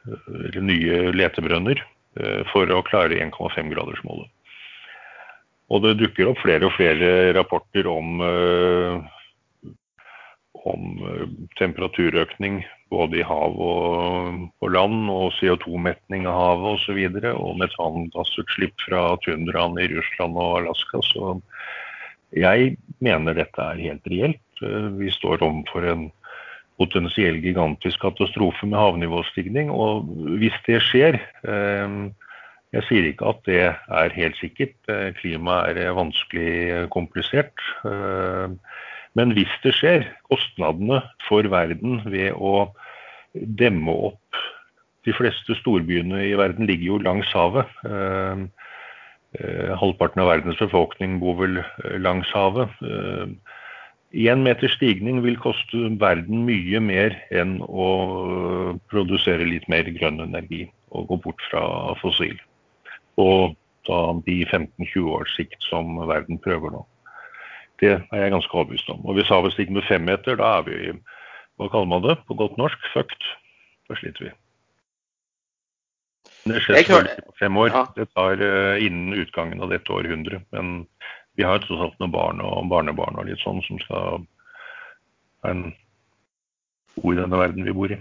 eller 0.08 0.64
nye 0.64 1.00
letebrønner 1.16 1.82
eh, 2.20 2.42
for 2.52 2.72
å 2.72 2.84
klare 2.88 3.20
1,5-gradersmålet. 3.28 4.32
Og 5.68 5.84
det 5.84 5.98
dukker 6.00 6.32
opp 6.32 6.40
flere 6.40 6.70
og 6.70 6.76
flere 6.78 7.34
rapporter 7.36 7.90
om, 7.92 8.22
eh, 8.24 9.74
om 10.64 10.86
eh, 11.10 11.26
temperaturøkning 11.60 12.62
både 12.92 13.20
i 13.20 13.26
hav 13.28 13.58
og 13.60 14.46
på 14.62 14.70
land, 14.72 15.10
og 15.12 15.34
CO2-metning 15.42 16.28
av 16.30 16.38
havet 16.40 16.78
osv. 16.78 17.02
Og, 17.04 17.20
så 17.20 17.34
og 17.36 17.60
metangassutslipp 17.60 18.88
fra 18.88 19.10
tundraen 19.26 19.76
i 19.84 19.90
Russland 19.92 20.40
og 20.40 20.62
Alaska. 20.62 21.04
Så 21.10 21.36
jeg 22.36 22.76
mener 23.04 23.38
dette 23.38 23.62
er 23.62 23.82
helt 23.82 24.08
reelt. 24.12 24.62
Vi 24.98 25.12
står 25.14 25.44
overfor 25.46 25.86
en 25.88 26.08
potensiell 26.78 27.40
gigantisk 27.42 28.02
katastrofe 28.02 28.68
med 28.70 28.80
havnivåstigning. 28.80 29.72
Og 29.74 30.08
hvis 30.42 30.56
det 30.68 30.82
skjer 30.86 31.20
eh, 31.48 32.00
Jeg 32.76 32.84
sier 32.84 33.06
ikke 33.08 33.30
at 33.32 33.38
det 33.48 33.62
er 33.64 34.18
helt 34.18 34.36
sikkert. 34.42 34.76
Eh, 34.92 35.14
klimaet 35.16 35.80
er 35.80 35.96
vanskelig 35.96 36.90
komplisert. 36.92 37.64
Eh, 37.88 38.52
men 39.18 39.32
hvis 39.34 39.54
det 39.64 39.74
skjer, 39.74 40.04
kostnadene 40.30 41.00
for 41.26 41.48
verden 41.50 42.02
ved 42.06 42.36
å 42.36 42.70
demme 43.34 43.96
opp 44.12 44.44
De 45.08 45.14
fleste 45.16 45.56
storbyene 45.56 46.20
i 46.28 46.36
verden 46.36 46.68
ligger 46.68 46.88
jo 46.90 46.98
langs 47.00 47.30
havet. 47.32 47.70
Halvparten 49.36 50.24
av 50.24 50.30
verdens 50.32 50.60
befolkning 50.62 51.18
bor 51.22 51.36
vel 51.42 51.60
langs 52.00 52.30
havet. 52.34 52.72
Én 54.16 54.44
meters 54.46 54.78
stigning 54.78 55.20
vil 55.26 55.36
koste 55.44 55.90
verden 56.00 56.46
mye 56.48 56.80
mer 56.80 57.18
enn 57.36 57.58
å 57.68 57.88
produsere 58.88 59.46
litt 59.46 59.68
mer 59.68 59.90
grønn 59.98 60.24
energi 60.24 60.64
og 60.96 61.10
gå 61.12 61.18
bort 61.28 61.44
fra 61.50 61.64
fossil. 62.00 62.38
Og 63.20 63.58
da 63.88 64.00
de 64.24 64.40
15-20 64.46 65.12
års 65.12 65.36
sikt 65.36 65.60
som 65.68 66.00
verden 66.08 66.40
prøver 66.40 66.72
nå. 66.72 66.86
Det 67.84 67.94
er 68.00 68.24
jeg 68.24 68.34
ganske 68.34 68.56
overbevist 68.56 68.90
om. 68.90 69.04
Og 69.06 69.20
hvis 69.20 69.30
havet 69.32 69.54
stiger 69.54 69.76
med 69.76 69.86
fem 69.90 70.08
meter, 70.08 70.40
da 70.40 70.58
er 70.58 70.66
vi 70.66 70.80
hva 71.58 71.70
kaller 71.70 71.90
man 71.90 72.06
det 72.06 72.18
på 72.28 72.38
godt 72.38 72.58
norsk 72.58 72.90
fucked. 72.94 73.28
Da 73.90 73.98
sliter 74.00 74.30
vi. 74.30 74.34
Det 76.52 76.62
skjer 76.64 76.82
selvfølgelig 76.82 77.26
på 77.26 77.38
fem 77.40 77.58
år. 77.64 77.76
Det 77.96 78.08
tar 78.14 78.42
uh, 78.42 78.76
innen 78.84 79.18
utgangen 79.18 79.62
av 79.64 79.74
dette 79.74 79.94
århundret. 79.94 80.46
Men 80.56 80.88
vi 81.38 81.46
har 81.46 81.62
tross 81.64 81.84
alt 81.86 82.00
noen 82.02 82.14
barn 82.14 82.42
og 82.42 82.70
barnebarn 82.72 83.20
og 83.20 83.28
litt 83.30 83.42
sånn 83.44 83.62
som 83.68 83.82
skal 83.84 84.24
en 85.48 85.68
bo 86.98 87.14
i 87.14 87.20
denne 87.20 87.38
verden 87.40 87.68
vi 87.68 87.76
bor 87.78 87.94
i. 87.94 88.00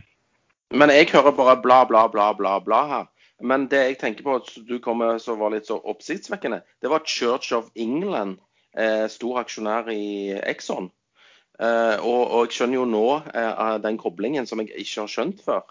Men 0.74 0.90
jeg 0.90 1.12
hører 1.12 1.34
bare 1.36 1.58
bla, 1.62 1.84
bla, 1.86 2.06
bla, 2.10 2.30
bla, 2.34 2.56
bla 2.64 2.80
her. 2.90 3.06
Men 3.44 3.66
det 3.68 3.82
jeg 3.82 3.98
tenker 4.00 4.24
på 4.24 4.38
du 4.66 4.78
kommer 4.82 5.18
som 5.20 5.38
var 5.38 5.52
litt 5.52 5.68
så 5.68 5.76
oppsiktsvekkende, 5.84 6.62
det 6.82 6.90
var 6.90 7.04
Church 7.04 7.52
of 7.52 7.68
England, 7.76 8.38
eh, 8.78 9.04
stor 9.12 9.42
aksjonær 9.42 9.90
i 9.92 10.32
Exxon. 10.40 10.88
Eh, 11.60 11.96
og, 12.00 12.22
og, 12.24 12.46
jeg 12.46 12.56
skjønner 12.56 12.80
jo 12.80 12.86
nå 12.88 13.06
eh, 13.32 13.76
den 13.84 14.00
koblingen 14.00 14.48
som 14.48 14.60
jeg 14.60 14.72
ikke 14.72 15.04
har 15.04 15.12
skjønt 15.12 15.44
før 15.44 15.62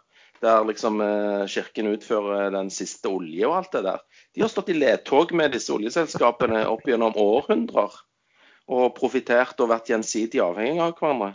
der 0.45 0.65
liksom 0.67 1.01
eh, 1.01 1.45
Kirken 1.51 1.89
utfører 1.91 2.51
den 2.53 2.69
siste 2.73 3.09
olje 3.11 3.47
og 3.47 3.57
alt 3.59 3.73
det 3.73 3.83
der. 3.87 4.03
De 4.35 4.43
har 4.43 4.51
stått 4.51 4.69
i 4.73 4.77
ledtog 4.77 5.33
med 5.37 5.55
disse 5.55 5.73
oljeselskapene 5.73 6.65
opp 6.69 6.85
gjennom 6.87 7.17
århundrer. 7.19 7.95
Og 8.65 8.95
profitert 8.97 9.59
og 9.61 9.69
vært 9.69 9.91
gjensidig 9.91 10.41
avhengig 10.41 10.81
av 10.81 10.95
hverandre. 10.97 11.33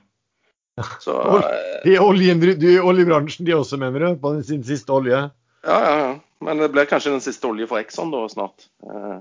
Så, 1.02 1.14
eh, 1.38 1.76
de 1.84 1.94
er 1.98 2.00
er 2.00 2.86
oljebransjen 2.86 3.46
de 3.46 3.54
også, 3.58 3.78
mener 3.80 4.06
du? 4.06 4.18
På 4.22 4.34
sin 4.46 4.64
siste 4.66 4.94
olje? 4.94 5.26
Ja, 5.66 5.78
ja, 5.78 5.94
ja. 6.00 6.11
Men 6.40 6.62
det 6.62 6.70
blir 6.72 6.88
kanskje 6.88 7.12
den 7.12 7.20
siste 7.22 7.50
olje 7.50 7.66
for 7.68 7.82
Exxon 7.82 8.14
da 8.14 8.22
snart. 8.32 8.64
Så 8.80 9.18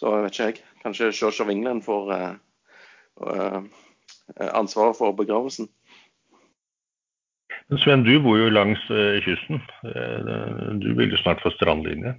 så 0.00 0.12
vet 0.22 0.32
ikke 0.32 0.46
jeg. 0.46 0.62
Kanskje 0.80 1.10
Church 1.12 1.42
of 1.44 1.50
England 1.52 1.84
får 1.84 2.12
ansvaret 4.56 4.96
for 4.96 5.12
begravelsen. 5.16 5.68
Men 7.68 7.82
Sven, 7.82 8.04
du 8.06 8.14
bor 8.22 8.38
jo 8.38 8.46
langs 8.52 8.82
uh, 8.92 9.18
kysten. 9.24 9.62
Uh, 9.82 10.74
du 10.78 10.92
vil 10.94 11.10
jo 11.10 11.20
snart 11.22 11.42
få 11.42 11.50
strandlinje? 11.56 12.14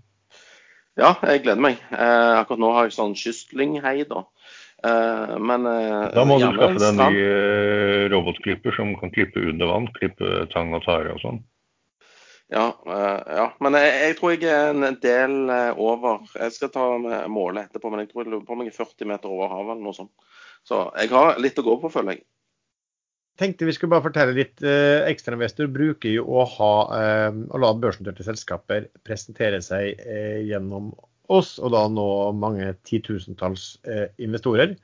Ja, 1.00 1.14
jeg 1.30 1.46
gleder 1.46 1.62
meg. 1.64 1.78
Uh, 1.94 2.42
akkurat 2.42 2.64
nå 2.64 2.72
har 2.76 2.88
jeg 2.88 2.98
sånn 2.98 3.16
kystlynghei, 3.16 4.02
da. 4.10 4.26
men 5.42 5.64
Da 6.14 6.24
må 6.28 6.38
du 6.38 6.48
skaffe 6.52 6.82
deg 6.82 6.90
en 6.92 7.00
ny 7.00 7.22
robotklipper 8.14 8.76
som 8.76 8.92
kan 9.00 9.14
klippe 9.14 9.46
under 9.54 9.72
vann. 9.72 9.88
Klippe 9.96 10.44
tang 10.52 10.74
og 10.76 10.84
tare 10.86 11.16
og 11.16 11.22
sånn. 11.24 11.40
Ja, 12.54 12.70
ja, 12.88 13.50
men 13.60 13.76
jeg, 13.76 13.88
jeg, 14.06 14.16
tror 14.20 14.34
jeg 14.34 14.46
er 14.48 14.70
en 14.72 15.00
del 15.04 15.34
over. 15.76 16.22
Jeg 16.38 16.54
skal 16.56 16.72
ta 16.72 16.86
målet 17.28 17.68
etterpå, 17.68 17.92
men 17.92 18.04
jeg 18.04 18.12
tror 18.12 18.24
jeg 18.24 18.34
lurer 18.34 18.46
på 18.48 18.60
meg 18.60 18.72
40 18.76 19.10
meter 19.10 19.32
over 19.32 19.52
havet 19.52 19.74
eller 19.76 19.88
noe 19.90 19.98
sånt. 19.98 20.14
Så 20.68 20.86
jeg 21.00 21.12
har 21.12 21.40
litt 21.44 21.60
å 21.60 21.66
gå 21.66 21.76
på, 21.82 21.92
føler 21.92 22.18
jeg 22.18 22.26
tenkte 23.38 23.68
vi 23.68 23.74
skulle 23.76 23.94
bare 23.94 24.06
fortelle 24.08 24.36
litt. 24.38 24.62
Eh, 24.66 25.06
Ekstrainvestor 25.10 25.70
bruker 25.72 26.12
jo 26.12 26.26
å, 26.26 26.46
ha, 26.58 26.74
eh, 26.98 27.30
å 27.32 27.62
la 27.62 27.74
børsnoterte 27.78 28.26
selskaper 28.26 28.90
presentere 29.08 29.62
seg 29.66 30.02
eh, 30.02 30.42
gjennom 30.48 30.92
oss, 31.34 31.58
og 31.60 31.74
da 31.76 31.84
nå 31.92 32.08
mange 32.40 32.70
titusentalls 32.88 33.76
investorer. 34.24 34.78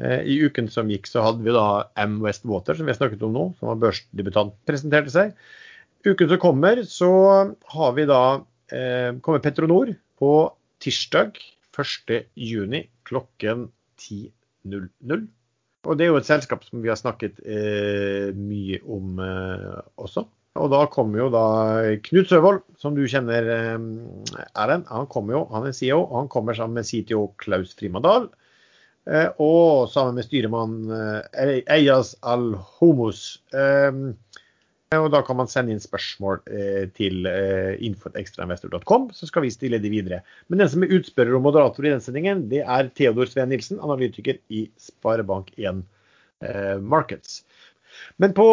I 0.00 0.34
uken 0.44 0.68
som 0.72 0.88
gikk, 0.88 1.08
så 1.08 1.20
hadde 1.24 1.44
vi 1.44 1.52
da 1.52 1.90
M 2.00 2.18
West 2.24 2.46
Water, 2.48 2.76
som 2.76 2.86
vi 2.86 2.92
har 2.92 2.98
snakket 2.98 3.24
om 3.24 3.32
nå, 3.32 3.42
som 3.58 3.68
var 3.68 3.80
børsdebutant, 3.82 4.54
presenterte 4.68 5.12
seg. 5.12 5.32
Uken 6.04 6.28
som 6.28 6.40
kommer, 6.40 6.80
så 6.88 7.10
har 7.72 7.96
vi 7.96 8.06
da 8.08 8.20
kommer 9.24 9.42
Petronor 9.44 9.92
på 10.20 10.30
tirsdag 10.84 11.40
1.6 11.76 12.80
klokken 13.08 13.66
10.00. 14.00 15.28
Og 15.88 15.96
det 15.96 16.04
er 16.04 16.12
jo 16.12 16.18
et 16.20 16.28
selskap 16.28 16.64
som 16.66 16.82
vi 16.84 16.90
har 16.92 16.98
snakket 17.00 17.40
eh, 17.40 18.34
mye 18.36 18.80
om 18.84 19.22
eh, 19.24 19.80
også. 20.00 20.26
Og 20.60 20.66
da 20.72 20.82
kommer 20.90 21.22
jo 21.22 21.28
da 21.32 21.44
Knut 22.08 22.28
Søvold, 22.28 22.64
som 22.80 22.96
du 22.96 23.06
kjenner, 23.08 23.48
eh, 23.54 24.44
Erlend. 24.50 24.90
Han 24.90 25.08
kommer 25.12 25.38
jo, 25.38 25.46
han 25.54 25.70
er 25.70 25.76
CEO, 25.76 26.02
og 26.02 26.18
han 26.18 26.30
kommer 26.32 26.58
sammen 26.58 26.76
med 26.80 26.88
CTO 26.88 27.30
Klaus 27.40 27.72
Frimadal. 27.78 28.28
Eh, 29.08 29.30
og 29.40 29.88
sammen 29.88 30.18
med 30.18 30.26
styremann 30.26 30.90
eh, 30.92 31.62
Eyas 31.72 32.12
Al-Homos. 32.20 33.40
Eh, 33.56 34.02
og 34.90 35.12
Da 35.14 35.20
kan 35.22 35.36
man 35.38 35.46
sende 35.46 35.70
inn 35.70 35.82
spørsmål 35.82 36.40
eh, 36.50 36.88
til 36.98 37.22
eh, 37.30 37.76
info.ekstrainvestor.com, 37.86 39.04
så 39.14 39.28
skal 39.28 39.44
vi 39.44 39.52
stille 39.54 39.78
de 39.78 39.92
videre. 39.92 40.18
Men 40.50 40.58
den 40.58 40.70
som 40.72 40.82
er 40.82 40.90
utspørrer 40.96 41.36
og 41.38 41.44
moderator 41.44 41.86
i 41.86 41.92
den 41.92 42.02
sendingen, 42.02 42.48
det 42.50 42.64
er 42.64 42.90
Theodor 42.98 43.30
Sveen 43.30 43.52
Nilsen, 43.54 43.78
analytiker 43.78 44.40
i 44.50 44.64
Sparebank1 44.82 45.84
eh, 46.42 46.82
Markets. 46.82 47.44
Men 48.18 48.34
på 48.34 48.48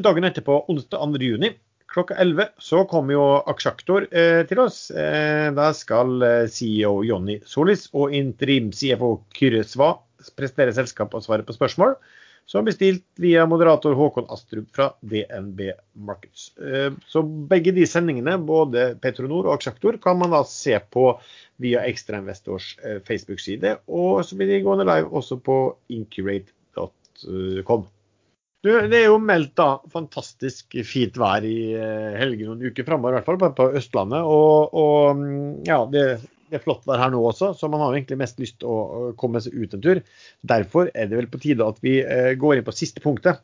dagen 0.00 0.28
etterpå, 0.30 0.62
onsdag 0.72 1.04
2.6, 1.04 1.60
klokka 1.92 2.16
11, 2.16 2.48
så 2.64 2.86
kommer 2.88 3.18
jo 3.18 3.28
Aksjaktor 3.52 4.08
eh, 4.08 4.46
til 4.48 4.64
oss. 4.64 4.86
Eh, 4.88 5.50
da 5.52 5.68
skal 5.76 6.16
eh, 6.24 6.46
CEO 6.48 7.02
Jonny 7.04 7.42
Solis 7.44 7.90
og 7.92 8.16
interim 8.16 8.72
CFO 8.72 9.18
Kyrre 9.36 9.68
Sva 9.68 9.98
presentere 10.32 10.72
selskap 10.74 11.12
og 11.14 11.22
svare 11.22 11.44
på 11.46 11.54
spørsmål 11.54 11.94
som 12.48 12.64
bestilt 12.64 13.04
via 13.20 13.46
moderator 13.46 13.92
Håkon 13.92 14.30
Astrup 14.32 14.70
fra 14.72 14.92
DNB 15.00 15.60
Markets. 15.92 16.56
Eh, 16.56 16.92
så 17.06 17.22
begge 17.22 17.74
de 17.76 17.84
sendingene, 17.86 18.38
både 18.40 18.94
Petronor 19.02 19.44
og 19.50 19.58
Aksjaktor, 19.58 19.98
kan 20.00 20.16
man 20.16 20.32
da 20.32 20.40
se 20.48 20.78
på 20.80 21.10
via 21.60 21.82
Ekstrainvestors 21.84 22.70
eh, 22.80 23.02
Facebook-side. 23.04 23.74
Og 23.92 24.24
så 24.24 24.38
blir 24.38 24.48
de 24.48 24.62
gående 24.64 24.88
live 24.88 25.12
også 25.12 25.36
på 25.44 25.58
incurate.com. 25.92 27.84
Det 28.64 28.96
er 28.96 29.06
jo 29.10 29.20
meldt 29.22 29.52
da 29.60 29.68
fantastisk 29.92 30.80
fint 30.88 31.20
vær 31.20 31.44
i 31.44 31.74
eh, 31.76 32.16
helgen 32.16 32.54
noen 32.54 32.72
uker 32.72 32.88
framover, 32.88 33.12
i 33.12 33.20
hvert 33.20 33.28
fall 33.28 33.54
på 33.60 33.68
Østlandet. 33.76 34.24
Og, 34.24 34.72
og 34.72 35.20
mm, 35.20 35.68
ja, 35.68 35.82
det 35.92 36.08
det 36.48 36.58
er 36.58 36.64
flott 36.64 36.86
vær 36.88 37.00
her 37.02 37.12
nå 37.12 37.22
også, 37.30 37.52
så 37.56 37.70
man 37.70 37.82
har 37.82 37.92
jo 37.92 38.00
egentlig 38.00 38.20
mest 38.20 38.40
lyst 38.42 38.58
til 38.62 38.70
å 38.70 39.10
komme 39.20 39.42
seg 39.44 39.56
ut 39.56 39.74
en 39.76 39.84
tur. 39.84 40.02
Derfor 40.52 40.92
er 40.94 41.10
det 41.10 41.18
vel 41.20 41.30
på 41.32 41.40
tide 41.42 41.66
at 41.66 41.82
vi 41.84 41.98
eh, 42.02 42.32
går 42.40 42.58
inn 42.58 42.66
på 42.66 42.76
siste 42.76 43.04
punktet 43.04 43.42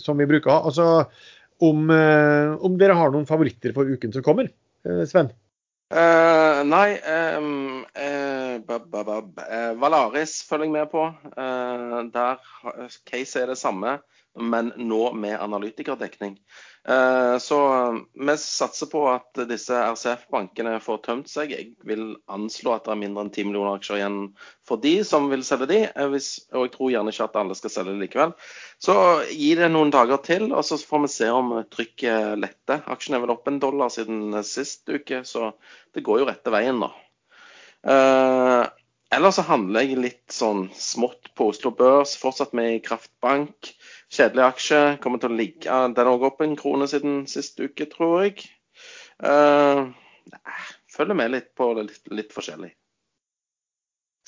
som 0.00 0.18
vi 0.20 0.28
bruker. 0.28 0.52
Altså, 0.52 1.08
om, 1.64 1.88
om, 1.90 2.74
dere 2.78 2.94
har 2.94 3.10
noen 3.10 3.26
favoritter 3.26 3.72
for 3.74 3.88
uken 3.88 4.12
som 4.14 4.22
kommer, 4.26 4.50
Sven? 5.10 5.32
Uh, 5.88 6.60
nei 6.68 6.98
um, 7.38 7.80
uh, 7.96 8.60
bab, 8.60 8.90
bab, 8.92 9.06
bab. 9.08 9.40
Uh, 9.40 9.72
Valaris 9.80 10.42
følger 10.44 10.68
jeg 10.68 10.74
med 10.74 10.90
på. 10.92 11.06
der 12.12 12.42
case 13.08 13.40
er 13.40 13.48
det 13.48 13.56
samme 13.56 13.96
men 14.38 14.72
nå 14.76 15.12
med 15.12 15.40
analytikerdekning. 15.40 16.38
Eh, 16.88 17.38
så 17.38 17.58
vi 18.14 18.36
satser 18.38 18.86
på 18.86 19.02
at 19.10 19.40
disse 19.48 19.76
RCF-bankene 19.76 20.78
får 20.80 21.00
tømt 21.04 21.30
seg. 21.30 21.52
Jeg 21.52 21.72
vil 21.88 22.14
anslå 22.32 22.76
at 22.76 22.86
det 22.86 22.94
er 22.94 23.00
mindre 23.02 23.26
enn 23.26 23.32
10 23.34 23.48
millioner 23.48 23.76
aksjer 23.76 24.00
igjen 24.00 24.18
for 24.68 24.80
de 24.80 24.94
som 25.04 25.28
vil 25.32 25.44
selge 25.46 25.68
de, 25.72 25.80
eh, 25.90 26.16
og 26.54 26.64
jeg 26.64 26.72
tror 26.76 26.94
gjerne 26.94 27.14
ikke 27.14 27.28
at 27.28 27.40
alle 27.42 27.58
skal 27.58 27.74
selge 27.74 27.96
det 27.96 28.06
likevel. 28.06 28.32
Så 28.80 28.96
gi 29.32 29.52
det 29.58 29.72
noen 29.74 29.92
dager 29.94 30.22
til, 30.24 30.48
og 30.52 30.64
så 30.64 30.80
får 30.80 31.04
vi 31.04 31.12
se 31.18 31.30
om 31.34 31.52
trykket 31.74 32.38
letter. 32.40 32.84
Aksjen 32.88 33.18
er 33.18 33.26
vel 33.26 33.34
opp 33.34 33.50
en 33.50 33.60
dollar 33.62 33.92
siden 33.92 34.38
sist 34.46 34.88
uke, 34.88 35.24
så 35.28 35.52
det 35.96 36.06
går 36.06 36.22
jo 36.22 36.30
rette 36.30 36.54
veien, 36.54 36.80
da. 36.84 36.92
Ellers 39.08 39.38
så 39.38 39.44
handler 39.48 39.86
jeg 39.86 40.00
litt 40.02 40.34
sånn 40.34 40.66
smått 40.76 41.30
på 41.38 41.46
Oslo 41.48 41.70
Børs, 41.72 42.12
fortsatt 42.20 42.52
med 42.56 42.74
i 42.74 42.82
Kraftbank. 42.84 43.70
Kjedelig 44.12 44.44
aksje. 44.44 44.80
Kommer 45.00 45.22
til 45.22 45.32
å 45.32 45.38
ligge 45.38 45.78
Den 45.96 46.10
òg 46.10 46.26
opp 46.28 46.42
en 46.44 46.56
krone 46.60 46.88
siden 46.90 47.22
sist 47.30 47.56
uke, 47.56 47.86
tror 47.88 48.26
jeg. 48.26 48.44
Uh, 49.24 49.88
følger 50.92 51.16
med 51.16 51.32
litt 51.32 51.48
på 51.56 51.70
det 51.78 51.86
litt, 51.88 52.12
litt 52.20 52.36
forskjellig. 52.36 52.74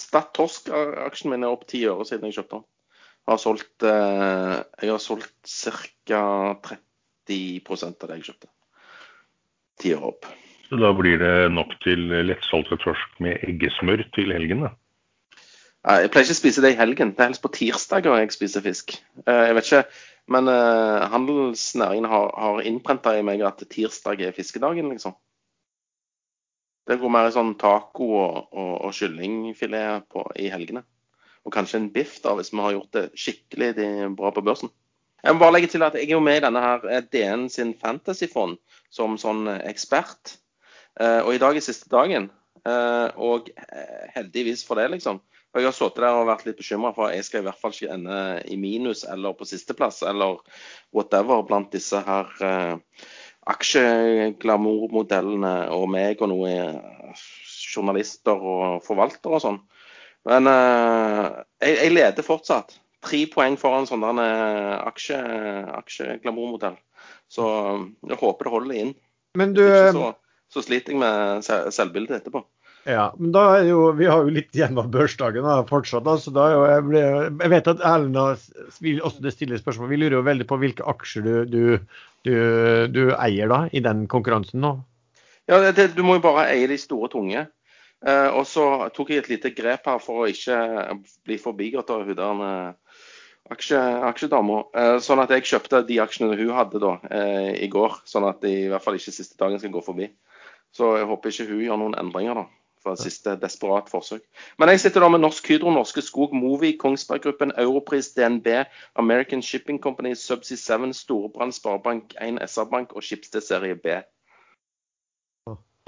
Stad 0.00 0.32
Torsk-aksjen 0.36 1.34
min 1.34 1.44
er 1.44 1.52
opp 1.52 1.68
ti 1.68 1.82
øre 1.84 2.08
siden 2.08 2.30
jeg 2.30 2.40
kjøpte 2.40 2.62
den. 2.62 2.68
Jeg 3.20 3.34
har 3.34 3.42
solgt, 3.44 3.84
uh, 3.84 4.58
jeg 4.80 4.94
har 4.94 5.02
solgt 5.10 5.56
ca. 6.08 6.22
30 6.64 7.84
av 7.84 8.06
det 8.08 8.16
jeg 8.16 8.30
kjøpte. 8.30 8.54
Ti 9.84 9.98
øre 9.98 10.14
opp. 10.14 10.32
Så 10.70 10.78
da 10.78 10.92
blir 10.94 11.18
det 11.18 11.50
nok 11.50 11.72
til 11.82 12.04
lettsolgte 12.28 12.78
torsk 12.78 13.16
med 13.18 13.42
eggesmør 13.42 14.04
til 14.14 14.30
helgen, 14.30 14.68
da? 14.68 14.70
Jeg 15.80 16.10
pleier 16.12 16.28
ikke 16.28 16.36
å 16.36 16.38
spise 16.38 16.62
det 16.62 16.74
i 16.74 16.78
helgen. 16.78 17.10
Det 17.16 17.24
er 17.24 17.30
helst 17.32 17.42
på 17.42 17.50
tirsdager 17.56 18.20
jeg 18.20 18.34
spiser 18.34 18.62
fisk. 18.62 18.94
Eh, 19.24 19.40
jeg 19.48 19.56
vet 19.56 19.66
ikke, 19.66 19.80
men 20.30 20.50
uh, 20.52 21.08
handelsnæringen 21.10 22.06
har, 22.12 22.28
har 22.36 22.60
innprenta 22.68 23.16
i 23.16 23.24
meg 23.26 23.42
at 23.48 23.64
tirsdag 23.72 24.20
er 24.22 24.36
fiskedagen, 24.36 24.92
liksom. 24.92 25.16
Det 26.86 26.98
går 27.00 27.12
mer 27.12 27.30
i 27.30 27.34
sånn 27.34 27.54
taco 27.58 28.10
og, 28.18 28.36
og, 28.52 28.74
og 28.86 28.94
kyllingfilet 28.94 30.06
på, 30.12 30.22
i 30.38 30.50
helgene. 30.52 30.84
Og 31.48 31.54
kanskje 31.54 31.80
en 31.80 31.88
biff, 31.94 32.18
da, 32.22 32.36
hvis 32.36 32.52
vi 32.52 32.60
har 32.62 32.76
gjort 32.76 32.94
det 32.94 33.06
skikkelig 33.18 33.72
bra 34.18 34.30
på 34.36 34.44
børsen. 34.44 34.70
Jeg 35.24 35.34
må 35.34 35.42
bare 35.42 35.56
legge 35.56 35.72
til 35.72 35.82
at 35.84 35.96
jeg 35.98 36.06
er 36.06 36.14
jo 36.14 36.22
med 36.24 36.38
i 36.38 36.44
denne 36.44 36.62
her 36.62 36.86
eh, 36.92 37.02
DN 37.10 37.48
sin 37.52 37.74
fantasyfond 37.80 38.60
som 38.92 39.18
sånn 39.20 39.48
ekspert. 39.58 40.36
Uh, 40.98 41.20
og 41.26 41.34
i 41.34 41.42
dag 41.42 41.56
er 41.56 41.64
siste 41.64 41.90
dagen. 41.92 42.30
Uh, 42.66 43.08
og 43.16 43.50
heldigvis 44.16 44.64
for 44.66 44.80
det, 44.80 44.90
liksom, 44.96 45.20
og 45.50 45.58
Jeg 45.60 45.66
har 45.66 45.74
sittet 45.74 46.04
der 46.04 46.14
og 46.14 46.28
vært 46.28 46.44
litt 46.46 46.60
bekymra 46.60 46.92
for 46.94 47.08
at 47.08 47.16
jeg 47.16 47.24
skal 47.26 47.40
i 47.42 47.46
hvert 47.48 47.58
fall 47.58 47.72
ikke 47.74 47.94
ende 47.96 48.18
i 48.54 48.56
minus 48.60 49.00
eller 49.02 49.34
på 49.34 49.48
sisteplass 49.50 49.98
eller 50.06 50.38
whatever 50.94 51.42
blant 51.46 51.72
disse 51.74 51.98
her 52.06 52.26
eh, 52.46 52.74
aksjeglamourmodellene 53.50 55.54
og 55.74 55.90
meg 55.90 56.22
og 56.22 56.30
noen 56.30 56.78
journalister 57.74 58.38
og 58.38 58.78
forvaltere 58.86 59.34
og 59.34 59.42
sånn. 59.42 59.58
Men 60.30 60.46
eh, 60.52 61.26
jeg, 61.66 61.74
jeg, 61.80 61.90
leder 61.98 62.22
fortsatt. 62.22 62.78
Tre 63.02 63.26
poeng 63.32 63.56
foran 63.58 63.88
sånn 63.90 64.06
eh, 64.22 64.76
aksje, 64.86 65.18
aksjeglamourmodell. 65.80 66.78
Så 67.26 67.42
jeg 68.06 68.22
håper 68.22 68.46
det 68.46 68.54
holder 68.54 68.74
inn. 68.84 68.94
Men 69.34 69.50
du... 69.58 69.66
Så, 70.50 70.64
sliter 70.66 70.94
jeg 70.94 71.00
med 71.02 71.46
selvbildet 71.46 72.20
etterpå. 72.20 72.42
Ja, 72.88 73.10
men 73.18 73.32
da 73.34 73.42
er 73.58 73.66
jo, 73.68 73.90
Vi 73.92 74.08
har 74.08 74.24
jo 74.24 74.32
litt 74.32 74.56
igjen 74.56 74.78
av 74.80 74.88
børsdagen 74.92 75.44
da, 75.44 75.58
fortsatt. 75.68 76.04
da, 76.06 76.16
så 76.18 76.32
da 76.34 76.46
er 76.48 76.54
jo, 76.54 76.62
jeg, 76.70 76.84
ble, 76.88 77.02
jeg 77.44 77.52
vet 77.52 77.72
at 77.74 77.82
Erlend 77.84 78.20
vil 78.80 79.02
også 79.04 79.24
det 79.24 79.34
stiller 79.34 79.60
spørsmål. 79.60 79.90
Vi 79.92 80.00
lurer 80.00 80.18
jo 80.18 80.26
veldig 80.26 80.46
på 80.48 80.58
hvilke 80.62 80.86
aksjer 80.88 81.26
du, 81.26 81.34
du, 81.52 81.64
du, 82.26 82.34
du 82.94 83.02
eier 83.18 83.52
da, 83.52 83.66
i 83.72 83.84
den 83.84 84.06
konkurransen 84.10 84.64
nå? 84.64 84.78
Ja, 85.50 85.60
det, 85.70 85.92
Du 85.96 86.02
må 86.06 86.16
jo 86.16 86.24
bare 86.24 86.48
eie 86.54 86.68
de 86.70 86.78
store, 86.80 87.10
tunge. 87.12 87.46
Eh, 88.00 88.28
og 88.32 88.46
så 88.48 88.88
tok 88.96 89.12
jeg 89.12 89.24
et 89.24 89.32
lite 89.34 89.52
grep 89.52 89.88
her 89.90 90.00
for 90.00 90.24
å 90.24 90.30
ikke 90.30 90.56
bli 91.28 91.36
forbigått 91.40 91.90
av 91.92 92.06
hun 92.08 92.44
eh, 92.46 93.00
aksje, 93.52 93.80
aksjedama. 94.08 94.62
Eh, 94.72 94.96
sånn 95.04 95.20
at 95.20 95.34
jeg 95.34 95.48
kjøpte 95.50 95.82
de 95.88 96.00
aksjene 96.02 96.38
hun 96.38 96.54
hadde 96.56 96.80
da 96.82 96.96
eh, 97.10 97.52
i 97.66 97.68
går. 97.72 98.00
Sånn 98.08 98.28
at 98.30 98.40
de 98.44 98.54
i 98.64 98.68
hvert 98.72 98.84
fall 98.84 98.96
ikke 98.96 99.12
siste 99.14 99.36
dagen 99.40 99.60
skal 99.60 99.74
gå 99.74 99.84
forbi. 99.84 100.08
Så 100.76 100.94
jeg 100.96 101.06
håper 101.10 101.32
ikke 101.32 101.48
hun 101.50 101.62
gjør 101.64 101.80
noen 101.80 101.98
endringer 101.98 102.42
da 102.42 102.46
for 102.80 102.96
et 102.96 103.02
siste 103.02 103.34
desperat 103.40 103.90
forsøk. 103.92 104.22
Men 104.58 104.72
jeg 104.72 104.80
sitter 104.80 105.04
da 105.04 105.08
med 105.12 105.20
Norsk 105.20 105.48
Hydro, 105.48 105.72
Norske 105.74 106.02
Skog, 106.02 106.32
Movi, 106.36 106.72
Kongsberg 106.80 107.22
Gruppen, 107.26 107.52
Europris, 107.58 108.12
DNB, 108.16 108.46
American 108.96 109.42
Shipping 109.42 109.80
Company, 109.82 110.14
Subsea 110.14 110.56
7, 110.56 110.92
Storebrand 110.96 111.52
Sparebank 111.52 112.14
1, 112.20 112.40
SR-Bank 112.46 112.92
og 112.96 113.04
Schibsted 113.04 113.44
serie 113.44 113.76
B. 113.76 114.00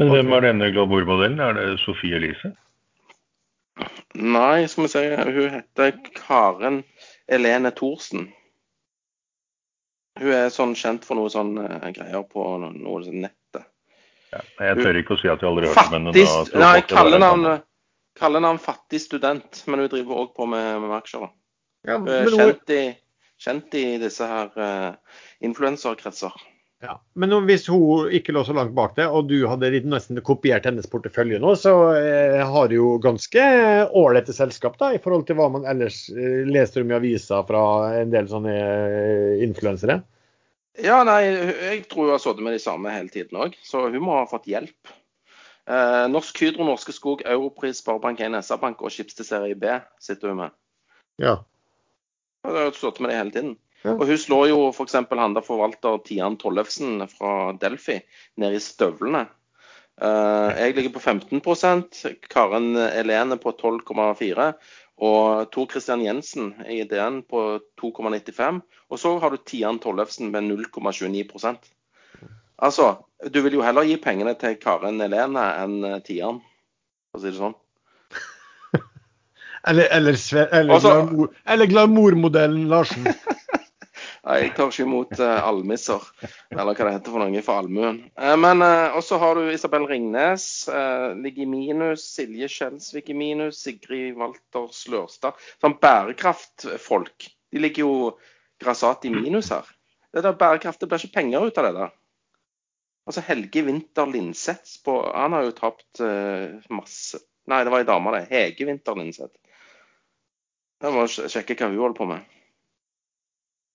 Hvem 0.02 0.32
er 0.32 0.40
denne 0.40 0.72
glamourmodellen? 0.72 1.40
Er 1.40 1.56
det 1.56 1.80
Sofie 1.80 2.16
Elise? 2.16 2.52
Nei, 4.14 4.66
skal 4.68 4.84
vi 4.84 4.92
si 4.92 5.02
hun 5.16 5.50
heter 5.56 5.92
Karen 6.16 6.82
Elene 7.28 7.70
Thorsen. 7.72 8.28
Hun 10.20 10.32
er 10.36 10.50
sånn 10.52 10.74
kjent 10.76 11.06
for 11.08 11.16
noe 11.16 11.30
sånn 11.32 11.54
uh, 11.56 11.88
greier 11.94 12.26
på 12.28 12.44
noe, 12.60 12.74
noe 12.76 13.00
nettet. 13.08 13.38
Ja, 14.32 14.40
jeg 14.68 14.80
tør 14.80 14.98
ikke 15.02 15.16
å 15.16 15.20
si 15.20 15.28
at 15.28 15.42
jeg 15.44 15.50
aldri 15.50 15.68
har 15.68 15.76
hørt 15.76 15.92
om 15.92 16.08
henne. 16.08 16.26
Nei, 16.62 16.76
kallenavn, 16.88 17.48
kallenavn 18.18 18.60
fattig 18.62 19.02
student, 19.04 19.64
men 19.68 19.84
hun 19.84 19.92
driver 19.92 20.24
òg 20.24 20.32
på 20.38 20.48
med, 20.48 20.70
med 20.84 20.96
aksjer. 20.96 21.28
Ja, 21.88 21.98
hun 21.98 22.08
er 22.14 22.30
kjent 22.32 22.72
i, 22.72 22.80
kjent 23.42 23.76
i, 23.76 23.84
disse 24.00 24.28
her 24.28 24.50
uh, 24.56 25.20
influenserkretser. 25.44 26.34
Ja, 26.82 26.96
Men 27.14 27.30
hvis 27.46 27.68
hun 27.70 28.08
ikke 28.10 28.32
lå 28.34 28.42
så 28.42 28.54
langt 28.56 28.72
bak 28.74 28.96
det, 28.96 29.04
og 29.06 29.28
du 29.30 29.44
hadde 29.46 29.70
nesten 29.86 30.18
kopiert 30.26 30.64
hennes 30.66 30.88
portefølje 30.90 31.38
nå, 31.42 31.52
så 31.58 31.74
eh, 31.94 32.40
har 32.42 32.70
du 32.70 32.74
jo 32.74 32.88
ganske 33.02 33.44
ålreite 33.94 34.34
selskap 34.34 34.80
da, 34.80 34.90
i 34.90 34.98
forhold 35.02 35.28
til 35.28 35.38
hva 35.38 35.46
man 35.54 35.68
ellers 35.70 36.08
eh, 36.10 36.42
leser 36.48 36.82
om 36.82 36.90
i 36.90 36.96
aviser 36.98 37.46
fra 37.46 37.62
en 38.00 38.10
del 38.10 38.26
sånne 38.30 38.56
eh, 38.56 39.44
influensere? 39.46 40.00
Ja, 40.80 41.02
nei, 41.04 41.20
jeg 41.26 41.84
tror 41.90 42.06
hun 42.06 42.14
har 42.14 42.20
sittet 42.22 42.44
med 42.46 42.54
de 42.56 42.62
samme 42.62 42.92
hele 42.94 43.12
tiden 43.12 43.36
òg, 43.44 43.56
så 43.66 43.86
hun 43.92 44.04
må 44.04 44.14
ha 44.16 44.28
fått 44.30 44.48
hjelp. 44.48 44.92
Eh, 45.68 46.04
Norsk 46.10 46.40
Hydro, 46.42 46.64
Norske 46.64 46.94
Skog, 46.96 47.22
Europris, 47.28 47.82
Sparebank1, 47.84 48.38
SR-Bank 48.40 48.80
og 48.82 48.94
Schibsted 48.94 49.28
serie 49.28 49.58
B 49.58 49.76
sitter 50.02 50.32
hun 50.32 50.40
med. 50.40 50.56
Ja. 51.22 51.36
Hun 52.46 52.56
har 52.56 52.72
sittet 52.72 53.02
med 53.04 53.12
det 53.12 53.20
hele 53.20 53.34
tiden. 53.36 53.52
Ja. 53.82 53.94
Og 53.98 54.06
Hun 54.06 54.18
slår 54.18 54.48
jo 54.48 54.58
f.eks. 54.70 54.96
han 54.96 55.36
der 55.36 55.44
forvalter 55.46 56.00
Tian 56.06 56.38
Tollefsen 56.38 57.02
fra 57.10 57.52
Delphi 57.52 58.00
ned 58.40 58.56
i 58.56 58.62
støvlene. 58.62 59.26
Eh, 60.02 60.50
jeg 60.56 60.76
ligger 60.78 60.96
på 60.96 61.04
15% 61.04 62.00
Karen 62.32 62.76
Elene 62.76 63.36
på 63.38 63.52
12,4 63.52 64.52
og 65.02 65.50
Tor 65.54 65.68
Christian 65.70 66.02
Jensen 66.04 66.52
i 66.68 66.82
DN 66.88 67.22
på 67.28 67.60
2,95. 67.80 68.60
Og 68.92 69.00
så 69.00 69.14
har 69.18 69.32
du 69.32 69.40
Tian 69.40 69.80
Tollefsen 69.82 70.30
med 70.34 70.50
0,29% 70.50 71.70
Altså, 72.62 72.92
du 73.34 73.40
vil 73.42 73.56
jo 73.56 73.64
heller 73.66 73.82
gi 73.88 73.96
pengene 73.98 74.36
til 74.38 74.54
Karen 74.62 75.00
Elene 75.02 75.42
enn 75.64 75.80
eh, 75.88 75.98
Tian, 76.06 76.36
for 77.10 77.18
å 77.18 77.22
si 77.24 77.32
det 77.32 77.40
sånn. 77.40 77.56
eller, 79.72 79.88
eller, 79.90 80.18
eller, 80.60 80.78
glamour, 80.84 81.32
eller 81.42 81.70
glamourmodellen 81.72 82.68
Larsen. 82.70 83.08
Jeg 84.22 84.52
tar 84.54 84.68
ikke 84.70 84.84
imot 84.84 85.12
uh, 85.18 85.40
almisser, 85.48 86.02
eller 86.54 86.76
hva 86.78 86.86
det 86.86 86.92
heter 86.94 87.10
for 87.10 87.22
noe, 87.24 87.40
for 87.42 87.58
allmuen. 87.58 87.96
Uh, 88.14 88.36
men 88.38 88.62
uh, 88.62 88.94
også 88.94 89.18
har 89.18 89.34
du 89.34 89.48
Isabel 89.50 89.88
Ringnes, 89.90 90.44
ligger 91.18 91.42
i 91.42 91.48
minus. 91.50 92.04
Silje 92.14 92.46
Skjelsvik 92.52 93.10
i 93.10 93.16
minus. 93.18 93.58
Sigrid 93.64 94.14
Walter 94.20 94.68
Slørstad. 94.70 95.40
Sånn 95.58 95.74
bærekraftfolk. 95.82 97.26
De 97.50 97.62
ligger 97.64 97.82
jo 97.82 97.96
grassat 98.62 99.08
i 99.08 99.10
minus 99.10 99.50
her. 99.50 99.66
Det 100.14 100.22
der 100.22 100.38
bærekraft, 100.38 100.78
det 100.78 100.90
blir 100.92 101.02
ikke 101.02 101.16
penger 101.18 101.48
ut 101.48 101.58
av 101.58 101.66
det 101.66 101.74
der. 101.80 101.92
Altså 103.10 103.24
Helge 103.26 103.64
Winther 103.66 104.06
Lindseth 104.06 104.76
Han 104.86 105.34
har 105.34 105.48
jo 105.48 105.54
tapt 105.56 105.98
masse 106.70 107.18
Nei, 107.50 107.64
det 107.66 107.72
var 107.74 107.82
ei 107.82 107.88
dame, 107.88 108.12
det. 108.14 108.28
Hege 108.30 108.68
Winther 108.68 108.94
Lindseth. 108.94 109.34
Jeg 110.82 110.94
må 110.94 111.08
sjekke 111.10 111.56
hva 111.58 111.72
hun 111.72 111.80
holder 111.80 111.96
på 111.98 112.06
med. 112.06 112.36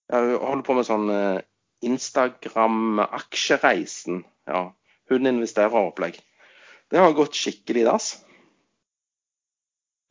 Jeg 0.07 0.37
holder 0.39 0.63
på 0.63 0.71
med 0.77 0.85
sånn 0.87 1.09
eh, 1.11 1.41
Instagram-aksjereisen. 1.87 4.21
Ja, 4.47 4.61
hun 5.11 5.29
investerer-opplegg. 5.31 6.15
Det 6.87 6.97
har 7.01 7.17
gått 7.17 7.35
skikkelig 7.35 7.81
i 7.83 7.87
dass. 7.87 8.05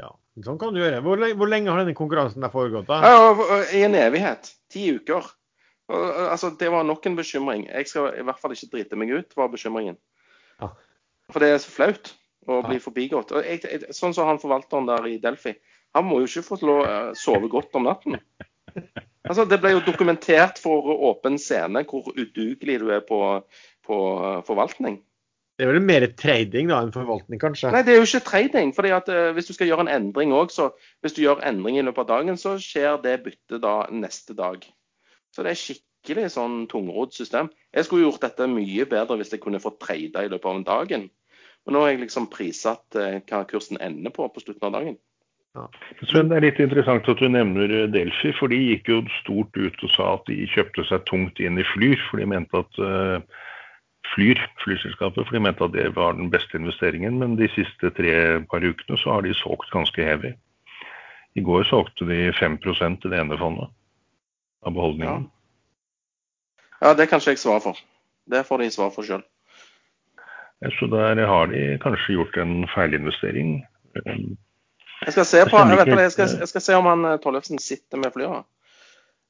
Ja, 0.01 0.10
sånn 0.44 0.59
kan 0.60 0.74
du 0.77 0.81
gjøre. 0.82 1.01
Hvor, 1.05 1.16
hvor, 1.39 1.48
lenge 1.48 1.70
har 1.73 1.78
denne 1.81 1.94
konkurransen 1.97 2.44
der 2.44 2.52
foregått? 2.52 2.89
da? 2.90 2.97
Ja, 3.01 3.16
I 3.73 3.81
en 3.89 3.97
evighet. 3.97 4.43
Ti 4.73 4.82
uker. 4.98 5.24
Altså, 5.89 6.51
Det 6.59 6.68
var 6.73 6.82
nok 6.85 7.06
en 7.06 7.16
bekymring. 7.16 7.66
Jeg 7.70 7.89
skal 7.89 8.20
i 8.20 8.24
hvert 8.27 8.40
fall 8.43 8.52
ikke 8.52 8.73
drite 8.74 8.97
meg 9.01 9.09
ut, 9.14 9.36
var 9.39 9.48
bekymringen. 9.52 9.97
Ja. 10.60 10.68
For 11.32 11.39
det 11.43 11.48
er 11.55 11.59
så 11.62 11.70
flaut 11.73 12.06
å 12.47 12.60
bli 12.66 12.78
forbigått. 12.82 13.32
Og 13.35 13.47
jeg, 13.47 13.62
jeg, 13.64 13.94
sånn 13.97 14.14
som 14.14 14.28
han 14.28 14.43
forvalteren 14.43 14.89
der 14.89 15.06
i 15.10 15.23
Delphi. 15.23 15.52
Han 15.97 16.05
må 16.06 16.14
jo 16.20 16.28
ikke 16.28 16.44
få 16.44 16.59
lov 16.62 16.81
å 16.82 16.86
eh, 16.86 17.12
sove 17.18 17.48
godt 17.51 17.74
om 17.78 17.85
natten. 17.89 18.14
Altså, 19.27 19.44
Det 19.44 19.59
ble 19.62 19.74
jo 19.74 19.82
dokumentert 19.86 20.61
for 20.62 20.86
åpen 21.11 21.39
scene 21.43 21.82
hvor 21.89 22.12
udugelig 22.15 22.81
du 22.82 22.90
er 22.94 23.03
på, 23.07 23.20
på 23.86 23.98
eh, 24.23 24.40
forvaltning. 24.47 25.01
Det 25.57 25.65
er 25.65 25.73
vel 25.73 25.86
mer 25.89 26.05
trading 26.20 26.69
da 26.69 26.82
enn 26.85 26.93
forvaltning, 26.93 27.40
kanskje? 27.40 27.70
Nei, 27.73 27.81
det 27.86 27.94
er 27.94 28.03
jo 28.03 28.05
ikke 28.05 28.27
trading. 28.28 28.74
fordi 28.77 28.93
at 28.93 29.09
uh, 29.09 29.31
Hvis 29.32 29.48
du 29.48 29.55
skal 29.57 29.70
gjøre 29.70 29.86
en 29.86 29.93
endring 29.94 30.35
òg, 30.36 30.53
så 30.53 30.69
hvis 31.01 31.16
du 31.16 31.23
gjør 31.23 31.40
endring 31.48 31.78
i 31.81 31.85
løpet 31.86 32.05
av 32.05 32.11
dagen, 32.11 32.36
så 32.36 32.59
skjer 32.61 33.01
det 33.05 33.23
byttet 33.24 33.62
da 33.65 33.78
neste 33.89 34.36
dag. 34.36 34.66
Så 35.32 35.47
det 35.47 35.55
er 35.55 35.61
skikkelig 35.62 36.28
sånn 36.35 36.66
tungrodd 36.69 37.16
system. 37.16 37.48
Jeg 37.73 37.89
skulle 37.89 38.05
gjort 38.05 38.27
dette 38.27 38.51
mye 38.53 38.85
bedre 38.90 39.16
hvis 39.16 39.32
jeg 39.32 39.40
kunne 39.47 39.62
fått 39.65 39.81
trada 39.81 40.27
i 40.27 40.28
løpet 40.28 40.51
av 40.51 40.61
en 40.61 40.69
dagen. 40.69 41.09
Men 41.65 41.74
nå 41.74 41.82
har 41.82 41.94
jeg 41.94 42.05
liksom 42.05 42.28
prissatt 42.36 43.01
uh, 43.01 43.16
hva 43.24 43.47
kursen 43.48 43.81
ender 43.81 44.12
på 44.12 44.28
på 44.28 44.44
slutten 44.44 44.69
av 44.69 44.77
dagen. 44.77 45.01
Ja. 45.56 45.64
Sven, 46.04 46.28
Det 46.28 46.36
er 46.36 46.44
litt 46.44 46.60
interessant 46.60 47.08
at 47.08 47.20
du 47.20 47.28
nevner 47.32 47.70
Delfi, 47.70 47.92
Delphi, 47.94 48.32
for 48.36 48.52
de 48.52 48.58
gikk 48.60 48.90
jo 48.92 49.00
stort 49.22 49.56
ut 49.56 49.84
og 49.86 49.92
sa 49.94 50.08
at 50.18 50.26
de 50.28 50.44
kjøpte 50.52 50.84
seg 50.88 51.04
tungt 51.08 51.40
inn 51.40 51.60
i 51.60 51.66
Flyr. 51.72 51.96
For 52.10 52.20
de 52.20 52.28
mente 52.28 52.60
at 52.60 52.80
uh, 52.82 53.44
Flyr, 54.12 54.40
flyselskapet, 54.62 55.24
for 55.24 55.36
de 55.36 55.42
mente 55.42 55.64
at 55.64 55.74
det 55.74 55.88
var 55.96 56.18
den 56.18 56.28
beste 56.30 56.60
investeringen. 56.60 57.18
Men 57.22 57.38
de 57.40 57.48
siste 57.54 57.90
tre 57.96 58.12
par 58.50 58.64
ukene 58.66 59.00
så 59.00 59.16
har 59.16 59.24
de 59.26 59.34
solgt 59.38 59.72
ganske 59.72 60.04
heavy. 60.04 60.34
I 61.36 61.44
går 61.44 61.66
solgte 61.68 62.06
de 62.08 62.30
5% 62.36 63.06
i 63.06 63.12
det 63.12 63.18
ene 63.20 63.40
fondet 63.40 63.72
av 64.66 64.76
beholdningen. 64.76 65.26
Ja. 65.26 66.68
ja, 66.88 66.94
det 66.96 67.08
kan 67.10 67.20
ikke 67.20 67.34
jeg 67.34 67.42
svare 67.44 67.64
for. 67.64 67.80
Det 68.26 68.46
får 68.46 68.62
de 68.62 68.70
svar 68.74 68.92
for 68.94 69.06
sjøl. 69.06 69.24
Så 70.78 70.88
der 70.88 71.20
har 71.28 71.50
de 71.52 71.76
kanskje 71.82 72.16
gjort 72.16 72.36
en 72.40 72.64
feilinvestering. 72.72 73.58
Jeg 75.05 75.12
skal 75.12 75.27
se, 75.28 75.40
på, 75.51 75.60
jeg, 75.60 75.78
vet, 75.78 75.90
jeg, 75.93 76.12
skal, 76.14 76.31
jeg 76.40 76.48
skal 76.51 76.62
se 76.64 76.77
om 76.78 76.86
han 76.89 77.05
eh, 77.05 77.18
Tollefsen 77.23 77.60
sitter 77.62 78.01
med 78.01 78.14
flyet. 78.14 78.47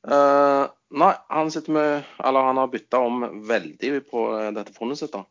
Uh, 0.07 0.69
nei, 0.95 1.11
han 1.35 1.49
sitter 1.51 1.75
med 1.75 2.05
Eller 2.23 2.45
han 2.47 2.61
har 2.61 2.69
bytta 2.71 3.01
om 3.03 3.25
veldig 3.49 3.89
på 4.07 4.27
eh, 4.37 4.51
dette 4.55 4.75
fondet 4.77 5.01
sitt. 5.01 5.15
da. 5.17 5.25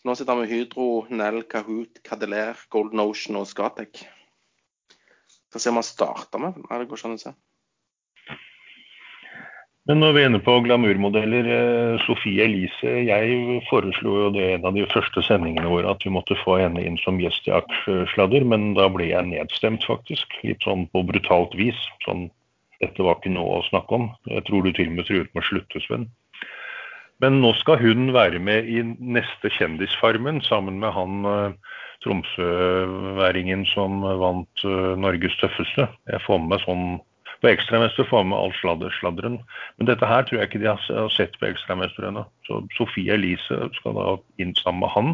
Så 0.00 0.08
nå 0.08 0.14
sitter 0.16 0.32
han 0.32 0.40
med 0.40 0.52
Hydro, 0.52 0.88
Nell, 1.12 1.42
Kahoot, 1.50 2.00
Cadeler, 2.06 2.56
Golden 2.72 3.04
Ocean 3.04 3.36
og 3.40 3.48
Scatec. 3.50 4.06
Skal 5.50 5.60
se 5.60 5.72
om 5.72 5.80
han 5.82 5.86
starter 5.86 6.40
med 6.40 6.56
Nei, 6.62 6.80
det 6.80 6.88
går 6.88 7.02
ikke 7.02 7.10
an 7.10 7.18
å 7.18 7.24
se. 7.26 7.34
Men 9.84 10.00
når 10.00 10.14
vi 10.16 10.20
er 10.22 10.30
inne 10.30 10.40
på 10.40 10.52
glamourmodeller, 10.64 11.48
eh, 11.54 12.04
Sofie 12.06 12.46
Elise, 12.46 12.92
jeg 13.04 13.58
foreslo 13.68 14.14
jo 14.22 14.30
det 14.32 14.46
en 14.54 14.64
av 14.70 14.78
de 14.78 14.86
første 14.88 15.20
sendingene 15.26 15.68
våre 15.68 15.90
at 15.92 16.06
vi 16.06 16.12
måtte 16.14 16.38
få 16.40 16.56
henne 16.62 16.80
inn 16.80 16.96
som 17.02 17.20
gjest 17.20 17.50
i 17.50 17.52
Aksjesladder, 17.58 18.46
men 18.48 18.72
da 18.78 18.88
ble 18.88 19.10
jeg 19.10 19.28
nedstemt, 19.28 19.84
faktisk. 19.84 20.38
Litt 20.46 20.64
sånn 20.64 20.86
på 20.88 21.04
brutalt 21.04 21.52
vis. 21.60 21.76
Sånn 22.06 22.30
dette 22.80 23.04
var 23.04 23.20
ikke 23.20 23.36
noe 23.36 23.60
å 23.60 23.66
snakke 23.68 23.98
om. 24.00 24.10
Jeg 24.32 24.48
tror 24.48 24.64
du 24.64 24.72
til 24.72 24.88
og 24.88 24.96
med 24.98 25.08
truet 25.10 25.32
med 25.32 25.44
å 25.44 25.48
slutte, 25.52 25.84
Sven. 25.84 26.08
Men 27.22 27.38
nå 27.44 27.52
skal 27.60 27.78
hun 27.78 28.10
være 28.16 28.40
med 28.42 28.66
i 28.68 28.80
neste 28.84 29.52
Kjendisfarmen 29.52 30.40
sammen 30.48 30.80
med 30.82 30.96
han 30.96 31.28
uh, 31.28 31.76
tromsøværingen 32.04 33.62
som 33.70 34.02
vant 34.02 34.64
uh, 34.66 34.96
Norges 34.98 35.36
tøffeste. 35.40 35.86
Jeg 36.10 36.24
får 36.24 36.40
med 36.42 36.56
meg 36.56 36.64
sånn 36.64 36.86
på 37.44 37.50
Ekstramester 37.52 38.06
får 38.08 38.24
med 38.24 38.38
all 38.38 38.52
sladder, 38.56 38.92
sladderen. 38.96 39.36
Men 39.76 39.88
dette 39.90 40.08
her 40.08 40.24
tror 40.24 40.40
jeg 40.40 40.48
ikke 40.48 40.62
de 40.62 40.70
har 40.70 41.10
sett 41.12 41.36
på 41.40 41.50
Ekstramester 41.50 42.06
ennå. 42.08 42.24
Så 42.48 42.62
Sofie 42.78 43.12
Elise 43.18 43.58
skal 43.76 43.98
da 43.98 44.14
inn 44.40 44.54
sammen 44.56 44.80
med 44.86 44.92
han, 44.94 45.12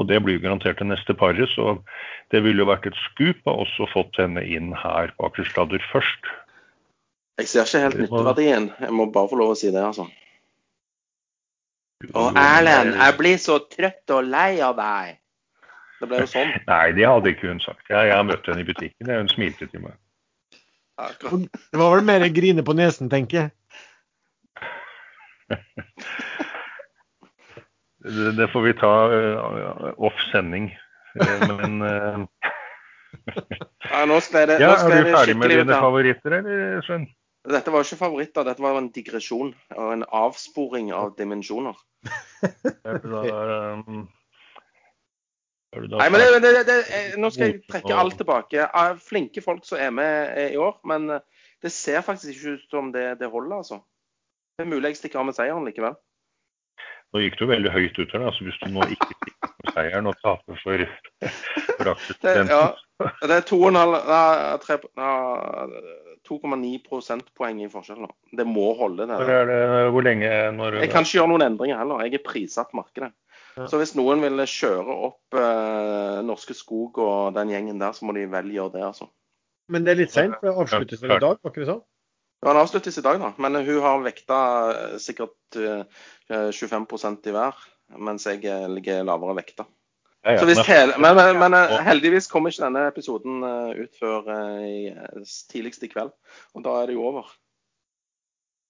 og 0.00 0.08
det 0.08 0.22
blir 0.24 0.38
jo 0.38 0.46
garantert 0.46 0.80
det 0.80 0.88
neste 0.88 1.16
paret. 1.18 1.52
Så 1.52 1.76
det 2.32 2.40
ville 2.46 2.64
jo 2.64 2.70
vært 2.70 2.88
et 2.88 2.96
skup 3.04 3.44
å 3.44 3.58
også 3.66 3.90
fått 3.92 4.16
henne 4.22 4.44
inn 4.48 4.72
her 4.80 5.12
på 5.18 5.28
Akersladder 5.28 5.84
først. 5.92 6.32
Jeg 7.38 7.52
ser 7.52 7.68
ikke 7.68 7.84
helt 7.84 8.02
nytteverdien. 8.06 8.72
Jeg 8.80 8.96
må 8.96 9.10
bare 9.12 9.30
få 9.30 9.42
lov 9.42 9.52
å 9.52 9.60
si 9.60 9.68
det, 9.74 9.84
altså. 9.84 10.08
Å, 12.14 12.28
Erlend, 12.32 12.96
jeg 12.96 13.14
blir 13.18 13.40
så 13.42 13.60
trøtt 13.68 14.16
og 14.16 14.26
lei 14.32 14.58
av 14.64 14.78
deg. 14.78 15.16
Det 16.00 16.08
ble 16.08 16.24
jo 16.24 16.32
sånn. 16.32 16.52
Nei, 16.72 16.84
det 16.96 17.08
hadde 17.10 17.34
ikke 17.34 17.52
hun 17.52 17.60
sagt. 17.60 17.84
Jeg, 17.90 18.08
jeg 18.08 18.16
har 18.16 18.26
møtt 18.26 18.48
henne 18.48 18.64
i 18.64 18.68
butikken. 18.68 19.10
Hun 19.12 19.32
smilte 19.36 19.68
til 19.68 19.84
meg. 19.84 19.98
Det 20.98 21.78
var 21.78 21.94
vel 21.94 22.04
mer 22.06 22.24
grine 22.34 22.64
på 22.66 22.74
nesen, 22.74 23.10
tenker 23.12 23.38
jeg. 23.38 23.50
Det, 28.08 28.32
det 28.38 28.48
får 28.52 28.62
vi 28.64 28.72
ta 28.78 28.92
uh, 29.12 29.92
off 29.98 30.18
sending. 30.32 30.70
Men 31.18 31.82
uh... 31.82 32.26
ja, 33.90 34.04
nå 34.08 34.18
skal 34.24 34.50
det, 34.50 34.58
ja, 34.62 34.74
Er 34.74 35.04
du 35.04 35.12
ferdig 35.14 35.36
med 35.38 35.54
dine 35.54 35.78
favoritter, 35.78 36.38
eller, 36.40 36.82
Sven? 36.86 37.08
Dette 37.48 37.72
var 37.72 37.86
ikke 37.86 38.00
favoritter, 38.02 38.44
dette 38.44 38.62
var 38.62 38.76
en 38.76 38.90
digresjon 38.92 39.54
og 39.76 39.92
en 39.94 40.04
avsporing 40.04 40.90
av 40.92 41.14
dimensjoner. 41.18 41.78
da, 42.84 43.22
um, 43.78 44.06
Nei, 45.76 46.08
men 46.08 46.20
det, 46.20 46.40
det, 46.40 46.64
det, 46.64 46.76
Nå 47.20 47.28
skal 47.32 47.50
jeg 47.50 47.58
trekke 47.68 47.96
alt 48.00 48.16
tilbake. 48.16 48.64
Flinke 49.04 49.42
folk 49.44 49.66
som 49.68 49.80
er 49.82 49.92
med 49.92 50.32
eh, 50.32 50.54
i 50.54 50.60
år, 50.60 50.78
men 50.88 51.10
eh, 51.12 51.24
det 51.62 51.72
ser 51.74 52.00
faktisk 52.06 52.32
ikke 52.32 52.56
ut 52.56 52.64
som 52.72 52.92
det, 52.94 53.18
holder, 53.28 53.56
altså. 53.60 53.82
Det 54.56 54.64
er 54.64 54.70
mulig 54.72 54.94
jeg 54.94 55.00
stikker 55.02 55.20
av 55.20 55.28
med 55.28 55.36
seieren 55.36 55.66
likevel. 55.68 55.94
Nå 57.12 57.22
gikk 57.22 57.38
du 57.40 57.46
veldig 57.48 57.72
høyt 57.72 57.96
ut 58.00 58.10
her, 58.12 58.24
altså 58.30 58.44
hvis 58.44 58.58
du 58.62 58.68
nå 58.72 58.84
ikke 58.94 59.06
stikker 59.12 59.52
med 59.52 59.70
seieren 59.76 60.08
og 60.10 60.16
taper 60.24 60.58
for, 60.62 60.76
for 61.76 61.90
aksjestudenten. 61.94 62.52
Ja, 62.52 62.64
det 63.28 63.36
er 63.38 63.44
2,9 66.28 66.72
prosentpoeng 66.84 67.62
i 67.64 67.70
forskjell 67.72 68.02
nå. 68.02 68.10
Det 68.40 68.44
må 68.48 68.72
holde. 68.76 69.06
Det, 69.08 69.38
det. 69.52 69.60
Hvor 69.94 70.04
lenge? 70.04 70.28
Når, 70.56 70.80
jeg 70.82 70.92
kan 70.92 71.06
ikke 71.06 71.20
gjøre 71.20 71.32
noen 71.32 71.46
endringer 71.46 71.80
heller. 71.80 72.04
Jeg 72.04 72.18
er 72.18 72.26
prissatt 72.26 72.76
markedet. 72.76 73.12
Så 73.66 73.80
hvis 73.80 73.94
noen 73.98 74.22
vil 74.22 74.44
kjøre 74.46 74.94
opp 75.08 75.36
eh, 75.38 76.18
Norske 76.26 76.54
Skog 76.54 77.00
og 77.02 77.34
den 77.36 77.50
gjengen 77.52 77.80
der, 77.80 77.94
så 77.96 78.06
må 78.06 78.14
de 78.14 78.26
vel 78.30 78.52
gjøre 78.54 78.76
det, 78.76 78.84
altså. 78.92 79.08
Men 79.68 79.84
det 79.84 79.92
er 79.92 80.02
litt 80.02 80.14
seint, 80.14 80.36
for 80.38 80.48
det 80.48 80.54
avsluttes 80.64 81.02
vel 81.02 81.16
i 81.16 81.22
dag, 81.22 81.40
var 81.42 81.52
ikke 81.52 81.64
det 81.64 81.72
sånn? 81.72 81.82
Ja, 82.38 82.52
den 82.52 82.60
avsluttes 82.60 82.98
i 83.00 83.02
dag, 83.02 83.18
da. 83.20 83.32
Men 83.42 83.58
hun 83.66 83.80
har 83.82 84.04
vekta 84.04 84.38
eh, 84.74 84.94
sikkert 85.02 85.58
eh, 85.58 86.04
25% 86.30 87.26
i 87.26 87.34
hver, 87.34 87.58
mens 87.98 88.28
jeg 88.28 88.44
eh, 88.46 88.68
ligger 88.70 89.02
lavere 89.08 89.34
vekta. 89.40 89.66
Ja, 90.26 90.34
ja, 90.34 90.62
hele, 90.66 90.96
men, 90.98 91.14
men, 91.16 91.38
men, 91.38 91.54
heldigvis 91.86 92.26
kommer 92.28 92.52
ikke 92.52 92.64
denne 92.64 92.88
episoden 92.90 93.44
ut 93.78 94.00
før 94.00 94.26
i, 94.66 94.90
tidligst 95.48 95.86
i 95.86 95.90
kveld. 95.92 96.10
Og 96.58 96.64
da 96.66 96.74
er 96.80 96.90
det 96.90 96.96
jo 96.98 97.04
over. 97.06 97.30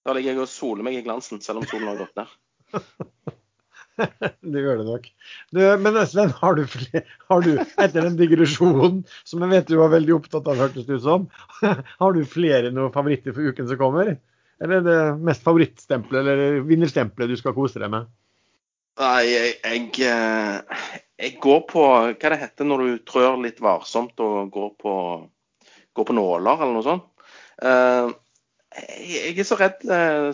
Da 0.05 0.13
ligger 0.15 0.37
jeg 0.37 0.43
og 0.45 0.51
soler 0.51 0.85
meg 0.85 0.99
i 0.99 1.01
glansen, 1.03 1.41
selv 1.43 1.63
om 1.63 1.67
solen 1.67 1.89
har 1.89 1.99
gått 1.99 2.21
ned. 2.21 2.37
det 4.53 4.63
gjør 4.63 4.81
det 4.81 4.87
nok. 4.87 5.09
Du, 5.55 5.61
men 5.83 5.99
Sven, 6.09 6.31
har 6.39 6.57
du, 6.57 6.63
har 7.31 7.45
du, 7.45 7.51
etter 7.59 8.05
den 8.05 8.17
digresjonen, 8.19 9.03
som 9.27 9.43
jeg 9.45 9.53
vet 9.53 9.69
du 9.69 9.77
var 9.79 9.93
veldig 9.93 10.15
opptatt 10.19 10.47
av, 10.49 10.59
hørtes 10.59 10.87
det 10.87 10.99
ut 10.99 11.05
som, 11.05 11.27
har 12.01 12.15
du 12.15 12.23
flere 12.29 12.73
noen 12.75 12.93
favoritter 12.95 13.35
for 13.35 13.49
uken 13.49 13.69
som 13.69 13.81
kommer? 13.81 14.15
Eller 14.59 14.81
er 14.81 14.87
det 14.87 15.01
mest 15.23 15.45
favorittstempelet 15.45 16.19
eller 16.19 16.63
vinnerstempelet 16.67 17.31
du 17.31 17.39
skal 17.39 17.55
kose 17.55 17.79
deg 17.79 17.91
med? 17.93 18.09
Nei, 18.99 19.21
jeg, 19.29 19.51
jeg, 19.63 20.09
eh, 20.11 20.95
jeg, 21.21 21.37
går 21.39 21.61
på 21.69 21.83
hva 21.85 22.31
det 22.33 22.39
heter 22.41 22.67
når 22.67 22.83
du 22.83 22.97
trør 23.07 23.37
litt 23.39 23.61
varsomt 23.63 24.19
og 24.23 24.49
går 24.51 24.73
på, 24.81 24.95
går 25.95 26.09
på 26.09 26.15
nåler, 26.17 26.59
eller 26.59 26.75
noe 26.75 26.83
sånt. 26.83 27.07
Eh, 27.63 28.11
jeg 28.99 29.37
er 29.39 29.47
så 29.47 29.57
redd 29.59 29.87
eh, 29.87 30.27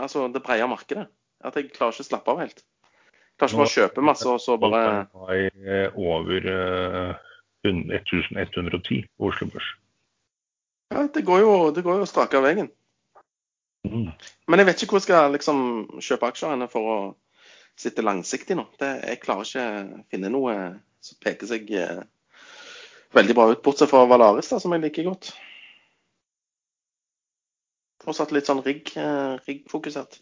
altså 0.00 0.26
det 0.34 0.42
brede 0.42 0.66
markedet. 0.70 1.06
At 1.44 1.56
jeg 1.56 1.70
klarer 1.72 1.96
ikke 1.96 2.04
å 2.04 2.10
slappe 2.10 2.32
av 2.34 2.42
helt. 2.42 2.60
Jeg 2.60 3.38
klarer 3.38 3.52
ikke 3.52 3.60
bare 3.62 3.70
å 3.70 3.76
kjøpe 3.76 4.04
masse 4.04 4.28
og 4.28 4.40
så 4.44 4.56
bare 4.60 4.82
eh, 5.32 5.96
Over 5.96 6.48
uh, 6.50 7.30
1110 7.64 9.06
på 9.16 9.30
Oslo 9.30 9.48
Børs. 9.52 9.70
Ja, 10.90 11.06
det 11.06 11.22
går 11.24 11.40
jo, 11.44 11.54
det 11.74 11.84
går 11.86 12.02
jo 12.02 12.08
strake 12.08 12.36
av 12.36 12.44
veien. 12.48 12.68
Mm. 13.86 14.10
Men 14.50 14.60
jeg 14.60 14.68
vet 14.68 14.82
ikke 14.82 14.96
hvor 14.96 15.00
jeg 15.00 15.08
skal 15.08 15.32
liksom 15.32 15.60
kjøpe 16.02 16.28
aksjer 16.32 16.64
for 16.72 16.92
å 16.92 16.96
sitte 17.80 18.04
langsiktig 18.04 18.56
nå. 18.58 18.66
Det, 18.80 18.90
jeg 19.08 19.20
klarer 19.22 19.46
ikke 19.46 19.66
å 19.66 20.00
finne 20.12 20.32
noe 20.32 20.56
som 21.00 21.20
peker 21.22 21.48
seg 21.48 21.70
eh, 21.72 22.02
veldig 23.16 23.36
bra 23.36 23.46
ut, 23.52 23.62
bortsett 23.64 23.90
fra 23.90 24.04
Valaris, 24.08 24.50
da, 24.52 24.58
som 24.60 24.74
jeg 24.76 24.84
liker 24.84 25.08
godt. 25.08 25.30
Fortsatt 28.04 28.32
litt 28.32 28.48
sånn 28.48 28.62
rigg-fokusert. 28.64 30.20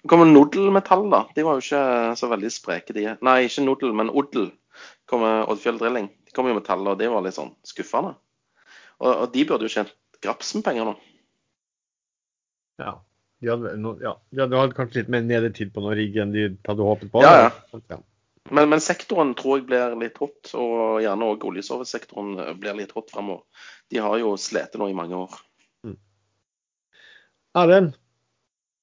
Så 0.00 0.08
kommer 0.08 0.28
Nodel-metall, 0.28 1.04
da. 1.12 1.24
De 1.36 1.44
var 1.44 1.58
jo 1.58 1.64
ikke 1.64 2.16
så 2.16 2.30
veldig 2.30 2.50
spreke, 2.52 2.96
de. 2.96 3.04
Nei, 3.26 3.36
ikke 3.46 3.66
Nodel, 3.66 3.92
men 3.96 4.12
Oddel. 4.12 4.50
kommer 5.10 5.44
Oddfjell 5.50 5.80
Drilling. 5.80 6.08
De 6.24 6.32
kom 6.32 6.48
jo 6.48 6.56
med 6.56 6.64
tall, 6.64 6.86
og 6.88 6.98
det 7.00 7.10
var 7.10 7.24
litt 7.24 7.36
sånn 7.36 7.52
skuffende. 7.66 8.14
Og, 9.00 9.10
og 9.10 9.26
de 9.34 9.44
burde 9.48 9.66
jo 9.66 9.72
tjent 9.72 9.92
graps 10.24 10.54
med 10.56 10.64
penger 10.64 10.88
nå. 10.88 10.96
Ja. 12.80 12.96
De 13.40 13.48
hadde, 13.48 13.72
no, 13.80 13.94
ja, 14.04 14.14
de 14.36 14.44
hadde 14.44 14.76
kanskje 14.76 15.00
litt 15.00 15.12
mer 15.12 15.24
nedertid 15.24 15.70
på 15.72 15.80
noe 15.80 15.94
rigg 15.96 16.18
enn 16.20 16.32
de 16.34 16.42
hadde 16.68 16.84
håpet 16.84 17.12
på. 17.12 17.22
Ja, 17.24 17.48
ja. 17.48 18.00
Men, 18.50 18.68
men, 18.68 18.82
sektoren 18.84 19.32
tror 19.38 19.60
jeg 19.60 19.68
blir 19.70 19.94
litt 20.00 20.18
hot, 20.20 20.52
og 20.58 21.00
gjerne 21.00 21.28
òg 21.32 21.46
oljeservicesektoren 21.48 22.34
blir 22.60 22.76
litt 22.76 22.92
hot 22.96 23.08
fremover. 23.12 23.46
De 23.92 24.00
har 24.04 24.18
jo 24.20 24.34
slitt 24.40 24.76
nå 24.80 24.90
i 24.90 24.96
mange 24.96 25.16
år. 25.16 25.38
Mm. 25.86 25.96
Erlend, 27.62 27.96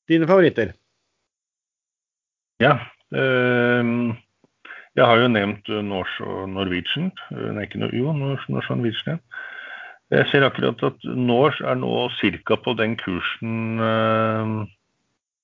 dine 0.10 0.30
favoritter? 0.30 0.74
Ja. 2.60 2.78
Øh, 3.14 4.14
jeg 4.98 5.06
har 5.06 5.16
jo 5.22 5.28
nevnt 5.28 5.68
Norse 5.68 6.24
og 6.24 6.50
Norwegian. 6.50 7.12
Nei, 7.32 7.68
ikke 7.68 7.90
jo, 7.94 8.14
Norse, 8.14 8.50
og 8.50 8.78
Norwegian. 8.78 9.22
Jeg 10.10 10.26
ser 10.32 10.46
akkurat 10.48 10.82
at 10.88 11.04
Norse 11.04 11.64
er 11.64 11.76
nå 11.76 12.10
ca. 12.18 12.56
på 12.56 12.74
den 12.80 12.96
kursen 12.98 13.80
øh, 13.80 14.68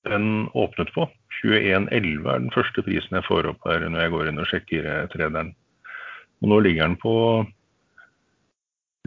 den 0.08 0.48
åpnet 0.54 0.90
på. 0.94 1.08
21,11 1.44 2.28
er 2.28 2.38
den 2.38 2.52
første 2.54 2.82
prisen 2.82 3.16
jeg 3.16 3.26
får 3.28 3.50
opp 3.50 3.68
her 3.68 3.88
når 3.88 4.00
jeg 4.00 4.10
går 4.14 4.30
inn 4.30 4.40
og 4.40 4.48
sjekker 4.48 5.06
trederen. 5.12 5.54
Og 6.42 6.48
nå 6.48 6.60
ligger 6.60 6.88
den 6.88 6.96
på 6.96 7.14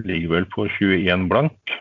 ligger 0.06 0.30
vel 0.30 0.46
på 0.54 0.68
21 0.80 1.30
blank. 1.30 1.76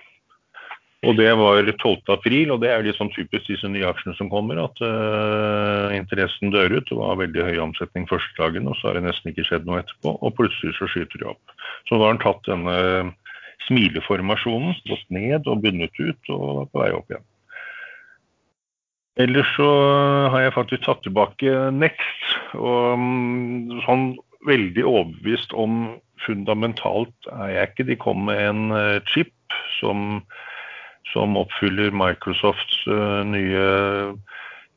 Og 1.07 1.15
det 1.19 1.29
var 1.39 1.63
12. 1.63 2.01
april, 2.11 2.51
og 2.51 2.63
det 2.63 2.71
er 2.73 2.83
litt 2.83 2.99
sånn 2.99 3.13
typisk 3.15 3.47
disse 3.47 3.69
nye 3.71 3.87
aksjene 3.87 4.17
som 4.19 4.31
kommer, 4.33 4.59
at 4.59 4.81
uh, 4.83 5.95
interessen 5.95 6.51
dør 6.55 6.79
ut. 6.79 6.89
Det 6.89 6.99
var 6.99 7.21
veldig 7.21 7.45
høy 7.47 7.61
omsetning 7.63 8.09
første 8.11 8.35
dagen, 8.41 8.67
og 8.67 8.75
så 8.81 8.91
har 8.91 8.99
det 8.99 9.07
nesten 9.07 9.31
ikke 9.31 9.47
skjedd 9.47 9.69
noe 9.69 9.85
etterpå. 9.85 10.17
Og 10.19 10.35
plutselig 10.39 10.75
så 10.79 10.89
skyter 10.91 11.23
de 11.23 11.31
opp. 11.31 11.55
Så 11.87 11.95
da 11.95 12.09
har 12.09 12.17
han 12.17 12.23
tatt 12.25 12.43
denne 12.51 12.77
smileformasjonen, 13.69 14.77
gått 14.91 15.07
ned 15.15 15.47
og 15.47 15.63
bundet 15.63 15.95
ut, 16.03 16.33
og 16.35 16.65
er 16.65 16.71
på 16.73 16.83
vei 16.83 16.93
opp 16.97 17.15
igjen. 17.15 17.27
Ellers 19.17 19.49
så 19.57 19.69
har 20.35 20.43
jeg 20.45 20.57
faktisk 20.59 20.83
tatt 20.85 21.01
tilbake 21.07 21.53
Next. 21.73 22.27
Og 22.59 22.99
mm, 23.01 23.79
sånn 23.87 24.11
veldig 24.47 24.85
overbevist 24.85 25.55
om 25.57 25.97
fundamentalt 26.27 27.31
er 27.33 27.55
jeg 27.55 27.71
ikke. 27.71 27.89
De 27.89 27.97
kom 28.01 28.27
med 28.29 28.43
en 28.43 28.77
eh, 28.77 28.99
chip 29.09 29.33
som 29.79 30.21
som 31.13 31.37
oppfyller 31.39 31.95
Microsofts 31.95 32.83
uh, 32.91 33.23
nye 33.27 33.67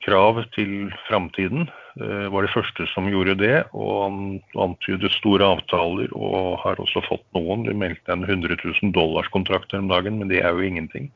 krav 0.06 0.42
til 0.56 0.90
framtiden. 1.08 1.68
Uh, 2.00 2.28
var 2.34 2.46
det 2.46 2.54
første 2.54 2.88
som 2.94 3.10
gjorde 3.12 3.38
det, 3.42 3.64
og 3.74 4.40
antydet 4.60 5.14
store 5.18 5.48
avtaler 5.58 6.12
og 6.16 6.60
har 6.64 6.82
også 6.82 7.04
fått 7.08 7.26
noen. 7.38 7.66
De 7.68 7.76
meldte 7.76 8.14
en 8.14 8.26
100 8.28 8.60
000 8.64 8.94
dollars 8.96 9.30
kontrakter 9.34 9.82
om 9.82 9.90
dagen, 9.92 10.20
men 10.22 10.32
det 10.32 10.44
er 10.44 10.54
jo 10.54 10.66
ingenting. 10.66 11.10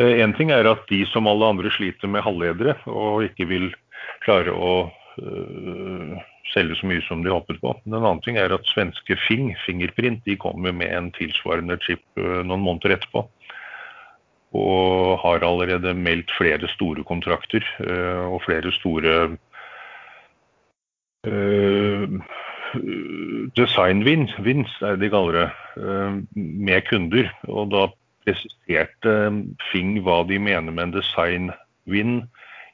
Én 0.00 0.32
uh, 0.32 0.36
ting 0.38 0.52
er 0.54 0.68
at 0.70 0.86
de 0.88 1.02
som 1.10 1.28
alle 1.28 1.52
andre 1.52 1.72
sliter 1.72 2.08
med 2.08 2.24
halvledere 2.24 2.78
og 2.88 3.26
ikke 3.26 3.48
vil 3.50 3.72
klare 4.24 4.52
å 4.52 4.74
selge 6.54 6.78
så 6.78 6.86
mye 6.88 7.02
som 7.04 7.20
de 7.20 7.28
håpet 7.28 7.58
på. 7.60 7.74
En 7.84 7.98
annen 7.98 8.22
ting 8.24 8.38
er 8.40 8.54
at 8.54 8.64
svenske 8.70 9.18
Fing, 9.26 9.50
Fingerprint, 9.66 10.22
de 10.24 10.38
kommer 10.40 10.72
med 10.72 10.88
en 10.88 11.10
tilsvarende 11.12 11.76
chip 11.84 12.00
noen 12.16 12.64
måneder 12.64 12.96
etterpå 12.96 13.26
og 14.52 15.18
har 15.22 15.44
allerede 15.46 15.94
meldt 15.96 16.32
flere 16.36 16.68
store 16.68 17.04
kontrakter 17.08 17.64
eh, 17.80 18.24
og 18.28 18.42
flere 18.44 18.72
store 18.72 19.14
uh, 21.26 22.20
design-wins, 23.56 24.74
er 24.82 24.96
det 24.96 25.06
de 25.06 25.10
kaller 25.12 25.38
det, 25.38 25.48
uh, 25.80 26.20
med 26.36 26.84
kunder. 26.90 27.32
Og 27.48 27.72
da 27.72 27.86
presiserte 28.26 29.16
Fing 29.70 29.96
hva 30.04 30.20
de 30.28 30.38
mener 30.38 30.72
med 30.72 30.90
en 30.90 30.96
design-win 30.98 32.22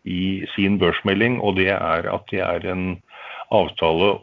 i 0.04 0.44
sin 0.56 0.78
børsmelding, 0.82 1.40
og 1.40 1.56
det 1.56 1.70
er 1.76 2.10
at 2.10 2.26
det 2.30 2.42
er 2.42 2.66
en 2.72 3.02
avtale 3.54 4.18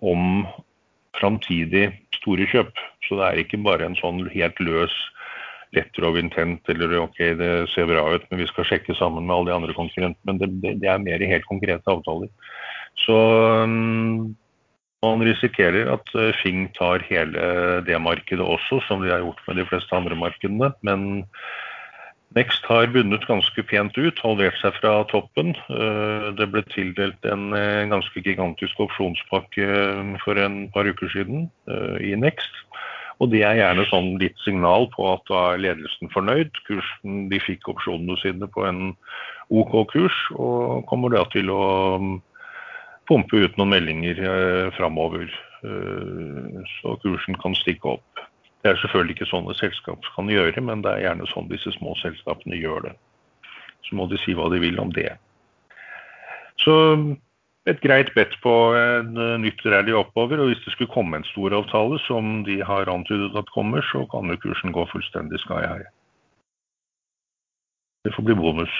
om 0.00 0.46
framtidig 1.18 1.88
store 2.14 2.46
kjøp. 2.46 2.70
Så 3.06 3.18
det 3.18 3.26
er 3.26 3.40
ikke 3.42 3.58
bare 3.64 3.88
en 3.88 3.96
sånn 3.98 4.28
helt 4.30 4.60
løs 4.62 4.94
letter 5.76 6.06
of 6.08 6.16
intent 6.16 6.68
eller 6.72 6.96
ok, 7.02 7.18
det 7.38 7.52
ser 7.74 7.88
bra 7.90 8.04
ut, 8.14 8.24
men 8.30 8.40
vi 8.42 8.48
skal 8.48 8.66
sjekke 8.68 8.96
sammen 8.96 9.26
med 9.26 9.34
alle 9.36 9.50
de 9.50 9.56
andre 9.58 9.76
konkurrentene. 9.76 10.24
Men 10.28 10.40
det, 10.40 10.50
det, 10.62 10.74
det 10.82 10.90
er 10.90 11.02
mer 11.02 11.22
i 11.22 11.30
helt 11.30 11.48
konkrete 11.48 11.92
avtaler. 11.92 12.30
Så 13.04 13.16
um, 13.64 14.34
man 15.04 15.22
risikerer 15.22 15.90
at 15.92 16.12
uh, 16.16 16.32
Fing 16.42 16.66
tar 16.76 17.04
hele 17.08 17.48
det 17.86 18.00
markedet 18.02 18.44
også, 18.44 18.82
som 18.88 19.04
de 19.04 19.12
har 19.12 19.24
gjort 19.24 19.42
med 19.46 19.60
de 19.60 19.66
fleste 19.68 19.96
andre 19.96 20.18
markedene. 20.18 20.72
Men 20.82 21.26
Next 22.36 22.66
har 22.68 22.90
bundet 22.92 23.24
ganske 23.24 23.62
pent 23.64 23.96
ut, 23.96 24.18
halvert 24.20 24.58
seg 24.60 24.74
fra 24.80 24.98
toppen. 25.08 25.54
Uh, 25.68 26.32
det 26.36 26.48
ble 26.52 26.64
tildelt 26.72 27.28
en 27.28 27.52
uh, 27.56 27.88
ganske 27.92 28.24
gigantisk 28.24 28.80
opsjonspakke 28.84 29.68
for 30.24 30.40
en 30.40 30.64
par 30.74 30.88
uker 30.88 31.12
siden 31.12 31.48
i 32.00 32.16
Next. 32.16 32.64
Og 33.18 33.32
det 33.32 33.42
er 33.42 33.58
gjerne 33.58 33.86
sånn 33.90 34.12
litt 34.22 34.38
signal 34.44 34.86
på 34.92 35.08
at 35.10 35.24
da 35.30 35.40
er 35.52 35.62
ledelsen 35.64 36.10
fornøyd. 36.12 36.54
Kursen, 36.68 37.26
de 37.32 37.40
fikk 37.42 37.66
opsjonene 37.72 38.14
sine 38.22 38.46
på 38.54 38.62
en 38.68 38.92
OK 39.50 39.74
kurs, 39.90 40.18
og 40.36 40.86
kommer 40.90 41.14
da 41.14 41.24
til 41.32 41.50
å 41.50 41.62
um, 41.98 42.16
pumpe 43.10 43.42
ut 43.42 43.58
noen 43.58 43.72
meldinger 43.72 44.22
eh, 44.22 44.70
framover. 44.76 45.26
Eh, 45.64 46.58
så 46.78 46.94
kursen 47.02 47.38
kan 47.42 47.56
stikke 47.58 47.96
opp. 47.96 48.24
Det 48.62 48.72
er 48.72 48.80
selvfølgelig 48.82 49.16
ikke 49.16 49.30
sånne 49.30 49.54
selskap 49.58 50.06
kan 50.14 50.30
gjøre, 50.30 50.62
men 50.62 50.82
det 50.84 50.92
er 50.92 51.06
gjerne 51.08 51.28
sånn 51.32 51.50
disse 51.50 51.72
små 51.78 51.94
selskapene 52.02 52.58
gjør 52.58 52.88
det. 52.88 52.94
Så 53.86 53.98
må 53.98 54.06
de 54.10 54.18
si 54.22 54.34
hva 54.36 54.50
de 54.52 54.60
vil 54.62 54.78
om 54.82 54.90
det. 54.94 55.10
Så 56.62 56.74
et 57.68 57.80
greit 57.84 58.10
bett 58.16 58.32
på 58.42 58.52
en 58.78 59.16
eh, 59.16 59.36
nytt 59.42 59.64
rally 59.66 59.94
oppover. 59.96 60.40
Og 60.40 60.52
hvis 60.52 60.62
det 60.64 60.74
skulle 60.74 60.92
komme 60.92 61.18
en 61.18 61.28
stor 61.30 61.54
avtale, 61.56 62.00
som 62.06 62.42
de 62.48 62.60
har 62.64 62.90
antydet 62.90 63.36
at 63.38 63.52
kommer, 63.54 63.84
så 63.92 64.04
kan 64.12 64.30
jo 64.32 64.40
kursen 64.42 64.74
gå 64.74 64.86
fullstendig 64.92 65.40
sky 65.44 65.60
high. 65.66 65.88
Det 68.06 68.14
får 68.16 68.24
bli 68.24 68.38
bonus. 68.38 68.74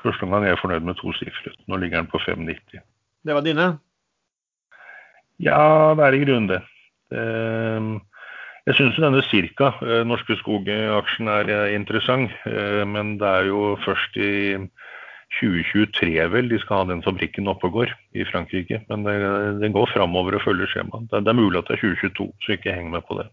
Første 0.00 0.26
gang 0.26 0.44
er 0.44 0.54
jeg 0.54 0.62
fornøyd 0.62 0.86
med 0.86 0.96
to 0.96 1.10
tosifret. 1.10 1.58
Nå 1.68 1.76
ligger 1.76 2.00
den 2.00 2.12
på 2.12 2.20
5,90. 2.24 2.80
Det 3.26 3.36
var 3.36 3.44
dine? 3.44 3.72
Ja, 5.40 5.92
det 5.96 6.06
er 6.06 6.16
i 6.16 6.22
grunnen 6.24 6.48
det. 6.48 6.60
Ehm, 7.12 7.98
jeg 8.68 8.78
syns 8.78 9.00
denne 9.02 9.20
Cirka, 9.28 9.74
eh, 9.84 10.06
Norske 10.08 10.38
Skog-aksjen, 10.40 11.28
er 11.28 11.52
eh, 11.52 11.74
interessant. 11.76 12.32
Men 12.88 13.18
det 13.20 13.28
er 13.28 13.50
jo 13.50 13.74
først 13.84 14.16
i 14.16 14.56
2023 15.38 16.26
vel 16.32 16.48
de 16.50 16.58
skal 16.58 16.82
ha 16.82 16.86
den 16.90 17.02
fabrikken 17.04 17.48
oppe 17.50 17.68
og 17.68 17.76
går 17.78 17.92
i 18.18 18.26
Frankrike. 18.26 18.80
Men 18.90 19.06
det, 19.06 19.14
det 19.62 19.72
går 19.74 19.92
framover 19.92 20.36
og 20.36 20.44
følger 20.44 20.70
skjemaet. 20.72 21.06
Det, 21.12 21.22
det, 21.24 21.32
er 21.32 21.38
mulig 21.38 21.60
at 21.60 21.70
det 21.70 21.78
er 21.78 21.84
2022, 21.86 22.26
så 22.42 22.56
ikke 22.56 22.74
heng 22.74 22.90
med 22.94 23.06
på 23.06 23.20
det. 23.20 23.28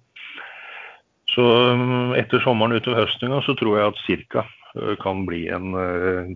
Så 1.34 1.44
um, 1.74 2.14
etter 2.18 2.41
sommeren 2.41 2.78
utover 2.78 3.03
høsten 3.03 3.34
så 3.45 3.56
tror 3.57 3.80
jeg 3.80 3.91
at 3.91 4.38
uh, 4.38 4.94
kan 5.02 5.26
bli 5.28 5.48
en 5.53 5.74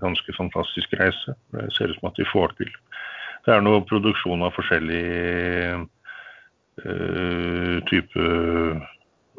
ganske 0.02 0.34
fantastisk 0.38 0.94
reise. 1.00 1.38
Det 1.54 1.70
ser 1.78 1.94
ut 1.94 2.00
som 2.00 2.10
at 2.10 2.18
de 2.20 2.28
får 2.34 2.58
til. 2.58 2.72
Det 3.46 3.54
er 3.54 3.64
noe 3.66 3.86
produksjon 3.90 4.44
av 4.46 4.54
forskjellig 4.58 5.06
uh, 6.82 7.78
type 7.90 8.26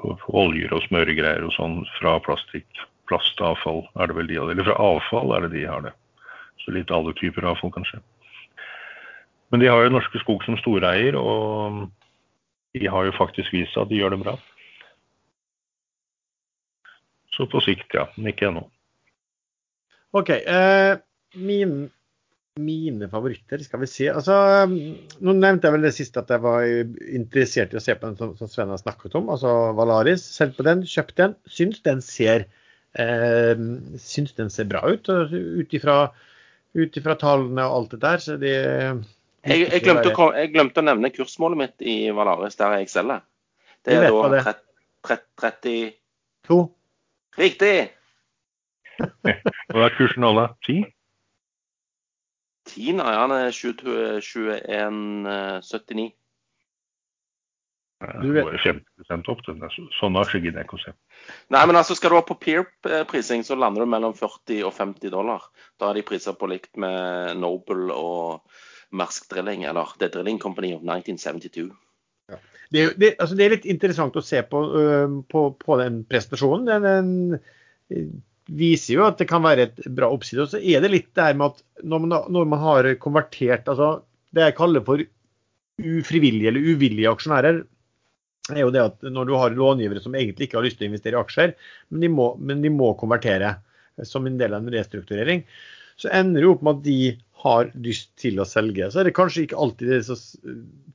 oljer 0.03 0.73
og 0.75 0.83
smøregreier 0.87 1.45
og 1.47 1.55
sånn 1.55 1.83
fra 1.99 2.17
plastikk. 2.25 2.87
Plastavfall 3.11 3.85
er 4.01 4.09
det 4.09 4.17
vel 4.17 4.31
de 4.31 4.39
Eller 4.39 4.67
fra 4.67 4.79
avfall 4.79 5.35
er 5.37 5.47
det 5.47 5.53
de 5.57 5.67
har 5.69 5.83
det. 5.85 5.93
Så 6.63 6.75
litt 6.75 6.91
alle 6.95 7.15
typer 7.19 7.49
avfall, 7.51 7.73
kanskje. 7.75 8.01
Men 9.53 9.61
de 9.61 9.69
har 9.69 9.85
jo 9.85 9.93
Norske 9.93 10.21
Skog 10.23 10.45
som 10.47 10.57
storeier, 10.61 11.19
og 11.19 11.89
de 12.73 12.89
har 12.89 13.05
jo 13.05 13.17
faktisk 13.19 13.53
vist 13.53 13.75
seg 13.75 13.85
at 13.85 13.91
de 13.91 13.99
gjør 13.99 14.15
det 14.15 14.23
bra. 14.23 14.37
Så 17.37 17.49
på 17.49 17.61
sikt, 17.65 17.91
ja. 17.97 18.07
Men 18.17 18.33
ikke 18.33 18.49
ennå. 18.49 18.63
OK. 20.17 20.31
Eh, 20.31 20.95
min, 21.41 21.77
mine 22.61 23.09
favoritter, 23.13 23.61
skal 23.65 23.83
vi 23.83 23.91
si. 23.93 24.09
Altså, 24.13 24.35
nå 24.69 25.37
nevnte 25.37 25.69
jeg 25.69 25.77
vel 25.77 25.87
det 25.89 25.95
siste 25.97 26.21
at 26.21 26.33
jeg 26.33 26.45
var 26.45 26.65
interessert 26.65 27.73
i 27.73 27.81
å 27.81 27.85
se 27.85 27.97
på 27.97 28.09
den 28.09 28.19
som, 28.21 28.35
som 28.41 28.51
Sven 28.53 28.73
har 28.73 28.81
snakket 28.81 29.17
om, 29.21 29.31
altså 29.33 29.53
Valaris. 29.77 30.25
Selv 30.37 30.59
på 30.59 30.69
den, 30.69 30.85
kjøpt 30.89 31.17
den. 31.21 31.37
Syns 31.61 31.81
den 31.89 32.05
ser, 32.05 32.49
eh, 33.01 33.57
syns 34.01 34.37
den 34.41 34.53
ser 34.53 34.69
bra 34.73 34.85
ut, 34.93 35.09
ut 35.09 35.77
ifra 35.81 36.05
ut 36.79 36.97
ifra 36.97 37.15
tallene 37.21 37.65
og 37.69 37.75
alt 37.79 37.91
det 37.95 38.01
der. 38.03 38.19
Så 38.23 38.37
de 38.41 38.53
jeg, 38.53 39.67
jeg, 39.67 39.81
glemte 39.83 40.15
å, 40.15 40.17
jeg, 40.37 40.53
glemte 40.55 40.81
å, 40.81 40.85
nevne 40.87 41.11
kursmålet 41.15 41.59
mitt 41.59 41.77
i 41.83 42.11
Valaris, 42.15 42.57
der 42.61 42.71
jeg 42.79 42.87
selger. 42.93 43.21
Det 43.83 43.91
er 43.99 44.03
da 44.15 44.55
32 45.03 45.91
Riktig! 47.39 47.77
Hva 49.73 49.81
er 49.89 49.95
kursen 49.97 50.23
nå, 50.23 50.31
da? 50.37 50.47
10? 50.69 50.85
10, 52.71 52.93
nei, 53.01 53.15
han 53.17 53.33
er 53.35 53.51
21,79. 53.57 56.13
Du 58.23 58.33
vet. 58.35 58.49
50 58.63 59.31
opp. 59.31 59.45
til 59.45 59.59
den. 59.59 59.89
Sånn 59.99 60.17
har 60.19 60.33
ikke 60.39 60.79
å 60.79 60.81
se. 60.81 60.95
Nei, 61.55 61.63
men 61.69 61.79
altså 61.79 61.97
skal 61.99 62.13
du 62.13 62.19
opp 62.19 62.31
på 62.33 62.39
peer-prising, 62.47 63.45
så 63.47 63.59
lander 63.59 63.85
du 63.85 63.93
mellom 63.93 64.15
40 64.19 64.65
og 64.67 64.75
50 64.75 65.13
dollar. 65.15 65.45
Da 65.81 65.91
er 65.91 66.01
de 66.01 66.07
priser 66.07 66.37
på 66.39 66.51
likt 66.51 66.75
med 66.81 67.39
Noble 67.41 67.95
og 67.95 68.43
Mersk 68.99 69.31
Drilling, 69.31 69.65
eller 69.69 69.95
The 70.01 70.11
Drilling 70.13 70.41
Company 70.43 70.75
of 70.75 70.83
1972. 70.83 71.71
Ja. 72.33 72.41
Det, 72.73 72.85
det, 72.99 73.15
altså 73.21 73.39
det, 73.39 73.47
er 73.47 73.57
litt 73.57 73.71
interessant 73.71 74.17
å 74.17 74.25
se 74.25 74.43
på, 74.49 74.67
uh, 74.73 75.17
på, 75.29 75.47
på 75.61 75.81
den 75.81 76.03
prestasjonen. 76.09 76.69
Den, 76.69 77.41
den, 77.93 78.13
viser 78.53 78.97
jo 78.97 79.05
at 79.07 79.21
det 79.21 79.29
kan 79.31 79.45
være 79.45 79.69
et 79.69 79.85
bra 79.95 80.09
oppside. 80.13 80.43
Og 80.45 80.53
så 80.53 80.61
er 80.61 80.83
det 80.83 80.91
litt 80.93 81.11
det 81.17 81.29
her 81.29 81.37
med 81.39 81.55
at 81.55 81.85
når 81.87 82.05
man, 82.05 82.17
når 82.35 82.49
man 82.51 82.63
har 82.63 82.89
konvertert 83.03 83.69
altså 83.71 84.03
Det 84.33 84.47
jeg 84.47 84.57
kaller 84.57 84.85
for 84.85 85.03
ufrivillige 85.83 86.49
eller 86.49 86.73
uvillige 86.73 87.11
aksjonærer, 87.11 87.63
er 88.51 88.65
jo 88.65 88.73
det 88.75 88.83
at 88.83 89.05
når 89.07 89.29
du 89.29 89.35
har 89.39 89.55
långivere 89.55 90.03
som 90.03 90.17
egentlig 90.19 90.49
ikke 90.49 90.59
har 90.59 90.67
lyst 90.67 90.81
til 90.81 90.89
å 90.89 90.91
investere 90.91 91.19
i 91.19 91.23
aksjer, 91.23 91.53
men 91.93 92.03
de 92.03 92.11
må, 92.11 92.33
men 92.43 92.65
de 92.65 92.73
må 92.75 92.93
konvertere 92.99 93.55
som 94.09 94.27
en 94.27 94.39
del 94.41 94.57
av 94.57 94.65
en 94.65 94.73
restrukturering, 94.75 95.45
så 96.01 96.11
ender 96.17 96.43
det 96.43 96.49
opp 96.51 96.65
med 96.65 96.81
at 96.81 96.87
de 96.87 96.99
har 97.43 97.71
lyst 97.85 98.11
til 98.19 98.41
å 98.41 98.47
selge. 98.49 98.89
Så 98.91 99.03
er 99.03 99.09
det 99.09 99.17
kanskje 99.17 99.45
ikke 99.47 99.61
alltid 99.61 99.93
det 99.93 100.17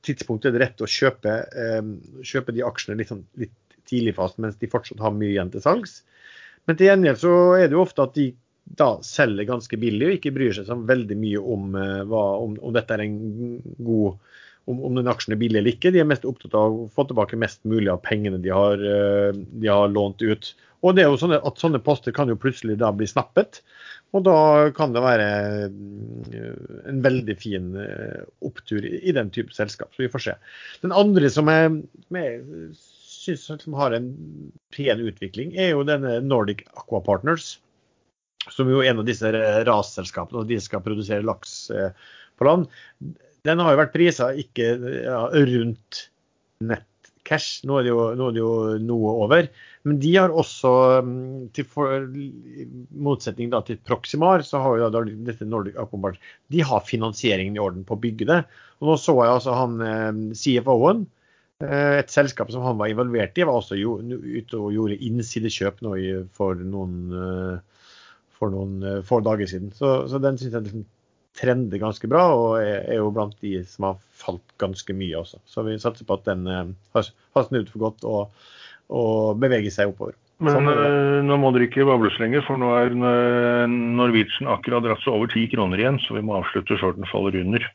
tidspunktet 0.06 0.50
er 0.50 0.56
det 0.56 0.64
rette 0.64 0.84
å 0.84 0.90
kjøpe, 0.90 1.34
eh, 1.62 1.80
kjøpe 2.24 2.54
de 2.56 2.64
aksjene 2.66 2.98
litt, 3.00 3.12
sånn, 3.12 3.24
litt 3.40 3.54
tidlig 3.88 4.16
fast 4.18 4.40
mens 4.42 4.58
de 4.60 4.70
fortsatt 4.70 5.00
har 5.00 5.14
mye 5.14 5.32
igjen 5.32 5.52
til 5.52 5.64
salgs. 5.64 6.02
Men 6.68 6.76
til 6.76 6.90
gjengjeld 6.90 7.22
så 7.22 7.34
er 7.56 7.68
det 7.68 7.78
jo 7.78 7.84
ofte 7.84 8.04
at 8.04 8.16
de 8.18 8.30
da 8.78 8.98
selger 9.04 9.48
ganske 9.48 9.78
billig 9.80 10.08
og 10.08 10.16
ikke 10.18 10.34
bryr 10.36 10.52
seg 10.52 10.66
så 10.68 10.76
veldig 10.76 11.16
mye 11.16 11.40
om, 11.40 11.70
eh, 11.78 12.02
hva, 12.08 12.24
om, 12.44 12.58
om 12.60 12.74
dette 12.76 12.96
er 12.96 13.04
en 13.06 13.16
god 13.78 14.18
om, 14.68 14.84
om 14.84 14.96
den 14.98 15.08
aksjen 15.10 15.34
er 15.34 15.40
billig 15.40 15.60
eller 15.60 15.74
ikke. 15.74 15.92
De 15.94 16.02
er 16.02 16.08
mest 16.08 16.26
opptatt 16.28 16.56
av 16.58 16.76
å 16.76 16.88
få 16.94 17.06
tilbake 17.08 17.38
mest 17.40 17.62
mulig 17.68 17.90
av 17.92 18.02
pengene 18.04 18.40
de 18.44 18.52
har, 18.52 18.80
eh, 18.80 19.30
de 19.32 19.70
har 19.70 19.92
lånt 19.92 20.22
ut. 20.22 20.52
Og 20.84 20.94
det 20.94 21.02
er 21.02 21.08
jo 21.10 21.18
sånne, 21.18 21.40
at 21.42 21.58
Sånne 21.58 21.80
poster 21.82 22.14
kan 22.14 22.30
jo 22.30 22.38
plutselig 22.38 22.76
da 22.78 22.92
bli 22.94 23.08
snappet. 23.08 23.62
Og 24.16 24.24
da 24.24 24.38
kan 24.76 24.94
det 24.94 25.04
være 25.04 25.28
eh, 25.66 26.50
en 26.90 27.00
veldig 27.04 27.36
fin 27.40 27.72
eh, 27.82 28.20
opptur 28.46 28.84
i 28.84 29.14
den 29.16 29.32
type 29.34 29.56
selskap. 29.56 29.90
Så 29.94 30.04
vi 30.04 30.12
får 30.12 30.26
se. 30.26 30.36
Den 30.84 30.94
andre 30.96 31.32
som 31.32 31.50
jeg, 31.52 31.80
jeg 32.14 32.68
syns 33.08 33.66
har 33.80 33.96
en 33.96 34.12
pen 34.74 35.02
utvikling, 35.08 35.56
er 35.56 35.72
jo 35.72 35.86
denne 35.88 36.20
Nordic 36.24 36.66
Aqua 36.76 37.02
Partners. 37.04 37.56
Som 38.54 38.70
jo 38.70 38.78
er 38.80 38.92
en 38.92 39.02
av 39.02 39.08
disse 39.08 39.28
rasselskapene, 39.68 40.40
og 40.40 40.48
de 40.48 40.60
skal 40.62 40.80
produsere 40.84 41.26
laks 41.26 41.66
på 42.38 42.46
land 42.46 42.68
den 43.46 43.62
har 43.62 43.74
jo 43.74 43.80
vært 43.82 43.94
prisa 43.94 44.30
ikke 44.36 44.70
ja, 45.04 45.22
rundt 45.30 46.04
nettcash. 46.64 47.62
Nå 47.68 47.80
nå 47.80 48.30
er 48.30 48.36
det 48.36 48.42
jo 48.42 48.52
noe 48.82 49.12
over. 49.26 49.50
Men 49.88 50.00
de 50.02 50.14
har 50.16 50.34
også, 50.34 50.70
mm, 51.06 51.66
for, 51.70 52.08
motsetning 53.08 53.52
da, 53.52 53.62
til 53.64 53.78
Proximar, 53.86 54.42
så 54.46 54.60
har 54.64 54.80
jo 54.80 54.90
da, 54.94 55.04
dette 55.28 55.46
Nordic 55.48 55.78
Aquabart, 55.80 56.18
de 56.52 56.64
har 56.66 56.84
finansieringen 56.86 57.56
i 57.56 57.62
orden 57.62 57.86
på 57.88 57.96
å 57.96 58.02
bygge 58.02 58.28
det. 58.28 58.42
Og 58.80 58.90
nå 58.90 58.98
så 59.00 59.14
jeg 59.20 59.36
altså 59.36 59.56
han 59.56 59.78
eh, 59.84 60.20
CFO-en, 60.38 61.06
eh, 61.64 61.94
et 62.02 62.12
selskap 62.12 62.52
som 62.54 62.66
han 62.66 62.78
var 62.80 62.92
involvert 62.92 63.38
i, 63.38 63.46
var 63.48 63.62
også 63.62 63.78
ute 63.78 64.60
og 64.60 64.74
gjorde 64.76 65.00
innsidekjøp 65.08 65.82
nå 65.86 65.96
for 66.36 66.58
noen, 66.58 67.00
eh, 67.22 67.88
for 68.38 68.54
noen 68.54 69.02
få 69.06 69.22
dager 69.26 69.50
siden. 69.50 69.72
Så, 69.74 70.00
så 70.10 70.20
den 70.22 70.38
syns 70.40 70.58
jeg 70.58 70.68
liksom 70.68 70.86
trender 71.38 71.80
ganske 71.80 72.08
bra, 72.10 72.24
og 72.34 72.60
er, 72.60 72.96
jo 72.98 73.10
blant 73.14 73.36
de 73.44 73.60
som 73.68 73.90
har 73.90 73.98
falt 74.18 74.54
ganske 74.60 74.94
mye 74.96 75.18
også. 75.20 75.40
Så 75.46 75.64
vi 75.66 75.78
satser 75.80 76.08
på 76.08 76.18
at 76.18 76.26
den 76.28 76.46
eh, 76.50 76.72
har, 76.96 77.10
snudd 77.46 77.70
for 77.72 77.88
godt 77.88 78.06
og, 78.08 78.48
og 78.90 79.38
beveger 79.42 79.72
seg 79.74 79.92
oppover. 79.92 80.16
Men 80.38 80.54
sånn, 80.54 80.70
øh, 80.70 81.18
nå 81.26 81.38
må 81.42 81.50
dere 81.54 81.66
ikke 81.66 81.86
bables 81.88 82.18
lenger, 82.22 82.44
for 82.46 82.60
nå 82.60 82.70
er 82.78 82.92
Norwegian 82.94 84.50
akkurat 84.52 84.84
dratt 84.86 85.02
seg 85.02 85.16
over 85.16 85.30
ti 85.32 85.48
kroner 85.50 85.82
igjen, 85.82 85.98
så 86.04 86.14
vi 86.14 86.22
må 86.26 86.36
avslutte 86.38 86.78
før 86.78 86.94
den 86.98 87.08
faller 87.10 87.40
under. 87.40 87.66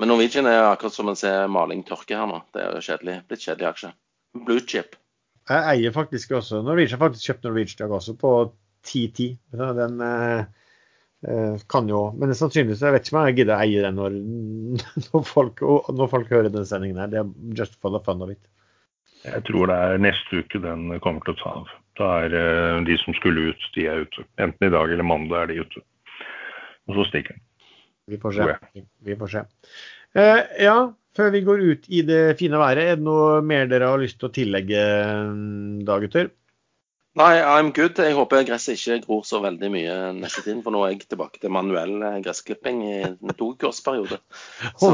Men 0.00 0.08
Norwegian 0.08 0.48
er 0.48 0.62
akkurat 0.70 0.96
som 0.96 1.10
en 1.12 1.18
ser 1.18 1.50
maling 1.52 1.84
tørke 1.84 2.16
her 2.16 2.28
nå. 2.28 2.40
Det 2.56 2.64
er 2.64 2.78
jo 2.78 2.86
kjedelig. 2.86 3.18
Blitt 3.28 3.44
kjedelig 3.44 3.68
aksje. 3.68 3.92
Blue 4.46 4.64
chip. 4.64 4.96
Jeg 5.50 5.66
eier 5.74 5.92
faktisk 5.92 6.32
også 6.38 6.62
Norwegian. 6.64 6.94
Jeg 6.94 6.96
har 6.96 7.04
faktisk 7.04 7.28
kjøpt 7.28 7.44
Norwegian 7.44 7.76
i 7.76 7.82
dag 7.82 7.96
også 7.98 8.16
på 8.16 8.32
10-10. 8.88 9.34
Den 9.76 10.00
eh, 10.06 10.40
Eh, 10.40 10.46
kan 11.68 11.88
jo, 11.90 12.06
men 12.16 12.30
sannsynligvis 12.32 12.80
jeg 12.80 12.94
vet 12.94 13.04
ikke 13.04 13.16
om 13.18 13.26
jeg 13.28 13.34
gidder 13.42 13.52
å 13.52 13.64
eie 13.66 13.82
det 13.84 13.90
når, 13.92 14.14
når, 15.10 15.24
folk, 15.28 15.60
når 15.92 16.08
folk 16.08 16.32
hører 16.32 16.48
den 16.54 16.64
sendingen. 16.68 17.02
her. 17.02 17.10
Det 17.12 17.20
er 17.20 17.58
just 17.58 17.76
for 17.82 17.92
the 17.92 18.00
fun 18.06 18.24
of 18.24 18.32
it. 18.32 18.40
Jeg 19.26 19.44
tror 19.44 19.68
det 19.68 19.76
er 19.76 20.00
neste 20.00 20.40
uke 20.40 20.62
den 20.62 20.88
kommer 21.04 21.24
til 21.26 21.34
å 21.34 21.40
ta 21.42 21.52
av. 21.60 21.72
Da 22.00 22.08
er 22.24 22.36
uh, 22.36 22.80
de 22.86 22.96
som 23.02 23.16
skulle 23.18 23.50
ut, 23.52 23.66
de 23.74 23.86
er 23.90 24.06
ute. 24.06 24.24
Enten 24.40 24.68
i 24.68 24.72
dag 24.72 24.92
eller 24.92 25.06
mandag 25.06 25.42
er 25.42 25.50
de 25.50 25.66
ute. 25.66 25.84
Og 26.88 26.96
så 26.96 27.06
stikker 27.10 27.36
den. 27.36 27.44
Vi 28.10 28.18
får 28.20 28.38
se. 28.38 28.84
Vi 29.06 29.16
får 29.20 29.32
se. 29.34 29.44
Uh, 30.16 30.40
ja, 30.56 30.78
før 31.16 31.32
vi 31.34 31.44
går 31.46 31.64
ut 31.68 31.88
i 31.92 32.00
det 32.06 32.22
fine 32.40 32.58
været, 32.58 32.94
er 32.94 32.98
det 32.98 33.06
noe 33.06 33.42
mer 33.44 33.68
dere 33.70 33.92
har 33.92 34.00
lyst 34.00 34.18
til 34.22 34.30
å 34.30 34.34
tillegge 34.34 34.84
da, 35.86 36.00
gutter? 36.02 36.32
Nei, 37.20 37.40
I'm 37.44 37.70
good. 37.76 37.98
Jeg 38.00 38.16
håper 38.16 38.46
gresset 38.48 38.78
ikke 38.78 39.02
gror 39.04 39.24
så 39.28 39.42
veldig 39.44 39.68
mye 39.72 39.96
neste 40.16 40.44
tiden. 40.44 40.62
For 40.64 40.72
nå 40.72 40.84
er 40.86 40.94
jeg 40.94 41.02
tilbake 41.10 41.42
til 41.42 41.52
manuell 41.52 41.98
eh, 42.06 42.20
gressklipping 42.24 42.80
i 42.86 42.94
en 43.10 43.34
tokursperiode. 43.36 44.20
Så... 44.80 44.92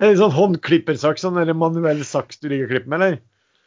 Er 0.00 0.06
det 0.06 0.20
sånn 0.22 0.32
håndklippersaks 0.32 1.26
sånn, 1.26 1.40
eller 1.42 1.58
manuell 1.58 2.00
saks 2.08 2.40
du 2.40 2.48
liker 2.48 2.68
å 2.68 2.72
klippe 2.72 2.92
med, 2.92 3.02
eller? 3.02 3.20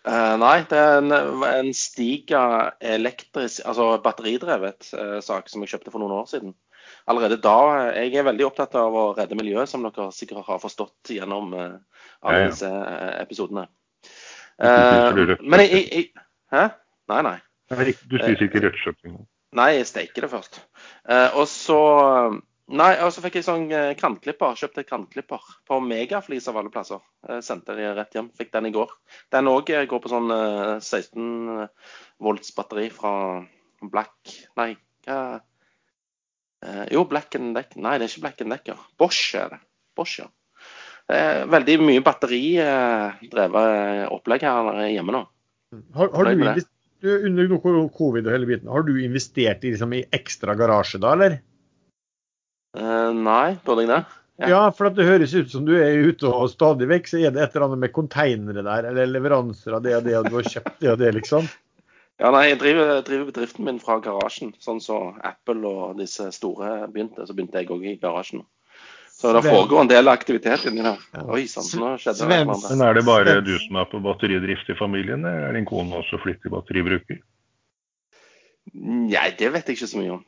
Uh, 0.04 0.34
nei, 0.42 0.58
det 0.68 0.80
er 0.80 0.98
en, 1.00 1.14
en 1.48 1.70
Stiga 1.78 2.42
elektrisk, 2.84 3.62
altså 3.70 3.94
batteridrevet 4.04 4.90
uh, 4.98 5.20
sak 5.24 5.48
som 5.52 5.64
jeg 5.64 5.76
kjøpte 5.76 5.94
for 5.94 6.04
noen 6.04 6.18
år 6.18 6.28
siden. 6.34 6.58
Allerede 7.08 7.38
da 7.44 7.56
Jeg 7.96 8.12
er 8.20 8.26
veldig 8.28 8.50
opptatt 8.50 8.76
av 8.80 8.96
å 8.96 9.06
redde 9.16 9.38
miljøet, 9.40 9.70
som 9.72 9.86
dere 9.86 10.10
sikkert 10.16 10.44
har 10.50 10.60
forstått 10.60 11.14
gjennom 11.16 11.56
uh, 11.56 11.80
alle 12.26 12.50
disse 12.50 12.74
episodene. 13.22 13.70
men 14.60 15.64
jeg, 15.64 15.72
jeg, 15.72 15.88
jeg 15.92 16.12
Hæ? 16.54 16.68
Nei, 17.10 17.24
nei. 17.26 17.38
Du 17.72 18.18
spiser 18.20 18.50
ikke 18.50 18.66
rødt 18.66 18.82
Nei, 19.54 19.76
jeg 19.78 19.86
steker 19.90 20.26
det 20.26 20.32
først. 20.34 20.60
Eh, 21.10 21.30
og 21.38 21.48
så 21.50 21.80
Nei, 22.74 22.94
og 23.04 23.10
så 23.12 23.22
fikk 23.22 23.36
jeg 23.38 23.46
sånn 23.46 23.66
eh, 23.76 23.92
krantklipper. 24.00 24.56
Kjøpte 24.58 24.86
krantklipper 24.88 25.42
på 25.68 25.80
Megaflis 25.84 26.48
av 26.50 26.58
alle 26.62 26.72
plasser. 26.74 27.02
Eh, 27.28 27.42
sendte 27.44 27.76
de 27.78 27.90
rett 27.94 28.16
hjem. 28.16 28.30
Fikk 28.40 28.54
den 28.56 28.70
i 28.70 28.74
går. 28.74 28.94
Den 29.36 29.52
òg 29.52 29.70
går 29.92 30.02
på 30.02 30.12
sånn 30.12 30.32
16 30.80 31.68
volts 32.24 32.56
batteri 32.56 32.88
fra 32.94 33.12
Black 33.84 34.32
Nei, 34.58 34.72
hva 35.06 35.18
Jo, 36.96 37.04
Black 37.12 37.36
and 37.36 37.52
Deck. 37.60 37.76
Nei, 37.76 37.98
det 38.00 38.08
er 38.08 38.14
ikke 38.14 38.24
Black 38.24 38.42
and 38.46 38.56
Decker. 38.56 38.80
Bosch 38.98 39.36
er 39.36 39.52
det. 39.52 39.60
Bosch, 40.00 40.24
ja. 40.24 40.30
Veldig 41.52 41.76
mye 41.84 42.02
batteridrevet 42.02 44.08
opplegg 44.16 44.48
her 44.48 44.88
hjemme 44.88 45.18
nå. 45.18 45.26
Har, 45.98 46.14
har, 46.16 46.32
du, 46.32 46.64
under 47.04 47.56
covid 47.94 48.28
og 48.28 48.34
hele 48.34 48.50
biten, 48.50 48.72
har 48.72 48.86
du 48.88 48.94
investert 49.04 49.64
i, 49.64 49.74
liksom, 49.74 49.96
i 49.96 50.06
ekstra 50.16 50.56
garasje 50.60 51.02
da, 51.04 51.14
eller? 51.18 51.40
Uh, 52.78 53.12
nei, 53.14 53.56
ikke 53.60 53.76
det? 53.84 54.04
Ja. 54.42 54.48
ja, 54.50 54.62
for 54.74 54.90
det 54.90 55.06
høres 55.06 55.36
ut 55.38 55.52
som 55.52 55.66
du 55.68 55.76
er 55.78 56.08
ute 56.10 56.26
og 56.26 56.48
stadig 56.50 56.88
vekk 56.90 57.12
så 57.12 57.20
er 57.22 57.34
det 57.36 57.44
et 57.44 57.54
eller 57.54 57.68
annet 57.68 57.84
med 57.84 57.94
konteinere 57.94 58.64
der, 58.66 58.88
eller 58.90 59.12
leveranser 59.12 59.78
av 59.78 59.84
det 59.86 59.94
og 60.00 60.08
det, 60.08 60.16
og 60.18 60.32
du 60.32 60.40
har 60.40 60.50
kjøpt 60.56 60.80
det 60.82 60.90
og 60.96 60.98
det, 61.04 61.12
liksom? 61.20 61.52
Ja, 62.22 62.30
nei, 62.34 62.48
jeg 62.52 62.60
driver, 62.62 62.96
driver 63.06 63.30
bedriften 63.30 63.68
min 63.68 63.80
fra 63.82 63.98
garasjen. 64.02 64.54
Sånn 64.62 64.82
som 64.82 65.14
så 65.14 65.28
Apple 65.28 65.70
og 65.70 65.98
disse 66.00 66.30
store 66.34 66.88
begynte, 66.94 67.26
så 67.28 67.36
begynte 67.36 67.62
jeg 67.62 67.72
òg 67.74 67.86
i 67.90 67.96
garasjen. 68.02 68.46
Så 69.24 69.32
det 69.34 69.42
foregår 69.42 69.82
en 69.82 69.88
del 69.88 70.12
aktivitet 70.12 70.66
inni 70.68 70.84
der. 70.84 71.00
Oi 71.32 71.46
sann, 71.48 71.64
nå 71.80 71.94
skjedde 71.96 72.26
det. 72.28 72.40
Men 72.44 72.82
er 72.84 72.98
det 72.98 73.04
bare 73.08 73.38
du 73.40 73.54
som 73.56 73.78
er 73.80 73.86
på 73.88 74.02
batteridrift 74.04 74.68
i 74.68 74.76
familien, 74.76 75.24
eller 75.24 75.46
er 75.48 75.56
din 75.56 75.68
kone 75.70 75.96
også 76.02 76.20
flittig 76.20 76.52
batteribruker? 76.52 77.22
Nei, 78.74 79.30
det 79.40 79.54
vet 79.54 79.72
jeg 79.72 79.78
ikke 79.78 79.88
så 79.94 80.02
mye 80.02 80.18
om. 80.18 80.26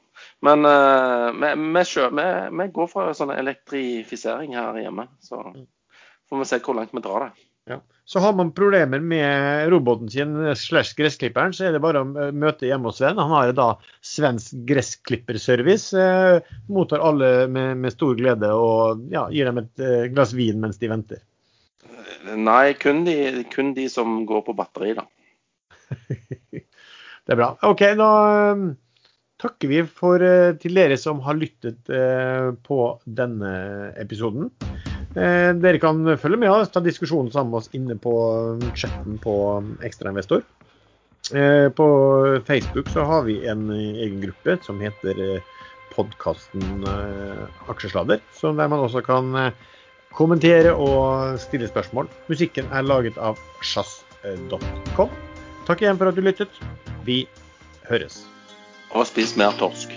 Men 0.47 0.63
uh, 0.63 1.27
vi, 1.35 1.51
vi, 1.59 1.84
vi, 1.84 2.30
vi, 2.61 2.69
går 2.80 2.88
for 2.93 3.11
sånn 3.19 3.35
elektrifisering 3.35 4.55
her 4.55 4.80
hjemme. 4.80 5.09
Så 5.19 5.43
får 5.43 6.45
vi 6.45 6.47
se 6.53 6.63
hvor 6.63 6.80
langt 6.80 6.95
vi 6.95 7.03
drar 7.03 7.27
det. 7.27 7.45
Ja. 7.70 7.82
Så 8.06 8.20
har 8.22 8.34
man 8.38 8.52
problemer 8.54 9.00
med 9.00 9.70
roboten 9.70 10.10
sin 10.10 10.56
slash 10.56 10.94
gressklipperen, 10.98 11.54
så 11.54 11.66
er 11.66 11.74
det 11.74 11.82
bare 11.82 12.04
å 12.04 12.32
møte 12.38 12.68
hjemme 12.70 12.92
hos 12.92 13.00
Sven. 13.02 13.18
Han 13.18 13.34
har 13.34 13.54
da 13.58 13.72
svensk 14.06 14.60
gressklipperservice. 14.70 15.98
Eh, 15.98 16.52
mottar 16.70 17.02
alle 17.02 17.48
med, 17.50 17.80
med, 17.82 17.96
stor 17.96 18.14
glede 18.20 18.52
og 18.54 19.08
ja, 19.10 19.26
gir 19.34 19.50
dem 19.50 19.64
et 19.64 19.82
eh, 19.82 20.06
glass 20.14 20.36
vin 20.38 20.62
mens 20.62 20.78
de 20.78 20.92
venter. 20.92 21.24
Nei, 22.38 22.74
kun 22.78 23.04
de, 23.06 23.18
kun 23.50 23.74
de 23.74 23.88
som 23.90 24.22
går 24.30 24.46
på 24.46 24.54
batteri, 24.58 24.94
da. 24.98 25.08
det 26.54 27.34
er 27.34 27.40
bra. 27.40 27.52
OK, 27.66 27.84
da 27.98 28.10
um, 28.54 28.68
takker 29.42 29.72
vi 29.72 29.82
for, 29.86 30.22
uh, 30.22 30.54
til 30.62 30.78
dere 30.78 30.98
som 31.02 31.22
har 31.26 31.38
lyttet 31.38 31.90
eh, 31.90 32.52
på 32.66 32.80
denne 33.06 33.56
episoden. 34.02 34.54
Eh, 35.16 35.52
dere 35.64 35.80
kan 35.80 36.04
følge 36.20 36.40
med 36.42 36.52
oss, 36.52 36.72
ta 36.74 36.82
diskusjonen 36.84 37.32
sammen 37.32 37.54
med 37.54 37.62
oss 37.62 37.72
inne 37.78 37.96
på 38.00 38.14
chatten 38.76 39.20
på 39.24 39.36
Ekstrainvestor. 39.88 40.44
Eh, 41.34 41.70
på 41.74 41.88
Facebook 42.48 42.92
så 42.92 43.06
har 43.08 43.24
vi 43.28 43.40
en 43.48 43.70
egen 43.72 44.20
gruppe 44.22 44.58
som 44.66 44.82
heter 44.84 45.22
eh, 45.24 45.54
podkasten 45.96 46.84
Aksjesladder, 47.72 48.20
der 48.42 48.68
man 48.68 48.82
også 48.84 49.00
kan 49.06 49.32
kommentere 50.12 50.74
og 50.76 51.40
stille 51.40 51.70
spørsmål. 51.72 52.10
Musikken 52.28 52.68
er 52.76 52.84
laget 52.84 53.16
av 53.16 53.40
sjazz.com. 53.64 55.16
Takk 55.66 55.86
igjen 55.86 56.02
for 56.02 56.12
at 56.12 56.20
du 56.20 56.26
lyttet. 56.26 56.52
Vi 57.08 57.24
høres. 57.88 58.26
Og 58.92 59.08
spis 59.08 59.38
mer 59.40 59.56
torsk. 59.56 59.96